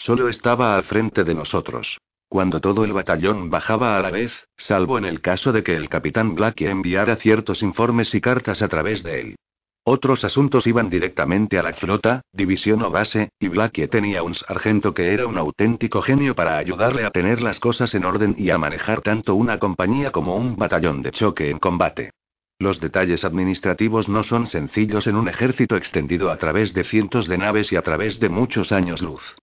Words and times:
Solo 0.00 0.30
estaba 0.30 0.76
al 0.76 0.84
frente 0.84 1.24
de 1.24 1.34
nosotros. 1.34 1.98
Cuando 2.26 2.58
todo 2.58 2.84
el 2.84 2.94
batallón 2.94 3.50
bajaba 3.50 3.98
a 3.98 4.00
la 4.00 4.10
vez, 4.10 4.48
salvo 4.56 4.96
en 4.96 5.04
el 5.04 5.20
caso 5.20 5.52
de 5.52 5.62
que 5.62 5.76
el 5.76 5.90
capitán 5.90 6.34
Blackie 6.34 6.68
enviara 6.70 7.16
ciertos 7.16 7.62
informes 7.62 8.14
y 8.14 8.22
cartas 8.22 8.62
a 8.62 8.68
través 8.68 9.02
de 9.02 9.20
él. 9.20 9.36
Otros 9.84 10.24
asuntos 10.24 10.66
iban 10.66 10.88
directamente 10.88 11.58
a 11.58 11.62
la 11.62 11.74
flota, 11.74 12.22
división 12.32 12.80
o 12.80 12.90
base, 12.90 13.28
y 13.38 13.48
Blackie 13.48 13.88
tenía 13.88 14.22
un 14.22 14.34
sargento 14.34 14.94
que 14.94 15.12
era 15.12 15.26
un 15.26 15.36
auténtico 15.36 16.00
genio 16.00 16.34
para 16.34 16.56
ayudarle 16.56 17.04
a 17.04 17.10
tener 17.10 17.42
las 17.42 17.60
cosas 17.60 17.94
en 17.94 18.06
orden 18.06 18.34
y 18.38 18.48
a 18.48 18.56
manejar 18.56 19.02
tanto 19.02 19.34
una 19.34 19.58
compañía 19.58 20.12
como 20.12 20.34
un 20.34 20.56
batallón 20.56 21.02
de 21.02 21.10
choque 21.10 21.50
en 21.50 21.58
combate. 21.58 22.12
Los 22.58 22.80
detalles 22.80 23.22
administrativos 23.26 24.08
no 24.08 24.22
son 24.22 24.46
sencillos 24.46 25.06
en 25.06 25.16
un 25.16 25.28
ejército 25.28 25.76
extendido 25.76 26.30
a 26.30 26.38
través 26.38 26.72
de 26.72 26.84
cientos 26.84 27.28
de 27.28 27.36
naves 27.36 27.70
y 27.70 27.76
a 27.76 27.82
través 27.82 28.18
de 28.18 28.30
muchos 28.30 28.72
años 28.72 29.02
luz. 29.02 29.36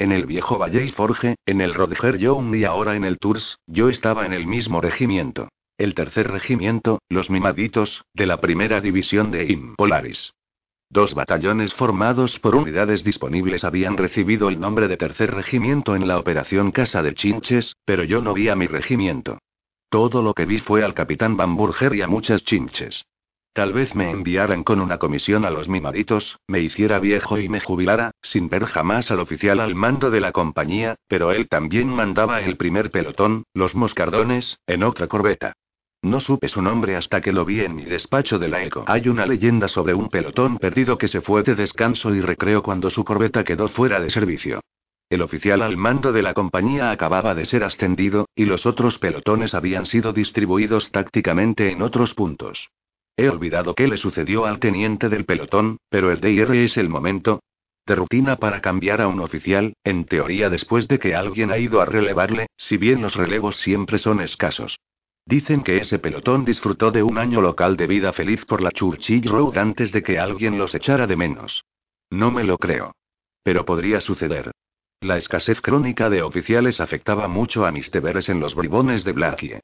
En 0.00 0.12
el 0.12 0.24
viejo 0.24 0.56
Valle 0.56 0.82
y 0.86 0.88
Forge, 0.88 1.36
en 1.44 1.60
el 1.60 1.74
Rodger 1.74 2.16
Young 2.16 2.54
y 2.54 2.64
ahora 2.64 2.96
en 2.96 3.04
el 3.04 3.18
Tours, 3.18 3.58
yo 3.66 3.90
estaba 3.90 4.24
en 4.24 4.32
el 4.32 4.46
mismo 4.46 4.80
regimiento. 4.80 5.50
El 5.76 5.94
tercer 5.94 6.30
regimiento, 6.30 7.00
los 7.10 7.28
mimaditos, 7.28 8.02
de 8.14 8.24
la 8.24 8.40
primera 8.40 8.80
división 8.80 9.30
de 9.30 9.52
Impolaris. 9.52 10.32
Dos 10.88 11.12
batallones 11.12 11.74
formados 11.74 12.38
por 12.38 12.54
unidades 12.54 13.04
disponibles 13.04 13.62
habían 13.62 13.98
recibido 13.98 14.48
el 14.48 14.58
nombre 14.58 14.88
de 14.88 14.96
tercer 14.96 15.34
regimiento 15.34 15.94
en 15.94 16.08
la 16.08 16.18
operación 16.18 16.70
Casa 16.70 17.02
de 17.02 17.14
Chinches, 17.14 17.76
pero 17.84 18.02
yo 18.02 18.22
no 18.22 18.32
vi 18.32 18.48
a 18.48 18.56
mi 18.56 18.68
regimiento. 18.68 19.36
Todo 19.90 20.22
lo 20.22 20.32
que 20.32 20.46
vi 20.46 20.60
fue 20.60 20.82
al 20.82 20.94
capitán 20.94 21.36
Bamburger 21.36 21.94
y 21.94 22.00
a 22.00 22.06
muchas 22.06 22.42
chinches. 22.42 23.04
Tal 23.52 23.72
vez 23.72 23.96
me 23.96 24.10
enviaran 24.10 24.62
con 24.62 24.80
una 24.80 24.98
comisión 24.98 25.44
a 25.44 25.50
los 25.50 25.68
mimaditos, 25.68 26.38
me 26.46 26.60
hiciera 26.60 27.00
viejo 27.00 27.36
y 27.38 27.48
me 27.48 27.60
jubilara, 27.60 28.12
sin 28.22 28.48
ver 28.48 28.64
jamás 28.64 29.10
al 29.10 29.18
oficial 29.18 29.58
al 29.58 29.74
mando 29.74 30.10
de 30.10 30.20
la 30.20 30.30
compañía, 30.30 30.94
pero 31.08 31.32
él 31.32 31.48
también 31.48 31.88
mandaba 31.88 32.42
el 32.42 32.56
primer 32.56 32.92
pelotón, 32.92 33.42
los 33.52 33.74
moscardones, 33.74 34.60
en 34.68 34.84
otra 34.84 35.08
corbeta. 35.08 35.54
No 36.02 36.20
supe 36.20 36.48
su 36.48 36.62
nombre 36.62 36.94
hasta 36.94 37.20
que 37.20 37.32
lo 37.32 37.44
vi 37.44 37.60
en 37.60 37.74
mi 37.74 37.84
despacho 37.84 38.38
de 38.38 38.48
la 38.48 38.62
ECO. 38.62 38.84
Hay 38.86 39.08
una 39.08 39.26
leyenda 39.26 39.66
sobre 39.66 39.94
un 39.94 40.08
pelotón 40.08 40.58
perdido 40.58 40.96
que 40.96 41.08
se 41.08 41.20
fue 41.20 41.42
de 41.42 41.56
descanso 41.56 42.14
y 42.14 42.20
recreo 42.20 42.62
cuando 42.62 42.88
su 42.88 43.04
corbeta 43.04 43.42
quedó 43.42 43.68
fuera 43.68 44.00
de 44.00 44.10
servicio. 44.10 44.60
El 45.10 45.22
oficial 45.22 45.60
al 45.62 45.76
mando 45.76 46.12
de 46.12 46.22
la 46.22 46.34
compañía 46.34 46.92
acababa 46.92 47.34
de 47.34 47.44
ser 47.44 47.64
ascendido, 47.64 48.28
y 48.36 48.44
los 48.44 48.64
otros 48.64 48.98
pelotones 48.98 49.54
habían 49.54 49.86
sido 49.86 50.12
distribuidos 50.12 50.92
tácticamente 50.92 51.72
en 51.72 51.82
otros 51.82 52.14
puntos. 52.14 52.70
He 53.20 53.28
olvidado 53.28 53.74
qué 53.74 53.86
le 53.86 53.98
sucedió 53.98 54.46
al 54.46 54.58
teniente 54.60 55.10
del 55.10 55.26
pelotón, 55.26 55.76
pero 55.90 56.10
el 56.10 56.22
DR 56.22 56.56
es 56.56 56.78
el 56.78 56.88
momento 56.88 57.40
de 57.84 57.94
rutina 57.94 58.36
para 58.36 58.62
cambiar 58.62 59.02
a 59.02 59.08
un 59.08 59.20
oficial, 59.20 59.74
en 59.84 60.06
teoría 60.06 60.48
después 60.48 60.88
de 60.88 60.98
que 60.98 61.14
alguien 61.14 61.52
ha 61.52 61.58
ido 61.58 61.82
a 61.82 61.84
relevarle, 61.84 62.46
si 62.56 62.78
bien 62.78 63.02
los 63.02 63.16
relevos 63.16 63.56
siempre 63.56 63.98
son 63.98 64.22
escasos. 64.22 64.78
Dicen 65.26 65.62
que 65.62 65.76
ese 65.76 65.98
pelotón 65.98 66.46
disfrutó 66.46 66.92
de 66.92 67.02
un 67.02 67.18
año 67.18 67.42
local 67.42 67.76
de 67.76 67.86
vida 67.86 68.14
feliz 68.14 68.46
por 68.46 68.62
la 68.62 68.70
Churchill 68.70 69.28
Road 69.28 69.58
antes 69.58 69.92
de 69.92 70.02
que 70.02 70.18
alguien 70.18 70.56
los 70.56 70.74
echara 70.74 71.06
de 71.06 71.16
menos. 71.16 71.62
No 72.08 72.30
me 72.30 72.42
lo 72.42 72.56
creo. 72.56 72.94
Pero 73.42 73.66
podría 73.66 74.00
suceder. 74.00 74.50
La 75.02 75.18
escasez 75.18 75.60
crónica 75.60 76.08
de 76.08 76.22
oficiales 76.22 76.80
afectaba 76.80 77.28
mucho 77.28 77.66
a 77.66 77.70
mis 77.70 77.90
deberes 77.90 78.30
en 78.30 78.40
los 78.40 78.54
bribones 78.54 79.04
de 79.04 79.12
Blackie. 79.12 79.60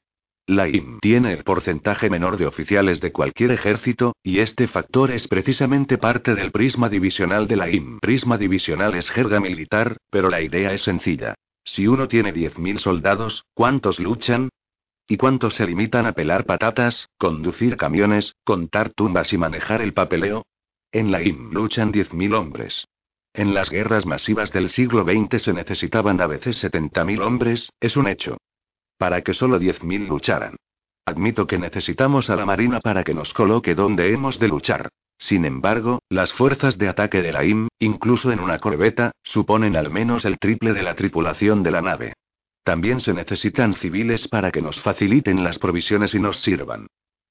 La 0.49 0.69
IM 0.69 0.99
tiene 1.01 1.33
el 1.33 1.43
porcentaje 1.43 2.09
menor 2.09 2.37
de 2.37 2.45
oficiales 2.45 3.01
de 3.01 3.11
cualquier 3.11 3.51
ejército, 3.51 4.15
y 4.23 4.39
este 4.39 4.69
factor 4.69 5.11
es 5.11 5.27
precisamente 5.27 5.97
parte 5.97 6.35
del 6.35 6.53
prisma 6.53 6.87
divisional 6.87 7.49
de 7.49 7.57
la 7.57 7.69
IM. 7.69 7.99
Prisma 7.99 8.37
divisional 8.37 8.95
es 8.95 9.09
jerga 9.09 9.41
militar, 9.41 9.97
pero 10.09 10.29
la 10.29 10.41
idea 10.41 10.71
es 10.71 10.83
sencilla. 10.83 11.35
Si 11.65 11.85
uno 11.85 12.07
tiene 12.07 12.33
10.000 12.33 12.79
soldados, 12.79 13.43
¿cuántos 13.53 13.99
luchan? 13.99 14.47
¿Y 15.05 15.17
cuántos 15.17 15.55
se 15.55 15.67
limitan 15.67 16.05
a 16.05 16.13
pelar 16.13 16.45
patatas, 16.45 17.09
conducir 17.17 17.75
camiones, 17.75 18.33
contar 18.45 18.91
tumbas 18.91 19.33
y 19.33 19.37
manejar 19.37 19.81
el 19.81 19.93
papeleo? 19.93 20.45
En 20.93 21.11
la 21.11 21.21
IM 21.21 21.51
luchan 21.51 21.91
10.000 21.91 22.33
hombres. 22.33 22.87
En 23.33 23.53
las 23.53 23.69
guerras 23.69 24.05
masivas 24.05 24.53
del 24.53 24.69
siglo 24.69 25.03
XX 25.03 25.43
se 25.43 25.51
necesitaban 25.51 26.21
a 26.21 26.27
veces 26.27 26.63
70.000 26.63 27.21
hombres, 27.21 27.69
es 27.81 27.97
un 27.97 28.07
hecho. 28.07 28.37
Para 28.97 29.21
que 29.21 29.33
solo 29.33 29.59
10.000 29.59 30.07
lucharan. 30.07 30.55
Admito 31.05 31.47
que 31.47 31.57
necesitamos 31.57 32.29
a 32.29 32.35
la 32.35 32.45
Marina 32.45 32.79
para 32.81 33.03
que 33.03 33.13
nos 33.13 33.33
coloque 33.33 33.75
donde 33.75 34.11
hemos 34.11 34.39
de 34.39 34.47
luchar. 34.47 34.89
Sin 35.17 35.45
embargo, 35.45 35.99
las 36.09 36.33
fuerzas 36.33 36.77
de 36.77 36.89
ataque 36.89 37.21
de 37.21 37.31
la 37.31 37.43
IM, 37.43 37.69
incluso 37.79 38.31
en 38.31 38.39
una 38.39 38.59
corbeta, 38.59 39.11
suponen 39.23 39.75
al 39.75 39.89
menos 39.89 40.25
el 40.25 40.37
triple 40.37 40.73
de 40.73 40.83
la 40.83 40.95
tripulación 40.95 41.63
de 41.63 41.71
la 41.71 41.81
nave. 41.81 42.13
También 42.63 42.99
se 42.99 43.13
necesitan 43.13 43.73
civiles 43.73 44.27
para 44.27 44.51
que 44.51 44.61
nos 44.61 44.81
faciliten 44.81 45.43
las 45.43 45.57
provisiones 45.57 46.13
y 46.13 46.19
nos 46.19 46.41
sirvan. 46.41 46.87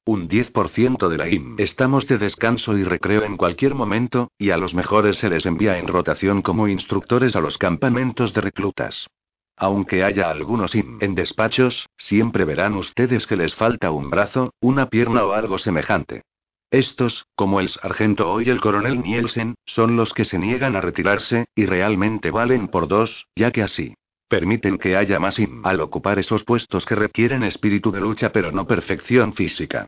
Un 0.06 0.28
10% 0.28 1.08
de 1.08 1.18
la 1.18 1.28
IM. 1.28 1.56
Estamos 1.58 2.06
de 2.06 2.16
descanso 2.16 2.78
y 2.78 2.84
recreo 2.84 3.24
en 3.24 3.36
cualquier 3.36 3.74
momento, 3.74 4.30
y 4.38 4.50
a 4.50 4.56
los 4.56 4.72
mejores 4.72 5.18
se 5.18 5.28
les 5.28 5.44
envía 5.46 5.78
en 5.78 5.88
rotación 5.88 6.42
como 6.42 6.68
instructores 6.68 7.36
a 7.36 7.40
los 7.40 7.58
campamentos 7.58 8.32
de 8.32 8.40
reclutas. 8.40 9.08
Aunque 9.56 10.04
haya 10.04 10.30
algunos 10.30 10.74
IM 10.74 10.98
en 11.00 11.14
despachos, 11.14 11.88
siempre 11.96 12.44
verán 12.44 12.74
ustedes 12.74 13.26
que 13.26 13.36
les 13.36 13.54
falta 13.54 13.90
un 13.90 14.10
brazo, 14.10 14.52
una 14.60 14.88
pierna 14.88 15.24
o 15.24 15.32
algo 15.32 15.58
semejante. 15.58 16.22
Estos, 16.70 17.26
como 17.34 17.60
el 17.60 17.68
sargento 17.68 18.30
o 18.30 18.40
el 18.40 18.60
coronel 18.60 19.02
Nielsen, 19.02 19.54
son 19.64 19.96
los 19.96 20.12
que 20.12 20.24
se 20.24 20.38
niegan 20.38 20.76
a 20.76 20.80
retirarse, 20.80 21.46
y 21.54 21.64
realmente 21.64 22.30
valen 22.30 22.68
por 22.68 22.88
dos, 22.88 23.26
ya 23.34 23.50
que 23.50 23.62
así 23.62 23.94
permiten 24.28 24.78
que 24.78 24.96
haya 24.96 25.18
más 25.18 25.38
IM 25.38 25.64
al 25.64 25.80
ocupar 25.80 26.18
esos 26.18 26.44
puestos 26.44 26.84
que 26.84 26.94
requieren 26.94 27.42
espíritu 27.42 27.92
de 27.92 28.00
lucha 28.00 28.32
pero 28.32 28.52
no 28.52 28.66
perfección 28.66 29.32
física. 29.32 29.86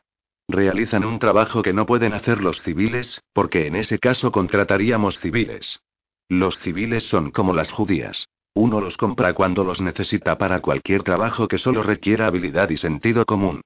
Realizan 0.49 1.05
un 1.05 1.19
trabajo 1.19 1.63
que 1.63 1.73
no 1.73 1.85
pueden 1.85 2.15
hacer 2.15 2.43
los 2.43 2.63
civiles, 2.63 3.21
porque 3.33 3.67
en 3.67 3.77
ese 3.77 3.99
caso 3.99 4.33
contrataríamos 4.33 5.21
civiles. 5.21 5.81
Los 6.29 6.59
civiles 6.59 7.05
son 7.05 7.31
como 7.31 7.53
las 7.53 7.73
judías. 7.73 8.29
Uno 8.61 8.81
los 8.81 8.97
compra 8.97 9.35
cuando 9.35 9.63
los 9.63 9.81
necesita 9.81 10.37
para 10.37 10.59
cualquier 10.59 11.05
trabajo 11.05 11.47
que 11.47 11.59
solo 11.59 11.85
requiera 11.85 12.27
habilidad 12.27 12.71
y 12.71 12.77
sentido 12.77 13.25
común. 13.25 13.61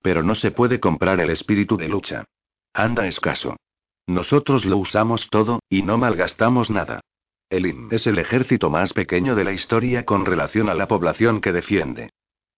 Pero 0.00 0.22
no 0.22 0.34
se 0.34 0.52
puede 0.52 0.80
comprar 0.80 1.20
el 1.20 1.28
espíritu 1.28 1.76
de 1.76 1.86
lucha. 1.86 2.24
Anda 2.72 3.06
escaso. 3.06 3.56
Nosotros 4.06 4.64
lo 4.64 4.78
usamos 4.78 5.28
todo, 5.28 5.60
y 5.68 5.82
no 5.82 5.98
malgastamos 5.98 6.70
nada. 6.70 7.02
El 7.50 7.66
IM 7.66 7.88
es 7.90 8.06
el 8.06 8.18
ejército 8.18 8.70
más 8.70 8.94
pequeño 8.94 9.34
de 9.34 9.44
la 9.44 9.52
historia 9.52 10.06
con 10.06 10.24
relación 10.24 10.70
a 10.70 10.74
la 10.74 10.88
población 10.88 11.42
que 11.42 11.52
defiende. 11.52 12.08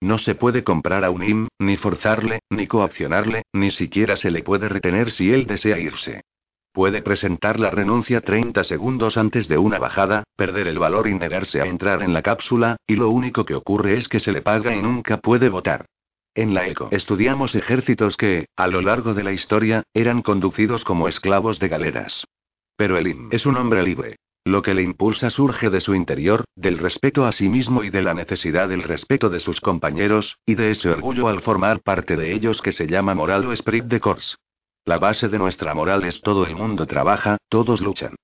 No 0.00 0.16
se 0.16 0.36
puede 0.36 0.62
comprar 0.62 1.04
a 1.04 1.10
un 1.10 1.24
IM, 1.24 1.48
ni 1.58 1.76
forzarle, 1.76 2.38
ni 2.50 2.68
coaccionarle, 2.68 3.42
ni 3.52 3.72
siquiera 3.72 4.14
se 4.14 4.30
le 4.30 4.44
puede 4.44 4.68
retener 4.68 5.10
si 5.10 5.32
él 5.32 5.44
desea 5.44 5.80
irse. 5.80 6.22
Puede 6.72 7.02
presentar 7.02 7.58
la 7.58 7.70
renuncia 7.70 8.20
30 8.20 8.62
segundos 8.62 9.16
antes 9.16 9.48
de 9.48 9.58
una 9.58 9.80
bajada, 9.80 10.22
perder 10.36 10.68
el 10.68 10.78
valor 10.78 11.08
y 11.08 11.14
negarse 11.14 11.60
a 11.60 11.66
entrar 11.66 12.00
en 12.02 12.12
la 12.12 12.22
cápsula, 12.22 12.76
y 12.86 12.94
lo 12.94 13.10
único 13.10 13.44
que 13.44 13.56
ocurre 13.56 13.96
es 13.96 14.08
que 14.08 14.20
se 14.20 14.30
le 14.30 14.40
paga 14.40 14.74
y 14.76 14.80
nunca 14.80 15.16
puede 15.16 15.48
votar. 15.48 15.86
En 16.32 16.54
la 16.54 16.68
ECO 16.68 16.88
estudiamos 16.92 17.56
ejércitos 17.56 18.16
que, 18.16 18.46
a 18.54 18.68
lo 18.68 18.82
largo 18.82 19.14
de 19.14 19.24
la 19.24 19.32
historia, 19.32 19.82
eran 19.94 20.22
conducidos 20.22 20.84
como 20.84 21.08
esclavos 21.08 21.58
de 21.58 21.68
galeras. 21.68 22.24
Pero 22.76 22.96
el 22.98 23.08
IM 23.08 23.28
es 23.32 23.46
un 23.46 23.56
hombre 23.56 23.82
libre. 23.82 24.16
Lo 24.44 24.62
que 24.62 24.72
le 24.72 24.82
impulsa 24.82 25.28
surge 25.28 25.70
de 25.70 25.80
su 25.80 25.94
interior, 25.96 26.44
del 26.54 26.78
respeto 26.78 27.26
a 27.26 27.32
sí 27.32 27.48
mismo 27.48 27.82
y 27.82 27.90
de 27.90 28.02
la 28.02 28.14
necesidad 28.14 28.68
del 28.68 28.84
respeto 28.84 29.28
de 29.28 29.40
sus 29.40 29.60
compañeros, 29.60 30.38
y 30.46 30.54
de 30.54 30.70
ese 30.70 30.88
orgullo 30.88 31.26
al 31.26 31.42
formar 31.42 31.80
parte 31.80 32.16
de 32.16 32.32
ellos 32.32 32.62
que 32.62 32.72
se 32.72 32.86
llama 32.86 33.14
moral 33.14 33.44
o 33.46 33.52
esprit 33.52 33.84
de 33.84 33.98
corps. 33.98 34.38
La 34.84 34.98
base 34.98 35.28
de 35.28 35.38
nuestra 35.38 35.74
moral 35.74 36.04
es 36.04 36.20
todo 36.20 36.46
el 36.46 36.56
mundo 36.56 36.86
trabaja, 36.86 37.36
todos 37.48 37.80
luchan. 37.80 38.16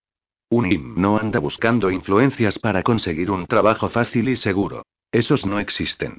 Un 0.49 0.71
IM 0.71 0.94
no 0.97 1.19
anda 1.19 1.39
buscando 1.41 1.91
influencias 1.91 2.59
para 2.59 2.83
conseguir 2.83 3.31
un 3.31 3.47
trabajo 3.47 3.89
fácil 3.89 4.28
y 4.28 4.36
seguro. 4.36 4.84
Esos 5.10 5.45
no 5.45 5.59
existen. 5.59 6.19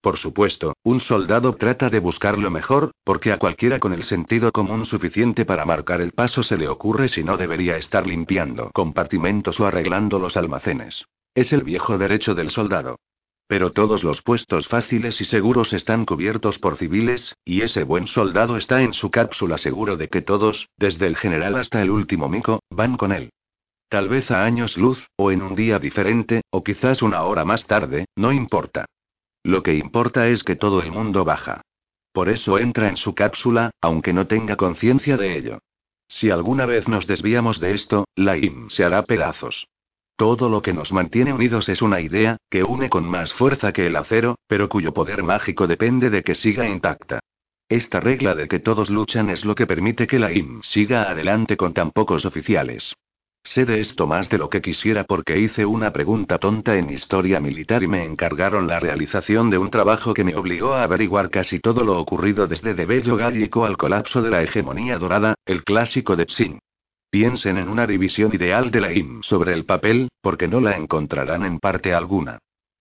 Por 0.00 0.18
supuesto, 0.18 0.74
un 0.84 1.00
soldado 1.00 1.56
trata 1.56 1.90
de 1.90 1.98
buscar 1.98 2.38
lo 2.38 2.50
mejor, 2.50 2.92
porque 3.02 3.32
a 3.32 3.38
cualquiera 3.38 3.80
con 3.80 3.92
el 3.92 4.04
sentido 4.04 4.52
común 4.52 4.86
suficiente 4.86 5.44
para 5.44 5.64
marcar 5.64 6.00
el 6.00 6.12
paso 6.12 6.44
se 6.44 6.56
le 6.56 6.68
ocurre 6.68 7.08
si 7.08 7.24
no 7.24 7.36
debería 7.36 7.76
estar 7.76 8.06
limpiando 8.06 8.70
compartimentos 8.72 9.58
o 9.58 9.66
arreglando 9.66 10.20
los 10.20 10.36
almacenes. 10.36 11.04
Es 11.34 11.52
el 11.52 11.64
viejo 11.64 11.98
derecho 11.98 12.34
del 12.34 12.50
soldado. 12.50 13.00
Pero 13.48 13.70
todos 13.70 14.02
los 14.02 14.22
puestos 14.22 14.66
fáciles 14.66 15.20
y 15.20 15.24
seguros 15.24 15.72
están 15.72 16.04
cubiertos 16.04 16.58
por 16.58 16.76
civiles, 16.76 17.36
y 17.44 17.62
ese 17.62 17.84
buen 17.84 18.08
soldado 18.08 18.56
está 18.56 18.82
en 18.82 18.92
su 18.92 19.10
cápsula 19.10 19.56
seguro 19.56 19.96
de 19.96 20.08
que 20.08 20.22
todos, 20.22 20.68
desde 20.76 21.06
el 21.06 21.16
general 21.16 21.54
hasta 21.54 21.80
el 21.80 21.90
último 21.90 22.28
mico, 22.28 22.60
van 22.70 22.96
con 22.96 23.12
él. 23.12 23.30
Tal 23.88 24.08
vez 24.08 24.32
a 24.32 24.44
años 24.44 24.76
luz, 24.76 25.06
o 25.16 25.30
en 25.30 25.42
un 25.42 25.54
día 25.54 25.78
diferente, 25.78 26.42
o 26.50 26.64
quizás 26.64 27.02
una 27.02 27.22
hora 27.22 27.44
más 27.44 27.66
tarde, 27.66 28.06
no 28.16 28.32
importa. 28.32 28.86
Lo 29.44 29.62
que 29.62 29.74
importa 29.74 30.26
es 30.26 30.42
que 30.42 30.56
todo 30.56 30.82
el 30.82 30.90
mundo 30.90 31.24
baja. 31.24 31.62
Por 32.12 32.28
eso 32.28 32.58
entra 32.58 32.88
en 32.88 32.96
su 32.96 33.14
cápsula, 33.14 33.70
aunque 33.80 34.12
no 34.12 34.26
tenga 34.26 34.56
conciencia 34.56 35.16
de 35.16 35.38
ello. 35.38 35.58
Si 36.08 36.30
alguna 36.30 36.66
vez 36.66 36.88
nos 36.88 37.06
desviamos 37.06 37.60
de 37.60 37.74
esto, 37.74 38.06
la 38.16 38.36
IM 38.36 38.70
se 38.70 38.84
hará 38.84 39.04
pedazos. 39.04 39.68
Todo 40.16 40.48
lo 40.48 40.62
que 40.62 40.72
nos 40.72 40.92
mantiene 40.92 41.34
unidos 41.34 41.68
es 41.68 41.82
una 41.82 42.00
idea, 42.00 42.38
que 42.48 42.64
une 42.64 42.88
con 42.88 43.04
más 43.04 43.34
fuerza 43.34 43.72
que 43.72 43.86
el 43.86 43.96
acero, 43.96 44.38
pero 44.46 44.70
cuyo 44.70 44.94
poder 44.94 45.22
mágico 45.22 45.66
depende 45.66 46.08
de 46.08 46.22
que 46.22 46.34
siga 46.34 46.66
intacta. 46.66 47.20
Esta 47.68 48.00
regla 48.00 48.34
de 48.34 48.48
que 48.48 48.58
todos 48.58 48.88
luchan 48.88 49.28
es 49.28 49.44
lo 49.44 49.54
que 49.54 49.66
permite 49.66 50.06
que 50.06 50.18
la 50.18 50.32
IM 50.32 50.62
siga 50.62 51.02
adelante 51.02 51.58
con 51.58 51.74
tan 51.74 51.90
pocos 51.90 52.24
oficiales. 52.24 52.96
Sé 53.44 53.66
de 53.66 53.78
esto 53.80 54.06
más 54.06 54.30
de 54.30 54.38
lo 54.38 54.48
que 54.48 54.62
quisiera 54.62 55.04
porque 55.04 55.38
hice 55.38 55.66
una 55.66 55.92
pregunta 55.92 56.38
tonta 56.38 56.78
en 56.78 56.90
historia 56.90 57.38
militar 57.38 57.82
y 57.82 57.86
me 57.86 58.04
encargaron 58.04 58.66
la 58.66 58.80
realización 58.80 59.50
de 59.50 59.58
un 59.58 59.70
trabajo 59.70 60.14
que 60.14 60.24
me 60.24 60.34
obligó 60.34 60.72
a 60.72 60.82
averiguar 60.82 61.28
casi 61.28 61.60
todo 61.60 61.84
lo 61.84 62.00
ocurrido 62.00 62.46
desde 62.46 62.74
de 62.74 62.86
Bello 62.86 63.16
Gallico 63.16 63.66
al 63.66 63.76
colapso 63.76 64.22
de 64.22 64.30
la 64.30 64.42
hegemonía 64.42 64.98
dorada, 64.98 65.34
el 65.44 65.62
clásico 65.62 66.16
de 66.16 66.26
Psin. 66.26 66.58
Piensen 67.18 67.56
en 67.56 67.70
una 67.70 67.86
división 67.86 68.34
ideal 68.34 68.70
de 68.70 68.78
la 68.78 68.92
IM 68.92 69.22
sobre 69.22 69.54
el 69.54 69.64
papel, 69.64 70.10
porque 70.20 70.48
no 70.48 70.60
la 70.60 70.76
encontrarán 70.76 71.46
en 71.46 71.60
parte 71.60 71.94
alguna. 71.94 72.40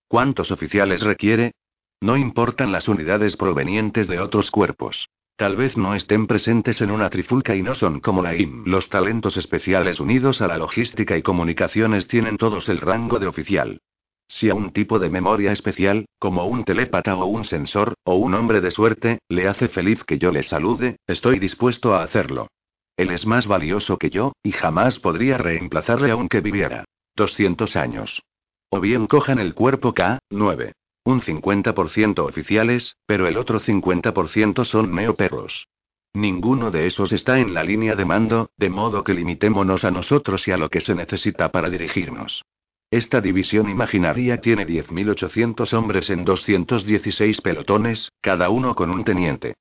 ¿Cuántos 0.10 0.52
oficiales 0.52 1.04
requiere? 1.04 1.54
No 2.02 2.18
importan 2.18 2.74
las 2.74 2.90
unidades 2.90 3.38
provenientes 3.38 4.10
de 4.10 4.20
otros 4.20 4.52
cuerpos. 4.52 5.08
Tal 5.38 5.56
vez 5.56 5.78
no 5.78 5.96
estén 5.96 6.28
presentes 6.28 6.82
en 6.82 6.92
una 6.92 7.10
trifulca 7.10 7.56
y 7.56 7.64
no 7.64 7.76
son 7.76 8.02
como 8.02 8.22
la 8.22 8.36
IM. 8.36 8.66
Los 8.66 8.90
talentos 8.90 9.38
especiales 9.38 10.02
unidos 10.02 10.42
a 10.42 10.50
la 10.50 10.58
logística 10.58 11.16
y 11.16 11.22
comunicaciones 11.22 12.10
tienen 12.10 12.36
todos 12.36 12.68
el 12.68 12.81
rango 12.81 13.20
de 13.20 13.28
oficial. 13.28 13.80
Si 14.28 14.50
a 14.50 14.54
un 14.54 14.74
tipo 14.74 15.00
de 15.00 15.10
memoria 15.10 15.54
especial, 15.54 16.08
como 16.20 16.46
un 16.46 16.66
telépata 16.66 17.16
o 17.16 17.26
un 17.26 17.46
sensor, 17.46 17.94
o 18.04 18.16
un 18.16 18.34
hombre 18.34 18.60
de 18.60 18.72
suerte, 18.72 19.20
le 19.30 19.48
hace 19.48 19.70
feliz 19.70 20.04
que 20.04 20.18
yo 20.18 20.30
le 20.30 20.44
salude, 20.44 20.98
estoy 21.08 21.40
dispuesto 21.40 21.96
a 21.96 22.04
hacerlo. 22.04 22.50
Él 22.97 23.12
es 23.12 23.25
más 23.25 23.47
valioso 23.47 23.97
que 23.97 24.09
yo, 24.09 24.33
y 24.44 24.51
jamás 24.51 25.00
podría 25.00 25.38
reemplazarle 25.38 26.12
aunque 26.12 26.42
viviera 26.42 26.86
200 27.15 27.75
años. 27.75 28.24
O 28.69 28.80
bien 28.80 29.07
cojan 29.07 29.39
el 29.39 29.53
cuerpo 29.53 29.94
K9. 29.94 30.74
Un 31.03 31.21
50% 31.21 32.19
oficiales, 32.27 32.95
pero 33.06 33.27
el 33.27 33.38
otro 33.38 33.59
50% 33.59 34.65
son 34.65 34.95
neoperros. 34.95 35.68
Ninguno 36.13 36.71
de 36.71 36.88
esos 36.88 37.12
está 37.12 37.39
en 37.39 37.53
la 37.53 37.63
línea 37.63 37.95
de 37.95 38.06
mando, 38.06 38.50
de 38.57 38.69
modo 38.69 39.03
que 39.03 39.13
limitémonos 39.13 39.83
a 39.83 39.92
nosotros 39.92 40.47
y 40.47 40.51
a 40.51 40.57
lo 40.57 40.69
que 40.69 40.80
se 40.80 40.95
necesita 40.95 41.51
para 41.51 41.69
dirigirnos. 41.69 42.44
Esta 42.89 43.19
división 43.19 43.69
imaginaria 43.69 44.39
tiene 44.39 44.65
10.800 44.65 45.74
hombres 45.74 46.09
en 46.09 46.24
216 46.24 47.42
pelotones, 47.42 48.12
cada 48.21 48.50
uno 48.50 48.75
con 48.75 48.92
un 48.92 49.03
teniente. 49.03 49.56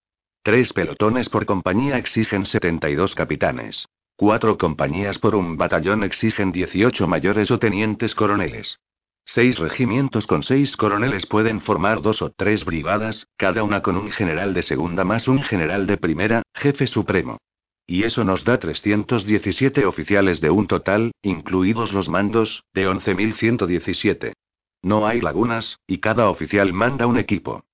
Tres 0.45 0.75
pelotones 0.75 1.31
por 1.31 1.47
compañía 1.47 1.97
exigen 1.97 2.45
72 2.45 3.15
capitanes. 3.15 3.89
Cuatro 4.15 4.59
compañías 4.59 5.19
por 5.19 5.35
un 5.35 5.57
batallón 5.57 6.05
exigen 6.05 6.53
18 6.53 7.09
mayores 7.09 7.51
o 7.51 7.59
tenientes 7.59 8.15
coroneles. 8.15 8.79
Seis 9.25 9.59
regimientos 9.59 10.27
con 10.27 10.43
seis 10.43 10.77
coroneles 10.77 11.25
pueden 11.25 11.63
formar 11.63 12.03
dos 12.03 12.21
o 12.21 12.29
tres 12.29 12.67
brigadas, 12.67 13.27
cada 13.39 13.65
una 13.65 13.81
con 13.81 13.97
un 13.97 14.11
general 14.11 14.53
de 14.53 14.61
segunda 14.61 15.03
más 15.03 15.29
un 15.29 15.43
general 15.43 15.87
de 15.87 15.97
primera, 15.97 16.43
jefe 16.55 16.89
supremo. 16.89 17.39
Y 17.87 18.03
eso 18.03 18.23
nos 18.23 18.45
da 18.45 18.59
317 18.59 19.87
oficiales 19.87 20.43
de 20.43 20.51
un 20.51 20.67
total, 20.67 21.13
incluidos 21.23 21.95
los 21.95 22.11
mandos, 22.11 22.65
de 22.75 22.87
11.117. 22.87 24.35
No 24.83 25.07
hay 25.07 25.23
lagunas, 25.23 25.79
y 25.87 26.01
cada 26.01 26.29
oficial 26.29 26.75
manda 26.75 27.07
un 27.07 27.17
equipo. 27.17 27.65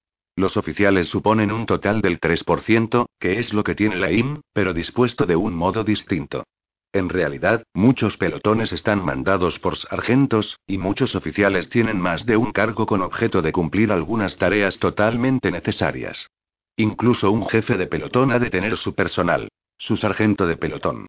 Los 0.41 0.57
oficiales 0.57 1.09
suponen 1.09 1.53
un 1.53 1.67
total 1.67 2.01
del 2.01 2.19
3%, 2.19 3.05
que 3.19 3.41
es 3.41 3.53
lo 3.53 3.63
que 3.63 3.75
tiene 3.75 3.97
la 3.97 4.11
IM, 4.11 4.41
pero 4.55 4.73
dispuesto 4.73 5.27
de 5.27 5.37
un 5.37 5.55
modo 5.55 5.85
distinto. 5.85 6.45
En 6.95 7.11
realidad, 7.11 7.63
muchos 7.75 8.17
pelotones 8.17 8.73
están 8.73 9.05
mandados 9.05 9.59
por 9.59 9.77
sargentos, 9.77 10.59
y 10.67 10.79
muchos 10.79 11.15
oficiales 11.15 11.69
tienen 11.69 12.01
más 12.01 12.25
de 12.25 12.39
un 12.39 12.53
cargo 12.53 12.87
con 12.87 13.03
objeto 13.03 13.43
de 13.43 13.53
cumplir 13.53 13.93
algunas 13.93 14.39
tareas 14.39 14.79
totalmente 14.79 15.51
necesarias. 15.51 16.31
Incluso 16.75 17.31
un 17.31 17.47
jefe 17.47 17.77
de 17.77 17.87
pelotón 17.87 18.33
ha 18.33 18.39
de 18.39 18.49
tener 18.49 18.79
su 18.79 18.95
personal, 18.95 19.51
su 19.77 19.99
sargento 19.99 20.47
de 20.47 20.57
pelotón. 20.57 21.07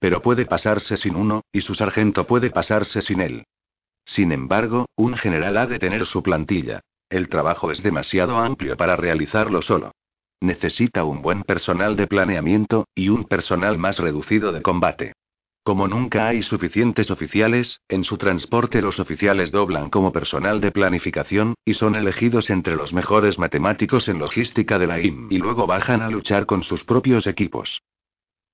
Pero 0.00 0.22
puede 0.22 0.44
pasarse 0.44 0.96
sin 0.96 1.14
uno, 1.14 1.42
y 1.52 1.60
su 1.60 1.76
sargento 1.76 2.26
puede 2.26 2.50
pasarse 2.50 3.00
sin 3.00 3.20
él. 3.20 3.44
Sin 4.04 4.32
embargo, 4.32 4.86
un 4.96 5.14
general 5.14 5.56
ha 5.56 5.68
de 5.68 5.78
tener 5.78 6.04
su 6.04 6.20
plantilla. 6.24 6.80
El 7.12 7.28
trabajo 7.28 7.70
es 7.70 7.82
demasiado 7.82 8.38
amplio 8.38 8.74
para 8.74 8.96
realizarlo 8.96 9.60
solo. 9.60 9.92
Necesita 10.40 11.04
un 11.04 11.20
buen 11.20 11.42
personal 11.42 11.94
de 11.94 12.06
planeamiento, 12.06 12.86
y 12.94 13.10
un 13.10 13.24
personal 13.24 13.76
más 13.76 13.98
reducido 13.98 14.50
de 14.50 14.62
combate. 14.62 15.12
Como 15.62 15.88
nunca 15.88 16.28
hay 16.28 16.42
suficientes 16.42 17.10
oficiales, 17.10 17.82
en 17.90 18.04
su 18.04 18.16
transporte 18.16 18.80
los 18.80 18.98
oficiales 18.98 19.52
doblan 19.52 19.90
como 19.90 20.10
personal 20.10 20.62
de 20.62 20.72
planificación, 20.72 21.54
y 21.66 21.74
son 21.74 21.96
elegidos 21.96 22.48
entre 22.48 22.76
los 22.76 22.94
mejores 22.94 23.38
matemáticos 23.38 24.08
en 24.08 24.18
logística 24.18 24.78
de 24.78 24.86
la 24.86 24.98
IM 24.98 25.28
y 25.30 25.36
luego 25.36 25.66
bajan 25.66 26.00
a 26.00 26.08
luchar 26.08 26.46
con 26.46 26.62
sus 26.62 26.82
propios 26.82 27.26
equipos. 27.26 27.82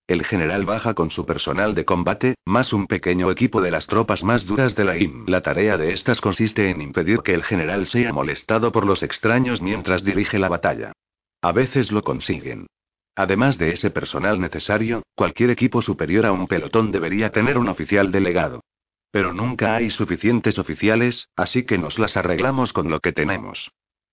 El 0.08 0.24
general 0.24 0.64
baja 0.64 0.94
con 0.94 1.10
su 1.10 1.26
personal 1.26 1.74
de 1.74 1.84
combate, 1.84 2.36
más 2.46 2.72
un 2.72 2.86
pequeño 2.86 3.30
equipo 3.30 3.60
de 3.60 3.70
las 3.70 3.86
tropas 3.86 4.24
más 4.24 4.46
duras 4.46 4.74
de 4.74 4.84
la 4.86 4.96
IM. 4.96 5.26
La 5.26 5.42
tarea 5.42 5.76
de 5.76 5.92
estas 5.92 6.22
consiste 6.22 6.70
en 6.70 6.80
impedir 6.80 7.18
que 7.20 7.34
el 7.34 7.44
general 7.44 7.84
sea 7.84 8.10
molestado 8.10 8.72
por 8.72 8.86
los 8.86 9.02
extraños 9.02 9.60
mientras 9.60 10.02
dirige 10.02 10.38
la 10.38 10.48
batalla. 10.48 10.92
A 11.42 11.52
veces 11.52 11.92
lo 11.92 12.00
consiguen. 12.00 12.68
Además 13.16 13.58
de 13.58 13.72
ese 13.72 13.90
personal 13.90 14.40
necesario, 14.40 15.02
cualquier 15.14 15.50
equipo 15.50 15.82
superior 15.82 16.24
a 16.24 16.32
un 16.32 16.46
pelotón 16.46 16.90
debería 16.90 17.30
tener 17.30 17.58
un 17.58 17.68
oficial 17.68 18.10
delegado. 18.10 18.62
Pero 19.10 19.34
nunca 19.34 19.76
hay 19.76 19.90
suficientes 19.90 20.58
oficiales, 20.58 21.28
así 21.36 21.64
que 21.64 21.76
nos 21.76 21.98
las 21.98 22.16
arreglamos 22.16 22.72
con 22.72 22.88
lo 22.88 23.00
que 23.00 23.12
tenemos. 23.12 23.70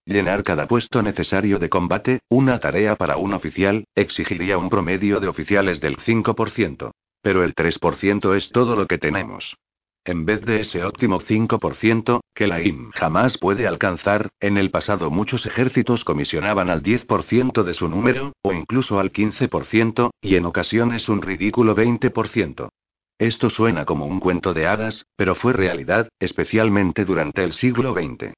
Llenar 0.07 0.43
cada 0.43 0.67
puesto 0.67 1.01
necesario 1.01 1.57
de 1.57 1.67
combate, 1.67 2.19
una 2.29 2.59
tarea 2.59 2.95
para 2.95 3.17
un 3.17 3.33
oficial, 3.33 3.85
exigiría 3.95 4.59
un 4.59 4.69
promedio 4.69 5.19
de 5.19 5.27
oficiales 5.27 5.81
del 5.81 5.97
5%. 5.97 6.91
Pero 7.23 7.43
el 7.43 7.55
3% 7.55 8.37
es 8.37 8.51
todo 8.51 8.75
lo 8.75 8.85
que 8.85 8.99
tenemos. 8.99 9.57
En 10.03 10.25
vez 10.25 10.41
de 10.41 10.59
ese 10.59 10.83
óptimo 10.83 11.19
5%, 11.19 12.19
que 12.35 12.45
la 12.45 12.61
IM 12.61 12.91
jamás 12.91 13.39
puede 13.39 13.65
alcanzar, 13.65 14.29
en 14.39 14.59
el 14.59 14.69
pasado 14.69 15.09
muchos 15.09 15.47
ejércitos 15.47 16.03
comisionaban 16.03 16.69
al 16.69 16.83
10% 16.83 17.63
de 17.63 17.73
su 17.73 17.89
número, 17.89 18.33
o 18.43 18.53
incluso 18.53 18.99
al 18.99 19.11
15%, 19.11 20.11
y 20.21 20.35
en 20.35 20.45
ocasiones 20.45 21.09
un 21.09 21.23
ridículo 21.23 21.75
20%. 21.75 22.69
Esto 23.17 23.49
suena 23.49 23.85
como 23.85 24.05
un 24.05 24.19
cuento 24.19 24.53
de 24.53 24.67
hadas, 24.67 25.07
pero 25.15 25.33
fue 25.33 25.53
realidad, 25.53 26.09
especialmente 26.19 27.05
durante 27.05 27.43
el 27.43 27.53
siglo 27.53 27.93
XX. 27.93 28.33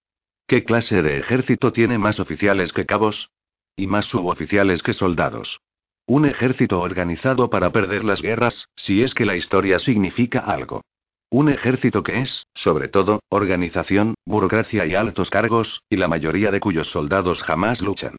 ¿Qué 0.47 0.63
clase 0.63 1.01
de 1.01 1.18
ejército 1.18 1.73
tiene 1.73 1.97
más 1.97 2.21
oficiales 2.21 2.71
que 2.71 2.85
cabos? 2.85 3.31
Y 3.75 3.85
más 3.87 4.06
suboficiales 4.06 4.81
que 4.81 4.94
soldados. 4.94 5.59
Un 6.06 6.25
ejército 6.25 6.80
organizado 6.80 7.49
para 7.49 7.71
perder 7.71 8.06
las 8.06 8.21
guerras, 8.21 8.69
si 8.77 9.04
es 9.04 9.13
que 9.13 9.25
la 9.25 9.35
historia 9.35 9.77
significa 9.77 10.39
algo. 10.39 10.85
Un 11.30 11.49
ejército 11.49 12.01
que 12.01 12.21
es, 12.21 12.47
sobre 12.54 12.87
todo, 12.87 13.19
organización, 13.27 14.16
burocracia 14.25 14.85
y 14.85 14.95
altos 14.95 15.30
cargos, 15.30 15.81
y 15.89 15.97
la 15.97 16.07
mayoría 16.07 16.49
de 16.49 16.61
cuyos 16.61 16.87
soldados 16.92 17.44
jamás 17.44 17.81
luchan. 17.81 18.16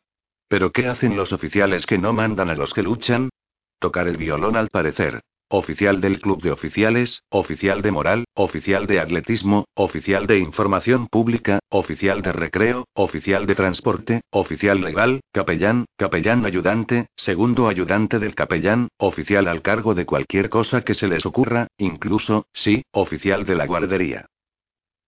Pero 0.48 0.70
¿qué 0.70 0.86
hacen 0.86 1.16
los 1.16 1.32
oficiales 1.32 1.86
que 1.86 1.96
no 1.96 2.12
mandan 2.12 2.50
a 2.50 2.54
los 2.54 2.74
que 2.74 2.82
luchan? 2.82 3.30
Tocar 3.78 4.06
el 4.06 4.18
violón 4.18 4.54
al 4.54 4.68
parecer. 4.68 5.22
Oficial 5.50 6.02
del 6.02 6.20
Club 6.20 6.42
de 6.42 6.50
Oficiales, 6.50 7.22
oficial 7.30 7.80
de 7.80 7.90
moral, 7.90 8.24
oficial 8.34 8.86
de 8.86 9.00
atletismo, 9.00 9.64
oficial 9.74 10.26
de 10.26 10.38
información 10.38 11.06
pública, 11.06 11.60
oficial 11.70 12.20
de 12.20 12.32
recreo, 12.32 12.84
oficial 12.92 13.46
de 13.46 13.54
transporte, 13.54 14.20
oficial 14.30 14.82
legal, 14.82 15.22
capellán, 15.32 15.86
capellán 15.96 16.44
ayudante, 16.44 17.06
segundo 17.16 17.68
ayudante 17.68 18.18
del 18.18 18.34
capellán, 18.34 18.88
oficial 18.98 19.48
al 19.48 19.62
cargo 19.62 19.94
de 19.94 20.04
cualquier 20.04 20.50
cosa 20.50 20.82
que 20.82 20.92
se 20.92 21.08
les 21.08 21.24
ocurra, 21.24 21.68
incluso, 21.78 22.44
sí, 22.52 22.82
oficial 22.92 23.46
de 23.46 23.54
la 23.54 23.66
guardería. 23.66 24.26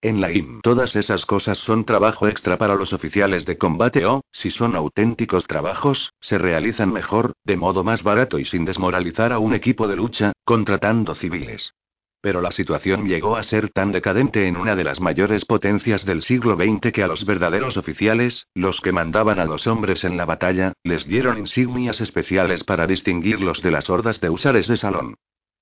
En 0.02 0.22
la 0.22 0.32
IM, 0.32 0.62
todas 0.62 0.96
esas 0.96 1.26
cosas 1.26 1.58
son 1.58 1.84
trabajo 1.84 2.26
extra 2.26 2.56
para 2.56 2.74
los 2.74 2.94
oficiales 2.94 3.44
de 3.44 3.58
combate 3.58 4.06
o, 4.06 4.22
si 4.32 4.50
son 4.50 4.74
auténticos 4.74 5.46
trabajos, 5.46 6.14
se 6.20 6.38
realizan 6.38 6.90
mejor, 6.90 7.34
de 7.44 7.58
modo 7.58 7.84
más 7.84 8.02
barato 8.02 8.38
y 8.38 8.46
sin 8.46 8.64
desmoralizar 8.64 9.30
a 9.30 9.38
un 9.38 9.52
equipo 9.52 9.86
de 9.88 9.96
lucha, 9.96 10.32
contratando 10.46 11.14
civiles. 11.14 11.74
Pero 12.22 12.40
la 12.40 12.50
situación 12.50 13.06
llegó 13.06 13.36
a 13.36 13.42
ser 13.42 13.68
tan 13.68 13.92
decadente 13.92 14.46
en 14.46 14.56
una 14.56 14.74
de 14.74 14.84
las 14.84 15.00
mayores 15.00 15.44
potencias 15.44 16.06
del 16.06 16.22
siglo 16.22 16.56
XX 16.56 16.92
que 16.92 17.02
a 17.02 17.06
los 17.06 17.26
verdaderos 17.26 17.76
oficiales, 17.76 18.46
los 18.54 18.80
que 18.80 18.92
mandaban 18.92 19.38
a 19.38 19.44
los 19.44 19.66
hombres 19.66 20.04
en 20.04 20.16
la 20.16 20.24
batalla, 20.24 20.72
les 20.82 21.06
dieron 21.06 21.36
insignias 21.36 22.00
especiales 22.00 22.64
para 22.64 22.86
distinguirlos 22.86 23.60
de 23.60 23.70
las 23.70 23.90
hordas 23.90 24.18
de 24.22 24.30
usares 24.30 24.66
de 24.66 24.78
salón. 24.78 25.16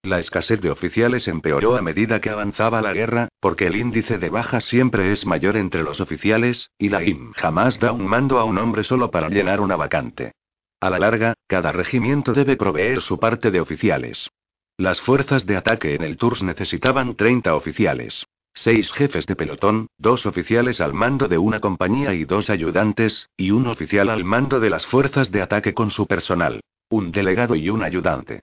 La 0.09 0.21
escasez 0.21 0.59
de 0.63 0.71
oficiales 0.71 1.29
empeoró 1.29 1.77
a 1.77 1.83
medida 1.83 2.19
que 2.19 2.31
avanzaba 2.31 2.81
la 2.81 2.95
guerra, 2.95 3.29
porque 3.41 3.67
el 3.67 3.77
índice 3.77 4.17
de 4.17 4.31
bajas 4.31 4.65
siempre 4.65 5.13
es 5.13 5.27
mayor 5.27 5.55
entre 5.59 5.83
los 5.83 6.01
oficiales, 6.01 6.71
y 6.79 6.89
la 6.89 7.05
IM 7.05 7.35
jamás 7.35 7.79
da 7.79 7.93
un 7.93 8.07
mando 8.07 8.39
a 8.39 8.45
un 8.45 8.57
hombre 8.57 8.85
solo 8.85 9.11
para 9.11 9.29
llenar 9.29 9.61
una 9.61 9.77
vacante. 9.77 10.33
A 10.81 10.89
la 10.89 10.99
larga, 10.99 11.35
cada 11.47 11.73
regimiento 11.73 12.33
debe 12.33 12.57
proveer 12.57 13.03
su 13.03 13.19
parte 13.21 13.51
de 13.51 13.61
oficiales. 13.61 14.31
Las 14.79 14.99
fuerzas 15.03 15.45
de 15.45 15.59
ataque 15.59 15.95
en 15.95 16.03
el 16.03 16.17
Tours 16.17 16.43
necesitaban 16.43 17.15
30 17.15 17.55
oficiales. 17.55 18.25
seis 18.55 18.91
jefes 18.93 19.27
de 19.27 19.37
pelotón, 19.37 19.89
dos 19.99 20.25
oficiales 20.25 20.81
al 20.81 20.95
mando 20.95 21.29
de 21.29 21.37
una 21.37 21.61
compañía 21.61 22.15
y 22.15 22.25
dos 22.25 22.49
ayudantes, 22.49 23.29
y 23.37 23.51
un 23.51 23.67
oficial 23.67 24.09
al 24.09 24.25
mando 24.25 24.59
de 24.59 24.71
las 24.71 24.87
fuerzas 24.87 25.31
de 25.31 25.43
ataque 25.43 25.75
con 25.75 25.91
su 25.91 26.07
personal. 26.07 26.63
Un 26.89 27.13
delegado 27.13 27.55
y 27.55 27.69
un 27.69 27.83
ayudante. 27.83 28.41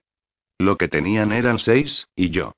Lo 0.57 0.77
que 0.77 0.88
tenían 0.88 1.33
eran 1.33 1.59
seis, 1.59 2.07
y 2.15 2.29
yo. 2.29 2.53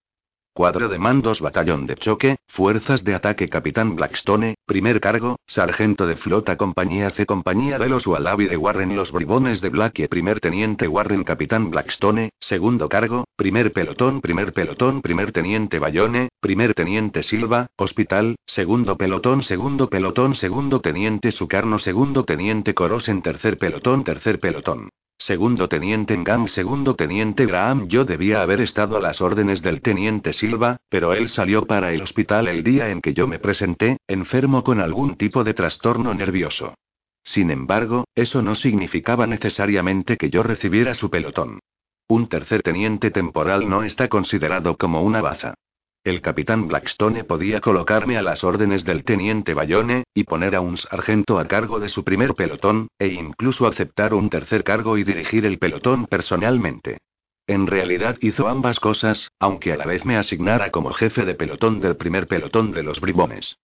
Cuadro 0.53 0.87
de 0.87 0.99
mandos 0.99 1.41
Batallón 1.41 1.87
de 1.87 1.95
choque, 1.95 2.37
Fuerzas 2.47 3.03
de 3.03 3.13
ataque 3.15 3.49
Capitán 3.49 3.95
Blackstone, 3.95 4.55
primer 4.65 4.99
cargo, 4.99 5.37
Sargento 5.45 6.07
de 6.07 6.15
flota 6.15 6.57
Compañía 6.57 7.09
C 7.09 7.25
Compañía 7.25 7.77
de 7.77 7.89
los 7.89 8.07
Wallaby 8.07 8.47
de 8.47 8.57
Warren 8.57 8.95
Los 8.95 9.11
Bribones 9.11 9.61
de 9.61 9.69
Blackie 9.69 10.07
Primer 10.07 10.39
Teniente 10.39 10.87
Warren 10.87 11.23
Capitán 11.23 11.69
Blackstone, 11.69 12.31
segundo 12.39 12.87
cargo, 12.87 13.25
primer 13.35 13.71
pelotón 13.71 14.21
Primer 14.21 14.53
pelotón 14.53 15.01
Primer 15.01 15.31
Teniente 15.31 15.77
Bayone, 15.77 16.29
primer 16.39 16.73
Teniente 16.75 17.23
Silva, 17.23 17.67
Hospital, 17.77 18.35
segundo 18.45 18.95
pelotón 18.97 19.43
Segundo 19.43 19.89
pelotón 19.89 20.35
Segundo 20.35 20.81
Teniente 20.81 21.31
Sucarno 21.31 21.77
Segundo 21.77 22.25
Teniente 22.25 22.73
Corosen 22.73 23.21
Tercer 23.21 23.57
pelotón 23.57 24.03
Tercer 24.03 24.39
pelotón 24.39 24.89
Segundo 25.19 25.67
teniente 25.67 26.15
Ngam, 26.15 26.47
segundo 26.47 26.95
teniente 26.95 27.47
Graham, 27.47 27.87
yo 27.87 28.05
debía 28.05 28.41
haber 28.41 28.61
estado 28.61 28.97
a 28.97 29.01
las 29.01 29.19
órdenes 29.19 29.63
del 29.63 29.81
teniente 29.81 30.31
Silva, 30.31 30.77
pero 30.89 31.13
él 31.13 31.29
salió 31.29 31.65
para 31.65 31.91
el 31.91 32.03
hospital 32.03 32.47
el 32.47 32.63
día 32.63 32.89
en 32.89 33.01
que 33.01 33.13
yo 33.13 33.27
me 33.27 33.39
presenté, 33.39 33.97
enfermo 34.07 34.63
con 34.63 34.79
algún 34.79 35.17
tipo 35.17 35.43
de 35.43 35.55
trastorno 35.55 36.13
nervioso. 36.13 36.75
Sin 37.23 37.49
embargo, 37.49 38.05
eso 38.13 38.41
no 38.41 38.53
significaba 38.55 39.25
necesariamente 39.25 40.17
que 40.17 40.29
yo 40.29 40.43
recibiera 40.43 40.93
su 40.93 41.09
pelotón. 41.09 41.59
Un 42.07 42.29
tercer 42.29 42.61
teniente 42.61 43.11
temporal 43.11 43.67
no 43.67 43.83
está 43.83 44.07
considerado 44.07 44.77
como 44.77 45.01
una 45.01 45.21
baza. 45.21 45.55
El 46.07 46.21
capitán 46.21 46.69
Blackstone 46.69 47.25
podía 47.25 47.59
colocarme 47.59 48.17
a 48.17 48.21
las 48.21 48.45
órdenes 48.45 48.85
del 48.85 49.03
teniente 49.03 49.53
Bayone, 49.53 50.05
y 50.13 50.23
poner 50.23 50.55
a 50.55 50.61
un 50.61 50.77
sargento 50.77 51.37
a 51.37 51.49
cargo 51.49 51.81
de 51.81 51.89
su 51.89 52.05
primer 52.05 52.33
pelotón, 52.33 52.87
e 52.97 53.07
incluso 53.07 53.67
aceptar 53.67 54.13
un 54.13 54.29
tercer 54.29 54.63
cargo 54.63 54.97
y 54.97 55.03
dirigir 55.03 55.45
el 55.45 55.59
pelotón 55.59 56.05
personalmente. 56.07 56.99
En 57.45 57.67
realidad 57.67 58.15
hizo 58.21 58.47
ambas 58.47 58.79
cosas, 58.79 59.27
aunque 59.37 59.73
a 59.73 59.75
la 59.75 59.85
vez 59.85 60.05
me 60.05 60.15
asignara 60.15 60.71
como 60.71 60.93
jefe 60.93 61.25
de 61.25 61.35
pelotón 61.35 61.81
del 61.81 61.97
primer 61.97 62.25
pelotón 62.27 62.71
de 62.71 62.83
los 62.83 63.01
bribones. 63.01 63.57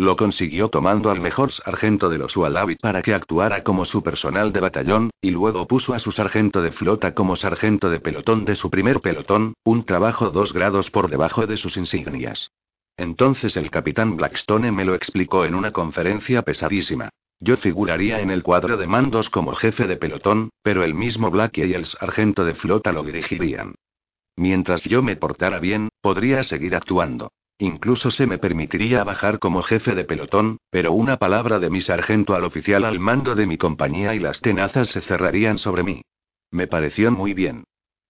Lo 0.00 0.16
consiguió 0.16 0.70
tomando 0.70 1.10
al 1.10 1.20
mejor 1.20 1.52
sargento 1.52 2.08
de 2.08 2.16
los 2.16 2.34
Wallaby 2.34 2.76
para 2.76 3.02
que 3.02 3.12
actuara 3.12 3.62
como 3.62 3.84
su 3.84 4.02
personal 4.02 4.50
de 4.50 4.60
batallón, 4.60 5.10
y 5.20 5.30
luego 5.30 5.66
puso 5.66 5.92
a 5.92 5.98
su 5.98 6.10
sargento 6.10 6.62
de 6.62 6.72
flota 6.72 7.12
como 7.12 7.36
sargento 7.36 7.90
de 7.90 8.00
pelotón 8.00 8.46
de 8.46 8.54
su 8.54 8.70
primer 8.70 9.00
pelotón, 9.00 9.52
un 9.62 9.84
trabajo 9.84 10.30
dos 10.30 10.54
grados 10.54 10.90
por 10.90 11.10
debajo 11.10 11.46
de 11.46 11.58
sus 11.58 11.76
insignias. 11.76 12.50
Entonces 12.96 13.58
el 13.58 13.70
capitán 13.70 14.16
Blackstone 14.16 14.72
me 14.72 14.86
lo 14.86 14.94
explicó 14.94 15.44
en 15.44 15.54
una 15.54 15.70
conferencia 15.70 16.40
pesadísima. 16.40 17.10
Yo 17.38 17.58
figuraría 17.58 18.22
en 18.22 18.30
el 18.30 18.42
cuadro 18.42 18.78
de 18.78 18.86
mandos 18.86 19.28
como 19.28 19.52
jefe 19.52 19.86
de 19.86 19.96
pelotón, 19.96 20.48
pero 20.62 20.82
el 20.82 20.94
mismo 20.94 21.30
Blackie 21.30 21.66
y 21.66 21.74
el 21.74 21.84
sargento 21.84 22.46
de 22.46 22.54
flota 22.54 22.90
lo 22.90 23.02
dirigirían. 23.02 23.74
Mientras 24.34 24.82
yo 24.84 25.02
me 25.02 25.16
portara 25.16 25.58
bien, 25.58 25.90
podría 26.00 26.42
seguir 26.42 26.74
actuando. 26.74 27.32
Incluso 27.60 28.10
se 28.10 28.26
me 28.26 28.38
permitiría 28.38 29.04
bajar 29.04 29.38
como 29.38 29.62
jefe 29.62 29.94
de 29.94 30.04
pelotón, 30.04 30.56
pero 30.70 30.92
una 30.92 31.18
palabra 31.18 31.58
de 31.58 31.68
mi 31.68 31.82
sargento 31.82 32.34
al 32.34 32.44
oficial 32.44 32.86
al 32.86 32.98
mando 32.98 33.34
de 33.34 33.46
mi 33.46 33.58
compañía 33.58 34.14
y 34.14 34.18
las 34.18 34.40
tenazas 34.40 34.88
se 34.88 35.02
cerrarían 35.02 35.58
sobre 35.58 35.82
mí. 35.82 36.00
Me 36.50 36.66
pareció 36.66 37.12
muy 37.12 37.34
bien. 37.34 37.64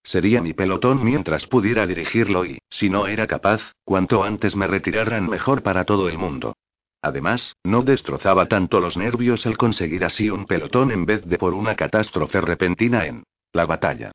Sería 0.05 0.41
mi 0.41 0.53
pelotón 0.53 1.05
mientras 1.05 1.49
pudiera 1.49 1.85
dirigirlo 1.89 2.45
y, 2.45 2.59
si 2.71 2.91
no 2.91 3.09
era 3.09 3.27
capaz, 3.27 3.61
cuanto 3.83 4.23
antes 4.23 4.55
me 4.55 4.69
retiraran 4.69 5.29
mejor 5.29 5.65
para 5.65 5.85
todo 5.85 6.09
el 6.09 6.17
mundo. 6.17 6.55
Además, 7.03 7.57
no 7.65 7.83
destrozaba 7.83 8.47
tanto 8.47 8.79
los 8.79 8.97
nervios 8.97 9.47
el 9.47 9.59
conseguir 9.59 10.05
así 10.05 10.31
un 10.31 10.47
pelotón 10.47 10.93
en 10.93 11.07
vez 11.07 11.25
de 11.27 11.39
por 11.39 11.55
una 11.55 11.75
catástrofe 11.75 12.41
repentina 12.41 13.05
en 13.05 13.25
la 13.53 13.67
batalla. 13.67 14.13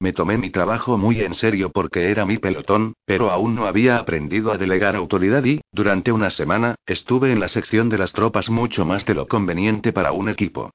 Me 0.00 0.14
tomé 0.14 0.38
mi 0.38 0.48
trabajo 0.48 0.96
muy 0.96 1.20
en 1.20 1.34
serio 1.34 1.70
porque 1.70 2.10
era 2.10 2.24
mi 2.24 2.38
pelotón, 2.38 2.94
pero 3.04 3.30
aún 3.30 3.54
no 3.54 3.66
había 3.66 3.98
aprendido 3.98 4.50
a 4.50 4.56
delegar 4.56 4.96
autoridad 4.96 5.44
y, 5.44 5.60
durante 5.72 6.10
una 6.10 6.30
semana, 6.30 6.76
estuve 6.86 7.32
en 7.32 7.38
la 7.38 7.48
sección 7.48 7.90
de 7.90 7.98
las 7.98 8.14
tropas 8.14 8.48
mucho 8.48 8.86
más 8.86 9.04
de 9.04 9.12
lo 9.12 9.28
conveniente 9.28 9.92
para 9.92 10.12
un 10.12 10.30
equipo. 10.30 10.70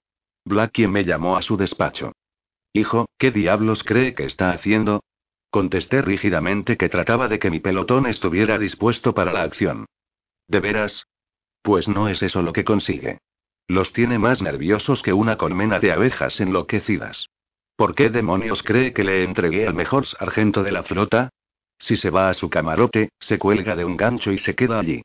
Blackie 0.45 0.87
me 0.87 1.03
llamó 1.03 1.37
a 1.37 1.41
su 1.41 1.57
despacho. 1.57 2.11
Hijo, 2.71 3.07
¿qué 3.17 3.31
diablos 3.31 3.83
cree 3.83 4.13
que 4.13 4.25
está 4.25 4.51
haciendo? 4.51 5.01
Contesté 5.49 6.03
rígidamente 6.03 6.77
que 6.77 6.89
trataba 6.89 7.27
de 7.27 7.39
que 7.39 7.49
mi 7.49 7.59
pelotón 7.59 8.05
estuviera 8.05 8.59
dispuesto 8.59 9.15
para 9.15 9.33
la 9.33 9.41
acción. 9.41 9.87
¿De 10.47 10.59
veras? 10.59 11.07
Pues 11.63 11.87
no 11.87 12.09
es 12.09 12.21
eso 12.21 12.43
lo 12.43 12.53
que 12.53 12.63
consigue. 12.63 13.17
Los 13.67 13.91
tiene 13.91 14.19
más 14.19 14.43
nerviosos 14.43 15.01
que 15.01 15.13
una 15.13 15.37
colmena 15.37 15.79
de 15.79 15.91
abejas 15.91 16.39
enloquecidas. 16.39 17.27
¿Por 17.75 17.93
qué 17.93 18.09
demonios 18.09 18.63
cree 18.63 18.93
que 18.93 19.03
le 19.03 19.23
entregué 19.23 19.67
al 19.67 19.73
mejor 19.73 20.05
sargento 20.05 20.63
de 20.63 20.71
la 20.71 20.83
flota? 20.83 21.29
Si 21.77 21.97
se 21.97 22.09
va 22.09 22.29
a 22.29 22.33
su 22.33 22.49
camarote, 22.49 23.09
se 23.19 23.37
cuelga 23.37 23.75
de 23.75 23.83
un 23.83 23.97
gancho 23.97 24.31
y 24.31 24.37
se 24.37 24.55
queda 24.55 24.79
allí. 24.79 25.01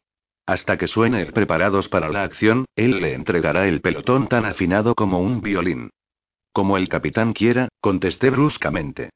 Hasta 0.46 0.78
que 0.78 0.86
suene 0.86 1.20
el 1.20 1.32
preparados 1.32 1.88
para 1.88 2.08
la 2.08 2.22
acción, 2.22 2.66
él 2.76 3.00
le 3.00 3.14
entregará 3.14 3.66
el 3.66 3.80
pelotón 3.80 4.28
tan 4.28 4.44
afinado 4.44 4.94
como 4.94 5.20
un 5.20 5.40
violín. 5.40 5.90
Como 6.52 6.76
el 6.76 6.88
capitán 6.88 7.32
quiera, 7.32 7.68
contesté 7.80 8.30
bruscamente. 8.30 9.10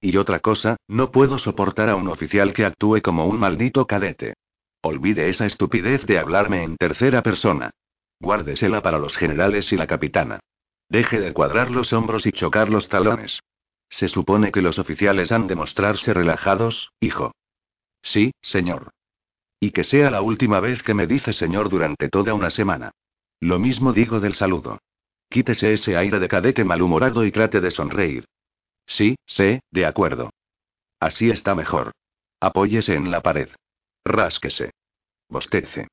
Y 0.00 0.16
otra 0.16 0.40
cosa, 0.40 0.76
no 0.88 1.10
puedo 1.10 1.38
soportar 1.38 1.88
a 1.88 1.96
un 1.96 2.08
oficial 2.08 2.52
que 2.52 2.64
actúe 2.64 3.00
como 3.02 3.26
un 3.26 3.38
maldito 3.38 3.86
cadete. 3.86 4.34
Olvide 4.82 5.28
esa 5.28 5.46
estupidez 5.46 6.06
de 6.06 6.18
hablarme 6.18 6.62
en 6.62 6.76
tercera 6.76 7.22
persona. 7.22 7.70
Guárdesela 8.18 8.82
para 8.82 8.98
los 8.98 9.16
generales 9.16 9.72
y 9.72 9.76
la 9.76 9.86
capitana. 9.86 10.40
Deje 10.90 11.20
de 11.20 11.32
cuadrar 11.32 11.70
los 11.70 11.92
hombros 11.92 12.26
y 12.26 12.32
chocar 12.32 12.68
los 12.68 12.88
talones. 12.88 13.40
Se 13.88 14.08
supone 14.08 14.50
que 14.50 14.60
los 14.60 14.80
oficiales 14.80 15.30
han 15.30 15.46
de 15.46 15.54
mostrarse 15.54 16.12
relajados, 16.12 16.90
hijo. 16.98 17.32
Sí, 18.02 18.32
señor. 18.42 18.90
Y 19.60 19.70
que 19.70 19.84
sea 19.84 20.10
la 20.10 20.20
última 20.20 20.58
vez 20.58 20.82
que 20.82 20.94
me 20.94 21.06
dice 21.06 21.32
señor 21.32 21.68
durante 21.68 22.08
toda 22.08 22.34
una 22.34 22.50
semana. 22.50 22.90
Lo 23.38 23.60
mismo 23.60 23.92
digo 23.92 24.18
del 24.18 24.34
saludo. 24.34 24.80
Quítese 25.28 25.72
ese 25.72 25.96
aire 25.96 26.18
de 26.18 26.26
cadete 26.26 26.64
malhumorado 26.64 27.24
y 27.24 27.30
trate 27.30 27.60
de 27.60 27.70
sonreír. 27.70 28.24
Sí, 28.84 29.16
sé, 29.26 29.60
de 29.70 29.86
acuerdo. 29.86 30.30
Así 30.98 31.30
está 31.30 31.54
mejor. 31.54 31.92
Apóyese 32.40 32.94
en 32.94 33.12
la 33.12 33.22
pared. 33.22 33.48
Rásquese. 34.04 34.72
Bostece. 35.28 35.86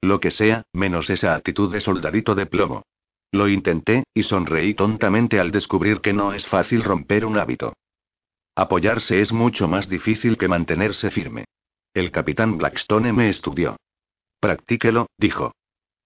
Lo 0.00 0.20
que 0.20 0.30
sea, 0.30 0.62
menos 0.72 1.10
esa 1.10 1.34
actitud 1.34 1.72
de 1.72 1.80
soldadito 1.80 2.36
de 2.36 2.46
plomo. 2.46 2.84
Lo 3.32 3.48
intenté, 3.48 4.04
y 4.14 4.22
sonreí 4.22 4.74
tontamente 4.74 5.40
al 5.40 5.50
descubrir 5.50 6.00
que 6.00 6.12
no 6.12 6.32
es 6.32 6.46
fácil 6.46 6.82
romper 6.82 7.24
un 7.24 7.38
hábito. 7.38 7.74
Apoyarse 8.54 9.20
es 9.20 9.32
mucho 9.32 9.68
más 9.68 9.88
difícil 9.88 10.38
que 10.38 10.48
mantenerse 10.48 11.10
firme. 11.10 11.44
El 11.92 12.10
capitán 12.10 12.56
Blackstone 12.56 13.12
me 13.12 13.28
estudió. 13.28 13.76
Practíquelo, 14.40 15.08
dijo. 15.18 15.52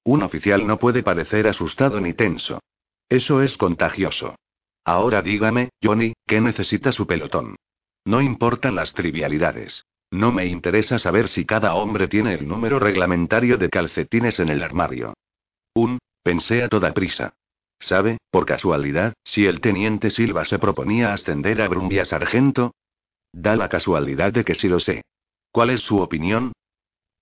Un 0.05 0.23
oficial 0.23 0.67
no 0.67 0.79
puede 0.79 1.03
parecer 1.03 1.47
asustado 1.47 2.01
ni 2.01 2.15
tenso. 2.15 2.61
Eso 3.09 3.43
es 3.43 3.57
contagioso. 3.57 4.37
Ahora 4.85 5.23
dígame, 5.23 5.71
Johnny, 5.83 6.15
¿qué 6.27 6.41
necesita 6.41 6.91
su 6.91 7.07
pelotón? 7.07 7.57
No 8.05 8.21
importan 8.21 8.75
las 8.75 8.95
trivialidades. 8.95 9.85
No 10.11 10.33
me 10.33 10.47
interesa 10.47 10.99
saber 10.99 11.29
si 11.29 11.45
cada 11.45 11.75
hombre 11.75 12.09
tiene 12.09 12.35
el 12.35 12.49
número 12.49 12.79
reglamentario 12.79 13.59
de 13.59 13.69
calcetines 13.69 14.41
en 14.41 14.49
el 14.49 14.63
armario. 14.63 15.15
Pensé 16.23 16.63
a 16.63 16.69
toda 16.69 16.93
prisa. 16.93 17.35
¿Sabe, 17.79 18.19
por 18.31 18.45
casualidad, 18.45 19.15
si 19.25 19.47
el 19.47 19.61
teniente 19.61 20.11
Silva 20.11 20.45
se 20.45 20.59
proponía 20.59 21.13
ascender 21.13 21.63
a 21.63 21.69
Brumbia 21.69 22.05
sargento? 22.05 22.75
Da 23.33 23.57
la 23.57 23.69
casualidad 23.69 24.33
de 24.33 24.45
que 24.45 24.55
sí 24.55 24.69
lo 24.69 24.81
sé. 24.81 25.03
¿Cuál 25.51 25.71
es 25.71 25.81
su 25.81 25.99
opinión? 25.99 26.53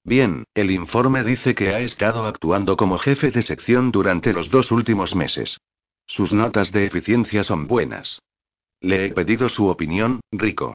Bien, 0.05 0.45
el 0.55 0.71
informe 0.71 1.23
dice 1.23 1.55
que 1.55 1.75
ha 1.75 1.81
estado 1.81 2.25
actuando 2.27 2.77
como 2.77 2.99
jefe 2.99 3.31
de 3.31 3.43
sección 3.43 3.93
durante 3.93 4.33
los 4.33 4.51
dos 4.51 4.73
últimos 4.73 5.15
meses. 5.15 5.59
Sus 6.07 6.33
notas 6.33 6.73
de 6.73 6.87
eficiencia 6.87 7.45
son 7.45 7.67
buenas. 7.67 8.21
Le 8.81 9.07
he 9.07 9.11
pedido 9.13 9.49
su 9.49 9.69
opinión, 9.69 10.21
Rico. 10.33 10.75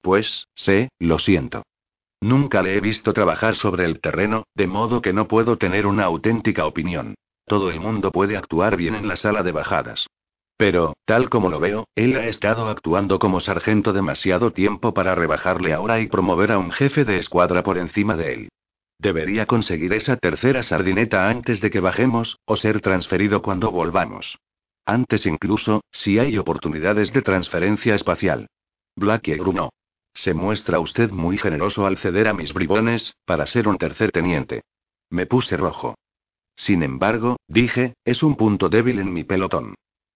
Pues, 0.00 0.48
sé, 0.54 0.88
lo 0.98 1.18
siento. 1.18 1.62
Nunca 2.20 2.62
le 2.62 2.76
he 2.76 2.80
visto 2.80 3.12
trabajar 3.12 3.54
sobre 3.54 3.84
el 3.84 4.00
terreno, 4.00 4.44
de 4.54 4.66
modo 4.66 5.02
que 5.02 5.12
no 5.12 5.28
puedo 5.28 5.58
tener 5.58 5.86
una 5.86 6.04
auténtica 6.04 6.64
opinión. 6.66 7.14
Todo 7.46 7.70
el 7.70 7.80
mundo 7.80 8.10
puede 8.10 8.36
actuar 8.36 8.76
bien 8.76 8.94
en 8.94 9.08
la 9.08 9.16
sala 9.16 9.42
de 9.42 9.52
bajadas. 9.52 10.06
Pero, 10.56 10.94
tal 11.04 11.30
como 11.30 11.50
lo 11.50 11.58
veo, 11.58 11.88
él 11.94 12.16
ha 12.16 12.26
estado 12.26 12.68
actuando 12.68 13.18
como 13.18 13.40
sargento 13.40 13.92
demasiado 13.92 14.52
tiempo 14.52 14.94
para 14.94 15.14
rebajarle 15.14 15.72
ahora 15.72 16.00
y 16.00 16.06
promover 16.06 16.52
a 16.52 16.58
un 16.58 16.70
jefe 16.70 17.04
de 17.04 17.18
escuadra 17.18 17.62
por 17.62 17.76
encima 17.76 18.16
de 18.16 18.34
él. 18.34 18.48
Debería 18.98 19.46
conseguir 19.46 19.92
esa 19.92 20.16
tercera 20.16 20.62
sardineta 20.62 21.28
antes 21.28 21.60
de 21.60 21.70
que 21.70 21.80
bajemos, 21.80 22.38
o 22.44 22.56
ser 22.56 22.80
transferido 22.80 23.42
cuando 23.42 23.70
volvamos. 23.72 24.38
Antes 24.86 25.26
incluso, 25.26 25.82
si 25.90 26.18
hay 26.18 26.38
oportunidades 26.38 27.12
de 27.12 27.22
transferencia 27.22 27.94
espacial. 27.94 28.46
Blackie 28.96 29.36
grunó. 29.36 29.70
se 30.16 30.32
muestra 30.32 30.78
usted 30.78 31.10
muy 31.10 31.36
generoso 31.38 31.86
al 31.86 31.98
ceder 31.98 32.28
a 32.28 32.34
mis 32.34 32.52
bribones, 32.52 33.16
para 33.24 33.46
ser 33.46 33.66
un 33.66 33.78
tercer 33.78 34.12
teniente. 34.12 34.62
Me 35.10 35.26
puse 35.26 35.56
rojo. 35.56 35.96
Sin 36.56 36.82
embargo, 36.82 37.36
dije, 37.48 37.94
es 38.04 38.22
un 38.22 38.36
punto 38.36 38.68
débil 38.68 38.98
en 38.98 39.12
mi 39.12 39.24
pelotón. 39.24 39.74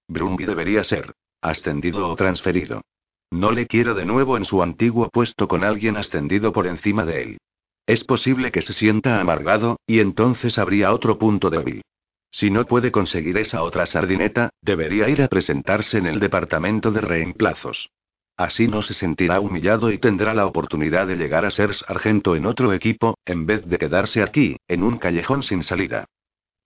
Brumby 0.09 0.45
debería 0.45 0.85
ser 0.85 1.13
ascendido 1.41 2.09
o 2.09 2.17
transferido. 2.17 2.83
No 3.31 3.53
le 3.53 3.67
quiero 3.67 3.95
de 3.95 4.07
nuevo 4.07 4.37
en 4.37 4.45
su 4.45 4.63
antiguo 4.63 5.09
puesto 5.11 5.47
con 5.47 5.63
alguien 5.63 5.97
ascendido 5.97 6.53
por 6.53 6.67
encima 6.67 7.05
de 7.05 7.23
él. 7.23 7.39
Es 7.87 8.05
posible 8.05 8.51
que 8.51 8.63
se 8.63 8.73
sienta 8.73 9.21
amargado, 9.21 9.79
y 9.87 10.01
entonces 10.01 10.59
habría 10.59 10.93
otro 10.93 11.19
punto 11.19 11.51
débil. 11.51 11.83
Si 12.31 12.51
no 12.51 12.65
puede 12.65 12.91
conseguir 12.93 13.39
esa 13.39 13.63
otra 13.63 13.87
sardineta, 13.87 14.51
debería 14.61 15.09
ir 15.09 15.23
a 15.23 15.29
presentarse 15.29 15.99
en 15.99 16.07
el 16.07 16.21
departamento 16.21 16.91
de 16.91 17.01
reemplazos. 17.01 17.91
Así 18.37 18.69
no 18.69 18.83
se 18.83 18.95
sentirá 18.95 19.41
humillado 19.41 19.91
y 19.91 19.99
tendrá 19.99 20.33
la 20.35 20.47
oportunidad 20.47 21.07
de 21.07 21.17
llegar 21.17 21.45
a 21.45 21.51
ser 21.51 21.75
sargento 21.75 22.37
en 22.37 22.47
otro 22.47 22.73
equipo, 22.73 23.19
en 23.25 23.47
vez 23.47 23.67
de 23.67 23.79
quedarse 23.79 24.23
aquí, 24.23 24.57
en 24.69 24.83
un 24.83 24.99
callejón 24.99 25.43
sin 25.43 25.63
salida. 25.63 26.07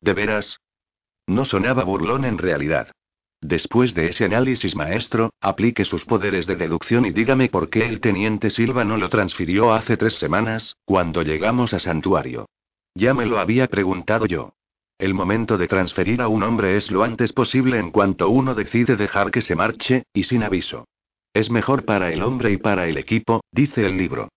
¿De 0.03 0.13
veras? 0.13 0.61
No 1.27 1.45
sonaba 1.45 1.85
burlón 1.85 2.25
en 2.25 2.37
realidad. 2.37 2.91
Después 3.41 3.95
de 3.95 4.09
ese 4.09 4.25
análisis 4.25 4.77
maestro, 4.77 5.31
aplique 5.41 5.85
sus 5.85 6.05
poderes 6.05 6.47
de 6.47 6.57
deducción 6.57 7.07
y 7.07 7.11
dígame 7.11 7.49
por 7.49 7.71
qué 7.71 7.87
el 7.87 8.01
teniente 8.01 8.51
Silva 8.51 8.85
no 8.85 8.97
lo 8.97 9.09
transfirió 9.09 9.73
hace 9.73 9.97
tres 9.97 10.15
semanas, 10.15 10.77
cuando 10.85 11.23
llegamos 11.23 11.73
a 11.73 11.79
Santuario. 11.79 12.47
Ya 12.95 13.15
me 13.15 13.27
lo 13.27 13.39
había 13.39 13.69
preguntado 13.69 14.27
yo. 14.27 14.55
El 14.99 15.15
momento 15.15 15.57
de 15.57 15.67
transferir 15.67 16.21
a 16.21 16.29
un 16.29 16.43
hombre 16.43 16.77
es 16.77 16.91
lo 16.91 17.03
antes 17.03 17.33
posible 17.33 17.79
en 17.79 17.91
cuanto 17.91 18.29
uno 18.29 18.55
decide 18.55 18.97
dejar 18.97 19.31
que 19.31 19.43
se 19.43 19.57
marche, 19.57 20.05
y 20.13 20.25
sin 20.25 20.43
aviso. 20.43 20.87
Es 21.33 21.51
mejor 21.51 21.85
para 21.85 22.13
el 22.13 22.23
hombre 22.23 22.53
y 22.53 22.57
para 22.59 22.87
el 22.87 22.97
equipo, 22.97 23.43
dice 23.51 23.87
el 23.87 23.97
libro. 23.97 24.29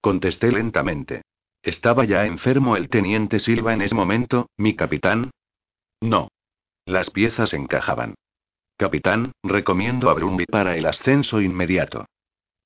Contesté 0.00 0.52
lentamente. 0.52 1.22
¿Estaba 1.64 2.04
ya 2.04 2.26
enfermo 2.26 2.76
el 2.76 2.90
teniente 2.90 3.38
Silva 3.38 3.72
en 3.72 3.80
ese 3.80 3.94
momento, 3.94 4.50
mi 4.58 4.76
capitán? 4.76 5.30
No. 6.02 6.28
Las 6.84 7.08
piezas 7.08 7.54
encajaban. 7.54 8.16
Capitán, 8.76 9.32
recomiendo 9.42 10.10
a 10.10 10.14
Brumby 10.14 10.44
para 10.44 10.76
el 10.76 10.84
ascenso 10.84 11.40
inmediato. 11.40 12.04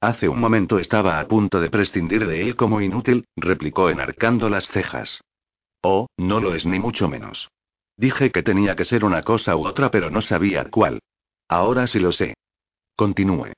Hace 0.01 0.29
un 0.29 0.41
momento 0.41 0.81
estaba 0.81 1.21
a 1.21 1.29
punto 1.29 1.61
de 1.61 1.71
prescindir 1.71 2.27
de 2.27 2.43
él 2.43 2.57
como 2.57 2.81
inútil, 2.81 3.25
replicó 3.37 3.89
enarcando 3.89 4.49
las 4.49 4.67
cejas. 4.67 5.21
Oh, 5.81 6.09
no 6.17 6.41
lo 6.41 6.57
es 6.57 6.67
ni 6.67 6.81
mucho 6.81 7.09
menos. 7.09 7.49
Dije 7.97 8.33
que 8.33 8.43
tenía 8.43 8.75
que 8.75 8.85
ser 8.85 9.05
una 9.05 9.23
cosa 9.23 9.55
u 9.55 9.65
otra, 9.65 9.93
pero 9.93 10.11
no 10.11 10.23
sabía 10.23 10.65
cuál. 10.71 10.99
Ahora 11.49 11.87
sí 11.87 12.01
lo 12.01 12.11
sé. 12.11 12.35
Continúe. 12.97 13.53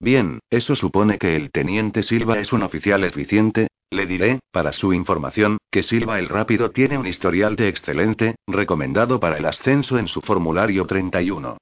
Bien, 0.00 0.40
eso 0.50 0.74
supone 0.74 1.18
que 1.18 1.36
el 1.36 1.52
teniente 1.52 2.02
Silva 2.02 2.40
es 2.40 2.52
un 2.52 2.64
oficial 2.64 3.04
eficiente, 3.04 3.68
le 3.94 4.06
diré, 4.06 4.40
para 4.50 4.72
su 4.72 4.92
información, 4.92 5.58
que 5.70 5.82
Silva 5.82 6.18
el 6.18 6.28
Rápido 6.28 6.70
tiene 6.70 6.98
un 6.98 7.06
historial 7.06 7.56
de 7.56 7.68
excelente, 7.68 8.36
recomendado 8.46 9.20
para 9.20 9.38
el 9.38 9.46
ascenso 9.46 9.98
en 9.98 10.08
su 10.08 10.20
formulario 10.20 10.86
31. 10.86 11.56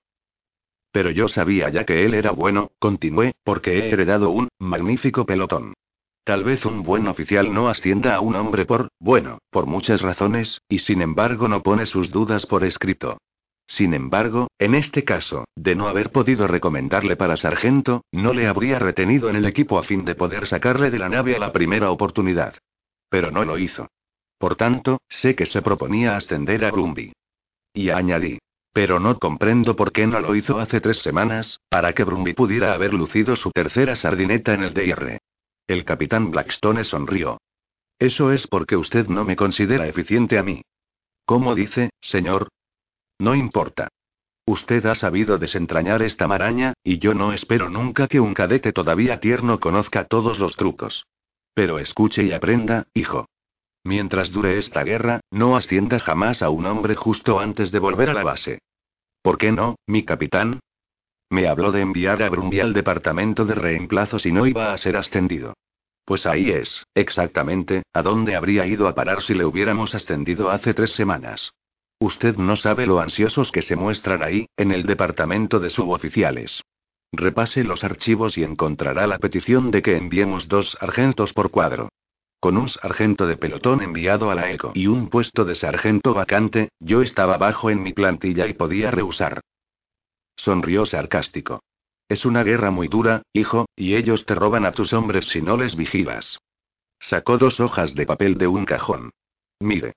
Pero 0.91 1.11
yo 1.11 1.29
sabía 1.29 1.71
ya 1.71 1.85
que 1.85 2.05
él 2.05 2.15
era 2.15 2.33
bueno, 2.33 2.73
continué, 2.79 3.35
porque 3.45 3.79
he 3.79 3.89
heredado 3.91 4.31
un 4.31 4.49
magnífico 4.59 5.25
pelotón. 5.25 5.75
Tal 6.25 6.45
vez 6.45 6.65
un 6.65 6.83
buen 6.83 7.09
oficial 7.09 7.53
no 7.53 7.69
ascienda 7.69 8.15
a 8.15 8.21
un 8.21 8.37
hombre 8.37 8.65
por, 8.65 8.89
bueno, 9.01 9.39
por 9.51 9.67
muchas 9.67 10.03
razones, 10.03 10.61
y 10.69 10.79
sin 10.79 11.03
embargo 11.03 11.49
no 11.49 11.63
pone 11.63 11.87
sus 11.87 12.11
dudas 12.11 12.47
por 12.47 12.65
escrito. 12.65 13.19
Sin 13.67 13.95
embargo, 13.95 14.49
en 14.59 14.75
este 14.75 15.05
caso, 15.05 15.45
de 15.57 15.75
no 15.75 15.89
haber 15.89 16.11
podido 16.11 16.47
recomendarle 16.47 17.17
para 17.17 17.37
sargento, 17.37 18.05
no 18.13 18.33
le 18.33 18.47
habría 18.47 18.79
retenido 18.79 19.31
en 19.31 19.37
el 19.37 19.47
equipo 19.47 19.79
a 19.79 19.83
fin 19.83 20.05
de 20.05 20.15
poder 20.15 20.47
sacarle 20.47 20.91
de 20.91 20.99
la 20.99 21.09
nave 21.09 21.37
a 21.37 21.39
la 21.39 21.53
primera 21.53 21.91
oportunidad. 21.91 22.55
Pero 23.09 23.31
no 23.31 23.45
lo 23.45 23.59
hizo. 23.59 23.89
Por 24.39 24.57
tanto, 24.57 25.01
sé 25.09 25.35
que 25.35 25.47
se 25.47 25.63
proponía 25.63 26.17
ascender 26.17 26.65
a 26.65 26.71
Brumby. 26.71 27.13
Y 27.73 27.91
añadí. 27.91 28.39
Pero 28.73 28.99
no 28.99 29.19
comprendo 29.19 29.77
por 29.77 29.93
qué 29.93 30.07
no 30.07 30.19
lo 30.21 30.35
hizo 30.35 30.59
hace 30.59 30.81
tres 30.81 30.99
semanas, 30.99 31.61
para 31.69 31.93
que 31.93 32.05
Brumby 32.05 32.33
pudiera 32.33 32.73
haber 32.73 32.95
lucido 32.95 33.37
su 33.37 33.51
tercera 33.51 33.95
sardineta 33.95 34.55
en 34.55 34.63
el 34.63 34.75
DR. 34.75 35.19
El 35.67 35.85
capitán 35.85 36.31
Blackstone 36.31 36.83
sonrió. 36.83 37.39
Eso 37.99 38.33
es 38.33 38.47
porque 38.47 38.77
usted 38.77 39.07
no 39.09 39.25
me 39.25 39.37
considera 39.37 39.87
eficiente 39.87 40.39
a 40.39 40.43
mí. 40.43 40.63
¿Cómo 41.25 41.55
dice, 41.55 41.91
señor? 42.01 42.49
No 43.19 43.35
importa. 43.35 43.89
Usted 44.45 44.85
ha 44.87 44.95
sabido 44.95 45.39
desentrañar 45.39 46.03
esta 46.03 46.27
maraña, 46.27 46.75
y 46.83 46.99
yo 46.99 47.15
no 47.15 47.33
espero 47.33 47.71
nunca 47.71 48.09
que 48.09 48.21
un 48.21 48.35
cadete 48.35 48.73
todavía 48.73 49.21
tierno 49.21 49.61
conozca 49.61 50.05
todos 50.05 50.39
los 50.39 50.57
trucos. 50.57 51.07
Pero 51.55 51.79
escuche 51.79 52.25
y 52.25 52.33
aprenda, 52.33 52.87
hijo. 52.95 53.27
Mientras 53.85 54.33
dure 54.33 54.59
esta 54.59 54.85
guerra, 54.85 55.21
no 55.31 55.57
ascienda 55.57 55.99
jamás 55.99 56.43
a 56.43 56.51
un 56.51 56.67
hombre 56.67 56.95
justo 56.95 57.41
antes 57.41 57.71
de 57.71 57.79
volver 57.79 58.11
a 58.11 58.15
la 58.15 58.25
base. 58.25 58.61
¿Por 59.23 59.39
qué 59.39 59.53
no, 59.53 59.77
mi 59.87 60.05
capitán? 60.05 60.61
Me 61.31 61.49
habló 61.49 61.73
de 61.73 61.81
enviar 61.81 62.23
a 62.23 62.29
Brumby 62.29 62.61
al 62.61 62.73
departamento 62.73 63.45
de 63.45 63.55
reemplazo 63.55 64.19
si 64.19 64.33
no 64.33 64.47
iba 64.47 64.73
a 64.73 64.79
ser 64.79 64.97
ascendido. 64.97 65.55
Pues 66.05 66.27
ahí 66.27 66.51
es, 66.51 66.85
exactamente, 66.95 67.85
a 67.93 68.03
dónde 68.03 68.35
habría 68.35 68.67
ido 68.67 68.89
a 68.89 68.95
parar 68.95 69.23
si 69.23 69.35
le 69.35 69.45
hubiéramos 69.45 69.95
ascendido 69.95 70.51
hace 70.51 70.75
tres 70.75 70.93
semanas. 70.93 71.53
Usted 72.03 72.37
no 72.37 72.57
sabe 72.57 72.85
lo 72.85 72.99
ansiosos 72.99 73.53
que 73.53 73.63
se 73.63 73.77
muestran 73.77 74.25
ahí, 74.25 74.49
en 74.57 74.73
el 74.73 74.83
departamento 74.87 75.61
de 75.61 75.71
suboficiales. 75.71 76.65
Repase 77.13 77.63
los 77.63 77.85
archivos 77.85 78.37
y 78.37 78.43
encontrará 78.43 79.07
la 79.07 79.19
petición 79.19 79.71
de 79.71 79.83
que 79.83 79.97
enviemos 79.97 80.49
dos 80.49 80.73
sargentos 80.81 81.33
por 81.33 81.53
cuadro. 81.53 81.91
Con 82.41 82.57
un 82.57 82.69
sargento 82.69 83.29
de 83.29 83.37
pelotón 83.37 83.83
enviado 83.83 84.33
a 84.33 84.35
la 84.35 84.51
ECO 84.51 84.73
y 84.75 84.89
un 84.89 85.11
puesto 85.11 85.45
de 85.45 85.55
sargento 85.55 86.13
vacante, 86.13 86.71
yo 86.81 87.03
estaba 87.03 87.39
bajo 87.39 87.71
en 87.71 87.85
mi 87.85 87.93
plantilla 87.93 88.49
y 88.49 88.55
podía 88.55 88.91
rehusar. 88.91 89.41
Sonrió 90.35 90.87
sarcástico. 90.87 91.63
Es 92.09 92.25
una 92.25 92.43
guerra 92.43 92.73
muy 92.73 92.89
dura, 92.89 93.23
hijo, 93.33 93.67
y 93.77 93.95
ellos 93.95 94.27
te 94.27 94.35
roban 94.35 94.67
a 94.67 94.73
tus 94.73 94.93
hombres 94.93 95.27
si 95.27 95.41
no 95.41 95.57
les 95.57 95.77
vigilas. 95.77 96.41
Sacó 96.99 97.39
dos 97.39 97.61
hojas 97.61 97.95
de 97.95 98.07
papel 98.07 98.39
de 98.39 98.49
un 98.49 98.65
cajón. 98.65 99.13
Mire. 99.61 99.93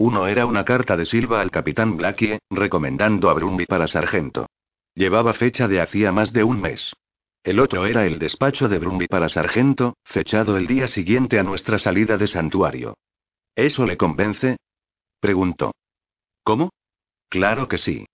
Uno 0.00 0.26
era 0.26 0.46
una 0.46 0.64
carta 0.64 0.96
de 0.96 1.04
Silva 1.04 1.42
al 1.42 1.50
capitán 1.50 1.98
Blackie, 1.98 2.38
recomendando 2.48 3.28
a 3.28 3.34
Brumby 3.34 3.66
para 3.66 3.86
sargento. 3.86 4.46
Llevaba 4.94 5.34
fecha 5.34 5.68
de 5.68 5.82
hacía 5.82 6.10
más 6.10 6.32
de 6.32 6.42
un 6.42 6.58
mes. 6.58 6.94
El 7.44 7.60
otro 7.60 7.84
era 7.84 8.06
el 8.06 8.18
despacho 8.18 8.66
de 8.66 8.78
Brumby 8.78 9.08
para 9.08 9.28
sargento, 9.28 9.98
fechado 10.04 10.56
el 10.56 10.66
día 10.66 10.88
siguiente 10.88 11.38
a 11.38 11.42
nuestra 11.42 11.78
salida 11.78 12.16
de 12.16 12.28
santuario. 12.28 12.96
¿Eso 13.54 13.84
le 13.84 13.98
convence? 13.98 14.56
Preguntó. 15.20 15.74
¿Cómo? 16.44 16.70
Claro 17.28 17.68
que 17.68 17.76
sí. 17.76 18.06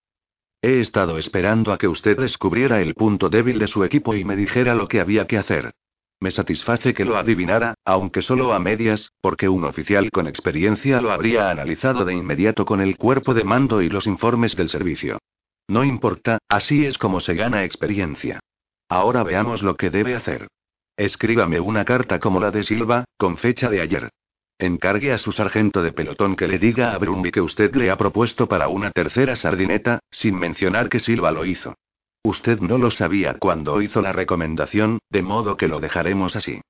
He 0.62 0.80
estado 0.80 1.18
esperando 1.18 1.72
a 1.72 1.78
que 1.78 1.86
usted 1.86 2.18
descubriera 2.18 2.80
el 2.80 2.94
punto 2.94 3.28
débil 3.28 3.60
de 3.60 3.68
su 3.68 3.84
equipo 3.84 4.12
y 4.16 4.24
me 4.24 4.34
dijera 4.34 4.74
lo 4.74 4.88
que 4.88 4.98
había 4.98 5.28
que 5.28 5.38
hacer. 5.38 5.72
Me 6.20 6.30
satisface 6.30 6.94
que 6.94 7.04
lo 7.04 7.16
adivinara, 7.16 7.74
aunque 7.84 8.22
solo 8.22 8.54
a 8.54 8.58
medias, 8.58 9.12
porque 9.20 9.48
un 9.48 9.64
oficial 9.64 10.10
con 10.10 10.26
experiencia 10.26 11.00
lo 11.00 11.12
habría 11.12 11.50
analizado 11.50 12.04
de 12.04 12.14
inmediato 12.14 12.64
con 12.64 12.80
el 12.80 12.96
cuerpo 12.96 13.34
de 13.34 13.44
mando 13.44 13.82
y 13.82 13.88
los 13.88 14.06
informes 14.06 14.56
del 14.56 14.70
servicio. 14.70 15.18
No 15.68 15.84
importa, 15.84 16.38
así 16.48 16.86
es 16.86 16.96
como 16.96 17.20
se 17.20 17.34
gana 17.34 17.64
experiencia. 17.64 18.40
Ahora 18.88 19.24
veamos 19.24 19.62
lo 19.62 19.76
que 19.76 19.90
debe 19.90 20.14
hacer. 20.14 20.48
Escríbame 20.96 21.60
una 21.60 21.84
carta 21.84 22.18
como 22.18 22.40
la 22.40 22.50
de 22.50 22.62
Silva, 22.62 23.04
con 23.18 23.36
fecha 23.36 23.68
de 23.68 23.82
ayer. 23.82 24.08
Encargue 24.58 25.12
a 25.12 25.18
su 25.18 25.32
sargento 25.32 25.82
de 25.82 25.92
pelotón 25.92 26.34
que 26.34 26.48
le 26.48 26.58
diga 26.58 26.94
a 26.94 26.98
Brumby 26.98 27.30
que 27.30 27.42
usted 27.42 27.74
le 27.74 27.90
ha 27.90 27.98
propuesto 27.98 28.48
para 28.48 28.68
una 28.68 28.90
tercera 28.90 29.36
sardineta, 29.36 29.98
sin 30.10 30.38
mencionar 30.38 30.88
que 30.88 31.00
Silva 31.00 31.30
lo 31.30 31.44
hizo. 31.44 31.74
Usted 32.26 32.58
no 32.58 32.76
lo 32.76 32.90
sabía 32.90 33.34
cuando 33.34 33.80
hizo 33.80 34.02
la 34.02 34.10
recomendación, 34.10 34.98
de 35.10 35.22
modo 35.22 35.56
que 35.56 35.68
lo 35.68 35.78
dejaremos 35.78 36.34
así. 36.34 36.60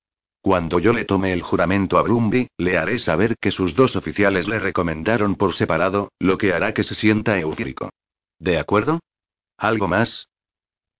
Cuando 0.42 0.78
yo 0.80 0.92
le 0.92 1.06
tome 1.06 1.32
el 1.32 1.40
juramento 1.40 1.96
a 1.96 2.02
Brumby, 2.02 2.48
le 2.58 2.76
haré 2.76 2.98
saber 2.98 3.38
que 3.40 3.50
sus 3.50 3.74
dos 3.74 3.96
oficiales 3.96 4.48
le 4.48 4.58
recomendaron 4.58 5.34
por 5.34 5.54
separado, 5.54 6.12
lo 6.18 6.36
que 6.36 6.52
hará 6.52 6.74
que 6.74 6.84
se 6.84 6.94
sienta 6.94 7.38
eufórico. 7.38 7.88
¿De 8.38 8.58
acuerdo? 8.58 9.00
¿Algo 9.56 9.88
más? 9.88 10.28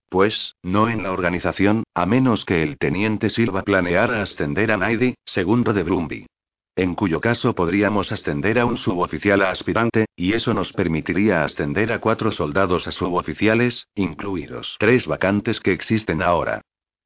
Pues, 0.09 0.55
no 0.62 0.88
en 0.88 1.03
la 1.03 1.12
organización, 1.12 1.85
a 1.92 2.07
menos 2.07 2.47
que 2.47 2.62
el 2.62 2.79
teniente 2.79 3.29
Silva 3.29 3.61
planeara 3.61 4.23
ascender 4.23 4.73
a 4.73 4.79
Naidi, 4.79 5.16
segundo 5.27 5.75
de 5.75 5.83
Brumby. 5.83 6.27
En 6.76 6.94
cuyo 6.94 7.22
caso 7.22 7.54
podríamos 7.54 8.12
ascender 8.12 8.58
a 8.58 8.66
un 8.66 8.76
suboficial 8.76 9.40
a 9.40 9.50
aspirante, 9.50 10.04
y 10.14 10.34
eso 10.34 10.52
nos 10.52 10.74
permitiría 10.74 11.42
ascender 11.42 11.90
a 11.90 12.00
cuatro 12.00 12.30
soldados 12.30 12.86
a 12.86 12.92
suboficiales, 12.92 13.88
incluidos 13.94 14.76
tres 14.78 15.06
vacantes 15.06 15.58
que 15.58 15.72
existen 15.72 16.20
ahora. 16.20 16.60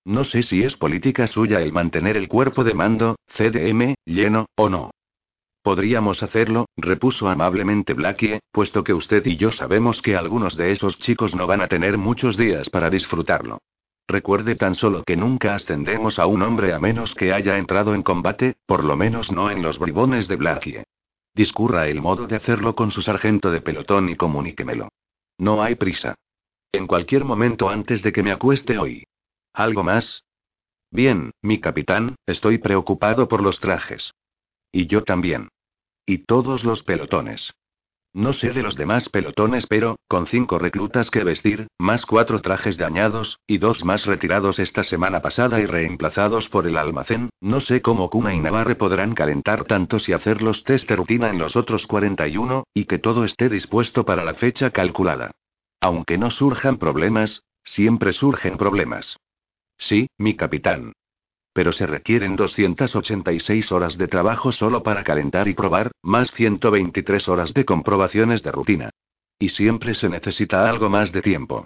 No 0.05 0.25
sé 0.25 0.43
si 0.43 0.65
es 0.65 0.77
política 0.77 1.29
suya 1.29 1.61
el 1.61 1.73
mantener 1.73 2.17
el 2.17 2.27
cuerpo 2.27 2.65
de 2.65 2.75
mando, 2.75 3.15
CDM, 3.29 3.95
lleno, 4.05 4.47
o 4.57 4.69
no. 4.69 4.91
Podríamos 5.63 6.25
hacerlo, 6.25 6.67
repuso 6.77 7.29
amablemente 7.29 7.93
Blackie, 7.93 8.41
puesto 8.51 8.83
que 8.83 8.95
usted 8.95 9.25
y 9.25 9.37
yo 9.37 9.53
sabemos 9.53 10.03
que 10.03 10.17
algunos 10.17 10.57
de 10.57 10.73
esos 10.73 10.99
chicos 10.99 11.37
no 11.37 11.47
van 11.47 11.61
a 11.61 11.69
tener 11.69 11.97
muchos 11.97 12.37
días 12.37 12.71
para 12.71 12.91
disfrutarlo. 12.91 13.59
Recuerde 14.11 14.57
tan 14.57 14.75
solo 14.75 15.05
que 15.05 15.17
nunca 15.17 15.55
ascendemos 15.55 16.19
a 16.19 16.27
un 16.27 16.43
hombre 16.43 16.73
a 16.73 16.81
menos 16.81 17.15
que 17.15 17.33
haya 17.33 17.59
entrado 17.59 17.95
en 17.95 18.03
combate, 18.03 18.57
por 18.67 18.85
lo 18.85 18.97
menos 18.97 19.31
no 19.31 19.53
en 19.53 19.63
los 19.63 19.79
bribones 19.79 20.27
de 20.27 20.35
Blackie. 20.35 20.83
Discurra 21.33 21.87
el 21.87 22.03
modo 22.03 22.27
de 22.27 22.35
hacerlo 22.35 22.75
con 22.75 22.91
su 22.91 23.03
sargento 23.03 23.53
de 23.53 23.61
pelotón 23.61 24.09
y 24.09 24.17
comuníquemelo. 24.17 24.89
No 25.39 25.63
hay 25.63 25.77
prisa. 25.77 26.17
En 26.73 26.89
cualquier 26.89 27.25
momento 27.25 27.69
antes 27.69 28.03
de 28.03 28.11
que 28.11 28.25
me 28.25 28.33
acueste 28.33 28.79
hoy. 28.79 29.05
¿Algo 29.53 29.85
más? 29.85 30.25
Bien, 30.91 31.31
mi 31.41 31.61
capitán, 31.61 32.17
estoy 32.27 32.59
preocupado 32.59 33.29
por 33.29 33.45
los 33.45 33.61
trajes. 33.61 34.13
Y 34.73 34.89
yo 34.89 35.05
también. 35.05 35.51
Y 36.05 36.19
todos 36.19 36.65
los 36.65 36.83
pelotones. 36.83 37.53
No 38.13 38.33
sé 38.33 38.51
de 38.51 38.63
los 38.63 38.75
demás 38.75 39.09
pelotones, 39.09 39.67
pero, 39.69 39.97
con 40.09 40.27
cinco 40.27 40.59
reclutas 40.59 41.13
que 41.13 41.23
vestir, 41.23 41.69
más 41.79 42.05
cuatro 42.05 42.41
trajes 42.41 42.77
dañados, 42.77 43.39
y 43.47 43.59
dos 43.59 43.85
más 43.85 44.05
retirados 44.05 44.59
esta 44.59 44.83
semana 44.83 45.21
pasada 45.23 45.61
y 45.61 45.67
reemplazados 45.67 46.49
por 46.49 46.67
el 46.67 46.77
almacén, 46.77 47.31
no 47.41 47.61
sé 47.61 47.83
cómo 47.83 48.11
Kuna 48.11 48.35
y 48.35 48.41
Navarre 48.41 48.75
podrán 48.75 49.15
calentar 49.15 49.65
tantos 49.65 50.09
y 50.09 50.13
hacer 50.13 50.43
los 50.43 50.65
test 50.65 50.89
de 50.89 50.97
rutina 50.97 51.31
en 51.31 51.39
los 51.39 51.55
otros 51.55 51.87
41, 51.87 52.65
y 52.75 52.87
que 52.87 52.99
todo 52.99 53.25
esté 53.25 53.49
dispuesto 53.49 54.05
para 54.05 54.25
la 54.25 54.35
fecha 54.35 54.71
calculada. 54.71 55.31
Aunque 55.81 56.19
no 56.19 56.31
surjan 56.31 56.79
problemas, 56.79 57.45
siempre 57.63 58.13
surgen 58.13 58.57
problemas. 58.57 59.19
Sí, 59.79 60.09
mi 60.19 60.35
capitán. 60.35 60.93
Pero 61.53 61.73
se 61.73 61.87
requieren 61.87 62.37
286 62.37 63.73
horas 63.73 63.99
de 63.99 64.09
trabajo 64.09 64.53
solo 64.53 64.83
para 64.83 65.03
calentar 65.03 65.49
y 65.49 65.55
probar, 65.55 65.91
más 66.03 66.31
123 66.33 67.29
horas 67.29 67.55
de 67.55 67.65
comprobaciones 67.65 68.43
de 68.43 68.53
rutina. 68.53 68.91
Y 69.39 69.49
siempre 69.49 69.95
se 69.95 70.09
necesita 70.09 70.69
algo 70.69 70.89
más 70.89 71.13
de 71.13 71.23
tiempo. 71.23 71.65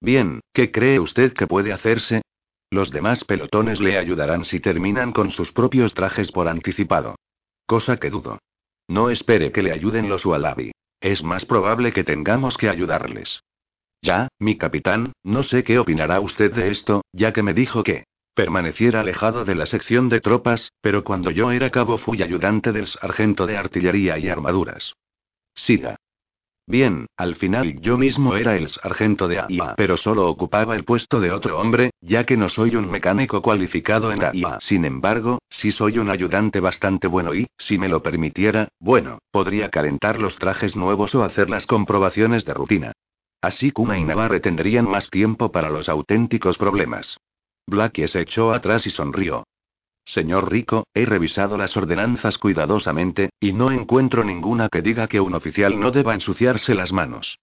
Bien, 0.00 0.40
¿qué 0.52 0.70
cree 0.70 1.00
usted 1.00 1.32
que 1.32 1.46
puede 1.46 1.72
hacerse? 1.72 2.22
Los 2.70 2.90
demás 2.90 3.24
pelotones 3.24 3.80
le 3.80 3.96
ayudarán 3.96 4.44
si 4.44 4.60
terminan 4.60 5.12
con 5.12 5.30
sus 5.30 5.52
propios 5.52 5.94
trajes 5.94 6.30
por 6.32 6.48
anticipado. 6.48 7.16
Cosa 7.66 7.96
que 7.96 8.10
dudo. 8.10 8.38
No 8.88 9.10
espere 9.10 9.52
que 9.52 9.62
le 9.62 9.72
ayuden 9.72 10.08
los 10.08 10.26
Wallaby. 10.26 10.72
Es 11.00 11.22
más 11.22 11.46
probable 11.46 11.92
que 11.92 12.04
tengamos 12.04 12.56
que 12.56 12.68
ayudarles. 12.68 13.42
Ya, 14.02 14.28
mi 14.38 14.58
capitán, 14.58 15.12
no 15.22 15.42
sé 15.42 15.64
qué 15.64 15.78
opinará 15.78 16.20
usted 16.20 16.52
de 16.52 16.70
esto, 16.70 17.02
ya 17.12 17.32
que 17.32 17.42
me 17.42 17.54
dijo 17.54 17.82
que 17.82 18.04
permaneciera 18.34 19.00
alejado 19.00 19.44
de 19.44 19.54
la 19.54 19.66
sección 19.66 20.08
de 20.08 20.20
tropas, 20.20 20.72
pero 20.80 21.04
cuando 21.04 21.30
yo 21.30 21.50
era 21.52 21.70
cabo 21.70 21.98
fui 21.98 22.22
ayudante 22.22 22.72
del 22.72 22.86
sargento 22.86 23.46
de 23.46 23.56
artillería 23.56 24.18
y 24.18 24.28
armaduras. 24.28 24.94
Siga. 25.54 25.96
Bien, 26.66 27.06
al 27.18 27.36
final 27.36 27.78
yo 27.80 27.98
mismo 27.98 28.36
era 28.36 28.56
el 28.56 28.70
sargento 28.70 29.28
de 29.28 29.38
AIA, 29.38 29.74
pero 29.76 29.98
solo 29.98 30.28
ocupaba 30.28 30.74
el 30.74 30.84
puesto 30.84 31.20
de 31.20 31.30
otro 31.30 31.58
hombre, 31.58 31.90
ya 32.00 32.24
que 32.24 32.38
no 32.38 32.48
soy 32.48 32.74
un 32.74 32.90
mecánico 32.90 33.42
cualificado 33.42 34.10
en 34.12 34.24
AIA. 34.24 34.58
Sin 34.60 34.86
embargo, 34.86 35.40
sí 35.50 35.72
soy 35.72 35.98
un 35.98 36.08
ayudante 36.08 36.60
bastante 36.60 37.06
bueno 37.06 37.34
y, 37.34 37.48
si 37.58 37.76
me 37.76 37.88
lo 37.88 38.02
permitiera, 38.02 38.68
bueno, 38.80 39.18
podría 39.30 39.68
calentar 39.68 40.18
los 40.18 40.36
trajes 40.36 40.74
nuevos 40.74 41.14
o 41.14 41.22
hacer 41.22 41.50
las 41.50 41.66
comprobaciones 41.66 42.46
de 42.46 42.54
rutina. 42.54 42.92
Así 43.42 43.70
Kuma 43.70 43.98
y 43.98 44.04
Navarre 44.04 44.40
tendrían 44.40 44.88
más 44.88 45.10
tiempo 45.10 45.52
para 45.52 45.68
los 45.68 45.90
auténticos 45.90 46.56
problemas. 46.56 47.18
Blackie 47.66 48.08
se 48.08 48.20
echó 48.20 48.52
atrás 48.52 48.86
y 48.86 48.90
sonrió. 48.90 49.44
Señor 50.04 50.50
Rico, 50.50 50.86
he 50.92 51.06
revisado 51.06 51.56
las 51.56 51.76
ordenanzas 51.76 52.36
cuidadosamente, 52.36 53.30
y 53.40 53.52
no 53.52 53.70
encuentro 53.70 54.22
ninguna 54.22 54.68
que 54.68 54.82
diga 54.82 55.08
que 55.08 55.20
un 55.20 55.34
oficial 55.34 55.80
no 55.80 55.90
deba 55.90 56.14
ensuciarse 56.14 56.74
las 56.74 56.92
manos. 56.92 57.38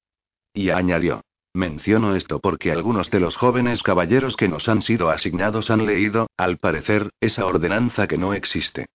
Y 0.54 0.70
añadió. 0.70 1.22
Menciono 1.54 2.16
esto 2.16 2.40
porque 2.40 2.72
algunos 2.72 3.12
de 3.12 3.20
los 3.20 3.36
jóvenes 3.36 3.84
caballeros 3.84 4.38
que 4.38 4.48
nos 4.48 4.70
han 4.70 4.82
sido 4.82 5.10
asignados 5.10 5.70
han 5.70 5.86
leído, 5.86 6.28
al 6.38 6.58
parecer, 6.58 7.10
esa 7.20 7.46
ordenanza 7.46 8.08
que 8.08 8.18
no 8.18 8.34
existe. 8.34 8.86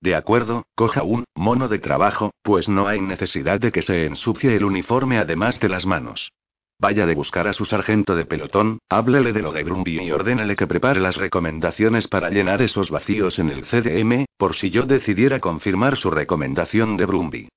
De 0.00 0.14
acuerdo, 0.14 0.64
coja 0.74 1.02
un 1.02 1.24
mono 1.34 1.68
de 1.68 1.78
trabajo, 1.78 2.30
pues 2.42 2.68
no 2.68 2.86
hay 2.86 3.00
necesidad 3.00 3.60
de 3.60 3.72
que 3.72 3.82
se 3.82 4.06
ensucie 4.06 4.56
el 4.56 4.64
uniforme 4.64 5.18
además 5.18 5.60
de 5.60 5.68
las 5.68 5.84
manos. 5.84 6.32
Vaya 6.78 7.06
de 7.06 7.14
buscar 7.14 7.48
a 7.48 7.54
su 7.54 7.64
sargento 7.64 8.14
de 8.14 8.26
pelotón, 8.26 8.80
háblele 8.90 9.32
de 9.32 9.40
lo 9.40 9.52
de 9.52 9.64
Brumby 9.64 9.98
y 10.02 10.10
ordénele 10.10 10.56
que 10.56 10.66
prepare 10.66 11.00
las 11.00 11.16
recomendaciones 11.16 12.06
para 12.06 12.28
llenar 12.28 12.60
esos 12.60 12.90
vacíos 12.90 13.38
en 13.38 13.48
el 13.48 13.64
CDM, 13.64 14.26
por 14.36 14.54
si 14.54 14.70
yo 14.70 14.82
decidiera 14.82 15.40
confirmar 15.40 15.96
su 15.96 16.10
recomendación 16.10 16.98
de 16.98 17.06
Brumby. 17.06 17.48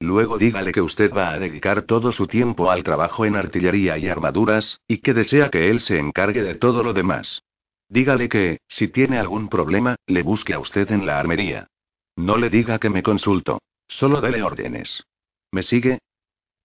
Luego 0.00 0.38
dígale 0.38 0.70
que 0.70 0.80
usted 0.80 1.12
va 1.12 1.30
a 1.30 1.38
dedicar 1.40 1.82
todo 1.82 2.12
su 2.12 2.28
tiempo 2.28 2.70
al 2.70 2.84
trabajo 2.84 3.24
en 3.24 3.34
artillería 3.34 3.98
y 3.98 4.06
armaduras, 4.06 4.80
y 4.86 4.98
que 4.98 5.12
desea 5.12 5.50
que 5.50 5.70
él 5.70 5.80
se 5.80 5.98
encargue 5.98 6.42
de 6.42 6.54
todo 6.54 6.84
lo 6.84 6.92
demás. 6.92 7.42
Dígale 7.88 8.28
que, 8.28 8.58
si 8.68 8.86
tiene 8.86 9.18
algún 9.18 9.48
problema, 9.48 9.96
le 10.06 10.22
busque 10.22 10.54
a 10.54 10.60
usted 10.60 10.88
en 10.92 11.04
la 11.04 11.18
armería. 11.18 11.66
No 12.14 12.36
le 12.36 12.48
diga 12.48 12.78
que 12.78 12.90
me 12.90 13.02
consulto. 13.02 13.60
Solo 13.88 14.20
dele 14.20 14.42
órdenes. 14.42 15.02
¿Me 15.50 15.64
sigue? 15.64 15.98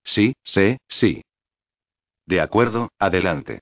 Sí, 0.03 0.33
sé, 0.43 0.77
sí. 0.87 1.23
De 2.25 2.41
acuerdo, 2.41 2.91
adelante. 2.99 3.61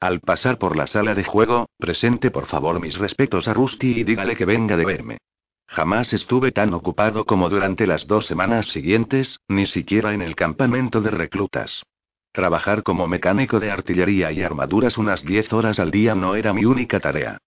Al 0.00 0.20
pasar 0.20 0.58
por 0.58 0.76
la 0.76 0.86
sala 0.86 1.14
de 1.14 1.24
juego, 1.24 1.68
presente 1.78 2.30
por 2.30 2.46
favor 2.46 2.80
mis 2.80 2.98
respetos 2.98 3.48
a 3.48 3.54
Rusty 3.54 4.00
y 4.00 4.04
dígale 4.04 4.36
que 4.36 4.44
venga 4.44 4.76
de 4.76 4.84
verme. 4.84 5.18
Jamás 5.66 6.12
estuve 6.12 6.52
tan 6.52 6.74
ocupado 6.74 7.24
como 7.24 7.48
durante 7.48 7.86
las 7.86 8.06
dos 8.06 8.26
semanas 8.26 8.66
siguientes, 8.66 9.40
ni 9.48 9.66
siquiera 9.66 10.14
en 10.14 10.22
el 10.22 10.36
campamento 10.36 11.00
de 11.00 11.10
reclutas. 11.10 11.82
Trabajar 12.32 12.82
como 12.82 13.08
mecánico 13.08 13.58
de 13.58 13.70
artillería 13.70 14.30
y 14.30 14.42
armaduras 14.42 14.98
unas 14.98 15.24
diez 15.24 15.52
horas 15.52 15.80
al 15.80 15.90
día 15.90 16.14
no 16.14 16.36
era 16.36 16.52
mi 16.52 16.66
única 16.66 17.00
tarea. 17.00 17.38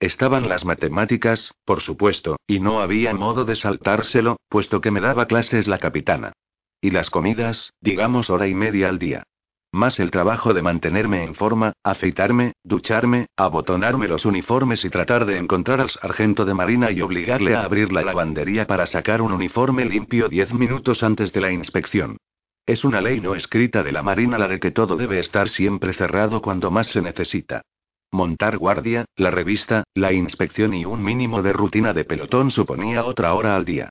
Estaban 0.00 0.48
las 0.48 0.64
matemáticas, 0.64 1.52
por 1.64 1.80
supuesto, 1.80 2.36
y 2.46 2.60
no 2.60 2.80
había 2.80 3.14
modo 3.14 3.44
de 3.44 3.56
saltárselo, 3.56 4.38
puesto 4.48 4.80
que 4.80 4.90
me 4.90 5.00
daba 5.00 5.26
clases 5.26 5.68
la 5.68 5.78
capitana. 5.78 6.32
Y 6.80 6.90
las 6.90 7.10
comidas, 7.10 7.72
digamos 7.80 8.30
hora 8.30 8.46
y 8.46 8.54
media 8.54 8.88
al 8.88 8.98
día. 8.98 9.24
Más 9.72 10.00
el 10.00 10.10
trabajo 10.10 10.54
de 10.54 10.62
mantenerme 10.62 11.24
en 11.24 11.34
forma, 11.34 11.74
afeitarme, 11.84 12.54
ducharme, 12.64 13.26
abotonarme 13.36 14.08
los 14.08 14.24
uniformes 14.24 14.82
y 14.84 14.90
tratar 14.90 15.26
de 15.26 15.36
encontrar 15.36 15.80
al 15.80 15.90
sargento 15.90 16.46
de 16.46 16.54
marina 16.54 16.90
y 16.90 17.02
obligarle 17.02 17.54
a 17.54 17.64
abrir 17.64 17.92
la 17.92 18.02
lavandería 18.02 18.66
para 18.66 18.86
sacar 18.86 19.20
un 19.20 19.32
uniforme 19.32 19.84
limpio 19.84 20.28
diez 20.28 20.54
minutos 20.54 21.02
antes 21.02 21.32
de 21.34 21.42
la 21.42 21.52
inspección. 21.52 22.16
Es 22.64 22.84
una 22.84 23.02
ley 23.02 23.20
no 23.20 23.34
escrita 23.34 23.82
de 23.82 23.92
la 23.92 24.02
marina 24.02 24.38
la 24.38 24.48
de 24.48 24.58
que 24.58 24.70
todo 24.70 24.96
debe 24.96 25.18
estar 25.18 25.50
siempre 25.50 25.92
cerrado 25.92 26.40
cuando 26.40 26.70
más 26.70 26.86
se 26.88 27.02
necesita. 27.02 27.62
Montar 28.10 28.56
guardia, 28.56 29.04
la 29.16 29.30
revista, 29.30 29.84
la 29.94 30.14
inspección 30.14 30.72
y 30.72 30.86
un 30.86 31.04
mínimo 31.04 31.42
de 31.42 31.52
rutina 31.52 31.92
de 31.92 32.04
pelotón 32.04 32.50
suponía 32.50 33.04
otra 33.04 33.34
hora 33.34 33.54
al 33.54 33.66
día. 33.66 33.90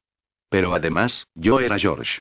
Pero 0.49 0.73
además, 0.73 1.27
yo 1.35 1.59
era 1.59 1.77
George. 1.77 2.19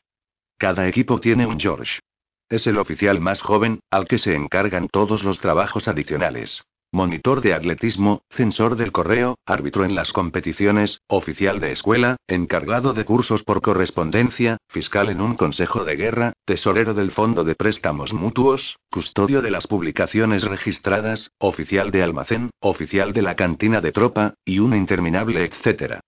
Cada 0.59 0.89
equipo 0.89 1.21
tiene 1.21 1.47
un 1.47 1.59
George. 1.59 2.01
Es 2.49 2.69
el 2.69 2.79
oficial 2.79 3.21
más 3.21 3.41
joven, 3.41 3.81
al 3.91 4.07
que 4.07 4.19
se 4.19 4.37
encargan 4.37 4.87
todos 4.87 5.25
los 5.25 5.41
trabajos 5.41 5.89
adicionales. 5.89 6.63
Monitor 6.93 7.41
de 7.41 7.53
atletismo, 7.53 8.23
censor 8.31 8.77
del 8.77 8.93
correo, 8.93 9.37
árbitro 9.45 9.85
en 9.85 9.97
las 9.97 10.13
competiciones, 10.13 11.01
oficial 11.09 11.59
de 11.59 11.73
escuela, 11.73 12.17
encargado 12.29 12.95
de 12.95 13.05
cursos 13.05 13.43
por 13.43 13.63
correspondencia, 13.63 14.59
fiscal 14.69 15.09
en 15.09 15.21
un 15.21 15.35
consejo 15.35 15.85
de 15.85 15.97
guerra, 15.97 16.33
tesorero 16.45 16.95
del 16.95 17.11
fondo 17.11 17.43
de 17.43 17.57
préstamos 17.57 18.13
mutuos, 18.13 18.79
custodio 18.93 19.43
de 19.43 19.51
las 19.51 19.67
publicaciones 19.67 20.45
registradas, 20.45 21.33
oficial 21.39 21.91
de 21.91 22.05
almacén, 22.05 22.51
oficial 22.61 23.13
de 23.13 23.23
la 23.23 23.35
cantina 23.35 23.81
de 23.81 23.91
tropa, 23.91 24.35
y 24.45 24.61
un 24.61 24.73
interminable 24.77 25.45
etcétera. 25.45 25.99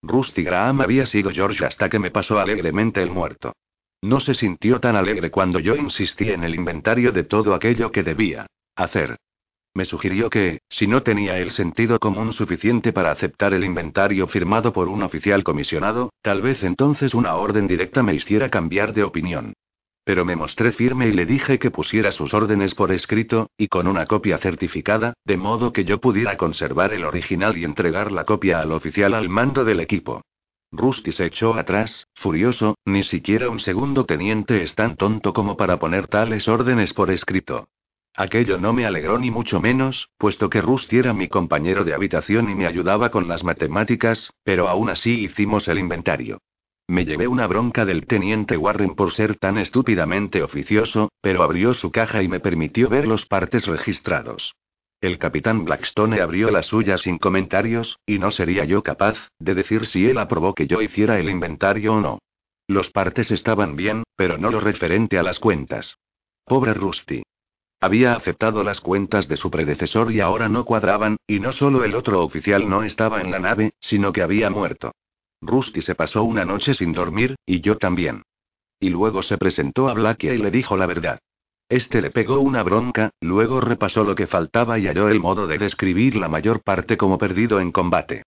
Rusty 0.00 0.44
Graham 0.44 0.80
había 0.80 1.06
sido 1.06 1.32
George 1.32 1.66
hasta 1.66 1.88
que 1.88 1.98
me 1.98 2.12
pasó 2.12 2.38
alegremente 2.38 3.02
el 3.02 3.10
muerto. 3.10 3.52
No 4.02 4.20
se 4.20 4.34
sintió 4.34 4.78
tan 4.78 4.94
alegre 4.94 5.30
cuando 5.30 5.58
yo 5.58 5.74
insistí 5.74 6.30
en 6.30 6.44
el 6.44 6.54
inventario 6.54 7.10
de 7.10 7.24
todo 7.24 7.54
aquello 7.54 7.90
que 7.90 8.04
debía 8.04 8.46
hacer. 8.76 9.16
Me 9.74 9.84
sugirió 9.84 10.30
que, 10.30 10.60
si 10.68 10.86
no 10.86 11.02
tenía 11.02 11.38
el 11.38 11.50
sentido 11.50 11.98
común 11.98 12.32
suficiente 12.32 12.92
para 12.92 13.10
aceptar 13.10 13.54
el 13.54 13.64
inventario 13.64 14.26
firmado 14.26 14.72
por 14.72 14.88
un 14.88 15.02
oficial 15.02 15.44
comisionado, 15.44 16.12
tal 16.22 16.42
vez 16.42 16.62
entonces 16.62 17.14
una 17.14 17.34
orden 17.34 17.66
directa 17.66 18.02
me 18.02 18.14
hiciera 18.14 18.50
cambiar 18.50 18.92
de 18.92 19.04
opinión. 19.04 19.52
Pero 20.04 20.24
me 20.24 20.36
mostré 20.36 20.72
firme 20.72 21.08
y 21.08 21.12
le 21.12 21.26
dije 21.26 21.58
que 21.58 21.70
pusiera 21.70 22.12
sus 22.12 22.32
órdenes 22.34 22.74
por 22.74 22.92
escrito, 22.92 23.50
y 23.58 23.68
con 23.68 23.86
una 23.86 24.06
copia 24.06 24.38
certificada, 24.38 25.14
de 25.24 25.36
modo 25.36 25.72
que 25.72 25.84
yo 25.84 26.00
pudiera 26.00 26.36
conservar 26.36 26.92
el 26.92 27.04
original 27.04 27.58
y 27.58 27.64
entregar 27.64 28.10
la 28.10 28.24
copia 28.24 28.60
al 28.60 28.72
oficial 28.72 29.12
al 29.12 29.28
mando 29.28 29.64
del 29.64 29.80
equipo. 29.80 30.22
Rusty 30.70 31.12
se 31.12 31.26
echó 31.26 31.54
atrás, 31.54 32.08
furioso, 32.14 32.76
ni 32.84 33.02
siquiera 33.02 33.48
un 33.48 33.58
segundo 33.58 34.04
teniente 34.04 34.62
es 34.62 34.74
tan 34.74 34.96
tonto 34.96 35.32
como 35.32 35.56
para 35.56 35.78
poner 35.78 36.08
tales 36.08 36.46
órdenes 36.46 36.92
por 36.92 37.10
escrito. 37.10 37.68
Aquello 38.14 38.58
no 38.58 38.72
me 38.72 38.84
alegró 38.84 39.18
ni 39.18 39.30
mucho 39.30 39.60
menos, 39.60 40.10
puesto 40.18 40.50
que 40.50 40.60
Rusty 40.60 40.98
era 40.98 41.14
mi 41.14 41.28
compañero 41.28 41.84
de 41.84 41.94
habitación 41.94 42.50
y 42.50 42.54
me 42.54 42.66
ayudaba 42.66 43.10
con 43.10 43.28
las 43.28 43.44
matemáticas, 43.44 44.32
pero 44.44 44.68
aún 44.68 44.90
así 44.90 45.20
hicimos 45.20 45.68
el 45.68 45.78
inventario. 45.78 46.40
Me 46.86 47.04
llevé 47.04 47.28
una 47.28 47.46
bronca 47.46 47.84
del 47.84 48.06
teniente 48.06 48.56
Warren 48.56 48.94
por 48.94 49.12
ser 49.12 49.36
tan 49.36 49.56
estúpidamente 49.56 50.42
oficioso, 50.42 51.10
pero 51.20 51.42
abrió 51.42 51.74
su 51.74 51.92
caja 51.92 52.22
y 52.22 52.28
me 52.28 52.40
permitió 52.40 52.88
ver 52.88 53.06
los 53.06 53.24
partes 53.24 53.66
registrados. 53.66 54.54
El 55.00 55.18
capitán 55.18 55.64
Blackstone 55.64 56.20
abrió 56.20 56.50
la 56.50 56.62
suya 56.62 56.98
sin 56.98 57.18
comentarios, 57.18 58.00
y 58.04 58.18
no 58.18 58.32
sería 58.32 58.64
yo 58.64 58.82
capaz 58.82 59.16
de 59.38 59.54
decir 59.54 59.86
si 59.86 60.06
él 60.06 60.18
aprobó 60.18 60.54
que 60.54 60.66
yo 60.66 60.82
hiciera 60.82 61.20
el 61.20 61.30
inventario 61.30 61.94
o 61.94 62.00
no. 62.00 62.18
Los 62.66 62.90
partes 62.90 63.30
estaban 63.30 63.76
bien, 63.76 64.02
pero 64.16 64.38
no 64.38 64.50
lo 64.50 64.60
referente 64.60 65.16
a 65.16 65.22
las 65.22 65.38
cuentas. 65.38 65.98
Pobre 66.44 66.74
Rusty. 66.74 67.22
Había 67.80 68.14
aceptado 68.14 68.64
las 68.64 68.80
cuentas 68.80 69.28
de 69.28 69.36
su 69.36 69.52
predecesor 69.52 70.10
y 70.10 70.20
ahora 70.20 70.48
no 70.48 70.64
cuadraban, 70.64 71.16
y 71.28 71.38
no 71.38 71.52
solo 71.52 71.84
el 71.84 71.94
otro 71.94 72.24
oficial 72.24 72.68
no 72.68 72.82
estaba 72.82 73.20
en 73.20 73.30
la 73.30 73.38
nave, 73.38 73.70
sino 73.78 74.12
que 74.12 74.22
había 74.22 74.50
muerto. 74.50 74.92
Rusty 75.40 75.80
se 75.80 75.94
pasó 75.94 76.24
una 76.24 76.44
noche 76.44 76.74
sin 76.74 76.92
dormir, 76.92 77.36
y 77.46 77.60
yo 77.60 77.78
también. 77.78 78.24
Y 78.80 78.90
luego 78.90 79.22
se 79.22 79.38
presentó 79.38 79.88
a 79.88 79.94
Blackie 79.94 80.34
y 80.34 80.38
le 80.38 80.50
dijo 80.50 80.76
la 80.76 80.86
verdad. 80.86 81.20
Este 81.68 82.00
le 82.00 82.10
pegó 82.10 82.40
una 82.40 82.62
bronca, 82.62 83.10
luego 83.20 83.60
repasó 83.60 84.02
lo 84.02 84.14
que 84.14 84.26
faltaba 84.26 84.78
y 84.78 84.86
halló 84.86 85.08
el 85.08 85.20
modo 85.20 85.46
de 85.46 85.58
describir 85.58 86.16
la 86.16 86.28
mayor 86.28 86.62
parte 86.62 86.96
como 86.96 87.18
perdido 87.18 87.60
en 87.60 87.72
combate. 87.72 88.22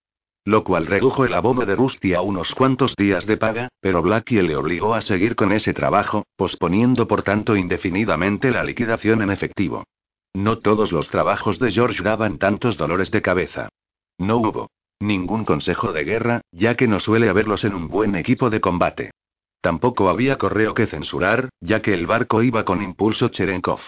Lo 0.46 0.64
cual 0.64 0.86
redujo 0.86 1.26
el 1.26 1.34
abono 1.34 1.66
de 1.66 1.76
Rusty 1.76 2.14
a 2.14 2.22
unos 2.22 2.54
cuantos 2.54 2.96
días 2.96 3.26
de 3.26 3.38
paga, 3.38 3.70
pero 3.80 4.02
Blackie 4.02 4.42
le 4.44 4.56
obligó 4.56 4.94
a 4.94 5.02
seguir 5.02 5.36
con 5.36 5.52
ese 5.52 5.74
trabajo, 5.74 6.26
posponiendo 6.36 7.08
por 7.08 7.24
tanto 7.24 7.56
indefinidamente 7.56 8.52
la 8.52 8.64
liquidación 8.64 9.22
en 9.22 9.32
efectivo. 9.32 9.86
No 10.34 10.60
todos 10.60 10.92
los 10.92 11.10
trabajos 11.10 11.60
de 11.60 11.72
George 11.72 12.04
daban 12.04 12.38
tantos 12.38 12.78
dolores 12.78 13.12
de 13.12 13.22
cabeza. 13.22 13.70
No 14.18 14.38
hubo 14.38 14.70
ningún 15.00 15.46
consejo 15.46 15.94
de 15.94 16.04
guerra, 16.04 16.42
ya 16.52 16.76
que 16.76 16.88
no 16.88 17.00
suele 17.00 17.28
haberlos 17.28 17.64
en 17.64 17.74
un 17.74 17.88
buen 17.88 18.16
equipo 18.16 18.52
de 18.52 18.62
combate. 18.62 19.12
Tampoco 19.62 20.10
había 20.10 20.38
correo 20.38 20.74
que 20.74 20.88
censurar, 20.88 21.50
ya 21.62 21.82
que 21.82 21.94
el 21.94 22.08
barco 22.08 22.42
iba 22.42 22.66
con 22.66 22.82
impulso 22.82 23.30
Cherenkov. 23.30 23.80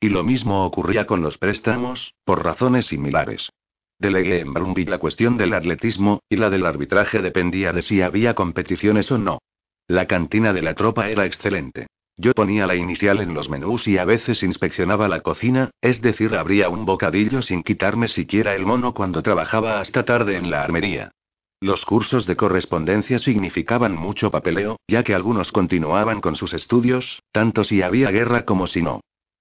Y 0.00 0.10
lo 0.10 0.22
mismo 0.22 0.64
ocurría 0.64 1.06
con 1.06 1.22
los 1.22 1.38
préstamos, 1.38 2.14
por 2.24 2.44
razones 2.44 2.86
similares. 2.86 3.50
Delegué 3.98 4.40
en 4.40 4.54
Brumby 4.54 4.84
la 4.84 4.98
cuestión 4.98 5.36
del 5.36 5.54
atletismo, 5.54 6.20
y 6.28 6.36
la 6.36 6.50
del 6.50 6.64
arbitraje 6.64 7.20
dependía 7.20 7.72
de 7.72 7.82
si 7.82 8.00
había 8.00 8.34
competiciones 8.34 9.10
o 9.10 9.18
no. 9.18 9.40
La 9.88 10.06
cantina 10.06 10.52
de 10.52 10.62
la 10.62 10.74
tropa 10.74 11.08
era 11.08 11.26
excelente. 11.26 11.88
Yo 12.16 12.32
ponía 12.32 12.66
la 12.66 12.76
inicial 12.76 13.20
en 13.20 13.34
los 13.34 13.48
menús 13.48 13.88
y 13.88 13.98
a 13.98 14.04
veces 14.04 14.42
inspeccionaba 14.42 15.08
la 15.08 15.20
cocina, 15.20 15.70
es 15.80 16.00
decir, 16.00 16.36
abría 16.36 16.68
un 16.68 16.84
bocadillo 16.84 17.42
sin 17.42 17.62
quitarme 17.62 18.06
siquiera 18.06 18.54
el 18.54 18.66
mono 18.66 18.94
cuando 18.94 19.22
trabajaba 19.22 19.80
hasta 19.80 20.04
tarde 20.04 20.36
en 20.36 20.50
la 20.50 20.62
armería. 20.62 21.12
Los 21.60 21.84
cursos 21.84 22.26
de 22.26 22.36
correspondencia 22.36 23.18
significaban 23.18 23.96
mucho 23.96 24.30
papeleo, 24.30 24.76
ya 24.86 25.02
que 25.02 25.14
algunos 25.14 25.50
continuaban 25.50 26.20
con 26.20 26.36
sus 26.36 26.52
estudios, 26.52 27.22
tanto 27.32 27.64
si 27.64 27.82
había 27.82 28.10
guerra 28.10 28.44
como 28.44 28.68
si 28.68 28.80
no. 28.80 29.00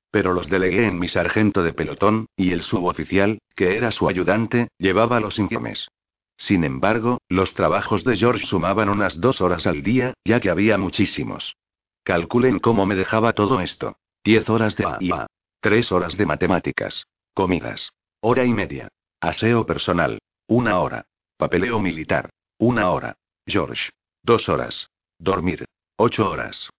Pero 0.09 0.33
los 0.33 0.49
delegué 0.49 0.87
en 0.87 0.97
mi 0.97 1.07
sargento 1.07 1.61
de 1.61 1.73
pelotón, 1.73 2.25
y 2.35 2.51
el 2.51 2.63
suboficial, 2.63 3.39
que 3.55 3.77
era 3.77 3.91
su 3.91 4.09
ayudante, 4.09 4.69
llevaba 4.79 5.19
los 5.19 5.37
informes. 5.37 5.89
Sin 6.37 6.63
embargo, 6.63 7.19
los 7.29 7.53
trabajos 7.53 8.03
de 8.03 8.15
George 8.15 8.45
sumaban 8.45 8.89
unas 8.89 9.19
dos 9.19 9.41
horas 9.41 9.67
al 9.67 9.83
día, 9.83 10.13
ya 10.23 10.39
que 10.39 10.49
había 10.49 10.77
muchísimos. 10.77 11.55
Calculen 12.03 12.59
cómo 12.59 12.85
me 12.85 12.95
dejaba 12.95 13.33
todo 13.33 13.59
esto. 13.59 13.97
Diez 14.23 14.49
horas 14.49 14.75
de 14.75 14.85
A 14.85 15.27
Tres 15.59 15.91
horas 15.91 16.17
de 16.17 16.25
matemáticas. 16.25 17.07
Comidas. 17.33 17.91
Hora 18.21 18.45
y 18.45 18.53
media. 18.53 18.89
Aseo 19.19 19.65
personal. 19.65 20.19
Una 20.47 20.79
hora. 20.79 21.05
Papeleo 21.37 21.79
militar. 21.79 22.31
Una 22.57 22.89
hora. 22.89 23.15
George. 23.45 23.91
Dos 24.23 24.49
horas. 24.49 24.89
Dormir. 25.19 25.65
Ocho 25.95 26.31
horas. 26.31 26.71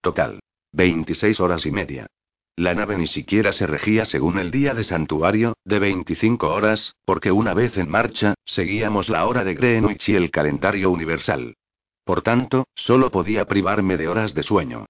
Total. 0.00 0.40
Veintiséis 0.72 1.38
horas 1.38 1.64
y 1.64 1.70
media. 1.70 2.08
La 2.56 2.74
nave 2.74 2.98
ni 2.98 3.06
siquiera 3.06 3.52
se 3.52 3.68
regía 3.68 4.04
según 4.04 4.40
el 4.40 4.50
día 4.50 4.74
de 4.74 4.82
santuario, 4.82 5.56
de 5.64 5.78
25 5.78 6.48
horas, 6.52 6.96
porque 7.04 7.30
una 7.30 7.54
vez 7.54 7.78
en 7.78 7.88
marcha, 7.88 8.34
seguíamos 8.44 9.08
la 9.08 9.28
hora 9.28 9.44
de 9.44 9.54
Greenwich 9.54 10.08
y 10.08 10.16
el 10.16 10.32
calendario 10.32 10.90
universal. 10.90 11.54
Por 12.04 12.22
tanto, 12.22 12.66
solo 12.74 13.12
podía 13.12 13.44
privarme 13.44 13.96
de 13.96 14.08
horas 14.08 14.34
de 14.34 14.42
sueño. 14.42 14.86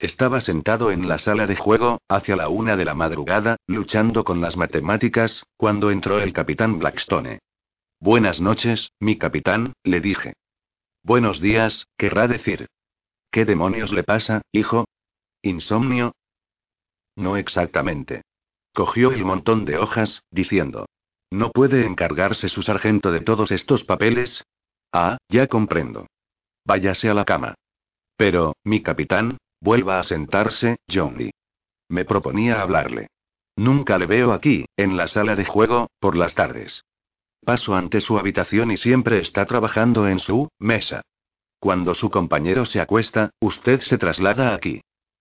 Estaba 0.00 0.40
sentado 0.40 0.90
en 0.90 1.06
la 1.06 1.20
sala 1.20 1.46
de 1.46 1.54
juego, 1.54 2.00
hacia 2.08 2.34
la 2.34 2.48
una 2.48 2.76
de 2.76 2.84
la 2.84 2.94
madrugada, 2.94 3.56
luchando 3.68 4.24
con 4.24 4.40
las 4.40 4.56
matemáticas, 4.56 5.46
cuando 5.56 5.92
entró 5.92 6.20
el 6.20 6.32
capitán 6.32 6.80
Blackstone. 6.80 7.38
Buenas 8.04 8.38
noches, 8.38 8.92
mi 9.00 9.16
capitán, 9.16 9.72
le 9.82 10.02
dije. 10.02 10.34
Buenos 11.02 11.40
días, 11.40 11.86
querrá 11.96 12.28
decir. 12.28 12.66
¿Qué 13.30 13.46
demonios 13.46 13.94
le 13.94 14.04
pasa, 14.04 14.42
hijo? 14.52 14.84
¿Insomnio? 15.40 16.12
No 17.16 17.38
exactamente. 17.38 18.20
Cogió 18.74 19.10
el 19.10 19.24
montón 19.24 19.64
de 19.64 19.78
hojas, 19.78 20.22
diciendo. 20.30 20.84
¿No 21.30 21.50
puede 21.50 21.86
encargarse 21.86 22.50
su 22.50 22.60
sargento 22.60 23.10
de 23.10 23.20
todos 23.20 23.50
estos 23.50 23.84
papeles? 23.84 24.44
Ah, 24.92 25.16
ya 25.30 25.46
comprendo. 25.46 26.06
Váyase 26.66 27.08
a 27.08 27.14
la 27.14 27.24
cama. 27.24 27.54
Pero, 28.18 28.52
mi 28.64 28.82
capitán, 28.82 29.38
vuelva 29.62 29.98
a 29.98 30.04
sentarse, 30.04 30.76
Johnny. 30.92 31.30
Me 31.88 32.04
proponía 32.04 32.60
hablarle. 32.60 33.06
Nunca 33.56 33.96
le 33.96 34.04
veo 34.04 34.34
aquí, 34.34 34.66
en 34.76 34.98
la 34.98 35.06
sala 35.06 35.36
de 35.36 35.46
juego, 35.46 35.86
por 36.00 36.16
las 36.16 36.34
tardes. 36.34 36.84
Paso 37.44 37.74
ante 37.74 38.00
su 38.00 38.18
habitación 38.18 38.70
y 38.70 38.76
siempre 38.76 39.18
está 39.18 39.44
trabajando 39.44 40.08
en 40.08 40.18
su 40.18 40.48
mesa. 40.58 41.02
Cuando 41.60 41.94
su 41.94 42.10
compañero 42.10 42.64
se 42.64 42.80
acuesta, 42.80 43.30
usted 43.40 43.80
se 43.80 43.98
traslada 43.98 44.54
aquí. 44.54 44.80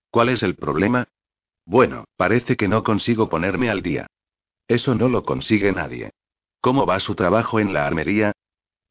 ¿Cuál 0.10 0.30
es 0.30 0.44
el 0.44 0.56
problema? 0.56 1.08
Bueno, 1.66 2.06
parece 2.16 2.56
que 2.56 2.68
no 2.68 2.84
consigo 2.84 3.30
ponerme 3.30 3.70
al 3.70 3.82
día. 3.82 4.08
Eso 4.68 4.96
no 4.96 5.10
lo 5.10 5.24
consigue 5.24 5.72
nadie. 5.74 6.12
¿Cómo 6.62 6.86
va 6.86 7.00
su 7.00 7.16
trabajo 7.16 7.60
en 7.60 7.74
la 7.74 7.86
armería? 7.86 8.32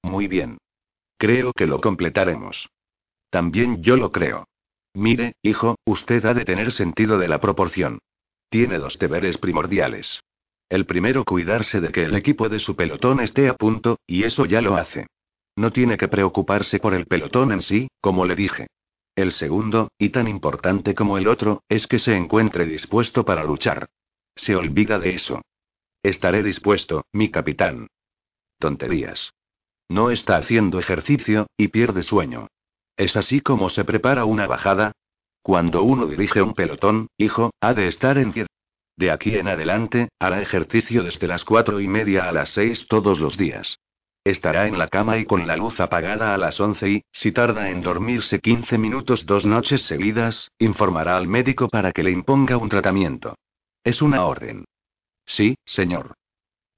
Muy 0.03 0.29
bien. 0.29 0.59
Creo 1.16 1.53
que 1.53 1.66
lo 1.66 1.81
completaremos. 1.81 2.68
También 3.31 3.83
yo 3.83 3.97
lo 3.97 4.12
creo. 4.12 4.47
Mire, 4.95 5.37
hijo, 5.42 5.77
usted 5.87 6.25
ha 6.27 6.35
de 6.35 6.45
tener 6.45 6.73
sentido 6.73 7.18
de 7.18 7.29
la 7.29 7.40
proporción. 7.40 8.01
Tiene 8.51 8.79
dos 8.79 8.99
deberes 8.99 9.38
primordiales. 9.38 10.21
El 10.72 10.87
primero, 10.87 11.26
cuidarse 11.26 11.82
de 11.82 11.92
que 11.92 12.04
el 12.04 12.14
equipo 12.14 12.48
de 12.48 12.58
su 12.58 12.74
pelotón 12.74 13.20
esté 13.20 13.46
a 13.46 13.56
punto, 13.56 13.98
y 14.06 14.24
eso 14.24 14.46
ya 14.46 14.62
lo 14.62 14.76
hace. 14.76 15.06
No 15.54 15.70
tiene 15.70 15.98
que 15.98 16.08
preocuparse 16.08 16.78
por 16.78 16.94
el 16.94 17.04
pelotón 17.04 17.52
en 17.52 17.61
sí, 17.61 17.88
como 18.00 18.24
le 18.24 18.35
dije. 18.35 18.68
El 19.14 19.32
segundo, 19.32 19.90
y 19.98 20.08
tan 20.08 20.28
importante 20.28 20.94
como 20.94 21.18
el 21.18 21.28
otro, 21.28 21.62
es 21.68 21.87
que 21.87 21.98
se 21.98 22.16
encuentre 22.16 22.64
dispuesto 22.64 23.22
para 23.22 23.44
luchar. 23.44 23.90
Se 24.35 24.56
olvida 24.56 24.98
de 24.98 25.11
eso. 25.11 25.42
Estaré 26.02 26.42
dispuesto, 26.42 27.04
mi 27.12 27.30
capitán. 27.30 27.88
Tonterías. 28.58 29.35
No 29.90 30.11
está 30.11 30.38
haciendo 30.38 30.78
ejercicio, 30.78 31.48
y 31.54 31.68
pierde 31.68 32.02
sueño. 32.02 32.48
¿Es 32.96 33.14
así 33.18 33.42
como 33.42 33.68
se 33.68 33.85
prepara 33.85 34.24
una 34.24 34.46
bajada? 34.46 34.92
Cuando 35.42 35.82
uno 35.82 36.06
dirige 36.06 36.40
un 36.40 36.54
pelotón, 36.54 37.08
hijo, 37.18 37.50
ha 37.61 37.74
de 37.74 37.88
estar 37.88 38.16
en 38.16 38.32
pie. 38.32 38.46
De 38.96 39.11
aquí 39.11 39.37
en 39.37 39.48
adelante, 39.48 40.09
hará 40.18 40.40
ejercicio 40.42 41.02
desde 41.02 41.26
las 41.26 41.44
cuatro 41.44 41.81
y 41.81 41.88
media 41.88 42.28
a 42.28 42.33
las 42.33 42.50
seis 42.50 42.87
todos 42.88 43.20
los 43.20 43.37
días. 43.37 43.78
Estará 44.24 44.68
en 44.68 44.78
la 44.78 44.87
cama 44.87 45.18
y 45.18 45.24
con 45.24 45.46
la 45.48 45.57
luz 45.57 45.81
apagada 45.81 46.33
a 46.33 46.38
las 46.38 46.61
once 46.61 46.88
y, 46.88 47.05
si 47.11 47.33
tarda 47.33 47.70
en 47.70 47.83
dormirse 47.83 48.38
15 48.38 48.78
minutos 48.78 49.26
dos 49.26 49.44
noches 49.44 49.83
seguidas, 49.83 50.50
informará 50.59 51.16
al 51.16 51.26
médico 51.26 51.68
para 51.68 51.90
que 51.90 52.05
le 52.05 52.12
imponga 52.12 52.57
un 52.57 52.68
tratamiento. 52.68 53.35
Es 53.83 54.00
una 54.00 54.24
orden. 54.24 54.64
Sí, 55.26 55.57
señor. 55.64 56.14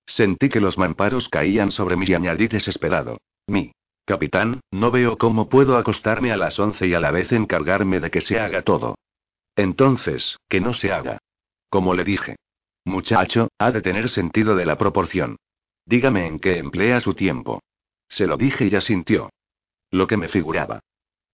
Sentí 0.07 0.48
que 0.48 0.61
los 0.61 0.79
mamparos 0.79 1.29
caían 1.29 1.70
sobre 1.70 1.96
mí 1.96 2.07
y 2.09 2.14
añadí 2.14 2.48
desesperado. 2.48 3.18
Mi. 3.46 3.72
Capitán, 4.07 4.61
no 4.70 4.90
veo 4.90 5.16
cómo 5.16 5.48
puedo 5.48 5.77
acostarme 5.77 6.31
a 6.31 6.37
las 6.37 6.59
once 6.59 6.87
y 6.87 6.94
a 6.94 7.00
la 7.00 7.11
vez 7.11 7.33
encargarme 7.33 8.00
de 8.00 8.11
que 8.11 8.20
se 8.20 8.38
haga 8.38 8.62
todo. 8.62 8.96
Entonces, 9.57 10.38
que 10.48 10.61
no 10.61 10.72
se 10.74 10.92
haga. 10.92 11.18
Como 11.74 11.96
le 11.96 12.04
dije. 12.04 12.37
Muchacho, 12.84 13.48
ha 13.58 13.72
de 13.72 13.82
tener 13.82 14.08
sentido 14.08 14.54
de 14.54 14.64
la 14.64 14.78
proporción. 14.78 15.38
Dígame 15.84 16.28
en 16.28 16.38
qué 16.38 16.58
emplea 16.58 17.00
su 17.00 17.14
tiempo. 17.14 17.64
Se 18.08 18.28
lo 18.28 18.37
dije 18.37 18.68
y 18.70 18.76
asintió. 18.76 19.30
Lo 19.90 20.06
que 20.06 20.16
me 20.16 20.28
figuraba. 20.28 20.78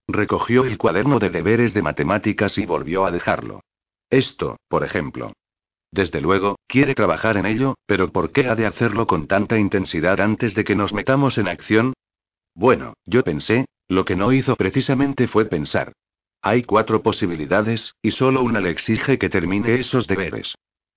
Recogió 0.09 0.64
el 0.64 0.79
cuaderno 0.79 1.18
de 1.18 1.29
deberes 1.29 1.74
de 1.74 1.83
matemáticas 1.83 2.57
y 2.57 2.64
volvió 2.64 3.05
a 3.05 3.11
dejarlo. 3.11 3.61
Esto, 4.09 4.57
por 4.66 4.83
ejemplo. 4.83 5.35
Desde 5.92 6.22
luego, 6.22 6.57
quiere 6.66 6.94
trabajar 6.94 7.37
en 7.37 7.44
ello, 7.44 7.74
pero 7.85 8.11
¿por 8.11 8.33
qué 8.33 8.48
ha 8.48 8.55
de 8.55 8.64
hacerlo 8.64 9.07
con 9.07 9.26
tanta 9.26 9.59
intensidad 9.59 10.22
antes 10.22 10.55
de 10.55 10.64
que 10.64 10.74
nos 10.74 10.94
metamos 10.94 11.37
en 11.37 11.48
acción? 11.48 11.92
Bueno, 12.55 12.94
yo 13.05 13.22
pensé, 13.24 13.66
lo 13.88 14.07
que 14.07 14.16
no 14.16 14.33
hizo 14.33 14.57
precisamente 14.57 15.29
fue 15.29 15.44
pensar. 15.44 15.92
Hay 16.42 16.62
cuatro 16.62 17.03
posibilidades, 17.03 17.94
y 18.03 18.12
solo 18.12 18.42
una 18.42 18.61
le 18.61 18.70
exige 18.70 19.18
que 19.18 19.29
termine 19.29 19.74
esos 19.74 20.07
deberes. 20.07 20.55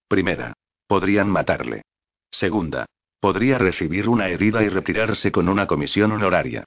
Primera. 0.08 0.54
Podrían 0.88 1.30
matarle. 1.30 1.82
Segunda. 2.32 2.86
Podría 3.20 3.58
recibir 3.58 4.10
una 4.10 4.30
herida 4.30 4.64
y 4.64 4.70
retirarse 4.70 5.32
con 5.32 5.50
una 5.50 5.68
comisión 5.68 6.12
honoraria. 6.12 6.66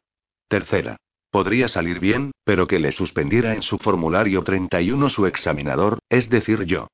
Tercera. 0.48 0.96
Podría 1.30 1.68
salir 1.68 2.00
bien, 2.00 2.32
pero 2.44 2.66
que 2.66 2.78
le 2.78 2.92
suspendiera 2.92 3.54
en 3.54 3.62
su 3.62 3.78
formulario 3.78 4.42
31 4.42 5.08
su 5.08 5.26
examinador, 5.26 5.98
es 6.08 6.30
decir, 6.30 6.64
yo. 6.64 6.88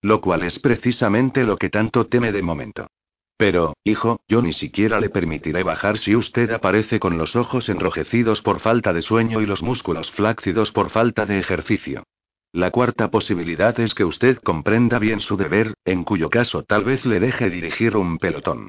Lo 0.00 0.20
cual 0.20 0.42
es 0.42 0.58
precisamente 0.58 1.44
lo 1.44 1.56
que 1.56 1.70
tanto 1.70 2.06
teme 2.06 2.32
de 2.32 2.42
momento. 2.42 2.88
Pero, 3.42 3.74
hijo, 3.82 4.20
yo 4.28 4.40
ni 4.40 4.52
siquiera 4.52 5.00
le 5.00 5.10
permitiré 5.10 5.64
bajar 5.64 5.98
si 5.98 6.14
usted 6.14 6.52
aparece 6.52 7.00
con 7.00 7.18
los 7.18 7.34
ojos 7.34 7.68
enrojecidos 7.68 8.40
por 8.40 8.60
falta 8.60 8.92
de 8.92 9.02
sueño 9.02 9.40
y 9.40 9.46
los 9.46 9.64
músculos 9.64 10.12
flácidos 10.12 10.70
por 10.70 10.90
falta 10.90 11.26
de 11.26 11.40
ejercicio. 11.40 12.04
La 12.52 12.70
cuarta 12.70 13.10
posibilidad 13.10 13.80
es 13.80 13.96
que 13.96 14.04
usted 14.04 14.36
comprenda 14.36 15.00
bien 15.00 15.18
su 15.18 15.36
deber, 15.36 15.74
en 15.84 16.04
cuyo 16.04 16.30
caso 16.30 16.62
tal 16.62 16.84
vez 16.84 17.04
le 17.04 17.18
deje 17.18 17.50
dirigir 17.50 17.96
un 17.96 18.18
pelotón. 18.18 18.68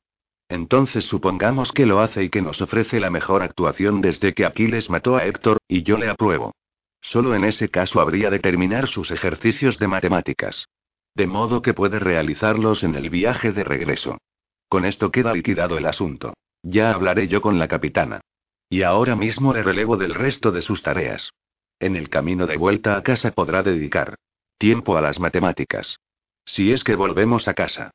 Entonces 0.50 1.04
supongamos 1.04 1.72
que 1.72 1.86
lo 1.86 2.00
hace 2.00 2.24
y 2.24 2.30
que 2.32 2.42
nos 2.42 2.60
ofrece 2.60 3.00
la 3.00 3.12
mejor 3.12 3.44
actuación 3.44 4.02
desde 4.02 4.34
que 4.34 4.44
Aquiles 4.44 4.90
mató 4.90 5.18
a 5.18 5.26
Héctor, 5.28 5.60
y 5.68 5.84
yo 5.84 6.00
le 6.00 6.10
apruebo. 6.10 6.52
Solo 7.00 7.36
en 7.36 7.44
ese 7.44 7.70
caso 7.70 8.02
habría 8.02 8.32
de 8.32 8.40
terminar 8.40 8.88
sus 8.88 9.12
ejercicios 9.12 9.78
de 9.78 9.88
matemáticas. 9.88 10.66
De 11.14 11.28
modo 11.28 11.62
que 11.62 11.76
puede 11.76 12.00
realizarlos 12.00 12.84
en 12.84 12.96
el 12.96 13.12
viaje 13.12 13.52
de 13.52 13.64
regreso. 13.64 14.18
Con 14.74 14.86
esto 14.86 15.12
queda 15.12 15.34
liquidado 15.34 15.78
el 15.78 15.86
asunto. 15.86 16.34
Ya 16.64 16.90
hablaré 16.90 17.28
yo 17.28 17.44
con 17.44 17.60
la 17.60 17.68
capitana. 17.68 18.22
Y 18.72 18.82
ahora 18.82 19.16
mismo 19.16 19.54
le 19.54 19.62
relevo 19.62 19.98
del 19.98 20.16
resto 20.16 20.52
de 20.52 20.64
sus 20.64 20.82
tareas. 20.82 21.30
En 21.80 21.96
el 21.96 22.10
camino 22.10 22.48
de 22.48 22.58
vuelta 22.58 22.98
a 22.98 23.04
casa 23.04 23.30
podrá 23.30 23.62
dedicar 23.62 24.16
tiempo 24.58 24.98
a 24.98 25.02
las 25.02 25.20
matemáticas. 25.20 26.00
Si 26.44 26.72
es 26.72 26.84
que 26.84 26.96
volvemos 26.96 27.48
a 27.48 27.54
casa. 27.54 27.92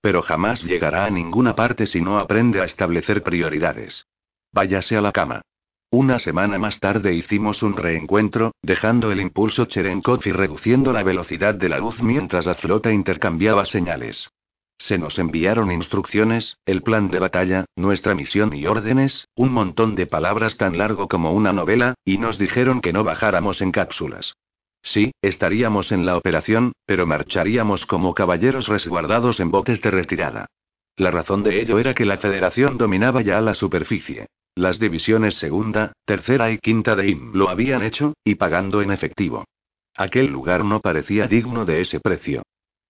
Pero 0.00 0.22
jamás 0.22 0.62
llegará 0.62 1.04
a 1.04 1.10
ninguna 1.10 1.54
parte 1.54 1.84
si 1.84 2.00
no 2.00 2.18
aprende 2.18 2.62
a 2.62 2.64
establecer 2.64 3.22
prioridades. 3.22 4.06
Váyase 4.54 4.96
a 4.96 5.02
la 5.02 5.12
cama. 5.12 5.42
Una 5.90 6.18
semana 6.18 6.58
más 6.58 6.80
tarde 6.80 7.12
hicimos 7.12 7.62
un 7.62 7.76
reencuentro, 7.76 8.52
dejando 8.62 9.12
el 9.12 9.20
impulso 9.20 9.66
Cherenkov 9.66 10.22
y 10.24 10.32
reduciendo 10.32 10.94
la 10.94 11.02
velocidad 11.02 11.54
de 11.54 11.68
la 11.68 11.76
luz 11.76 12.02
mientras 12.02 12.46
la 12.46 12.54
flota 12.54 12.90
intercambiaba 12.90 13.66
señales. 13.66 14.30
Se 14.82 14.98
nos 14.98 15.20
enviaron 15.20 15.70
instrucciones, 15.70 16.56
el 16.66 16.82
plan 16.82 17.08
de 17.08 17.20
batalla, 17.20 17.66
nuestra 17.76 18.16
misión 18.16 18.52
y 18.52 18.66
órdenes, 18.66 19.28
un 19.36 19.52
montón 19.52 19.94
de 19.94 20.08
palabras 20.08 20.56
tan 20.56 20.76
largo 20.76 21.06
como 21.06 21.30
una 21.30 21.52
novela, 21.52 21.94
y 22.04 22.18
nos 22.18 22.36
dijeron 22.36 22.80
que 22.80 22.92
no 22.92 23.04
bajáramos 23.04 23.60
en 23.60 23.70
cápsulas. 23.70 24.34
Sí, 24.82 25.12
estaríamos 25.22 25.92
en 25.92 26.04
la 26.04 26.16
operación, 26.16 26.72
pero 26.84 27.06
marcharíamos 27.06 27.86
como 27.86 28.12
caballeros 28.12 28.66
resguardados 28.66 29.38
en 29.38 29.52
botes 29.52 29.80
de 29.82 29.92
retirada. 29.92 30.46
La 30.96 31.12
razón 31.12 31.44
de 31.44 31.60
ello 31.60 31.78
era 31.78 31.94
que 31.94 32.04
la 32.04 32.18
Federación 32.18 32.76
dominaba 32.76 33.22
ya 33.22 33.40
la 33.40 33.54
superficie. 33.54 34.26
Las 34.56 34.80
divisiones 34.80 35.36
segunda, 35.36 35.92
tercera 36.04 36.50
y 36.50 36.58
quinta 36.58 36.96
de 36.96 37.08
IM 37.08 37.34
lo 37.34 37.50
habían 37.50 37.84
hecho, 37.84 38.14
y 38.24 38.34
pagando 38.34 38.82
en 38.82 38.90
efectivo. 38.90 39.44
Aquel 39.96 40.26
lugar 40.26 40.64
no 40.64 40.80
parecía 40.80 41.28
digno 41.28 41.64
de 41.64 41.82
ese 41.82 42.00
precio. 42.00 42.42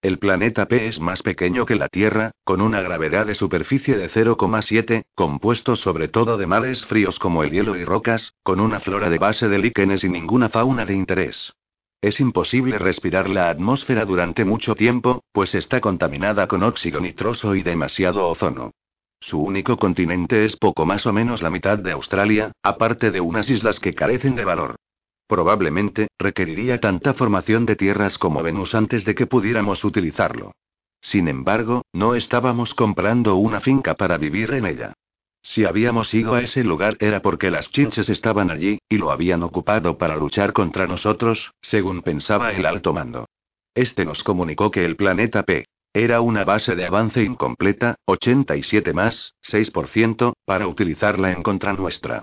El 0.03 0.19
planeta 0.19 0.67
P 0.67 0.89
es 0.89 0.99
más 0.99 1.23
pequeño 1.23 1.65
que 1.65 1.77
la 1.77 1.87
Tierra, 1.87 2.33
con 2.43 2.61
una 2.61 2.81
gravedad 2.81 3.25
de 3.25 3.37
superficie 3.37 3.97
de 3.97 4.11
0,7, 4.11 5.05
compuesto 5.15 5.77
sobre 5.77 6.09
todo 6.09 6.37
de 6.37 6.49
mares 6.49 6.85
fríos 6.87 7.21
como 7.21 7.45
el 7.45 7.53
hielo 7.53 7.77
y 7.77 7.85
rocas, 7.85 8.35
con 8.43 8.59
una 8.59 8.81
flora 8.81 9.11
de 9.11 9.19
base 9.19 9.49
de 9.49 9.61
líquenes 9.61 10.03
y 10.03 10.09
ninguna 10.09 10.49
fauna 10.49 10.85
de 10.85 10.95
interés. 10.95 11.53
Es 12.01 12.19
imposible 12.19 12.79
respirar 12.79 13.31
la 13.31 13.49
atmósfera 13.49 14.05
durante 14.05 14.45
mucho 14.45 14.75
tiempo, 14.75 15.23
pues 15.31 15.55
está 15.55 15.81
contaminada 15.81 16.49
con 16.49 16.65
óxido 16.65 17.01
nitroso 17.01 17.55
y 17.55 17.63
demasiado 17.63 18.27
ozono. 18.29 18.73
Su 19.21 19.41
único 19.41 19.77
continente 19.77 20.45
es 20.45 20.57
poco 20.57 20.85
más 20.85 21.07
o 21.07 21.13
menos 21.13 21.43
la 21.43 21.51
mitad 21.51 21.79
de 21.79 21.93
Australia, 21.93 22.51
aparte 22.65 23.13
de 23.13 23.21
unas 23.21 23.49
islas 23.49 23.79
que 23.79 23.95
carecen 23.95 24.35
de 24.35 24.45
valor. 24.45 24.75
Probablemente, 25.33 26.09
requeriría 26.19 26.79
tanta 26.79 27.15
formación 27.15 27.65
de 27.65 27.75
tierras 27.75 28.19
como 28.19 28.43
Venus 28.43 28.75
antes 28.75 29.07
de 29.07 29.15
que 29.15 29.27
pudiéramos 29.27 29.83
utilizarlo. 29.83 30.53
Sin 31.01 31.27
embargo, 31.27 31.87
no 31.95 32.15
estábamos 32.15 32.75
comprando 32.75 33.37
una 33.37 33.63
finca 33.63 33.95
para 33.95 34.19
vivir 34.19 34.53
en 34.53 34.67
ella. 34.67 34.93
Si 35.43 35.65
habíamos 35.65 36.13
ido 36.13 36.35
a 36.35 36.43
ese 36.43 36.65
lugar 36.65 36.99
era 37.01 37.23
porque 37.23 37.51
las 37.51 37.71
chinches 37.71 38.11
estaban 38.11 38.51
allí, 38.51 38.79
y 38.91 38.99
lo 38.99 39.11
habían 39.11 39.43
ocupado 39.43 39.97
para 39.97 40.17
luchar 40.17 40.53
contra 40.53 40.87
nosotros, 40.87 41.55
según 41.63 42.03
pensaba 42.03 42.53
el 42.53 42.67
alto 42.67 42.93
mando. 42.93 43.25
Este 43.75 44.05
nos 44.05 44.23
comunicó 44.23 44.71
que 44.71 44.85
el 44.85 44.97
planeta 44.97 45.45
P 45.45 45.65
era 45.95 46.21
una 46.21 46.45
base 46.45 46.77
de 46.77 46.85
avance 46.85 47.23
incompleta, 47.23 47.95
87 48.05 48.93
más, 48.93 49.33
6%, 49.51 50.35
para 50.45 50.67
utilizarla 50.67 51.33
en 51.33 51.43
contra 51.43 51.73
nuestra. 51.73 52.21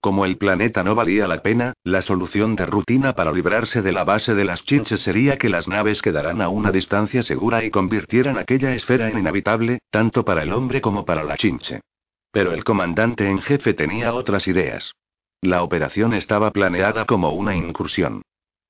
Como 0.00 0.24
el 0.24 0.38
planeta 0.38 0.82
no 0.82 0.94
valía 0.94 1.28
la 1.28 1.42
pena, 1.42 1.74
la 1.84 2.00
solución 2.00 2.56
de 2.56 2.64
rutina 2.64 3.14
para 3.14 3.32
librarse 3.32 3.82
de 3.82 3.92
la 3.92 4.04
base 4.04 4.34
de 4.34 4.46
las 4.46 4.64
chinches 4.64 5.00
sería 5.00 5.36
que 5.36 5.50
las 5.50 5.68
naves 5.68 6.00
quedaran 6.00 6.40
a 6.40 6.48
una 6.48 6.72
distancia 6.72 7.22
segura 7.22 7.62
y 7.64 7.70
convirtieran 7.70 8.38
aquella 8.38 8.74
esfera 8.74 9.10
en 9.10 9.18
inhabitable, 9.18 9.80
tanto 9.90 10.24
para 10.24 10.42
el 10.42 10.54
hombre 10.54 10.80
como 10.80 11.04
para 11.04 11.22
la 11.22 11.36
chinche. 11.36 11.80
Pero 12.32 12.52
el 12.52 12.64
comandante 12.64 13.28
en 13.28 13.42
jefe 13.42 13.74
tenía 13.74 14.14
otras 14.14 14.48
ideas. 14.48 14.94
La 15.42 15.62
operación 15.62 16.14
estaba 16.14 16.50
planeada 16.50 17.04
como 17.04 17.32
una 17.32 17.54
incursión. 17.54 18.22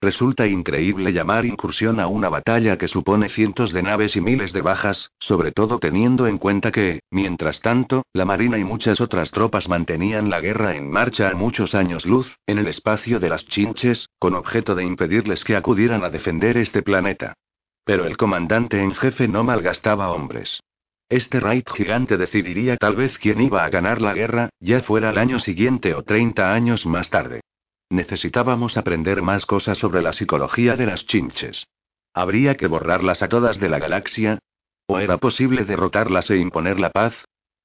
Resulta 0.02 0.46
increíble 0.46 1.12
llamar 1.12 1.44
incursión 1.44 2.00
a 2.00 2.06
una 2.06 2.30
batalla 2.30 2.78
que 2.78 2.88
supone 2.88 3.28
cientos 3.28 3.70
de 3.70 3.82
naves 3.82 4.16
y 4.16 4.22
miles 4.22 4.54
de 4.54 4.62
bajas, 4.62 5.12
sobre 5.18 5.52
todo 5.52 5.78
teniendo 5.78 6.26
en 6.26 6.38
cuenta 6.38 6.72
que, 6.72 7.00
mientras 7.10 7.60
tanto, 7.60 8.06
la 8.14 8.24
Marina 8.24 8.56
y 8.56 8.64
muchas 8.64 9.02
otras 9.02 9.30
tropas 9.30 9.68
mantenían 9.68 10.30
la 10.30 10.40
guerra 10.40 10.74
en 10.74 10.90
marcha 10.90 11.28
a 11.28 11.34
muchos 11.34 11.74
años 11.74 12.06
luz, 12.06 12.34
en 12.46 12.58
el 12.58 12.68
espacio 12.68 13.20
de 13.20 13.28
las 13.28 13.44
chinches, 13.44 14.08
con 14.18 14.34
objeto 14.34 14.74
de 14.74 14.84
impedirles 14.84 15.44
que 15.44 15.54
acudieran 15.54 16.02
a 16.02 16.08
defender 16.08 16.56
este 16.56 16.80
planeta. 16.80 17.34
Pero 17.84 18.06
el 18.06 18.16
comandante 18.16 18.80
en 18.82 18.94
jefe 18.94 19.28
no 19.28 19.44
malgastaba 19.44 20.12
hombres. 20.12 20.62
Este 21.10 21.40
raid 21.40 21.64
gigante 21.74 22.16
decidiría 22.16 22.78
tal 22.78 22.96
vez 22.96 23.18
quién 23.18 23.42
iba 23.42 23.64
a 23.64 23.68
ganar 23.68 24.00
la 24.00 24.14
guerra, 24.14 24.48
ya 24.60 24.80
fuera 24.80 25.10
el 25.10 25.18
año 25.18 25.40
siguiente 25.40 25.92
o 25.92 26.04
30 26.04 26.54
años 26.54 26.86
más 26.86 27.10
tarde. 27.10 27.42
Necesitábamos 27.90 28.76
aprender 28.76 29.20
más 29.20 29.46
cosas 29.46 29.76
sobre 29.76 30.00
la 30.00 30.12
psicología 30.12 30.76
de 30.76 30.86
las 30.86 31.06
chinches. 31.06 31.66
¿Habría 32.14 32.56
que 32.56 32.68
borrarlas 32.68 33.20
a 33.20 33.28
todas 33.28 33.58
de 33.58 33.68
la 33.68 33.80
galaxia? 33.80 34.38
¿O 34.86 35.00
era 35.00 35.18
posible 35.18 35.64
derrotarlas 35.64 36.30
e 36.30 36.36
imponer 36.36 36.78
la 36.78 36.90
paz? 36.90 37.14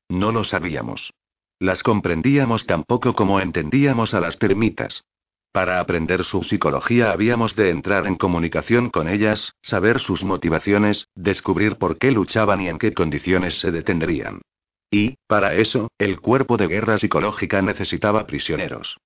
No 0.09 0.31
lo 0.31 0.43
sabíamos. 0.43 1.13
Las 1.59 1.83
comprendíamos 1.83 2.65
tan 2.65 2.83
poco 2.83 3.13
como 3.13 3.39
entendíamos 3.39 4.15
a 4.15 4.19
las 4.19 4.39
termitas. 4.39 5.03
Para 5.51 5.79
aprender 5.79 6.25
su 6.25 6.43
psicología 6.43 7.11
habíamos 7.11 7.55
de 7.55 7.69
entrar 7.69 8.07
en 8.07 8.15
comunicación 8.15 8.89
con 8.89 9.07
ellas, 9.07 9.53
saber 9.61 9.99
sus 9.99 10.23
motivaciones, 10.23 11.07
descubrir 11.15 11.77
por 11.77 11.97
qué 11.97 12.11
luchaban 12.11 12.61
y 12.61 12.67
en 12.67 12.79
qué 12.79 12.93
condiciones 12.93 13.59
se 13.59 13.71
detendrían. 13.71 14.41
Y, 14.91 15.15
para 15.27 15.53
eso, 15.53 15.87
el 15.99 16.19
cuerpo 16.19 16.57
de 16.57 16.67
guerra 16.67 16.97
psicológica 16.97 17.61
necesitaba 17.61 18.25
prisioneros. 18.25 18.97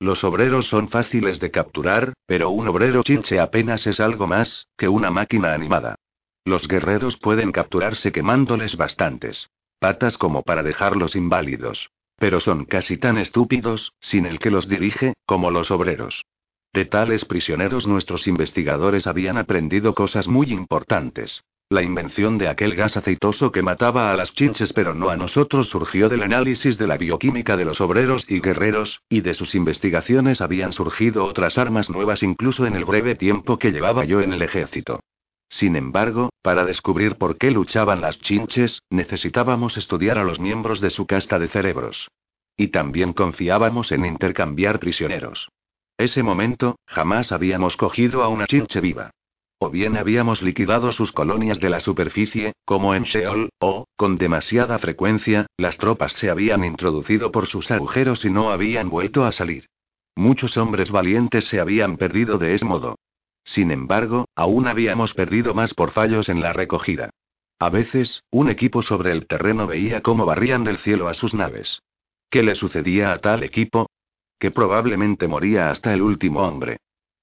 Los 0.00 0.22
obreros 0.22 0.68
son 0.68 0.88
fáciles 0.88 1.40
de 1.40 1.50
capturar, 1.50 2.14
pero 2.26 2.50
un 2.50 2.68
obrero 2.68 3.02
chinche 3.02 3.40
apenas 3.40 3.86
es 3.86 3.98
algo 3.98 4.26
más 4.26 4.66
que 4.76 4.88
una 4.88 5.10
máquina 5.10 5.54
animada. 5.54 5.96
Los 6.44 6.68
guerreros 6.68 7.16
pueden 7.16 7.52
capturarse 7.52 8.12
quemándoles 8.12 8.76
bastantes 8.76 9.48
patas 9.78 10.18
como 10.18 10.42
para 10.42 10.62
dejarlos 10.62 11.14
inválidos. 11.14 11.90
Pero 12.16 12.40
son 12.40 12.64
casi 12.64 12.96
tan 12.96 13.16
estúpidos, 13.16 13.92
sin 14.00 14.26
el 14.26 14.40
que 14.40 14.50
los 14.50 14.68
dirige, 14.68 15.14
como 15.24 15.52
los 15.52 15.70
obreros. 15.70 16.24
De 16.72 16.84
tales 16.84 17.24
prisioneros 17.24 17.86
nuestros 17.86 18.26
investigadores 18.26 19.06
habían 19.06 19.38
aprendido 19.38 19.94
cosas 19.94 20.26
muy 20.26 20.52
importantes. 20.52 21.44
La 21.70 21.82
invención 21.82 22.38
de 22.38 22.48
aquel 22.48 22.74
gas 22.74 22.96
aceitoso 22.96 23.52
que 23.52 23.60
mataba 23.60 24.10
a 24.10 24.16
las 24.16 24.32
chinches 24.32 24.72
pero 24.72 24.94
no 24.94 25.10
a 25.10 25.18
nosotros 25.18 25.68
surgió 25.68 26.08
del 26.08 26.22
análisis 26.22 26.78
de 26.78 26.86
la 26.86 26.96
bioquímica 26.96 27.58
de 27.58 27.66
los 27.66 27.82
obreros 27.82 28.24
y 28.26 28.40
guerreros, 28.40 29.02
y 29.10 29.20
de 29.20 29.34
sus 29.34 29.54
investigaciones 29.54 30.40
habían 30.40 30.72
surgido 30.72 31.26
otras 31.26 31.58
armas 31.58 31.90
nuevas 31.90 32.22
incluso 32.22 32.64
en 32.64 32.74
el 32.74 32.86
breve 32.86 33.16
tiempo 33.16 33.58
que 33.58 33.70
llevaba 33.70 34.06
yo 34.06 34.22
en 34.22 34.32
el 34.32 34.40
ejército. 34.40 35.00
Sin 35.50 35.76
embargo, 35.76 36.30
para 36.40 36.64
descubrir 36.64 37.16
por 37.16 37.36
qué 37.36 37.50
luchaban 37.50 38.00
las 38.00 38.18
chinches, 38.18 38.80
necesitábamos 38.88 39.76
estudiar 39.76 40.16
a 40.16 40.24
los 40.24 40.40
miembros 40.40 40.80
de 40.80 40.88
su 40.88 41.06
casta 41.06 41.38
de 41.38 41.48
cerebros. 41.48 42.08
Y 42.56 42.68
también 42.68 43.12
confiábamos 43.12 43.92
en 43.92 44.06
intercambiar 44.06 44.78
prisioneros. 44.78 45.50
Ese 45.98 46.22
momento, 46.22 46.78
jamás 46.86 47.30
habíamos 47.30 47.76
cogido 47.76 48.22
a 48.22 48.28
una 48.28 48.46
chinche 48.46 48.80
viva. 48.80 49.10
O 49.60 49.70
bien 49.70 49.96
habíamos 49.96 50.40
liquidado 50.40 50.92
sus 50.92 51.10
colonias 51.10 51.58
de 51.58 51.68
la 51.68 51.80
superficie, 51.80 52.52
como 52.64 52.94
en 52.94 53.02
Sheol, 53.02 53.50
o, 53.58 53.86
con 53.96 54.16
demasiada 54.16 54.78
frecuencia, 54.78 55.46
las 55.56 55.78
tropas 55.78 56.12
se 56.12 56.30
habían 56.30 56.64
introducido 56.64 57.32
por 57.32 57.46
sus 57.46 57.70
agujeros 57.72 58.24
y 58.24 58.30
no 58.30 58.50
habían 58.50 58.88
vuelto 58.88 59.24
a 59.24 59.32
salir. 59.32 59.66
Muchos 60.14 60.56
hombres 60.56 60.92
valientes 60.92 61.46
se 61.46 61.58
habían 61.58 61.96
perdido 61.96 62.38
de 62.38 62.54
ese 62.54 62.64
modo. 62.64 62.98
Sin 63.42 63.70
embargo, 63.72 64.26
aún 64.36 64.68
habíamos 64.68 65.14
perdido 65.14 65.54
más 65.54 65.74
por 65.74 65.90
fallos 65.90 66.28
en 66.28 66.40
la 66.40 66.52
recogida. 66.52 67.10
A 67.58 67.70
veces, 67.70 68.22
un 68.30 68.50
equipo 68.50 68.82
sobre 68.82 69.10
el 69.10 69.26
terreno 69.26 69.66
veía 69.66 70.02
cómo 70.02 70.24
barrían 70.24 70.62
del 70.62 70.78
cielo 70.78 71.08
a 71.08 71.14
sus 71.14 71.34
naves. 71.34 71.82
¿Qué 72.30 72.44
le 72.44 72.54
sucedía 72.54 73.12
a 73.12 73.18
tal 73.18 73.42
equipo? 73.42 73.90
Que 74.38 74.52
probablemente 74.52 75.26
moría 75.26 75.70
hasta 75.70 75.92
el 75.92 76.02
último 76.02 76.40
hombre. 76.40 76.78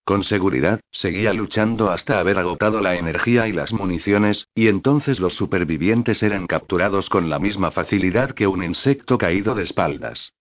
Con 0.06 0.24
seguridad, 0.24 0.82
seguía 0.92 1.34
luchando 1.34 1.90
hasta 1.90 2.20
haber 2.20 2.38
agotado 2.38 2.80
la 2.80 2.96
energía 2.96 3.48
y 3.48 3.52
las 3.52 3.74
municiones, 3.74 4.48
y 4.54 4.68
entonces 4.68 5.20
los 5.20 5.34
supervivientes 5.34 6.22
eran 6.22 6.46
capturados 6.46 7.10
con 7.10 7.28
la 7.32 7.40
misma 7.40 7.72
facilidad 7.72 8.30
que 8.32 8.46
un 8.46 8.64
insecto 8.64 9.18
caído 9.18 9.56
de 9.56 9.64
espaldas. 9.64 10.32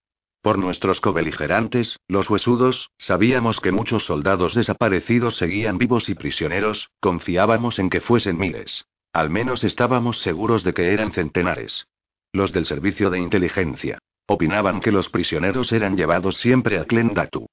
Por 0.43 0.59
nuestros 0.59 1.01
cobeligerantes, 1.01 1.97
los 2.07 2.29
huesudos, 2.29 2.91
sabíamos 2.99 3.59
que 3.59 3.71
muchos 3.71 4.05
soldados 4.05 4.53
desaparecidos 4.53 5.37
seguían 5.37 5.79
vivos 5.79 6.09
y 6.09 6.13
prisioneros, 6.13 6.91
confiábamos 6.99 7.79
en 7.79 7.89
que 7.89 8.01
fuesen 8.01 8.37
miles. 8.37 8.85
Al 9.13 9.31
menos 9.31 9.63
estábamos 9.63 10.19
seguros 10.19 10.63
de 10.63 10.75
que 10.75 10.93
eran 10.93 11.11
centenares. 11.11 11.87
Los 12.31 12.53
del 12.53 12.67
servicio 12.67 13.09
de 13.09 13.17
inteligencia. 13.17 13.97
Opinaban 14.27 14.79
que 14.79 14.91
los 14.91 15.09
prisioneros 15.09 15.71
eran 15.71 15.97
llevados 15.97 16.37
siempre 16.37 16.77
a 16.77 16.85
Klendatu. 16.85 17.47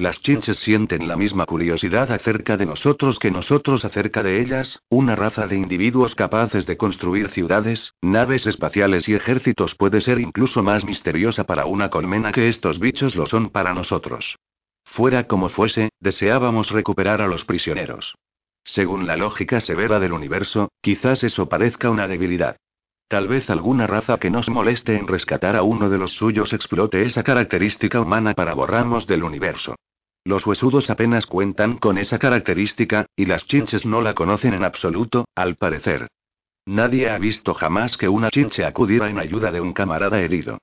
Las 0.00 0.22
chinches 0.22 0.58
sienten 0.58 1.08
la 1.08 1.16
misma 1.16 1.44
curiosidad 1.44 2.12
acerca 2.12 2.56
de 2.56 2.66
nosotros 2.66 3.18
que 3.18 3.32
nosotros 3.32 3.84
acerca 3.84 4.22
de 4.22 4.40
ellas, 4.40 4.80
una 4.88 5.16
raza 5.16 5.48
de 5.48 5.56
individuos 5.56 6.14
capaces 6.14 6.66
de 6.66 6.76
construir 6.76 7.30
ciudades, 7.30 7.94
naves 8.00 8.46
espaciales 8.46 9.08
y 9.08 9.14
ejércitos 9.14 9.74
puede 9.74 10.00
ser 10.00 10.20
incluso 10.20 10.62
más 10.62 10.84
misteriosa 10.84 11.42
para 11.42 11.66
una 11.66 11.90
colmena 11.90 12.30
que 12.30 12.46
estos 12.46 12.78
bichos 12.78 13.16
lo 13.16 13.26
son 13.26 13.50
para 13.50 13.74
nosotros. 13.74 14.38
Fuera 14.84 15.24
como 15.24 15.48
fuese, 15.48 15.90
deseábamos 15.98 16.70
recuperar 16.70 17.20
a 17.20 17.26
los 17.26 17.44
prisioneros. 17.44 18.14
Según 18.62 19.08
la 19.08 19.16
lógica 19.16 19.60
severa 19.60 19.98
del 19.98 20.12
universo, 20.12 20.70
quizás 20.80 21.24
eso 21.24 21.48
parezca 21.48 21.90
una 21.90 22.06
debilidad. 22.06 22.56
Tal 23.08 23.26
vez 23.26 23.50
alguna 23.50 23.88
raza 23.88 24.18
que 24.18 24.30
nos 24.30 24.48
moleste 24.48 24.96
en 24.96 25.08
rescatar 25.08 25.56
a 25.56 25.62
uno 25.62 25.90
de 25.90 25.98
los 25.98 26.12
suyos 26.12 26.52
explote 26.52 27.02
esa 27.02 27.24
característica 27.24 28.00
humana 28.00 28.34
para 28.34 28.54
borrarnos 28.54 29.08
del 29.08 29.24
universo. 29.24 29.74
Los 30.28 30.46
huesudos 30.46 30.90
apenas 30.90 31.24
cuentan 31.24 31.78
con 31.78 31.96
esa 31.96 32.18
característica, 32.18 33.06
y 33.16 33.24
las 33.24 33.46
chinches 33.46 33.86
no 33.86 34.02
la 34.02 34.12
conocen 34.12 34.52
en 34.52 34.62
absoluto, 34.62 35.24
al 35.34 35.56
parecer. 35.56 36.06
Nadie 36.66 37.08
ha 37.08 37.16
visto 37.16 37.54
jamás 37.54 37.96
que 37.96 38.10
una 38.10 38.28
chinche 38.28 38.66
acudiera 38.66 39.08
en 39.08 39.18
ayuda 39.18 39.50
de 39.50 39.62
un 39.62 39.72
camarada 39.72 40.20
herido. 40.20 40.58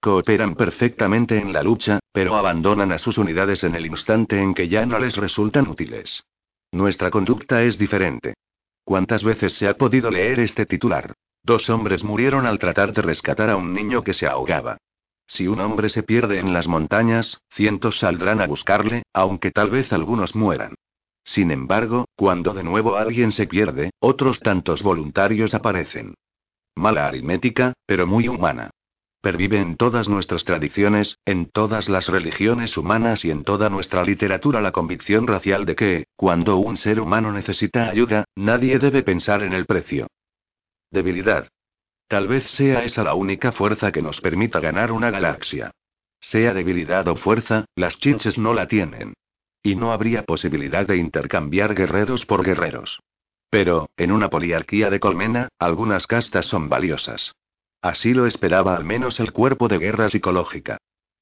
Cooperan 0.00 0.54
perfectamente 0.54 1.36
en 1.36 1.52
la 1.52 1.62
lucha, 1.62 2.00
pero 2.14 2.34
abandonan 2.34 2.92
a 2.92 2.98
sus 2.98 3.18
unidades 3.18 3.62
en 3.62 3.74
el 3.74 3.84
instante 3.84 4.40
en 4.40 4.54
que 4.54 4.68
ya 4.68 4.86
no 4.86 4.98
les 4.98 5.16
resultan 5.16 5.68
útiles. 5.68 6.24
Nuestra 6.72 7.10
conducta 7.10 7.62
es 7.62 7.76
diferente. 7.76 8.32
¿Cuántas 8.84 9.22
veces 9.22 9.52
se 9.52 9.68
ha 9.68 9.74
podido 9.74 10.10
leer 10.10 10.40
este 10.40 10.64
titular? 10.64 11.12
Dos 11.42 11.68
hombres 11.68 12.02
murieron 12.04 12.46
al 12.46 12.58
tratar 12.58 12.94
de 12.94 13.02
rescatar 13.02 13.50
a 13.50 13.56
un 13.56 13.74
niño 13.74 14.02
que 14.02 14.14
se 14.14 14.26
ahogaba. 14.26 14.78
Si 15.30 15.46
un 15.46 15.60
hombre 15.60 15.90
se 15.90 16.02
pierde 16.02 16.40
en 16.40 16.52
las 16.52 16.66
montañas, 16.66 17.40
cientos 17.50 18.00
saldrán 18.00 18.40
a 18.40 18.48
buscarle, 18.48 19.04
aunque 19.12 19.52
tal 19.52 19.70
vez 19.70 19.92
algunos 19.92 20.34
mueran. 20.34 20.74
Sin 21.22 21.52
embargo, 21.52 22.06
cuando 22.16 22.52
de 22.52 22.64
nuevo 22.64 22.96
alguien 22.96 23.30
se 23.30 23.46
pierde, 23.46 23.90
otros 24.00 24.40
tantos 24.40 24.82
voluntarios 24.82 25.54
aparecen. 25.54 26.14
Mala 26.74 27.06
aritmética, 27.06 27.74
pero 27.86 28.08
muy 28.08 28.26
humana. 28.26 28.70
Pervive 29.20 29.60
en 29.60 29.76
todas 29.76 30.08
nuestras 30.08 30.44
tradiciones, 30.44 31.16
en 31.24 31.46
todas 31.46 31.88
las 31.88 32.08
religiones 32.08 32.76
humanas 32.76 33.24
y 33.24 33.30
en 33.30 33.44
toda 33.44 33.70
nuestra 33.70 34.02
literatura 34.02 34.60
la 34.60 34.72
convicción 34.72 35.28
racial 35.28 35.64
de 35.64 35.76
que, 35.76 36.04
cuando 36.16 36.56
un 36.56 36.76
ser 36.76 36.98
humano 36.98 37.30
necesita 37.30 37.88
ayuda, 37.88 38.24
nadie 38.34 38.80
debe 38.80 39.04
pensar 39.04 39.44
en 39.44 39.52
el 39.52 39.66
precio. 39.66 40.08
Debilidad. 40.90 41.46
Tal 42.10 42.26
vez 42.26 42.50
sea 42.50 42.82
esa 42.82 43.04
la 43.04 43.14
única 43.14 43.52
fuerza 43.52 43.92
que 43.92 44.02
nos 44.02 44.20
permita 44.20 44.58
ganar 44.58 44.90
una 44.90 45.12
galaxia. 45.12 45.70
Sea 46.18 46.52
debilidad 46.52 47.06
o 47.06 47.14
fuerza, 47.14 47.66
las 47.76 48.00
chinches 48.00 48.36
no 48.36 48.52
la 48.52 48.66
tienen. 48.66 49.14
Y 49.62 49.76
no 49.76 49.92
habría 49.92 50.24
posibilidad 50.24 50.84
de 50.88 50.96
intercambiar 50.96 51.76
guerreros 51.76 52.26
por 52.26 52.42
guerreros. 52.42 52.98
Pero, 53.48 53.90
en 53.96 54.10
una 54.10 54.28
poliarquía 54.28 54.90
de 54.90 54.98
colmena, 54.98 55.50
algunas 55.60 56.08
castas 56.08 56.46
son 56.46 56.68
valiosas. 56.68 57.32
Así 57.80 58.12
lo 58.12 58.26
esperaba 58.26 58.74
al 58.74 58.84
menos 58.84 59.20
el 59.20 59.30
cuerpo 59.30 59.68
de 59.68 59.78
guerra 59.78 60.08
psicológica. 60.08 60.78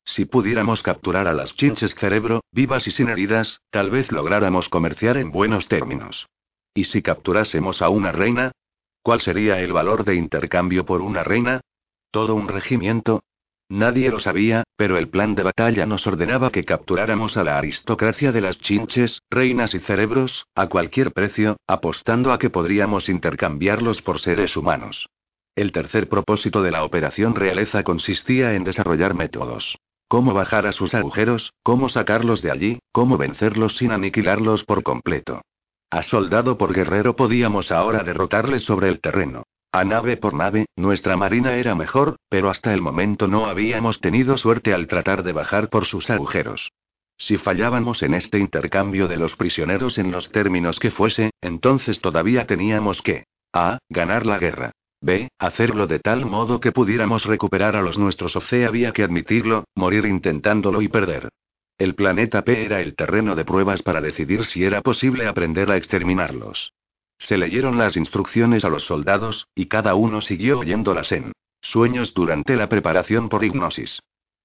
Si 0.06 0.24
pudiéramos 0.24 0.82
capturar 0.82 1.28
a 1.28 1.34
las 1.34 1.54
chinches 1.54 1.94
cerebro, 1.96 2.40
vivas 2.50 2.86
y 2.86 2.92
sin 2.92 3.10
heridas, 3.10 3.60
tal 3.68 3.90
vez 3.90 4.10
lográramos 4.10 4.70
comerciar 4.70 5.18
en 5.18 5.32
buenos 5.32 5.68
términos. 5.68 6.30
¿Y 6.72 6.84
si 6.84 7.02
capturásemos 7.02 7.82
a 7.82 7.90
una 7.90 8.10
reina? 8.10 8.52
¿Cuál 9.08 9.22
sería 9.22 9.58
el 9.60 9.72
valor 9.72 10.04
de 10.04 10.16
intercambio 10.16 10.84
por 10.84 11.00
una 11.00 11.24
reina? 11.24 11.62
¿Todo 12.10 12.34
un 12.34 12.46
regimiento? 12.46 13.22
Nadie 13.70 14.10
lo 14.10 14.20
sabía, 14.20 14.64
pero 14.76 14.98
el 14.98 15.08
plan 15.08 15.34
de 15.34 15.44
batalla 15.44 15.86
nos 15.86 16.06
ordenaba 16.06 16.50
que 16.50 16.66
capturáramos 16.66 17.38
a 17.38 17.42
la 17.42 17.56
aristocracia 17.56 18.32
de 18.32 18.42
las 18.42 18.60
chinches, 18.60 19.22
reinas 19.30 19.74
y 19.74 19.78
cerebros, 19.78 20.44
a 20.54 20.66
cualquier 20.66 21.12
precio, 21.12 21.56
apostando 21.66 22.32
a 22.32 22.38
que 22.38 22.50
podríamos 22.50 23.08
intercambiarlos 23.08 24.02
por 24.02 24.20
seres 24.20 24.58
humanos. 24.58 25.08
El 25.56 25.72
tercer 25.72 26.10
propósito 26.10 26.60
de 26.60 26.70
la 26.70 26.84
operación 26.84 27.34
realeza 27.34 27.84
consistía 27.84 28.52
en 28.56 28.64
desarrollar 28.64 29.14
métodos. 29.14 29.78
Cómo 30.06 30.34
bajar 30.34 30.66
a 30.66 30.72
sus 30.72 30.92
agujeros, 30.92 31.54
cómo 31.62 31.88
sacarlos 31.88 32.42
de 32.42 32.50
allí, 32.50 32.78
cómo 32.92 33.16
vencerlos 33.16 33.78
sin 33.78 33.90
aniquilarlos 33.90 34.64
por 34.64 34.82
completo. 34.82 35.40
A 35.90 36.02
soldado 36.02 36.58
por 36.58 36.74
guerrero 36.74 37.16
podíamos 37.16 37.72
ahora 37.72 38.04
derrotarles 38.04 38.62
sobre 38.62 38.88
el 38.88 39.00
terreno. 39.00 39.44
A 39.72 39.84
nave 39.84 40.18
por 40.18 40.34
nave, 40.34 40.66
nuestra 40.76 41.16
marina 41.16 41.54
era 41.56 41.74
mejor, 41.74 42.16
pero 42.28 42.50
hasta 42.50 42.74
el 42.74 42.82
momento 42.82 43.26
no 43.26 43.46
habíamos 43.46 44.00
tenido 44.00 44.36
suerte 44.36 44.74
al 44.74 44.86
tratar 44.86 45.22
de 45.22 45.32
bajar 45.32 45.70
por 45.70 45.86
sus 45.86 46.10
agujeros. 46.10 46.70
Si 47.16 47.38
fallábamos 47.38 48.02
en 48.02 48.14
este 48.14 48.38
intercambio 48.38 49.08
de 49.08 49.16
los 49.16 49.34
prisioneros 49.36 49.98
en 49.98 50.12
los 50.12 50.30
términos 50.30 50.78
que 50.78 50.90
fuese, 50.90 51.30
entonces 51.40 52.00
todavía 52.00 52.46
teníamos 52.46 53.00
que 53.00 53.24
A. 53.52 53.78
Ganar 53.88 54.26
la 54.26 54.38
guerra. 54.38 54.72
B. 55.00 55.28
Hacerlo 55.38 55.86
de 55.86 56.00
tal 56.00 56.26
modo 56.26 56.60
que 56.60 56.72
pudiéramos 56.72 57.24
recuperar 57.24 57.76
a 57.76 57.82
los 57.82 57.98
nuestros 57.98 58.36
o 58.36 58.40
C. 58.40 58.66
Había 58.66 58.92
que 58.92 59.04
admitirlo, 59.04 59.64
morir 59.74 60.04
intentándolo 60.04 60.82
y 60.82 60.88
perder. 60.88 61.30
El 61.78 61.94
planeta 61.94 62.42
P 62.42 62.64
era 62.64 62.80
el 62.80 62.96
terreno 62.96 63.36
de 63.36 63.44
pruebas 63.44 63.82
para 63.82 64.00
decidir 64.00 64.44
si 64.44 64.64
era 64.64 64.82
posible 64.82 65.28
aprender 65.28 65.70
a 65.70 65.76
exterminarlos. 65.76 66.72
Se 67.18 67.38
leyeron 67.38 67.78
las 67.78 67.96
instrucciones 67.96 68.64
a 68.64 68.68
los 68.68 68.84
soldados, 68.84 69.46
y 69.54 69.66
cada 69.66 69.94
uno 69.94 70.20
siguió 70.20 70.58
oyéndolas 70.58 71.12
en 71.12 71.32
sueños 71.60 72.14
durante 72.14 72.56
la 72.56 72.68
preparación 72.68 73.28
por 73.28 73.44
hipnosis. 73.44 74.00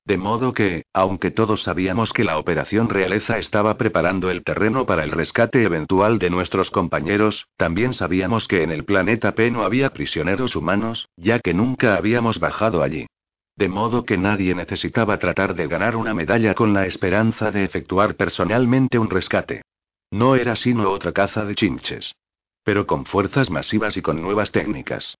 De 0.05 0.17
modo 0.17 0.53
que, 0.53 0.83
aunque 0.93 1.31
todos 1.31 1.63
sabíamos 1.63 2.13
que 2.13 2.23
la 2.23 2.37
operación 2.37 2.89
realeza 2.89 3.39
estaba 3.39 3.77
preparando 3.77 4.29
el 4.29 4.43
terreno 4.43 4.85
para 4.85 5.03
el 5.03 5.11
rescate 5.11 5.63
eventual 5.63 6.19
de 6.19 6.29
nuestros 6.29 6.69
compañeros, 6.69 7.47
también 7.57 7.93
sabíamos 7.93 8.47
que 8.47 8.63
en 8.63 8.71
el 8.71 8.83
planeta 8.83 9.33
P 9.33 9.49
no 9.49 9.63
había 9.63 9.91
prisioneros 9.91 10.55
humanos, 10.55 11.07
ya 11.15 11.39
que 11.39 11.53
nunca 11.53 11.95
habíamos 11.95 12.39
bajado 12.39 12.83
allí. 12.83 13.07
De 13.55 13.67
modo 13.67 14.03
que 14.03 14.17
nadie 14.17 14.55
necesitaba 14.55 15.19
tratar 15.19 15.53
de 15.53 15.67
ganar 15.67 15.95
una 15.95 16.13
medalla 16.13 16.55
con 16.55 16.73
la 16.73 16.87
esperanza 16.87 17.51
de 17.51 17.63
efectuar 17.63 18.15
personalmente 18.15 18.97
un 18.97 19.09
rescate. 19.09 19.61
No 20.09 20.35
era 20.35 20.55
sino 20.55 20.89
otra 20.89 21.11
caza 21.11 21.45
de 21.45 21.55
chinches. 21.55 22.15
Pero 22.63 22.87
con 22.87 23.05
fuerzas 23.05 23.49
masivas 23.49 23.95
y 23.97 24.01
con 24.01 24.21
nuevas 24.21 24.51
técnicas. 24.51 25.15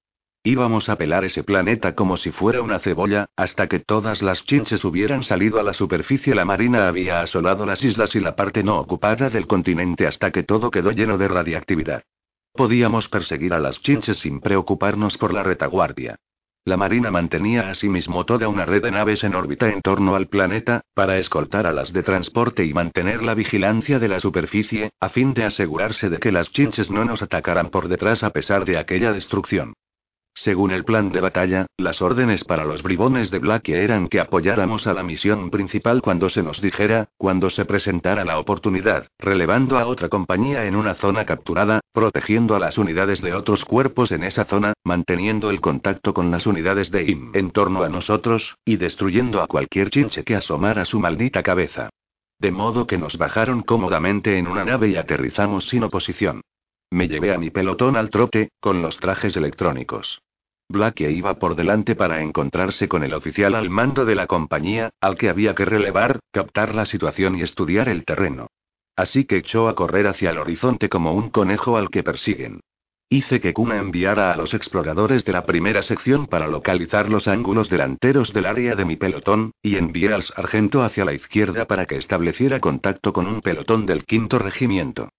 Íbamos 0.46 0.90
a 0.90 0.98
pelar 0.98 1.24
ese 1.24 1.44
planeta 1.44 1.96
como 1.96 2.18
si 2.18 2.32
fuera 2.32 2.62
una 2.62 2.80
cebolla, 2.80 3.28
hasta 3.38 3.68
que 3.68 3.80
todas 3.80 4.22
las 4.22 4.44
chinches 4.44 4.84
hubieran 4.84 5.24
salido 5.24 5.60
a 5.60 5.64
la 5.64 5.74
superficie. 5.74 6.36
La 6.36 6.44
marina 6.44 6.88
había 6.88 7.22
asolado 7.22 7.66
las 7.66 7.84
islas 7.84 8.14
y 8.16 8.20
la 8.20 8.36
parte 8.36 8.62
no 8.62 8.78
ocupada 8.78 9.30
del 9.30 9.48
continente 9.48 10.06
hasta 10.06 10.32
que 10.32 10.44
todo 10.44 10.70
quedó 10.70 10.92
lleno 10.92 11.18
de 11.18 11.28
radiactividad. 11.28 12.04
Podíamos 12.52 13.08
perseguir 13.08 13.54
a 13.54 13.60
las 13.60 13.82
chinches 13.82 14.18
sin 14.18 14.42
preocuparnos 14.42 15.18
por 15.18 15.34
la 15.34 15.44
retaguardia. 15.44 16.18
La 16.66 16.78
Marina 16.78 17.12
mantenía 17.12 17.70
asimismo 17.70 18.26
toda 18.26 18.48
una 18.48 18.64
red 18.64 18.84
de 18.84 18.92
naves 18.92 19.26
en 19.26 19.36
órbita 19.36 19.68
en 19.68 19.82
torno 19.82 20.16
al 20.16 20.28
planeta, 20.28 20.86
para 20.94 21.18
escoltar 21.18 21.68
a 21.68 21.74
las 21.74 21.92
de 21.92 22.04
transporte 22.04 22.64
y 22.64 22.74
mantener 22.74 23.22
la 23.22 23.34
vigilancia 23.34 24.00
de 24.00 24.08
la 24.08 24.22
superficie, 24.22 24.92
a 25.02 25.10
fin 25.10 25.34
de 25.34 25.44
asegurarse 25.44 26.10
de 26.10 26.20
que 26.20 26.32
las 26.32 26.52
chinches 26.54 26.90
no 26.90 27.04
nos 27.04 27.22
atacaran 27.22 27.70
por 27.70 27.90
detrás 27.90 28.24
a 28.24 28.30
pesar 28.30 28.64
de 28.64 28.78
aquella 28.78 29.12
destrucción. 29.12 29.74
Según 30.36 30.72
el 30.72 30.84
plan 30.84 31.12
de 31.12 31.22
batalla, 31.22 31.68
las 31.78 32.02
órdenes 32.02 32.44
para 32.44 32.66
los 32.66 32.82
bribones 32.82 33.30
de 33.30 33.38
Blackie 33.38 33.76
eran 33.76 34.08
que 34.08 34.20
apoyáramos 34.20 34.88
a 34.88 34.94
la 34.94 35.04
misión 35.04 35.52
principal 35.52 36.02
cuando 36.02 36.28
se 36.28 36.42
nos 36.42 36.60
dijera, 36.60 37.10
cuando 37.18 37.52
se 37.52 37.66
presentara 37.66 38.26
la 38.26 38.40
oportunidad, 38.40 39.08
relevando 39.20 39.78
a 39.78 39.86
otra 39.86 40.10
compañía 40.10 40.66
en 40.66 40.76
una 40.76 40.96
zona 40.96 41.26
capturada, 41.26 41.82
protegiendo 41.94 42.56
a 42.56 42.60
las 42.60 42.80
unidades 42.80 43.22
de 43.22 43.34
otros 43.34 43.64
cuerpos 43.64 44.12
en 44.12 44.24
esa 44.24 44.46
zona, 44.46 44.74
manteniendo 44.84 45.52
el 45.52 45.62
contacto 45.62 46.16
con 46.16 46.32
las 46.32 46.48
unidades 46.48 46.90
de 46.90 47.04
IM 47.04 47.32
en 47.36 47.52
torno 47.52 47.84
a 47.84 47.90
nosotros, 47.90 48.58
y 48.66 48.78
destruyendo 48.78 49.40
a 49.40 49.48
cualquier 49.48 49.92
chinche 49.92 50.24
que 50.24 50.36
asomara 50.36 50.86
su 50.86 51.00
maldita 51.00 51.44
cabeza. 51.44 51.90
De 52.40 52.52
modo 52.52 52.88
que 52.88 52.98
nos 52.98 53.18
bajaron 53.18 53.62
cómodamente 53.62 54.38
en 54.40 54.48
una 54.48 54.66
nave 54.66 54.90
y 54.90 54.96
aterrizamos 54.96 55.68
sin 55.68 55.84
oposición. 55.84 56.42
Me 56.94 57.08
llevé 57.08 57.34
a 57.34 57.40
mi 57.40 57.50
pelotón 57.50 57.98
al 57.98 58.12
trote, 58.12 58.52
con 58.60 58.84
los 58.84 58.98
trajes 58.98 59.36
electrónicos. 59.36 60.22
Blackie 60.70 61.10
iba 61.10 61.40
por 61.40 61.56
delante 61.56 61.96
para 61.96 62.22
encontrarse 62.22 62.88
con 62.88 63.04
el 63.04 63.16
oficial 63.16 63.56
al 63.56 63.72
mando 63.72 64.06
de 64.06 64.14
la 64.14 64.28
compañía, 64.28 64.92
al 65.02 65.18
que 65.18 65.28
había 65.28 65.56
que 65.56 65.66
relevar, 65.66 66.20
captar 66.32 66.76
la 66.76 66.86
situación 66.86 67.36
y 67.36 67.42
estudiar 67.42 67.90
el 67.90 68.06
terreno. 68.06 68.46
Así 68.96 69.26
que 69.26 69.38
echó 69.38 69.70
a 69.70 69.74
correr 69.74 70.06
hacia 70.06 70.30
el 70.30 70.38
horizonte 70.38 70.88
como 70.88 71.16
un 71.16 71.32
conejo 71.32 71.78
al 71.78 71.90
que 71.90 72.04
persiguen. 72.04 72.60
Hice 73.10 73.42
que 73.42 73.54
Kuna 73.54 73.78
enviara 73.78 74.32
a 74.32 74.38
los 74.38 74.54
exploradores 74.54 75.26
de 75.26 75.32
la 75.32 75.48
primera 75.48 75.82
sección 75.82 76.28
para 76.28 76.48
localizar 76.48 77.10
los 77.10 77.28
ángulos 77.28 77.72
delanteros 77.72 78.34
del 78.34 78.46
área 78.46 78.76
de 78.76 78.86
mi 78.86 78.98
pelotón, 78.98 79.54
y 79.64 79.78
envié 79.78 80.14
al 80.14 80.22
sargento 80.22 80.84
hacia 80.84 81.06
la 81.06 81.14
izquierda 81.14 81.66
para 81.66 81.88
que 81.88 81.98
estableciera 81.98 82.60
contacto 82.60 83.14
con 83.14 83.26
un 83.26 83.42
pelotón 83.42 83.88
del 83.88 84.06
quinto 84.06 84.38
regimiento. 84.38 85.10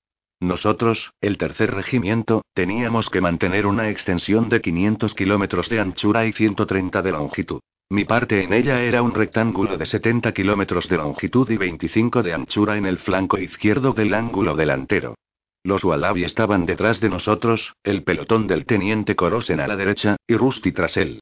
Nosotros, 0.41 1.13
el 1.21 1.39
tercer 1.39 1.75
regimiento, 1.75 2.43
teníamos 2.55 3.09
que 3.09 3.21
mantener 3.21 3.67
una 3.67 3.89
extensión 3.89 4.49
de 4.49 4.61
500 4.61 5.15
kilómetros 5.15 5.69
de 5.69 5.81
anchura 5.81 6.27
y 6.27 6.33
130 6.33 7.03
de 7.03 7.13
longitud. 7.13 7.61
Mi 7.91 8.05
parte 8.05 8.43
en 8.43 8.53
ella 8.53 8.83
era 8.83 9.03
un 9.03 9.15
rectángulo 9.15 9.77
de 9.77 9.87
70 9.87 10.33
kilómetros 10.33 10.89
de 10.89 10.97
longitud 10.97 11.49
y 11.51 11.57
25 11.57 12.23
de 12.23 12.35
anchura 12.35 12.77
en 12.77 12.87
el 12.87 12.99
flanco 12.99 13.39
izquierdo 13.39 13.93
del 13.93 14.15
ángulo 14.15 14.57
delantero. 14.57 15.15
Los 15.63 15.85
Wallaby 15.85 16.25
estaban 16.25 16.67
detrás 16.67 17.01
de 17.01 17.09
nosotros, 17.09 17.75
el 17.83 18.03
pelotón 18.03 18.47
del 18.47 18.67
teniente 18.67 19.17
Corosen 19.17 19.61
a 19.61 19.67
la 19.67 19.77
derecha, 19.77 20.17
y 20.27 20.37
Rusty 20.37 20.73
tras 20.73 20.97
él. 20.97 21.21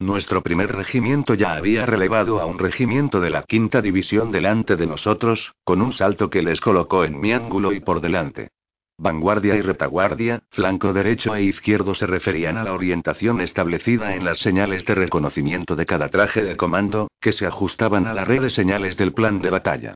Nuestro 0.00 0.42
primer 0.42 0.72
regimiento 0.74 1.34
ya 1.34 1.54
había 1.54 1.86
relevado 1.86 2.40
a 2.40 2.46
un 2.46 2.58
regimiento 2.58 3.20
de 3.20 3.30
la 3.30 3.44
quinta 3.44 3.80
división 3.80 4.32
delante 4.32 4.74
de 4.74 4.86
nosotros, 4.86 5.52
con 5.62 5.80
un 5.80 5.92
salto 5.92 6.30
que 6.30 6.42
les 6.42 6.60
colocó 6.60 7.04
en 7.04 7.20
mi 7.20 7.32
ángulo 7.32 7.72
y 7.72 7.80
por 7.80 8.00
delante. 8.00 8.48
Vanguardia 8.98 9.54
y 9.56 9.60
retaguardia, 9.60 10.42
flanco 10.50 10.92
derecho 10.92 11.34
e 11.34 11.42
izquierdo 11.42 11.94
se 11.94 12.06
referían 12.06 12.56
a 12.56 12.64
la 12.64 12.72
orientación 12.72 13.40
establecida 13.40 14.14
en 14.14 14.24
las 14.24 14.38
señales 14.38 14.84
de 14.84 14.94
reconocimiento 14.94 15.74
de 15.74 15.86
cada 15.86 16.08
traje 16.08 16.42
de 16.42 16.56
comando, 16.56 17.08
que 17.20 17.32
se 17.32 17.46
ajustaban 17.46 18.06
a 18.06 18.14
la 18.14 18.24
red 18.24 18.42
de 18.42 18.50
señales 18.50 18.96
del 18.96 19.12
plan 19.12 19.40
de 19.40 19.50
batalla. 19.50 19.94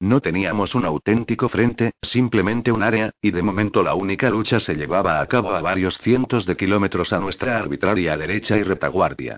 No 0.00 0.22
teníamos 0.22 0.74
un 0.74 0.86
auténtico 0.86 1.50
frente, 1.50 1.92
simplemente 2.00 2.72
un 2.72 2.82
área, 2.82 3.10
y 3.20 3.32
de 3.32 3.42
momento 3.42 3.82
la 3.82 3.94
única 3.94 4.30
lucha 4.30 4.58
se 4.58 4.74
llevaba 4.74 5.20
a 5.20 5.26
cabo 5.26 5.50
a 5.52 5.60
varios 5.60 5.98
cientos 5.98 6.46
de 6.46 6.56
kilómetros 6.56 7.12
a 7.12 7.20
nuestra 7.20 7.58
arbitraria 7.58 8.16
derecha 8.16 8.56
y 8.56 8.62
retaguardia. 8.62 9.36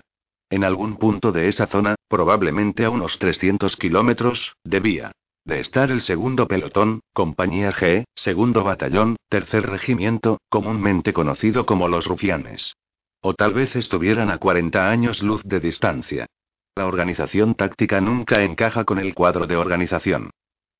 En 0.49 0.63
algún 0.63 0.95
punto 0.95 1.33
de 1.33 1.49
esa 1.49 1.67
zona, 1.67 1.95
probablemente 2.07 2.85
a 2.85 2.89
unos 2.89 3.19
300 3.19 3.75
kilómetros, 3.75 4.55
debía 4.63 5.11
de 5.45 5.59
estar 5.59 5.91
el 5.91 5.99
segundo 5.99 6.47
pelotón, 6.47 7.01
compañía 7.11 7.73
G, 7.73 8.05
segundo 8.15 8.63
batallón, 8.63 9.17
tercer 9.27 9.69
regimiento, 9.69 10.37
comúnmente 10.47 11.11
conocido 11.11 11.65
como 11.65 11.89
los 11.89 12.05
rufianes. 12.07 12.77
O 13.21 13.33
tal 13.33 13.53
vez 13.53 13.75
estuvieran 13.75 14.31
a 14.31 14.37
40 14.37 14.89
años 14.89 15.21
luz 15.21 15.41
de 15.43 15.59
distancia. 15.59 16.27
La 16.75 16.85
organización 16.85 17.55
táctica 17.55 17.99
nunca 17.99 18.43
encaja 18.43 18.85
con 18.85 18.99
el 18.99 19.13
cuadro 19.13 19.45
de 19.45 19.57
organización. 19.57 20.29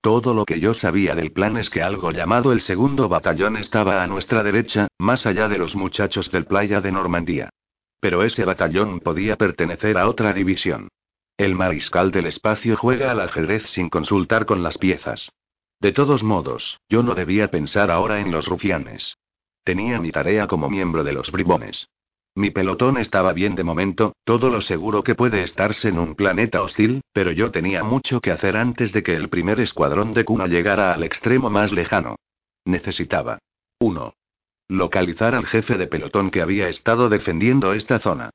Todo 0.03 0.33
lo 0.33 0.43
que 0.43 0.59
yo 0.59 0.73
sabía 0.73 1.15
del 1.15 1.31
plan 1.31 1.55
es 1.55 1.69
que 1.69 1.81
algo 1.81 2.11
llamado 2.11 2.51
el 2.51 2.59
segundo 2.59 3.07
batallón 3.07 3.55
estaba 3.55 4.03
a 4.03 4.07
nuestra 4.07 4.43
derecha, 4.43 4.89
más 4.99 5.25
allá 5.25 5.47
de 5.47 5.57
los 5.57 5.77
muchachos 5.77 6.29
del 6.29 6.43
playa 6.43 6.81
de 6.81 6.91
Normandía. 6.91 7.49
Pero 8.01 8.21
ese 8.23 8.43
batallón 8.43 8.99
podía 8.99 9.37
pertenecer 9.37 9.97
a 9.97 10.09
otra 10.09 10.33
división. 10.33 10.89
El 11.37 11.55
mariscal 11.55 12.11
del 12.11 12.25
espacio 12.25 12.75
juega 12.75 13.11
al 13.11 13.21
ajedrez 13.21 13.63
sin 13.69 13.87
consultar 13.87 14.45
con 14.45 14.61
las 14.61 14.77
piezas. 14.77 15.31
De 15.79 15.93
todos 15.93 16.21
modos, 16.21 16.81
yo 16.89 17.01
no 17.01 17.15
debía 17.15 17.49
pensar 17.49 17.89
ahora 17.89 18.19
en 18.19 18.29
los 18.29 18.47
rufianes. 18.47 19.15
Tenía 19.63 20.01
mi 20.01 20.11
tarea 20.11 20.47
como 20.47 20.69
miembro 20.69 21.05
de 21.05 21.13
los 21.13 21.31
bribones. 21.31 21.87
Mi 22.35 22.49
pelotón 22.49 22.97
estaba 22.97 23.31
bien 23.31 23.53
de 23.53 23.63
momento, 23.63 24.15
todo 24.23 24.49
lo 24.49 24.61
seguro 24.61 25.03
que 25.03 25.13
puede 25.13 25.43
estarse 25.43 25.89
en 25.89 25.99
un 25.99 26.15
planeta 26.15 26.63
hostil, 26.63 27.01
pero 27.13 27.31
yo 27.31 27.51
tenía 27.51 27.83
mucho 27.83 28.21
que 28.21 28.31
hacer 28.31 28.57
antes 28.57 28.91
de 28.91 29.03
que 29.03 29.15
el 29.15 29.29
primer 29.29 29.59
escuadrón 29.59 30.13
de 30.13 30.25
Kuna 30.25 30.47
llegara 30.47 30.93
al 30.93 31.03
extremo 31.03 31.51
más 31.51 31.71
lejano. 31.71 32.15
Necesitaba 32.65 33.37
1. 33.79 34.15
Localizar 34.69 35.35
al 35.35 35.45
jefe 35.45 35.77
de 35.77 35.87
pelotón 35.87 36.31
que 36.31 36.41
había 36.41 36.69
estado 36.69 37.09
defendiendo 37.09 37.73
esta 37.73 37.99
zona. 37.99 38.31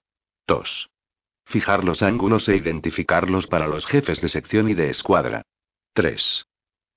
2. 0.46 0.88
Fijar 1.46 1.82
los 1.82 2.02
ángulos 2.02 2.48
e 2.48 2.56
identificarlos 2.56 3.48
para 3.48 3.66
los 3.66 3.86
jefes 3.86 4.20
de 4.20 4.28
sección 4.28 4.68
y 4.68 4.74
de 4.74 4.90
escuadra. 4.90 5.42
3. 5.94 6.47